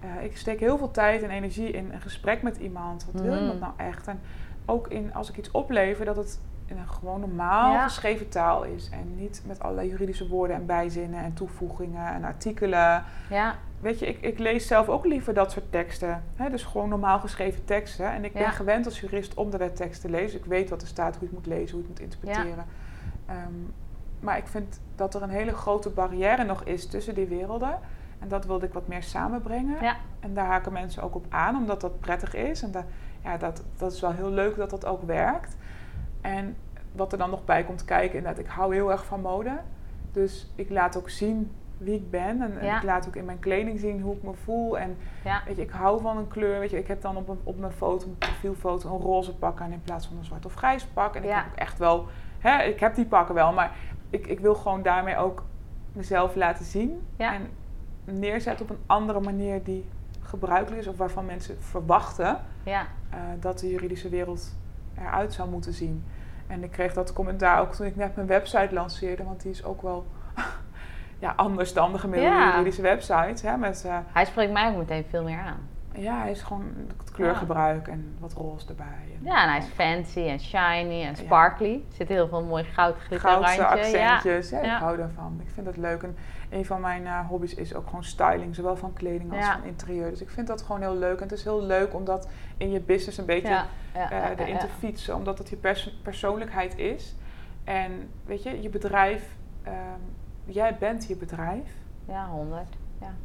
eh 0.00 0.24
ik 0.24 0.36
steek 0.36 0.60
heel 0.60 0.78
veel 0.78 0.90
tijd 0.90 1.22
en 1.22 1.30
energie 1.30 1.70
in 1.70 1.92
een 1.92 2.00
gesprek 2.00 2.42
met 2.42 2.56
iemand. 2.56 3.06
Wat 3.12 3.20
wil 3.22 3.32
Mhm. 3.32 3.40
iemand 3.40 3.60
nou 3.60 3.72
echt? 3.76 4.06
En 4.08 4.20
ook 4.66 4.88
in 4.88 5.14
als 5.14 5.28
ik 5.30 5.36
iets 5.36 5.50
oplever, 5.50 6.04
dat 6.04 6.16
het 6.16 6.40
in 6.66 6.78
een 6.78 6.88
gewoon 6.88 7.20
normaal 7.20 7.72
Ja. 7.72 7.82
geschreven 7.82 8.28
taal 8.28 8.62
is. 8.64 8.88
En 8.90 9.16
niet 9.16 9.42
met 9.46 9.60
allerlei 9.60 9.88
juridische 9.88 10.28
woorden 10.28 10.56
en 10.56 10.66
bijzinnen 10.66 11.24
en 11.24 11.32
toevoegingen 11.34 12.06
en 12.14 12.24
artikelen. 12.24 13.04
Ja, 13.30 13.54
Weet 13.80 13.98
je, 13.98 14.06
ik, 14.06 14.18
ik 14.20 14.38
lees 14.38 14.66
zelf 14.66 14.88
ook 14.88 15.04
liever 15.04 15.34
dat 15.34 15.52
soort 15.52 15.72
teksten. 15.72 16.22
Hè? 16.36 16.50
Dus 16.50 16.62
gewoon 16.64 16.88
normaal 16.88 17.18
geschreven 17.20 17.64
teksten. 17.64 18.12
En 18.12 18.24
ik 18.24 18.32
Ja. 18.32 18.38
ben 18.40 18.52
gewend 18.52 18.84
als 18.86 19.00
jurist 19.00 19.34
om 19.34 19.50
de 19.50 19.56
wettekst 19.56 20.00
te 20.00 20.10
lezen. 20.10 20.38
Ik 20.38 20.44
weet 20.44 20.70
wat 20.70 20.82
er 20.82 20.88
staat, 20.88 21.16
hoe 21.16 21.28
je 21.28 21.34
het 21.34 21.44
moet 21.44 21.54
lezen, 21.54 21.76
hoe 21.76 21.82
je 21.86 21.88
het 21.88 22.00
moet 22.00 22.00
interpreteren. 22.12 22.64
Ehm, 23.26 23.52
maar 24.20 24.36
ik 24.36 24.46
vind 24.46 24.80
dat 24.94 25.14
er 25.14 25.22
een 25.22 25.28
hele 25.30 25.52
grote 25.52 25.90
barrière 25.90 26.44
nog 26.44 26.62
is 26.62 26.86
tussen 26.88 27.14
die 27.14 27.26
werelden. 27.26 27.78
En 28.18 28.28
dat 28.28 28.46
wilde 28.46 28.66
ik 28.66 28.72
wat 28.72 28.88
meer 28.88 29.02
samenbrengen. 29.02 29.82
ja, 29.82 29.96
En 30.20 30.34
daar 30.34 30.46
haken 30.46 30.72
mensen 30.72 31.02
ook 31.02 31.14
op 31.14 31.26
aan, 31.28 31.56
omdat 31.56 31.80
dat 31.80 32.00
prettig 32.00 32.34
is. 32.34 32.62
En 32.62 32.72
ja, 33.24 33.36
dat, 33.36 33.62
dat 33.76 33.92
is 33.92 34.00
wel 34.00 34.12
heel 34.12 34.30
leuk 34.30 34.56
dat 34.56 34.70
dat 34.70 34.86
ook 34.86 35.02
werkt. 35.02 35.56
En 36.24 36.56
wat 36.92 37.12
er 37.12 37.18
dan 37.18 37.30
nog 37.30 37.44
bij 37.44 37.64
komt 37.64 37.84
kijken, 37.84 38.16
inderdaad, 38.18 38.44
ik 38.44 38.50
hou 38.50 38.74
heel 38.74 38.90
erg 38.90 39.04
van 39.04 39.20
mode. 39.20 39.58
Dus 40.12 40.52
ik 40.54 40.70
laat 40.70 40.96
ook 40.96 41.10
zien 41.10 41.50
wie 41.76 41.94
ik 41.94 42.10
ben. 42.10 42.42
En, 42.42 42.58
en 42.58 42.64
Ja. 42.66 42.76
ik 42.76 42.82
laat 42.82 43.06
ook 43.08 43.16
in 43.16 43.24
mijn 43.24 43.38
kleding 43.38 43.80
zien 43.80 44.00
hoe 44.00 44.14
ik 44.16 44.22
me 44.22 44.34
voel. 44.34 44.78
En 44.78 44.96
ja. 45.24 45.42
weet 45.46 45.56
je, 45.56 45.62
ik 45.62 45.70
hou 45.70 46.00
van 46.00 46.16
een 46.16 46.28
kleur. 46.28 46.58
Weet 46.60 46.70
je, 46.70 46.78
ik 46.78 46.86
heb 46.86 47.02
dan 47.02 47.16
op, 47.16 47.28
een, 47.28 47.38
op 47.44 47.58
mijn 47.58 47.72
foto, 47.72 48.06
mijn 48.06 48.18
profielfoto, 48.18 48.94
een 48.94 49.00
roze 49.00 49.34
pak 49.34 49.60
aan 49.60 49.72
in 49.72 49.82
plaats 49.82 50.06
van 50.06 50.16
een 50.16 50.24
zwart 50.24 50.46
of 50.46 50.54
grijs 50.54 50.84
pak. 50.84 51.14
En 51.14 51.22
ik 51.24 51.28
heb 51.30 51.44
ook 51.52 51.58
echt 51.58 51.78
wel, 51.78 52.06
hè, 52.38 52.62
ik 52.62 52.80
heb 52.80 52.94
die 52.94 53.06
pakken 53.06 53.34
wel, 53.34 53.52
maar 53.52 53.76
ik, 54.10 54.26
ik 54.26 54.40
wil 54.40 54.54
gewoon 54.54 54.82
daarmee 54.82 55.16
ook 55.16 55.44
mezelf 55.92 56.34
laten 56.34 56.64
zien. 56.64 57.02
En 57.32 57.48
neerzetten 58.04 58.64
op 58.64 58.70
een 58.70 58.82
andere 58.86 59.20
manier 59.20 59.62
die 59.62 59.84
gebruikelijk 60.20 60.80
is 60.82 60.88
of 60.88 60.96
waarvan 60.96 61.26
mensen 61.26 61.56
verwachten 61.62 62.38
ja. 62.62 62.86
eh, 63.10 63.18
dat 63.40 63.58
de 63.58 63.68
juridische 63.70 64.08
wereld 64.08 64.56
eruit 64.98 65.32
zou 65.32 65.48
moeten 65.48 65.72
zien. 65.72 66.04
En 66.46 66.64
ik 66.64 66.70
kreeg 66.70 66.92
dat 66.92 67.12
commentaar 67.12 67.60
ook 67.60 67.74
toen 67.74 67.86
ik 67.86 67.96
net 67.96 68.14
mijn 68.16 68.26
website 68.28 68.74
lanceerde, 68.74 69.24
want 69.24 69.42
die 69.42 69.50
is 69.50 69.64
ook 69.64 69.82
wel 69.82 70.06
ja, 71.18 71.32
anders 71.36 71.72
dan 71.72 71.92
de 71.92 71.98
gemiddelde 71.98 72.34
Ja. 72.36 72.50
juridische 72.50 72.82
website. 72.82 73.46
Hè, 73.46 73.56
met, 73.56 73.84
eh, 73.86 73.98
Hij 74.12 74.24
spreekt 74.24 74.52
mij 74.52 74.68
ook 74.70 74.76
meteen 74.76 75.04
veel 75.10 75.22
meer 75.22 75.38
aan. 75.38 75.68
ja, 75.92 76.18
hij 76.20 76.30
is 76.30 76.42
gewoon 76.42 76.64
het 76.98 77.10
kleurgebruik 77.10 77.88
en 77.88 78.16
wat 78.18 78.32
roze 78.32 78.68
erbij. 78.68 78.84
En 79.18 79.24
Ja, 79.24 79.42
en 79.42 79.48
hij 79.48 79.58
is 79.58 79.66
fancy 79.74 80.20
en 80.28 80.40
shiny 80.40 81.02
en 81.04 81.16
sparkly. 81.16 81.72
Er 81.74 81.94
zit 81.96 82.08
heel 82.08 82.28
veel 82.28 82.42
mooi 82.44 82.64
goud 82.64 82.94
Goudse 82.94 83.06
glitterrandje. 83.06 83.98
Ja. 83.98 84.12
accentjes, 84.14 84.50
ja. 84.50 84.60
Ik 84.60 84.70
hou 84.82 84.96
daarvan. 84.96 85.40
Ik 85.44 85.50
vind 85.54 85.66
dat 85.66 85.76
leuk. 85.76 86.02
En 86.02 86.16
een 86.50 86.64
van 86.64 86.80
mijn 86.80 87.06
eh, 87.06 87.26
hobby's 87.28 87.54
is 87.54 87.74
ook 87.74 87.86
gewoon 87.86 88.04
styling, 88.04 88.54
zowel 88.54 88.76
van 88.76 88.92
kleding 88.92 89.32
als 89.32 89.44
Ja. 89.44 89.52
van 89.58 89.64
interieur. 89.68 90.10
Dus 90.10 90.20
ik 90.22 90.30
vind 90.30 90.46
dat 90.46 90.62
gewoon 90.62 90.80
heel 90.80 90.96
leuk. 90.96 91.16
En 91.16 91.22
het 91.22 91.32
is 91.38 91.44
heel 91.44 91.62
leuk 91.62 91.94
om 91.94 92.04
dat 92.04 92.28
in 92.56 92.70
je 92.70 92.80
business 92.80 93.18
een 93.18 93.26
beetje 93.26 93.48
Ja, 93.48 93.66
ja, 93.94 94.04
eh, 94.04 94.10
ja, 94.10 94.16
ja, 94.28 94.36
erin 94.36 94.52
ja. 94.54 94.58
te 94.58 94.68
fietsen, 94.78 95.14
omdat 95.16 95.38
het 95.38 95.48
je 95.48 95.56
pers- 95.56 95.98
persoonlijkheid 96.02 96.78
is. 96.78 97.14
En 97.64 98.10
weet 98.24 98.42
je, 98.42 98.62
je 98.62 98.68
bedrijf, 98.68 99.36
ehm, 99.62 99.74
jij 100.44 100.76
bent 100.78 101.06
je 101.06 101.16
bedrijf, 101.16 101.68
Ja, 102.04 102.28
100. 102.28 102.76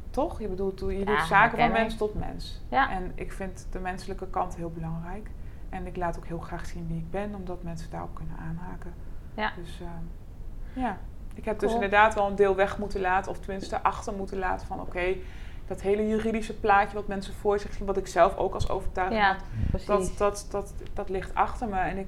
toch? 0.09 0.39
Je 0.41 0.47
bedoelt, 0.47 0.79
je 0.79 0.99
Ja, 0.99 1.05
doet 1.05 1.21
zaken 1.27 1.57
van 1.57 1.71
mens 1.71 1.97
tot 1.97 2.13
mens. 2.15 2.61
Ja. 2.69 2.91
En 2.91 3.11
ik 3.15 3.31
vind 3.31 3.67
de 3.71 3.79
menselijke 3.79 4.27
kant 4.29 4.55
heel 4.55 4.71
belangrijk. 4.71 5.29
En 5.69 5.87
ik 5.87 5.95
laat 5.97 6.17
ook 6.17 6.25
heel 6.27 6.39
graag 6.39 6.65
zien 6.65 6.87
wie 6.87 6.97
ik 6.97 7.11
ben, 7.11 7.35
omdat 7.35 7.63
mensen 7.63 7.89
daarop 7.91 8.15
kunnen 8.15 8.37
aanhaken. 8.37 8.93
Ja. 9.33 9.51
Dus 9.55 9.81
ehm, 9.81 10.79
ja, 10.85 10.97
ik 11.39 11.45
heb 11.45 11.59
dus 11.59 11.73
inderdaad 11.73 12.13
wel 12.13 12.27
een 12.27 12.35
deel 12.35 12.55
weg 12.55 12.77
moeten 12.77 13.01
laten, 13.01 13.31
of 13.31 13.39
tenminste 13.39 13.81
achter 13.83 14.13
moeten 14.13 14.37
laten 14.37 14.67
van 14.67 14.81
oké, 14.81 15.15
dat 15.67 15.81
hele 15.81 16.07
juridische 16.07 16.53
plaatje 16.59 16.95
wat 16.95 17.07
mensen 17.07 17.33
voor 17.33 17.59
zich 17.59 17.73
zien, 17.73 17.85
wat 17.85 17.97
ik 17.97 18.07
zelf 18.07 18.37
ook 18.37 18.53
als 18.53 18.69
overtuiging 18.69 19.21
Ja, 19.21 19.27
had, 19.27 19.43
precies. 19.69 19.87
dat, 19.87 20.15
dat, 20.17 20.47
dat, 20.49 20.73
dat 20.93 21.09
ligt 21.09 21.35
achter 21.35 21.67
me 21.67 21.79
en 21.79 21.97
ik 21.97 22.07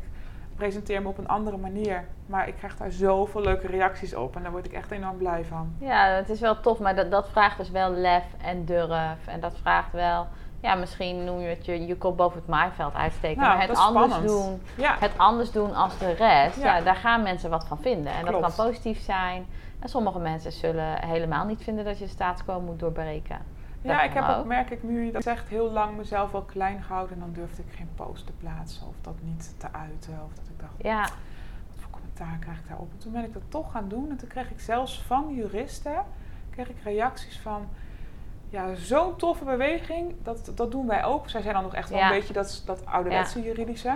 presenteer 0.56 1.02
me 1.02 1.08
op 1.08 1.18
een 1.18 1.28
andere 1.28 1.58
manier. 1.58 2.06
Maar 2.26 2.48
ik 2.48 2.56
krijg 2.56 2.78
daar 2.78 2.92
zoveel 2.92 3.42
leuke 3.42 3.68
reacties 3.68 4.16
op 4.16 4.36
en 4.36 4.42
daar 4.44 4.52
word 4.52 4.66
ik 4.66 4.74
echt 4.74 4.92
enorm 4.92 5.18
blij 5.18 5.46
van. 5.46 5.74
Ja, 5.78 6.06
het 6.06 6.30
is 6.30 6.40
wel 6.40 6.60
tof, 6.60 6.80
maar 6.80 6.96
dat, 6.96 7.12
dat 7.12 7.30
vraagt 7.30 7.58
dus 7.58 7.70
wel 7.72 7.92
lef 7.92 8.24
en 8.44 8.66
durf. 8.66 9.28
En 9.28 9.40
dat 9.40 9.58
vraagt 9.58 9.92
wel, 9.92 10.28
ja, 10.62 10.76
misschien 10.76 11.24
noem 11.24 11.40
je 11.40 11.48
het 11.48 11.66
je, 11.66 11.86
je 11.86 11.98
kop 11.98 12.18
boven 12.18 12.40
het 12.40 12.48
maaiveld 12.48 12.94
uitsteken. 12.94 13.42
Nou, 13.42 13.58
maar 13.58 13.68
het 13.68 13.78
anders 13.78 14.14
spannend. 14.14 14.32
doen, 14.32 14.62
Ja, 14.76 14.96
het 15.00 15.18
anders 15.18 15.52
doen 15.52 15.76
als 15.76 15.98
de 15.98 16.12
rest, 16.12 16.58
ja. 16.58 16.78
Ja. 16.78 16.84
daar 16.84 16.96
gaan 16.96 17.24
mensen 17.24 17.50
wat 17.50 17.66
van 17.68 17.78
vinden. 17.78 18.14
En 18.14 18.26
dat 18.26 18.42
kan 18.42 18.54
positief 18.56 19.02
zijn. 19.02 19.46
En 19.80 19.90
sommige 19.90 20.20
mensen 20.20 20.52
zullen 20.52 21.06
helemaal 21.06 21.46
niet 21.46 21.64
vinden 21.64 21.86
dat 21.86 21.98
je 21.98 22.06
de 22.06 22.10
status 22.12 22.44
quo 22.44 22.60
moet 22.60 22.80
doorbreken. 22.80 23.38
ja 23.82 24.02
ik 24.02 24.14
heb 24.14 24.28
ook. 24.30 24.46
merk 24.46 24.70
ik 24.70 24.84
nu, 24.84 25.12
dat 25.12 25.24
zegt 25.24 25.48
heel 25.48 25.72
lang 25.72 25.98
mezelf 25.98 26.32
wel 26.32 26.42
klein 26.42 26.82
gehouden 26.84 27.16
en 27.16 27.20
dan 27.20 27.34
durfde 27.34 27.62
ik 27.62 27.74
geen 27.76 27.90
post 27.96 28.26
te 28.26 28.32
plaatsen 28.32 28.88
of 28.88 28.96
dat 29.02 29.16
niet 29.22 29.56
te 29.58 29.68
uiten. 29.72 30.14
Of 30.26 30.34
dat 30.36 30.46
ik 30.50 30.60
dacht, 30.60 30.74
Ja, 30.78 31.02
wat 31.02 31.78
voor 31.80 31.90
commentaar 31.90 32.38
krijg 32.40 32.58
ik 32.58 32.68
daarop? 32.68 32.92
En 32.92 32.98
toen 32.98 33.12
ben 33.12 33.24
ik 33.24 33.34
dat 33.34 33.42
toch 33.50 33.72
gaan 33.72 33.88
doen 33.88 34.10
en 34.10 34.18
toen 34.18 34.30
kreeg 34.30 34.52
ik 34.52 34.60
zelfs 34.60 35.02
van 35.02 35.36
juristen 35.36 36.04
kreeg 36.50 36.70
ik 36.70 36.84
reacties 36.84 37.40
van 37.40 37.68
ja, 38.52 38.74
zo'n 38.76 39.16
toffe 39.16 39.44
beweging, 39.44 40.16
dat, 40.24 40.52
dat 40.56 40.72
doen 40.72 40.88
wij 40.88 41.04
ook. 41.04 41.30
Zij 41.30 41.42
zijn 41.42 41.54
dan 41.54 41.64
nog 41.64 41.76
echt 41.76 41.90
wel 41.90 42.00
Ja. 42.00 42.06
een 42.06 42.18
beetje 42.18 42.34
dat, 42.34 42.64
dat 42.66 42.86
ouderwetse 42.86 43.42
juridische. 43.42 43.96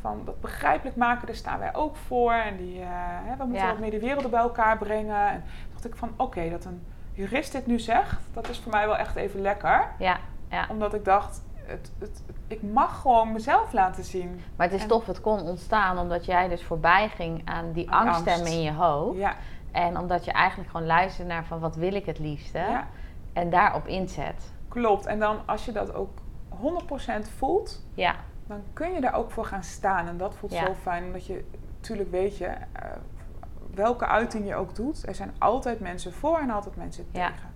Van 0.00 0.22
dat 0.24 0.40
begrijpelijk 0.40 0.96
maken, 0.96 1.26
daar 1.26 1.36
staan 1.36 1.58
wij 1.58 1.74
ook 1.74 1.96
voor. 1.96 2.32
En 2.32 2.56
die, 2.56 2.80
eh, 2.80 2.86
hè, 3.24 3.36
we 3.36 3.44
moeten 3.44 3.66
wat 3.66 3.78
meer 3.78 3.90
de 3.90 3.98
werelden 4.00 4.30
bij 4.30 4.40
elkaar 4.40 4.78
brengen. 4.78 5.28
En 5.28 5.42
toen 5.42 5.70
dacht 5.72 5.84
ik 5.84 5.96
van, 5.96 6.10
oké, 6.16 6.50
dat 6.50 6.64
een 6.64 6.82
jurist 7.12 7.52
dit 7.52 7.66
nu 7.66 7.78
zegt, 7.78 8.20
dat 8.32 8.48
is 8.48 8.58
voor 8.58 8.72
mij 8.72 8.86
wel 8.86 8.96
echt 8.96 9.16
even 9.16 9.40
lekker. 9.40 9.88
ja, 9.98 10.16
ja. 10.50 10.66
Omdat 10.70 10.94
ik 10.94 11.04
dacht, 11.04 11.42
het, 11.54 11.90
het, 11.98 12.22
het- 12.26 12.36
ik 12.46 12.62
mag 12.62 13.00
gewoon 13.00 13.32
mezelf 13.32 13.72
laten 13.72 14.04
zien. 14.04 14.40
Maar 14.56 14.66
het 14.66 14.76
is 14.76 14.82
En- 14.82 14.88
tof, 14.88 15.06
het 15.06 15.20
kon 15.20 15.40
ontstaan 15.40 15.98
omdat 15.98 16.24
jij 16.24 16.48
dus 16.48 16.62
voorbij 16.64 17.08
ging 17.08 17.42
aan 17.44 17.72
die 17.72 17.90
angststemmen 17.90 18.40
angst. 18.42 18.54
in 18.54 18.62
je 18.62 18.72
hoofd. 18.72 19.18
Ja, 19.18 19.34
En 19.72 19.98
omdat 19.98 20.24
je 20.24 20.32
eigenlijk 20.32 20.70
gewoon 20.70 20.86
luistert 20.86 21.28
naar 21.28 21.44
van 21.44 21.58
wat 21.60 21.76
wil 21.76 21.94
ik 21.94 22.06
het 22.06 22.18
liefste. 22.18 22.58
ja. 22.58 22.86
En 23.38 23.50
daarop 23.50 23.86
inzet. 23.86 24.52
Klopt. 24.68 25.06
En 25.06 25.18
dan 25.18 25.36
als 25.46 25.64
je 25.64 25.72
dat 25.72 25.94
ook 25.94 26.10
100% 26.50 27.28
voelt, 27.36 27.84
Ja, 27.94 28.14
dan 28.46 28.62
kun 28.72 28.92
je 28.92 29.00
daar 29.00 29.14
ook 29.14 29.30
voor 29.30 29.44
gaan 29.44 29.62
staan. 29.62 30.08
En 30.08 30.16
dat 30.16 30.34
voelt 30.34 30.52
Ja. 30.52 30.66
zo 30.66 30.74
fijn, 30.74 31.04
omdat 31.04 31.26
je 31.26 31.44
natuurlijk 31.76 32.10
weet 32.10 32.36
je, 32.38 32.46
eh, 32.46 32.82
welke 33.74 34.06
uiting 34.06 34.46
je 34.46 34.54
ook 34.54 34.74
doet, 34.74 35.06
er 35.08 35.14
zijn 35.14 35.32
altijd 35.38 35.80
mensen 35.80 36.12
voor 36.12 36.38
en 36.38 36.50
altijd 36.50 36.76
mensen 36.76 37.06
Ja. 37.12 37.26
tegen. 37.28 37.48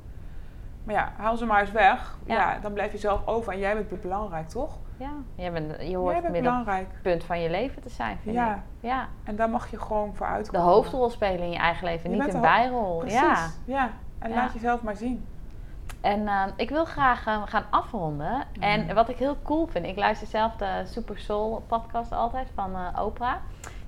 Maar 0.85 0.95
ja, 0.95 1.12
haal 1.16 1.37
ze 1.37 1.47
maar 1.47 1.61
eens 1.61 1.70
weg. 1.72 2.18
Ja. 2.26 2.35
Ja. 2.35 2.59
dan 2.59 2.72
blijf 2.72 2.93
je 2.93 2.99
zelf 2.99 3.26
over 3.26 3.53
en 3.53 3.59
jij 3.59 3.74
bent 3.74 4.03
belangrijk, 4.03 4.49
toch? 4.49 4.78
Ja, 4.97 5.11
je, 5.35 5.51
bent, 5.51 5.70
je 5.80 5.87
Jij 5.89 5.95
hoort 5.97 6.20
bent 6.20 6.33
middelpunt 6.33 6.64
belangrijk. 7.03 7.22
van 7.24 7.41
je 7.41 7.51
leven 7.51 7.83
te 7.83 7.89
zijn, 7.89 8.16
vind 8.22 8.37
ik. 8.37 8.43
Ja, 8.43 8.62
Ja, 8.80 9.09
en 9.24 9.37
daar 9.37 9.51
mag 9.51 9.70
je 9.70 9.78
gewoon 9.80 10.14
voor 10.14 10.26
de 10.26 10.33
uitkomen. 10.33 10.66
hoofdrol 10.66 11.11
spelen 11.11 11.41
in 11.41 11.51
je 11.51 11.59
eigen 11.59 11.85
leven, 11.87 12.11
Je 12.11 12.16
niet 12.16 12.26
een 12.26 12.35
de 12.35 12.41
bijrol. 12.41 12.99
Precies, 12.99 13.20
Ja. 13.20 13.47
ja. 13.64 13.91
En 14.18 14.28
Ja. 14.30 14.35
laat 14.37 14.53
jezelf 14.53 14.83
maar 14.83 14.97
zien. 14.97 15.26
En 16.03 16.29
eh, 16.29 16.43
ik 16.57 16.69
wil 16.71 16.85
graag 16.85 17.27
eh, 17.27 17.43
gaan 17.45 17.65
afronden. 17.71 18.45
En 18.61 18.85
Mhm. 18.85 18.95
wat 18.95 19.09
ik 19.09 19.17
heel 19.17 19.37
cool 19.43 19.67
vind, 19.67 19.87
ik 19.87 19.97
luister 19.97 20.27
zelf 20.27 20.57
de 20.57 20.83
Super 20.85 21.19
Soul 21.19 21.65
podcast 21.69 22.13
altijd 22.13 22.49
van 22.55 22.75
eh, 22.77 23.05
Oprah. 23.05 23.35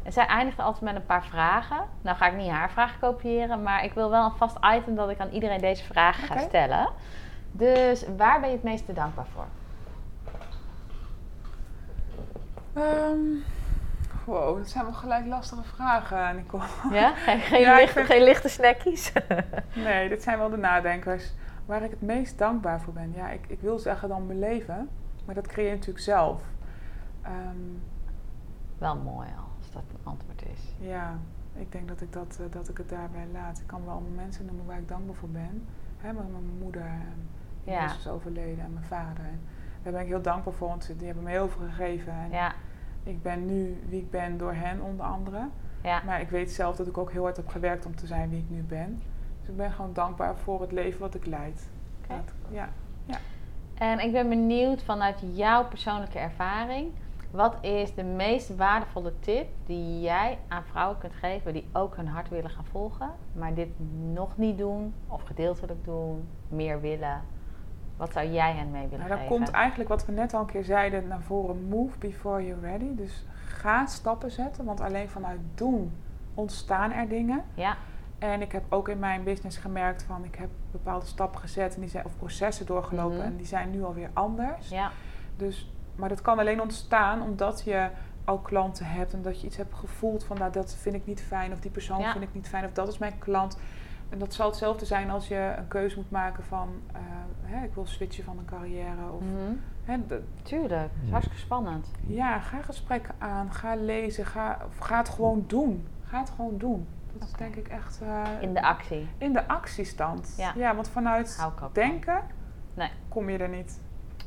En 0.02 0.12
zij 0.12 0.26
eindigt 0.26 0.58
altijd 0.58 0.82
met 0.82 0.94
een 0.94 1.06
paar 1.06 1.24
vragen. 1.24 1.76
Nou 2.02 2.16
ga 2.16 2.26
ik 2.26 2.36
niet 2.36 2.50
haar 2.50 2.70
vragen 2.70 2.98
kopiëren, 3.00 3.62
maar 3.62 3.84
ik 3.84 3.92
wil 3.92 4.10
wel 4.10 4.24
een 4.24 4.36
vast 4.36 4.56
item 4.76 4.94
dat 4.94 5.10
ik 5.10 5.20
aan 5.20 5.28
iedereen 5.30 5.60
deze 5.60 5.84
vragen 5.84 6.26
ga 6.26 6.38
stellen. 6.38 6.88
Dus 7.52 8.04
waar 8.16 8.40
ben 8.40 8.48
je 8.48 8.54
het 8.54 8.64
meeste 8.64 8.92
dankbaar 8.92 9.26
voor? 9.34 9.46
Ehm, 12.74 13.18
wow, 14.24 14.56
dat 14.58 14.68
zijn 14.68 14.84
wel 14.84 14.92
gelijk 14.92 15.26
lastige 15.26 15.62
vragen, 15.62 16.36
Nicole. 16.36 16.62
Ja? 16.90 17.14
Geen, 17.14 17.40
geen, 17.40 17.60
Ja, 17.66 17.74
lichte, 17.76 17.92
vind- 17.92 18.06
geen 18.06 18.22
lichte 18.22 18.48
snackies? 18.48 19.12
Nee, 19.72 20.08
dit 20.08 20.22
zijn 20.22 20.38
wel 20.38 20.50
de 20.50 20.56
nadenkers. 20.56 21.32
Waar 21.66 21.82
ik 21.82 21.90
het 21.90 22.02
meest 22.02 22.38
dankbaar 22.38 22.80
voor 22.80 22.92
ben. 22.92 23.12
Ja, 23.14 23.30
ik, 23.30 23.44
ik 23.48 23.60
wil 23.60 23.78
zeggen 23.78 24.08
dan 24.08 24.26
mijn 24.26 24.38
leven. 24.38 24.88
Maar 25.24 25.34
dat 25.34 25.46
creëer 25.46 25.68
je 25.68 25.74
natuurlijk 25.74 26.04
zelf. 26.04 26.42
Ehm, 27.22 27.56
wel 28.78 28.96
mooi 28.96 29.28
als 29.58 29.70
dat 29.72 29.82
een 29.92 30.04
antwoord 30.04 30.42
is. 30.52 30.74
ja, 30.78 31.18
ik 31.54 31.72
denk 31.72 31.88
dat 31.88 32.00
ik, 32.00 32.12
dat, 32.12 32.38
eh, 32.40 32.46
dat 32.52 32.68
ik 32.68 32.76
het 32.78 32.88
daarbij 32.88 33.26
laat. 33.32 33.58
Ik 33.58 33.66
kan 33.66 33.84
wel 33.84 33.92
allemaal 33.92 34.10
mensen 34.16 34.44
noemen 34.46 34.66
waar 34.66 34.78
ik 34.78 34.88
dankbaar 34.88 35.14
voor 35.16 35.28
ben. 35.28 35.66
Hè, 35.98 36.12
maar 36.12 36.24
mijn 36.24 36.58
moeder 36.60 36.82
en 36.82 37.28
Ja. 37.64 37.84
is 37.96 38.08
overleden 38.08 38.64
en 38.64 38.72
mijn 38.72 38.84
vader. 38.84 39.24
En 39.24 39.40
daar 39.82 39.92
ben 39.92 40.02
ik 40.02 40.06
heel 40.08 40.22
dankbaar 40.22 40.52
voor, 40.54 40.68
want 40.68 40.92
die 40.96 41.06
hebben 41.06 41.24
me 41.24 41.30
heel 41.30 41.48
veel 41.48 41.66
gegeven. 41.66 42.12
En 42.12 42.30
Ja, 42.30 42.52
ik 43.02 43.22
ben 43.22 43.46
nu 43.46 43.76
wie 43.88 44.00
ik 44.00 44.10
ben 44.10 44.38
door 44.38 44.52
hen 44.52 44.80
onder 44.80 45.06
andere. 45.06 45.48
ja. 45.80 46.02
Maar 46.06 46.20
ik 46.20 46.28
weet 46.30 46.50
zelf 46.52 46.76
dat 46.76 46.86
ik 46.86 46.98
ook 46.98 47.12
heel 47.12 47.22
hard 47.22 47.36
heb 47.36 47.48
gewerkt 47.48 47.86
om 47.86 47.96
te 47.96 48.06
zijn 48.06 48.30
wie 48.30 48.38
ik 48.38 48.50
nu 48.50 48.62
ben. 48.62 49.02
Dus 49.44 49.52
ik 49.52 49.56
ben 49.56 49.72
gewoon 49.72 49.92
dankbaar 49.92 50.36
voor 50.36 50.60
het 50.60 50.72
leven 50.72 51.00
wat 51.00 51.14
ik 51.14 51.26
leid. 51.26 51.68
Dat- 52.08 52.32
ja. 52.50 52.68
En 53.74 53.98
ik 53.98 54.12
ben 54.12 54.28
benieuwd 54.28 54.82
vanuit 54.82 55.22
jouw 55.32 55.64
persoonlijke 55.68 56.18
ervaring. 56.18 56.90
Wat 57.30 57.56
is 57.60 57.94
de 57.94 58.02
meest 58.04 58.56
waardevolle 58.56 59.12
tip 59.20 59.46
die 59.66 60.00
jij 60.00 60.38
aan 60.48 60.62
vrouwen 60.64 60.98
kunt 60.98 61.12
geven 61.12 61.52
die 61.52 61.68
ook 61.72 61.96
hun 61.96 62.06
hart 62.08 62.28
willen 62.28 62.50
gaan 62.50 62.64
volgen, 62.64 63.10
maar 63.32 63.54
dit 63.54 63.68
nog 64.12 64.36
niet 64.36 64.58
doen 64.58 64.94
of 65.08 65.22
gedeeltelijk 65.22 65.84
doen, 65.84 66.28
meer 66.48 66.80
willen? 66.80 67.22
Wat 67.96 68.12
zou 68.12 68.26
jij 68.28 68.52
hen 68.52 68.70
mee 68.70 68.82
willen 68.88 68.98
Nou, 68.98 69.08
dan 69.08 69.18
geven? 69.18 69.36
komt 69.36 69.50
eigenlijk 69.50 69.88
wat 69.88 70.06
we 70.06 70.12
net 70.12 70.34
al 70.34 70.40
een 70.40 70.46
keer 70.46 70.64
zeiden 70.64 71.08
naar 71.08 71.20
voren. 71.22 71.68
Move 71.68 71.98
before 71.98 72.46
you're 72.46 72.60
ready. 72.60 72.94
Dus 72.94 73.26
ga 73.46 73.86
stappen 73.86 74.30
zetten. 74.30 74.64
Want 74.64 74.80
alleen 74.80 75.08
vanuit 75.08 75.40
doen 75.54 75.92
ontstaan 76.34 76.92
er 76.92 77.08
dingen. 77.08 77.42
Ja, 77.54 77.76
En 78.32 78.42
ik 78.42 78.52
heb 78.52 78.62
ook 78.68 78.88
in 78.88 78.98
mijn 78.98 79.24
business 79.24 79.56
gemerkt 79.56 80.02
van... 80.02 80.24
ik 80.24 80.34
heb 80.34 80.48
bepaalde 80.70 81.06
stappen 81.06 81.40
gezet 81.40 81.74
en 81.74 81.80
die 81.80 81.90
zijn, 81.90 82.04
of 82.04 82.16
processen 82.16 82.66
doorgelopen. 82.66 83.16
Mhm. 83.16 83.26
En 83.26 83.36
die 83.36 83.46
zijn 83.46 83.70
nu 83.70 83.84
alweer 83.84 84.10
anders. 84.12 84.68
ja, 84.68 84.90
Dus, 85.36 85.70
maar 85.96 86.08
dat 86.08 86.22
kan 86.22 86.38
alleen 86.38 86.60
ontstaan 86.60 87.22
omdat 87.22 87.62
je 87.64 87.88
al 88.24 88.38
klanten 88.38 88.86
hebt. 88.86 89.12
En 89.12 89.22
dat 89.22 89.40
je 89.40 89.46
iets 89.46 89.56
hebt 89.56 89.74
gevoeld 89.74 90.24
van... 90.24 90.38
nou, 90.38 90.52
dat 90.52 90.74
vind 90.74 90.94
ik 90.94 91.06
niet 91.06 91.22
fijn. 91.22 91.52
Of 91.52 91.60
die 91.60 91.70
persoon 91.70 92.00
Ja. 92.00 92.12
vind 92.12 92.24
ik 92.24 92.34
niet 92.34 92.48
fijn. 92.48 92.64
Of 92.64 92.72
dat 92.72 92.88
is 92.88 92.98
mijn 92.98 93.18
klant. 93.18 93.58
En 94.08 94.18
dat 94.18 94.34
zal 94.34 94.46
hetzelfde 94.48 94.84
zijn 94.86 95.10
als 95.10 95.28
je 95.28 95.54
een 95.58 95.68
keuze 95.68 95.96
moet 95.96 96.10
maken 96.10 96.44
van... 96.44 96.68
eh, 96.92 97.00
hè, 97.42 97.64
ik 97.64 97.74
wil 97.74 97.86
switchen 97.86 98.24
van 98.24 98.38
een 98.38 98.44
carrière. 98.44 99.10
Of, 99.14 99.20
Mhm. 99.20 99.52
hè, 99.84 100.06
dat- 100.06 100.20
tuurlijk. 100.42 100.70
Dat 100.94 101.04
is 101.04 101.10
hartstikke 101.10 101.40
spannend. 101.42 101.90
ja, 102.06 102.38
ga 102.40 102.62
gesprekken 102.62 103.14
aan, 103.18 103.52
ga 103.52 103.74
lezen, 103.76 104.26
ga, 104.26 104.58
of 104.66 104.78
ga 104.78 104.96
het 104.98 105.08
gewoon 105.08 105.44
doen. 105.46 105.86
Ga 106.04 106.18
het 106.20 106.30
gewoon 106.30 106.58
doen. 106.58 106.86
Dat 107.18 107.28
is 107.28 107.32
denk 107.34 107.54
ik 107.56 107.68
echt 107.68 108.00
eh, 108.02 108.22
In 108.40 108.54
de 108.54 108.62
actie. 108.62 109.08
in 109.18 109.32
de 109.32 109.48
actiestand. 109.48 110.34
Ja. 110.56 110.74
want 110.74 110.88
vanuit 110.88 111.48
denken 111.72 112.22
Nee. 112.74 112.90
kom 113.08 113.30
je 113.30 113.38
er 113.38 113.48
niet. 113.48 113.80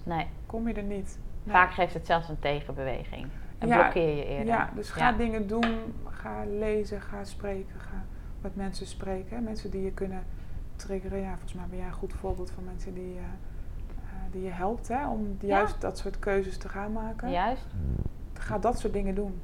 Nee, 0.03 0.27
Kom 0.45 0.67
je 0.67 0.73
er 0.73 0.83
niet. 0.83 1.19
Nee. 1.43 1.55
vaak 1.55 1.71
geeft 1.71 1.93
het 1.93 2.05
zelfs 2.05 2.29
een 2.29 2.39
tegenbeweging. 2.39 3.27
En 3.57 3.67
Ja, 3.67 3.77
blokkeer 3.79 4.15
je 4.15 4.25
eerder. 4.25 4.45
Ja, 4.45 4.69
dus 4.75 4.89
ga 4.89 5.09
Ja. 5.09 5.17
dingen 5.17 5.47
doen, 5.47 5.93
ga 6.09 6.43
lezen, 6.45 7.01
ga 7.01 7.23
spreken, 7.23 7.79
ga 7.79 8.03
met 8.41 8.55
mensen 8.55 8.85
spreken. 8.87 9.43
Mensen 9.43 9.69
die 9.71 9.83
je 9.83 9.91
kunnen 9.91 10.23
triggeren. 10.75 11.19
Ja, 11.19 11.29
volgens 11.31 11.53
mij 11.53 11.65
ben 11.69 11.77
jij 11.77 11.87
een 11.87 11.93
goed 11.93 12.13
voorbeeld 12.13 12.51
van 12.51 12.63
mensen 12.63 12.93
die, 12.93 13.15
eh, 13.17 13.23
eh, 13.23 14.31
die 14.31 14.43
je 14.43 14.49
helpt 14.49 14.87
hè, 14.87 15.07
om 15.07 15.37
Ja. 15.39 15.47
juist 15.47 15.81
dat 15.81 15.97
soort 15.97 16.19
keuzes 16.19 16.57
te 16.57 16.69
gaan 16.69 16.91
maken. 16.91 17.31
Juist. 17.31 17.65
Ga 18.33 18.57
dat 18.57 18.79
soort 18.79 18.93
dingen 18.93 19.15
doen. 19.15 19.41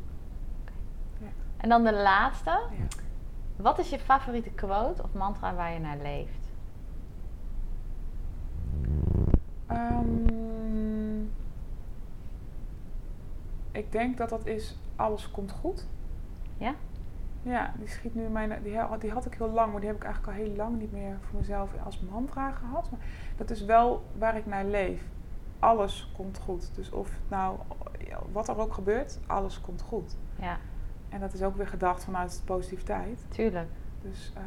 En 1.58 1.70
dan 1.70 1.84
de 1.84 1.94
laatste. 1.94 2.50
Ja. 2.50 2.86
Wat 3.56 3.80
is 3.80 3.90
je 3.90 4.00
favoriete 4.00 4.50
quote 4.50 5.04
of 5.04 5.14
mantra 5.14 5.54
waar 5.54 5.74
je 5.74 5.80
naar 5.80 5.98
leeft? 5.98 6.52
Ehm, 9.68 11.22
ik 13.72 13.92
denk 13.92 14.18
dat 14.18 14.30
dat 14.30 14.46
is 14.46 14.78
alles 14.96 15.32
komt 15.32 15.52
goed. 15.52 15.88
Ja? 16.58 16.76
Ja, 17.44 17.74
die 17.78 17.88
schiet 17.88 18.16
nu 18.16 18.24
in 18.24 18.32
mijn. 18.32 18.64
Die, 18.64 18.78
die 19.00 19.12
had 19.12 19.26
ik 19.26 19.34
heel 19.34 19.50
lang, 19.50 19.72
maar 19.72 19.80
die 19.80 19.90
heb 19.90 19.98
ik 19.98 20.04
eigenlijk 20.04 20.38
al 20.38 20.44
heel 20.46 20.56
lang 20.56 20.80
niet 20.80 20.92
meer 20.92 21.18
voor 21.22 21.40
mezelf 21.40 21.70
als 21.86 22.00
mantra 22.00 22.52
gehad. 22.52 22.92
Maar 22.92 23.00
dat 23.38 23.50
is 23.50 23.66
wel 23.66 24.04
waar 24.18 24.38
ik 24.38 24.46
naar 24.46 24.66
leef. 24.66 25.04
Alles 25.60 26.12
komt 26.16 26.40
goed. 26.40 26.76
Dus 26.76 26.92
of 26.92 27.10
nou 27.28 27.58
wat 28.32 28.48
er 28.48 28.58
ook 28.58 28.74
gebeurt, 28.74 29.20
alles 29.28 29.62
komt 29.62 29.82
goed. 29.82 30.16
Ja, 30.40 30.58
En 31.14 31.20
dat 31.20 31.34
is 31.34 31.44
ook 31.44 31.56
weer 31.56 31.68
gedacht 31.68 32.04
vanuit 32.04 32.42
positiviteit. 32.46 33.26
tuurlijk. 33.30 33.70
Dus 34.02 34.32
ehm, 34.36 34.46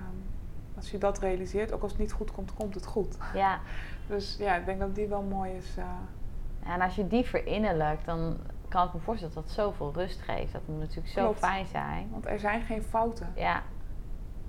als 0.77 0.91
je 0.91 0.99
dat 0.99 1.19
realiseert, 1.19 1.73
ook 1.73 1.83
als 1.83 1.91
het 1.91 2.01
niet 2.01 2.13
goed 2.13 2.33
komt, 2.33 2.55
komt 2.55 2.75
het 2.75 2.87
goed. 2.87 3.17
Ja. 3.35 3.59
Dus 4.09 4.37
ja, 4.39 4.55
ik 4.57 4.65
denk 4.67 4.81
dat 4.81 4.95
die 4.95 5.07
wel 5.07 5.23
mooi 5.23 5.53
is. 5.53 5.77
eh, 5.77 6.73
En 6.73 6.81
als 6.81 6.95
je 6.97 7.07
die 7.07 7.25
verinnerlijkt, 7.25 8.05
dan 8.05 8.37
kan 8.69 8.87
ik 8.87 8.93
me 8.95 9.01
voorstellen 9.01 9.35
dat 9.35 9.45
dat 9.45 9.53
zoveel 9.53 9.93
rust 9.95 10.21
geeft. 10.21 10.53
Dat 10.53 10.63
moet 10.67 10.79
natuurlijk 10.79 11.09
zo 11.09 11.23
Klopt. 11.23 11.39
fijn 11.39 11.67
zijn. 11.67 12.09
want 12.11 12.27
er 12.27 12.39
zijn 12.39 12.63
geen 12.63 12.83
fouten. 12.83 13.33
Ja, 13.37 13.63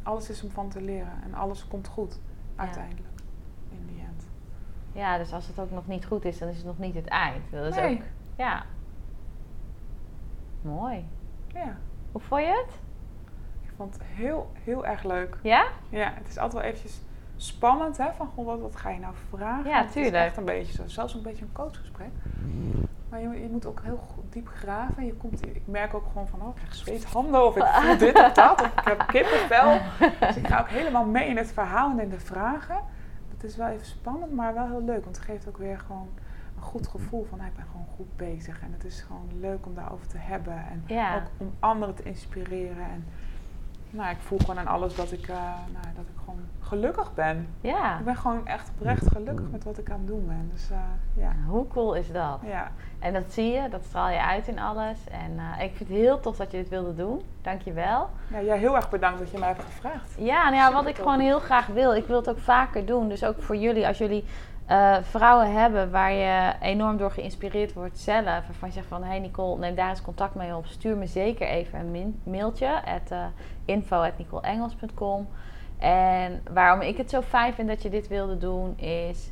Alles 0.03 0.29
is 0.29 0.43
om 0.43 0.49
van 0.49 0.69
te 0.69 0.81
leren 0.81 1.23
en 1.23 1.33
alles 1.33 1.67
komt 1.67 1.87
goed 1.87 2.19
uiteindelijk. 2.55 3.07
In 3.69 3.85
die 3.87 3.99
end. 3.99 4.27
ja, 4.91 5.17
dus 5.17 5.33
als 5.33 5.47
het 5.47 5.59
ook 5.59 5.71
nog 5.71 5.87
niet 5.87 6.05
goed 6.05 6.25
is, 6.25 6.37
dan 6.37 6.47
is 6.49 6.57
het 6.57 6.65
nog 6.65 6.77
niet 6.77 6.95
het 6.95 7.07
eind. 7.07 7.51
Dat 7.51 7.65
is 7.65 7.75
Nee. 7.75 7.95
ook, 7.97 8.01
ja. 8.37 8.63
Mooi. 10.61 11.05
Ja, 11.47 11.77
Hoe 12.17 12.25
vond 12.25 12.41
je 12.41 12.47
het? 12.65 12.73
ik 13.63 13.69
vond 13.77 13.93
het 13.93 14.03
heel, 14.03 14.51
heel 14.63 14.85
erg 14.85 15.03
leuk. 15.03 15.37
Ja? 15.41 15.65
Ja, 15.89 16.11
het 16.15 16.27
is 16.27 16.37
altijd 16.37 16.53
wel 16.61 16.71
eventjes 16.71 17.01
spannend, 17.35 17.97
hè? 17.97 18.05
Van, 18.17 18.27
goh, 18.35 18.45
wat, 18.45 18.59
wat 18.59 18.75
ga 18.75 18.89
je 18.89 18.99
nou 18.99 19.13
vragen? 19.29 19.69
Ja, 19.69 19.81
Het 19.81 19.91
tuurlijk. 19.91 20.15
is 20.15 20.21
echt 20.21 20.37
een 20.37 20.45
beetje 20.45 20.73
zo, 20.73 20.83
zelfs 20.85 21.13
een 21.13 21.21
beetje 21.21 21.45
een 21.45 21.51
coachgesprek. 21.51 22.09
Maar 23.09 23.19
je, 23.21 23.29
je 23.41 23.47
moet 23.51 23.65
ook 23.65 23.81
heel 23.83 23.97
goed 23.97 24.23
diep 24.33 24.47
graven. 24.47 25.05
Je 25.05 25.13
komt, 25.13 25.45
ik 25.45 25.61
merk 25.65 25.93
ook 25.93 26.05
gewoon 26.11 26.27
van, 26.27 26.41
oh, 26.41 26.47
ik 26.47 26.55
krijg 26.55 26.75
zweethanden 26.75 27.45
of 27.45 27.55
ik 27.55 27.63
voel 27.65 27.97
dit 27.97 28.15
of 28.19 28.31
dat. 28.33 28.61
Of 28.61 28.67
ik 28.67 28.83
heb 28.83 29.03
kippenvel. 29.07 29.77
Dus 30.19 30.35
ik 30.35 30.47
ga 30.47 30.59
ook 30.59 30.69
helemaal 30.69 31.05
mee 31.05 31.27
in 31.27 31.37
het 31.37 31.51
verhaal 31.51 31.91
en 31.91 31.99
in 31.99 32.09
de 32.09 32.19
vragen. 32.19 32.79
Het 33.31 33.43
is 33.43 33.55
wel 33.55 33.67
even 33.67 33.85
spannend, 33.85 34.31
maar 34.33 34.53
wel 34.53 34.67
heel 34.67 34.83
leuk. 34.83 35.03
Want 35.03 35.15
het 35.15 35.25
geeft 35.25 35.47
ook 35.47 35.57
weer 35.57 35.79
gewoon 35.79 36.09
een 36.57 36.63
goed 36.63 36.87
gevoel 36.87 37.25
van, 37.29 37.37
nou, 37.37 37.49
ik 37.49 37.55
ben 37.55 37.65
gewoon 37.71 37.85
goed 37.95 38.15
bezig. 38.15 38.61
En 38.61 38.71
het 38.73 38.83
is 38.85 39.01
gewoon 39.01 39.27
leuk 39.39 39.65
om 39.65 39.75
daarover 39.75 40.07
te 40.07 40.17
hebben. 40.17 40.53
En 40.71 40.83
Ja. 40.85 41.15
ook 41.15 41.21
om 41.37 41.53
anderen 41.59 41.95
te 41.95 42.03
inspireren. 42.03 42.83
En 42.91 43.05
nou, 43.89 44.09
ik 44.09 44.17
voel 44.19 44.37
gewoon 44.39 44.59
aan 44.59 44.67
alles 44.67 44.95
dat 44.95 45.11
ik, 45.11 45.27
eh, 45.27 45.35
nou, 45.73 45.85
dat 45.95 46.05
ik 46.07 46.15
gewoon 46.19 46.39
gelukkig 46.59 47.13
ben. 47.13 47.47
Ja. 47.61 47.99
Ik 47.99 48.05
ben 48.05 48.15
gewoon 48.15 48.47
echt 48.47 48.69
oprecht 48.75 49.11
gelukkig 49.11 49.45
met 49.51 49.63
wat 49.63 49.77
ik 49.77 49.89
aan 49.91 49.97
het 49.97 50.07
doen 50.07 50.25
ben. 50.27 50.49
Dus 50.53 50.69
eh, 50.71 50.77
ja. 51.13 51.31
Hoe 51.47 51.67
cool 51.67 51.93
is 51.93 52.11
dat? 52.11 52.39
ja. 52.45 52.71
En 52.99 53.13
dat 53.13 53.23
zie 53.33 53.51
je, 53.51 53.69
dat 53.69 53.83
straal 53.85 54.09
je 54.09 54.21
uit 54.23 54.47
in 54.47 54.59
alles. 54.59 54.97
En 55.11 55.39
eh, 55.39 55.63
ik 55.63 55.75
vind 55.75 55.89
het 55.89 55.97
heel 55.97 56.19
tof 56.19 56.37
dat 56.37 56.51
je 56.51 56.57
dit 56.57 56.69
wilde 56.69 56.95
doen. 56.95 57.21
Dank 57.41 57.61
je 57.61 57.73
wel. 57.73 58.09
ja, 58.31 58.41
jij 58.41 58.57
heel 58.57 58.75
erg 58.75 58.89
bedankt 58.89 59.19
dat 59.19 59.29
je 59.31 59.37
mij 59.37 59.47
hebt 59.47 59.63
gevraagd. 59.63 60.15
Ja, 60.17 60.43
nou 60.43 60.55
ja, 60.55 60.73
wat 60.73 60.85
ik 60.87 60.95
gewoon 60.95 61.19
heel 61.19 61.39
graag 61.39 61.67
wil. 61.67 61.95
Ik 61.95 62.05
wil 62.07 62.17
het 62.17 62.29
ook 62.29 62.39
vaker 62.39 62.85
doen. 62.85 63.09
Dus 63.09 63.23
ook 63.23 63.41
voor 63.41 63.55
jullie, 63.55 63.87
als 63.87 63.97
jullie 63.97 64.25
eh, 64.67 64.95
vrouwen 65.01 65.53
hebben 65.53 65.91
waar 65.91 66.11
je 66.11 66.53
enorm 66.61 66.97
door 66.97 67.11
geïnspireerd 67.11 67.73
wordt 67.73 67.99
zelf. 67.99 68.23
Waarvan 68.25 68.67
je 68.67 68.73
zegt 68.73 68.87
van, 68.87 69.03
hey 69.03 69.19
Nicole, 69.19 69.59
neem 69.59 69.75
daar 69.75 69.89
eens 69.89 70.01
contact 70.01 70.35
mee 70.35 70.55
op. 70.55 70.65
Stuur 70.65 70.97
me 70.97 71.05
zeker 71.05 71.47
even 71.47 71.79
een 71.79 72.21
mailtje. 72.23 72.83
At, 72.85 73.11
uh, 73.11 73.25
info.nicoleengels.com 73.65 75.27
En 75.77 76.43
waarom 76.51 76.81
ik 76.81 76.97
het 76.97 77.09
zo 77.09 77.21
fijn 77.21 77.53
vind 77.53 77.67
dat 77.67 77.81
je 77.81 77.89
dit 77.89 78.07
wilde 78.07 78.37
doen 78.37 78.79
is... 78.79 79.31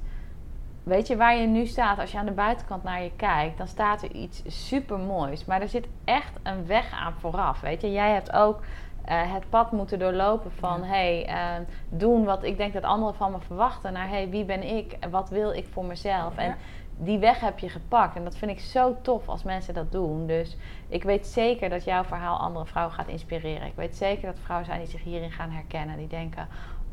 weet 0.83 1.07
je, 1.07 1.17
waar 1.17 1.37
je 1.37 1.47
nu 1.47 1.65
staat, 1.65 1.99
als 1.99 2.11
je 2.11 2.17
aan 2.17 2.25
de 2.25 2.31
buitenkant 2.31 2.83
naar 2.83 3.03
je 3.03 3.11
kijkt, 3.15 3.57
dan 3.57 3.67
staat 3.67 4.03
er 4.03 4.11
iets 4.11 4.41
super 4.47 4.99
moois. 4.99 5.45
Maar 5.45 5.61
er 5.61 5.69
zit 5.69 5.87
echt 6.03 6.33
een 6.43 6.67
weg 6.67 6.91
aan 6.91 7.13
vooraf. 7.19 7.61
Weet 7.61 7.81
je, 7.81 7.91
jij 7.91 8.11
hebt 8.11 8.31
ook 8.31 8.59
eh, 9.05 9.33
het 9.33 9.49
pad 9.49 9.71
moeten 9.71 9.99
doorlopen 9.99 10.51
van 10.51 10.81
Ja. 10.81 10.87
hey, 10.87 11.25
eh, 11.25 11.65
doen 11.89 12.23
wat 12.23 12.43
ik 12.43 12.57
denk 12.57 12.73
dat 12.73 12.83
anderen 12.83 13.15
van 13.15 13.31
me 13.31 13.39
verwachten. 13.39 13.93
Naar 13.93 14.09
hey, 14.09 14.29
wie 14.29 14.45
ben 14.45 14.75
ik 14.77 14.91
en 14.99 15.09
wat 15.09 15.29
wil 15.29 15.51
ik 15.51 15.67
voor 15.71 15.85
mezelf? 15.85 16.35
En 16.37 16.55
die 16.97 17.19
weg 17.19 17.39
heb 17.39 17.59
je 17.59 17.69
gepakt. 17.69 18.15
En 18.15 18.23
dat 18.23 18.35
vind 18.37 18.51
ik 18.51 18.59
zo 18.59 18.95
tof 19.01 19.27
als 19.29 19.43
mensen 19.43 19.73
dat 19.73 19.91
doen. 19.91 20.27
Dus 20.27 20.57
ik 20.87 21.03
weet 21.03 21.27
zeker 21.27 21.69
dat 21.69 21.83
jouw 21.83 22.03
verhaal 22.03 22.37
andere 22.37 22.65
vrouwen 22.65 22.95
gaat 22.95 23.07
inspireren. 23.07 23.67
Ik 23.67 23.75
weet 23.75 23.95
zeker 23.95 24.25
dat 24.25 24.39
vrouwen 24.43 24.67
zijn 24.67 24.79
die 24.79 24.89
zich 24.89 25.03
hierin 25.03 25.31
gaan 25.31 25.49
herkennen. 25.49 25.97
Die 25.97 26.07
denken, 26.07 26.47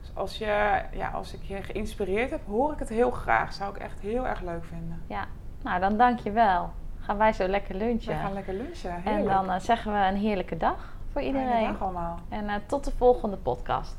Dus 0.00 0.10
als, 0.14 0.38
je, 0.38 0.82
ja, 0.92 1.08
als 1.08 1.34
ik 1.34 1.42
je 1.42 1.62
geïnspireerd 1.62 2.30
heb, 2.30 2.46
hoor 2.46 2.72
ik 2.72 2.78
het 2.78 2.88
heel 2.88 3.10
graag. 3.10 3.52
Zou 3.52 3.74
ik 3.74 3.80
echt 3.80 4.00
heel 4.00 4.26
erg 4.26 4.40
leuk 4.40 4.64
vinden. 4.64 5.02
ja. 5.06 5.26
Nou, 5.62 5.80
dan 5.80 5.96
dank 5.96 6.18
je 6.18 6.30
wel. 6.30 6.70
Gaan 7.10 7.18
wij 7.18 7.32
zo 7.32 7.46
lekker 7.46 7.74
lunchen. 7.74 8.14
We 8.14 8.20
gaan 8.20 8.32
lekker 8.32 8.54
lunchen. 8.54 9.04
en 9.04 9.24
dan 9.24 9.50
eh, 9.50 9.60
zeggen 9.60 9.92
we 9.92 9.98
een 9.98 10.16
heerlijke 10.16 10.56
dag 10.56 10.94
voor 11.12 11.22
iedereen. 11.22 11.72
dag 11.72 11.82
allemaal. 11.82 12.18
En 12.28 12.48
eh, 12.48 12.54
tot 12.66 12.84
de 12.84 12.90
volgende 12.96 13.36
podcast. 13.36 13.96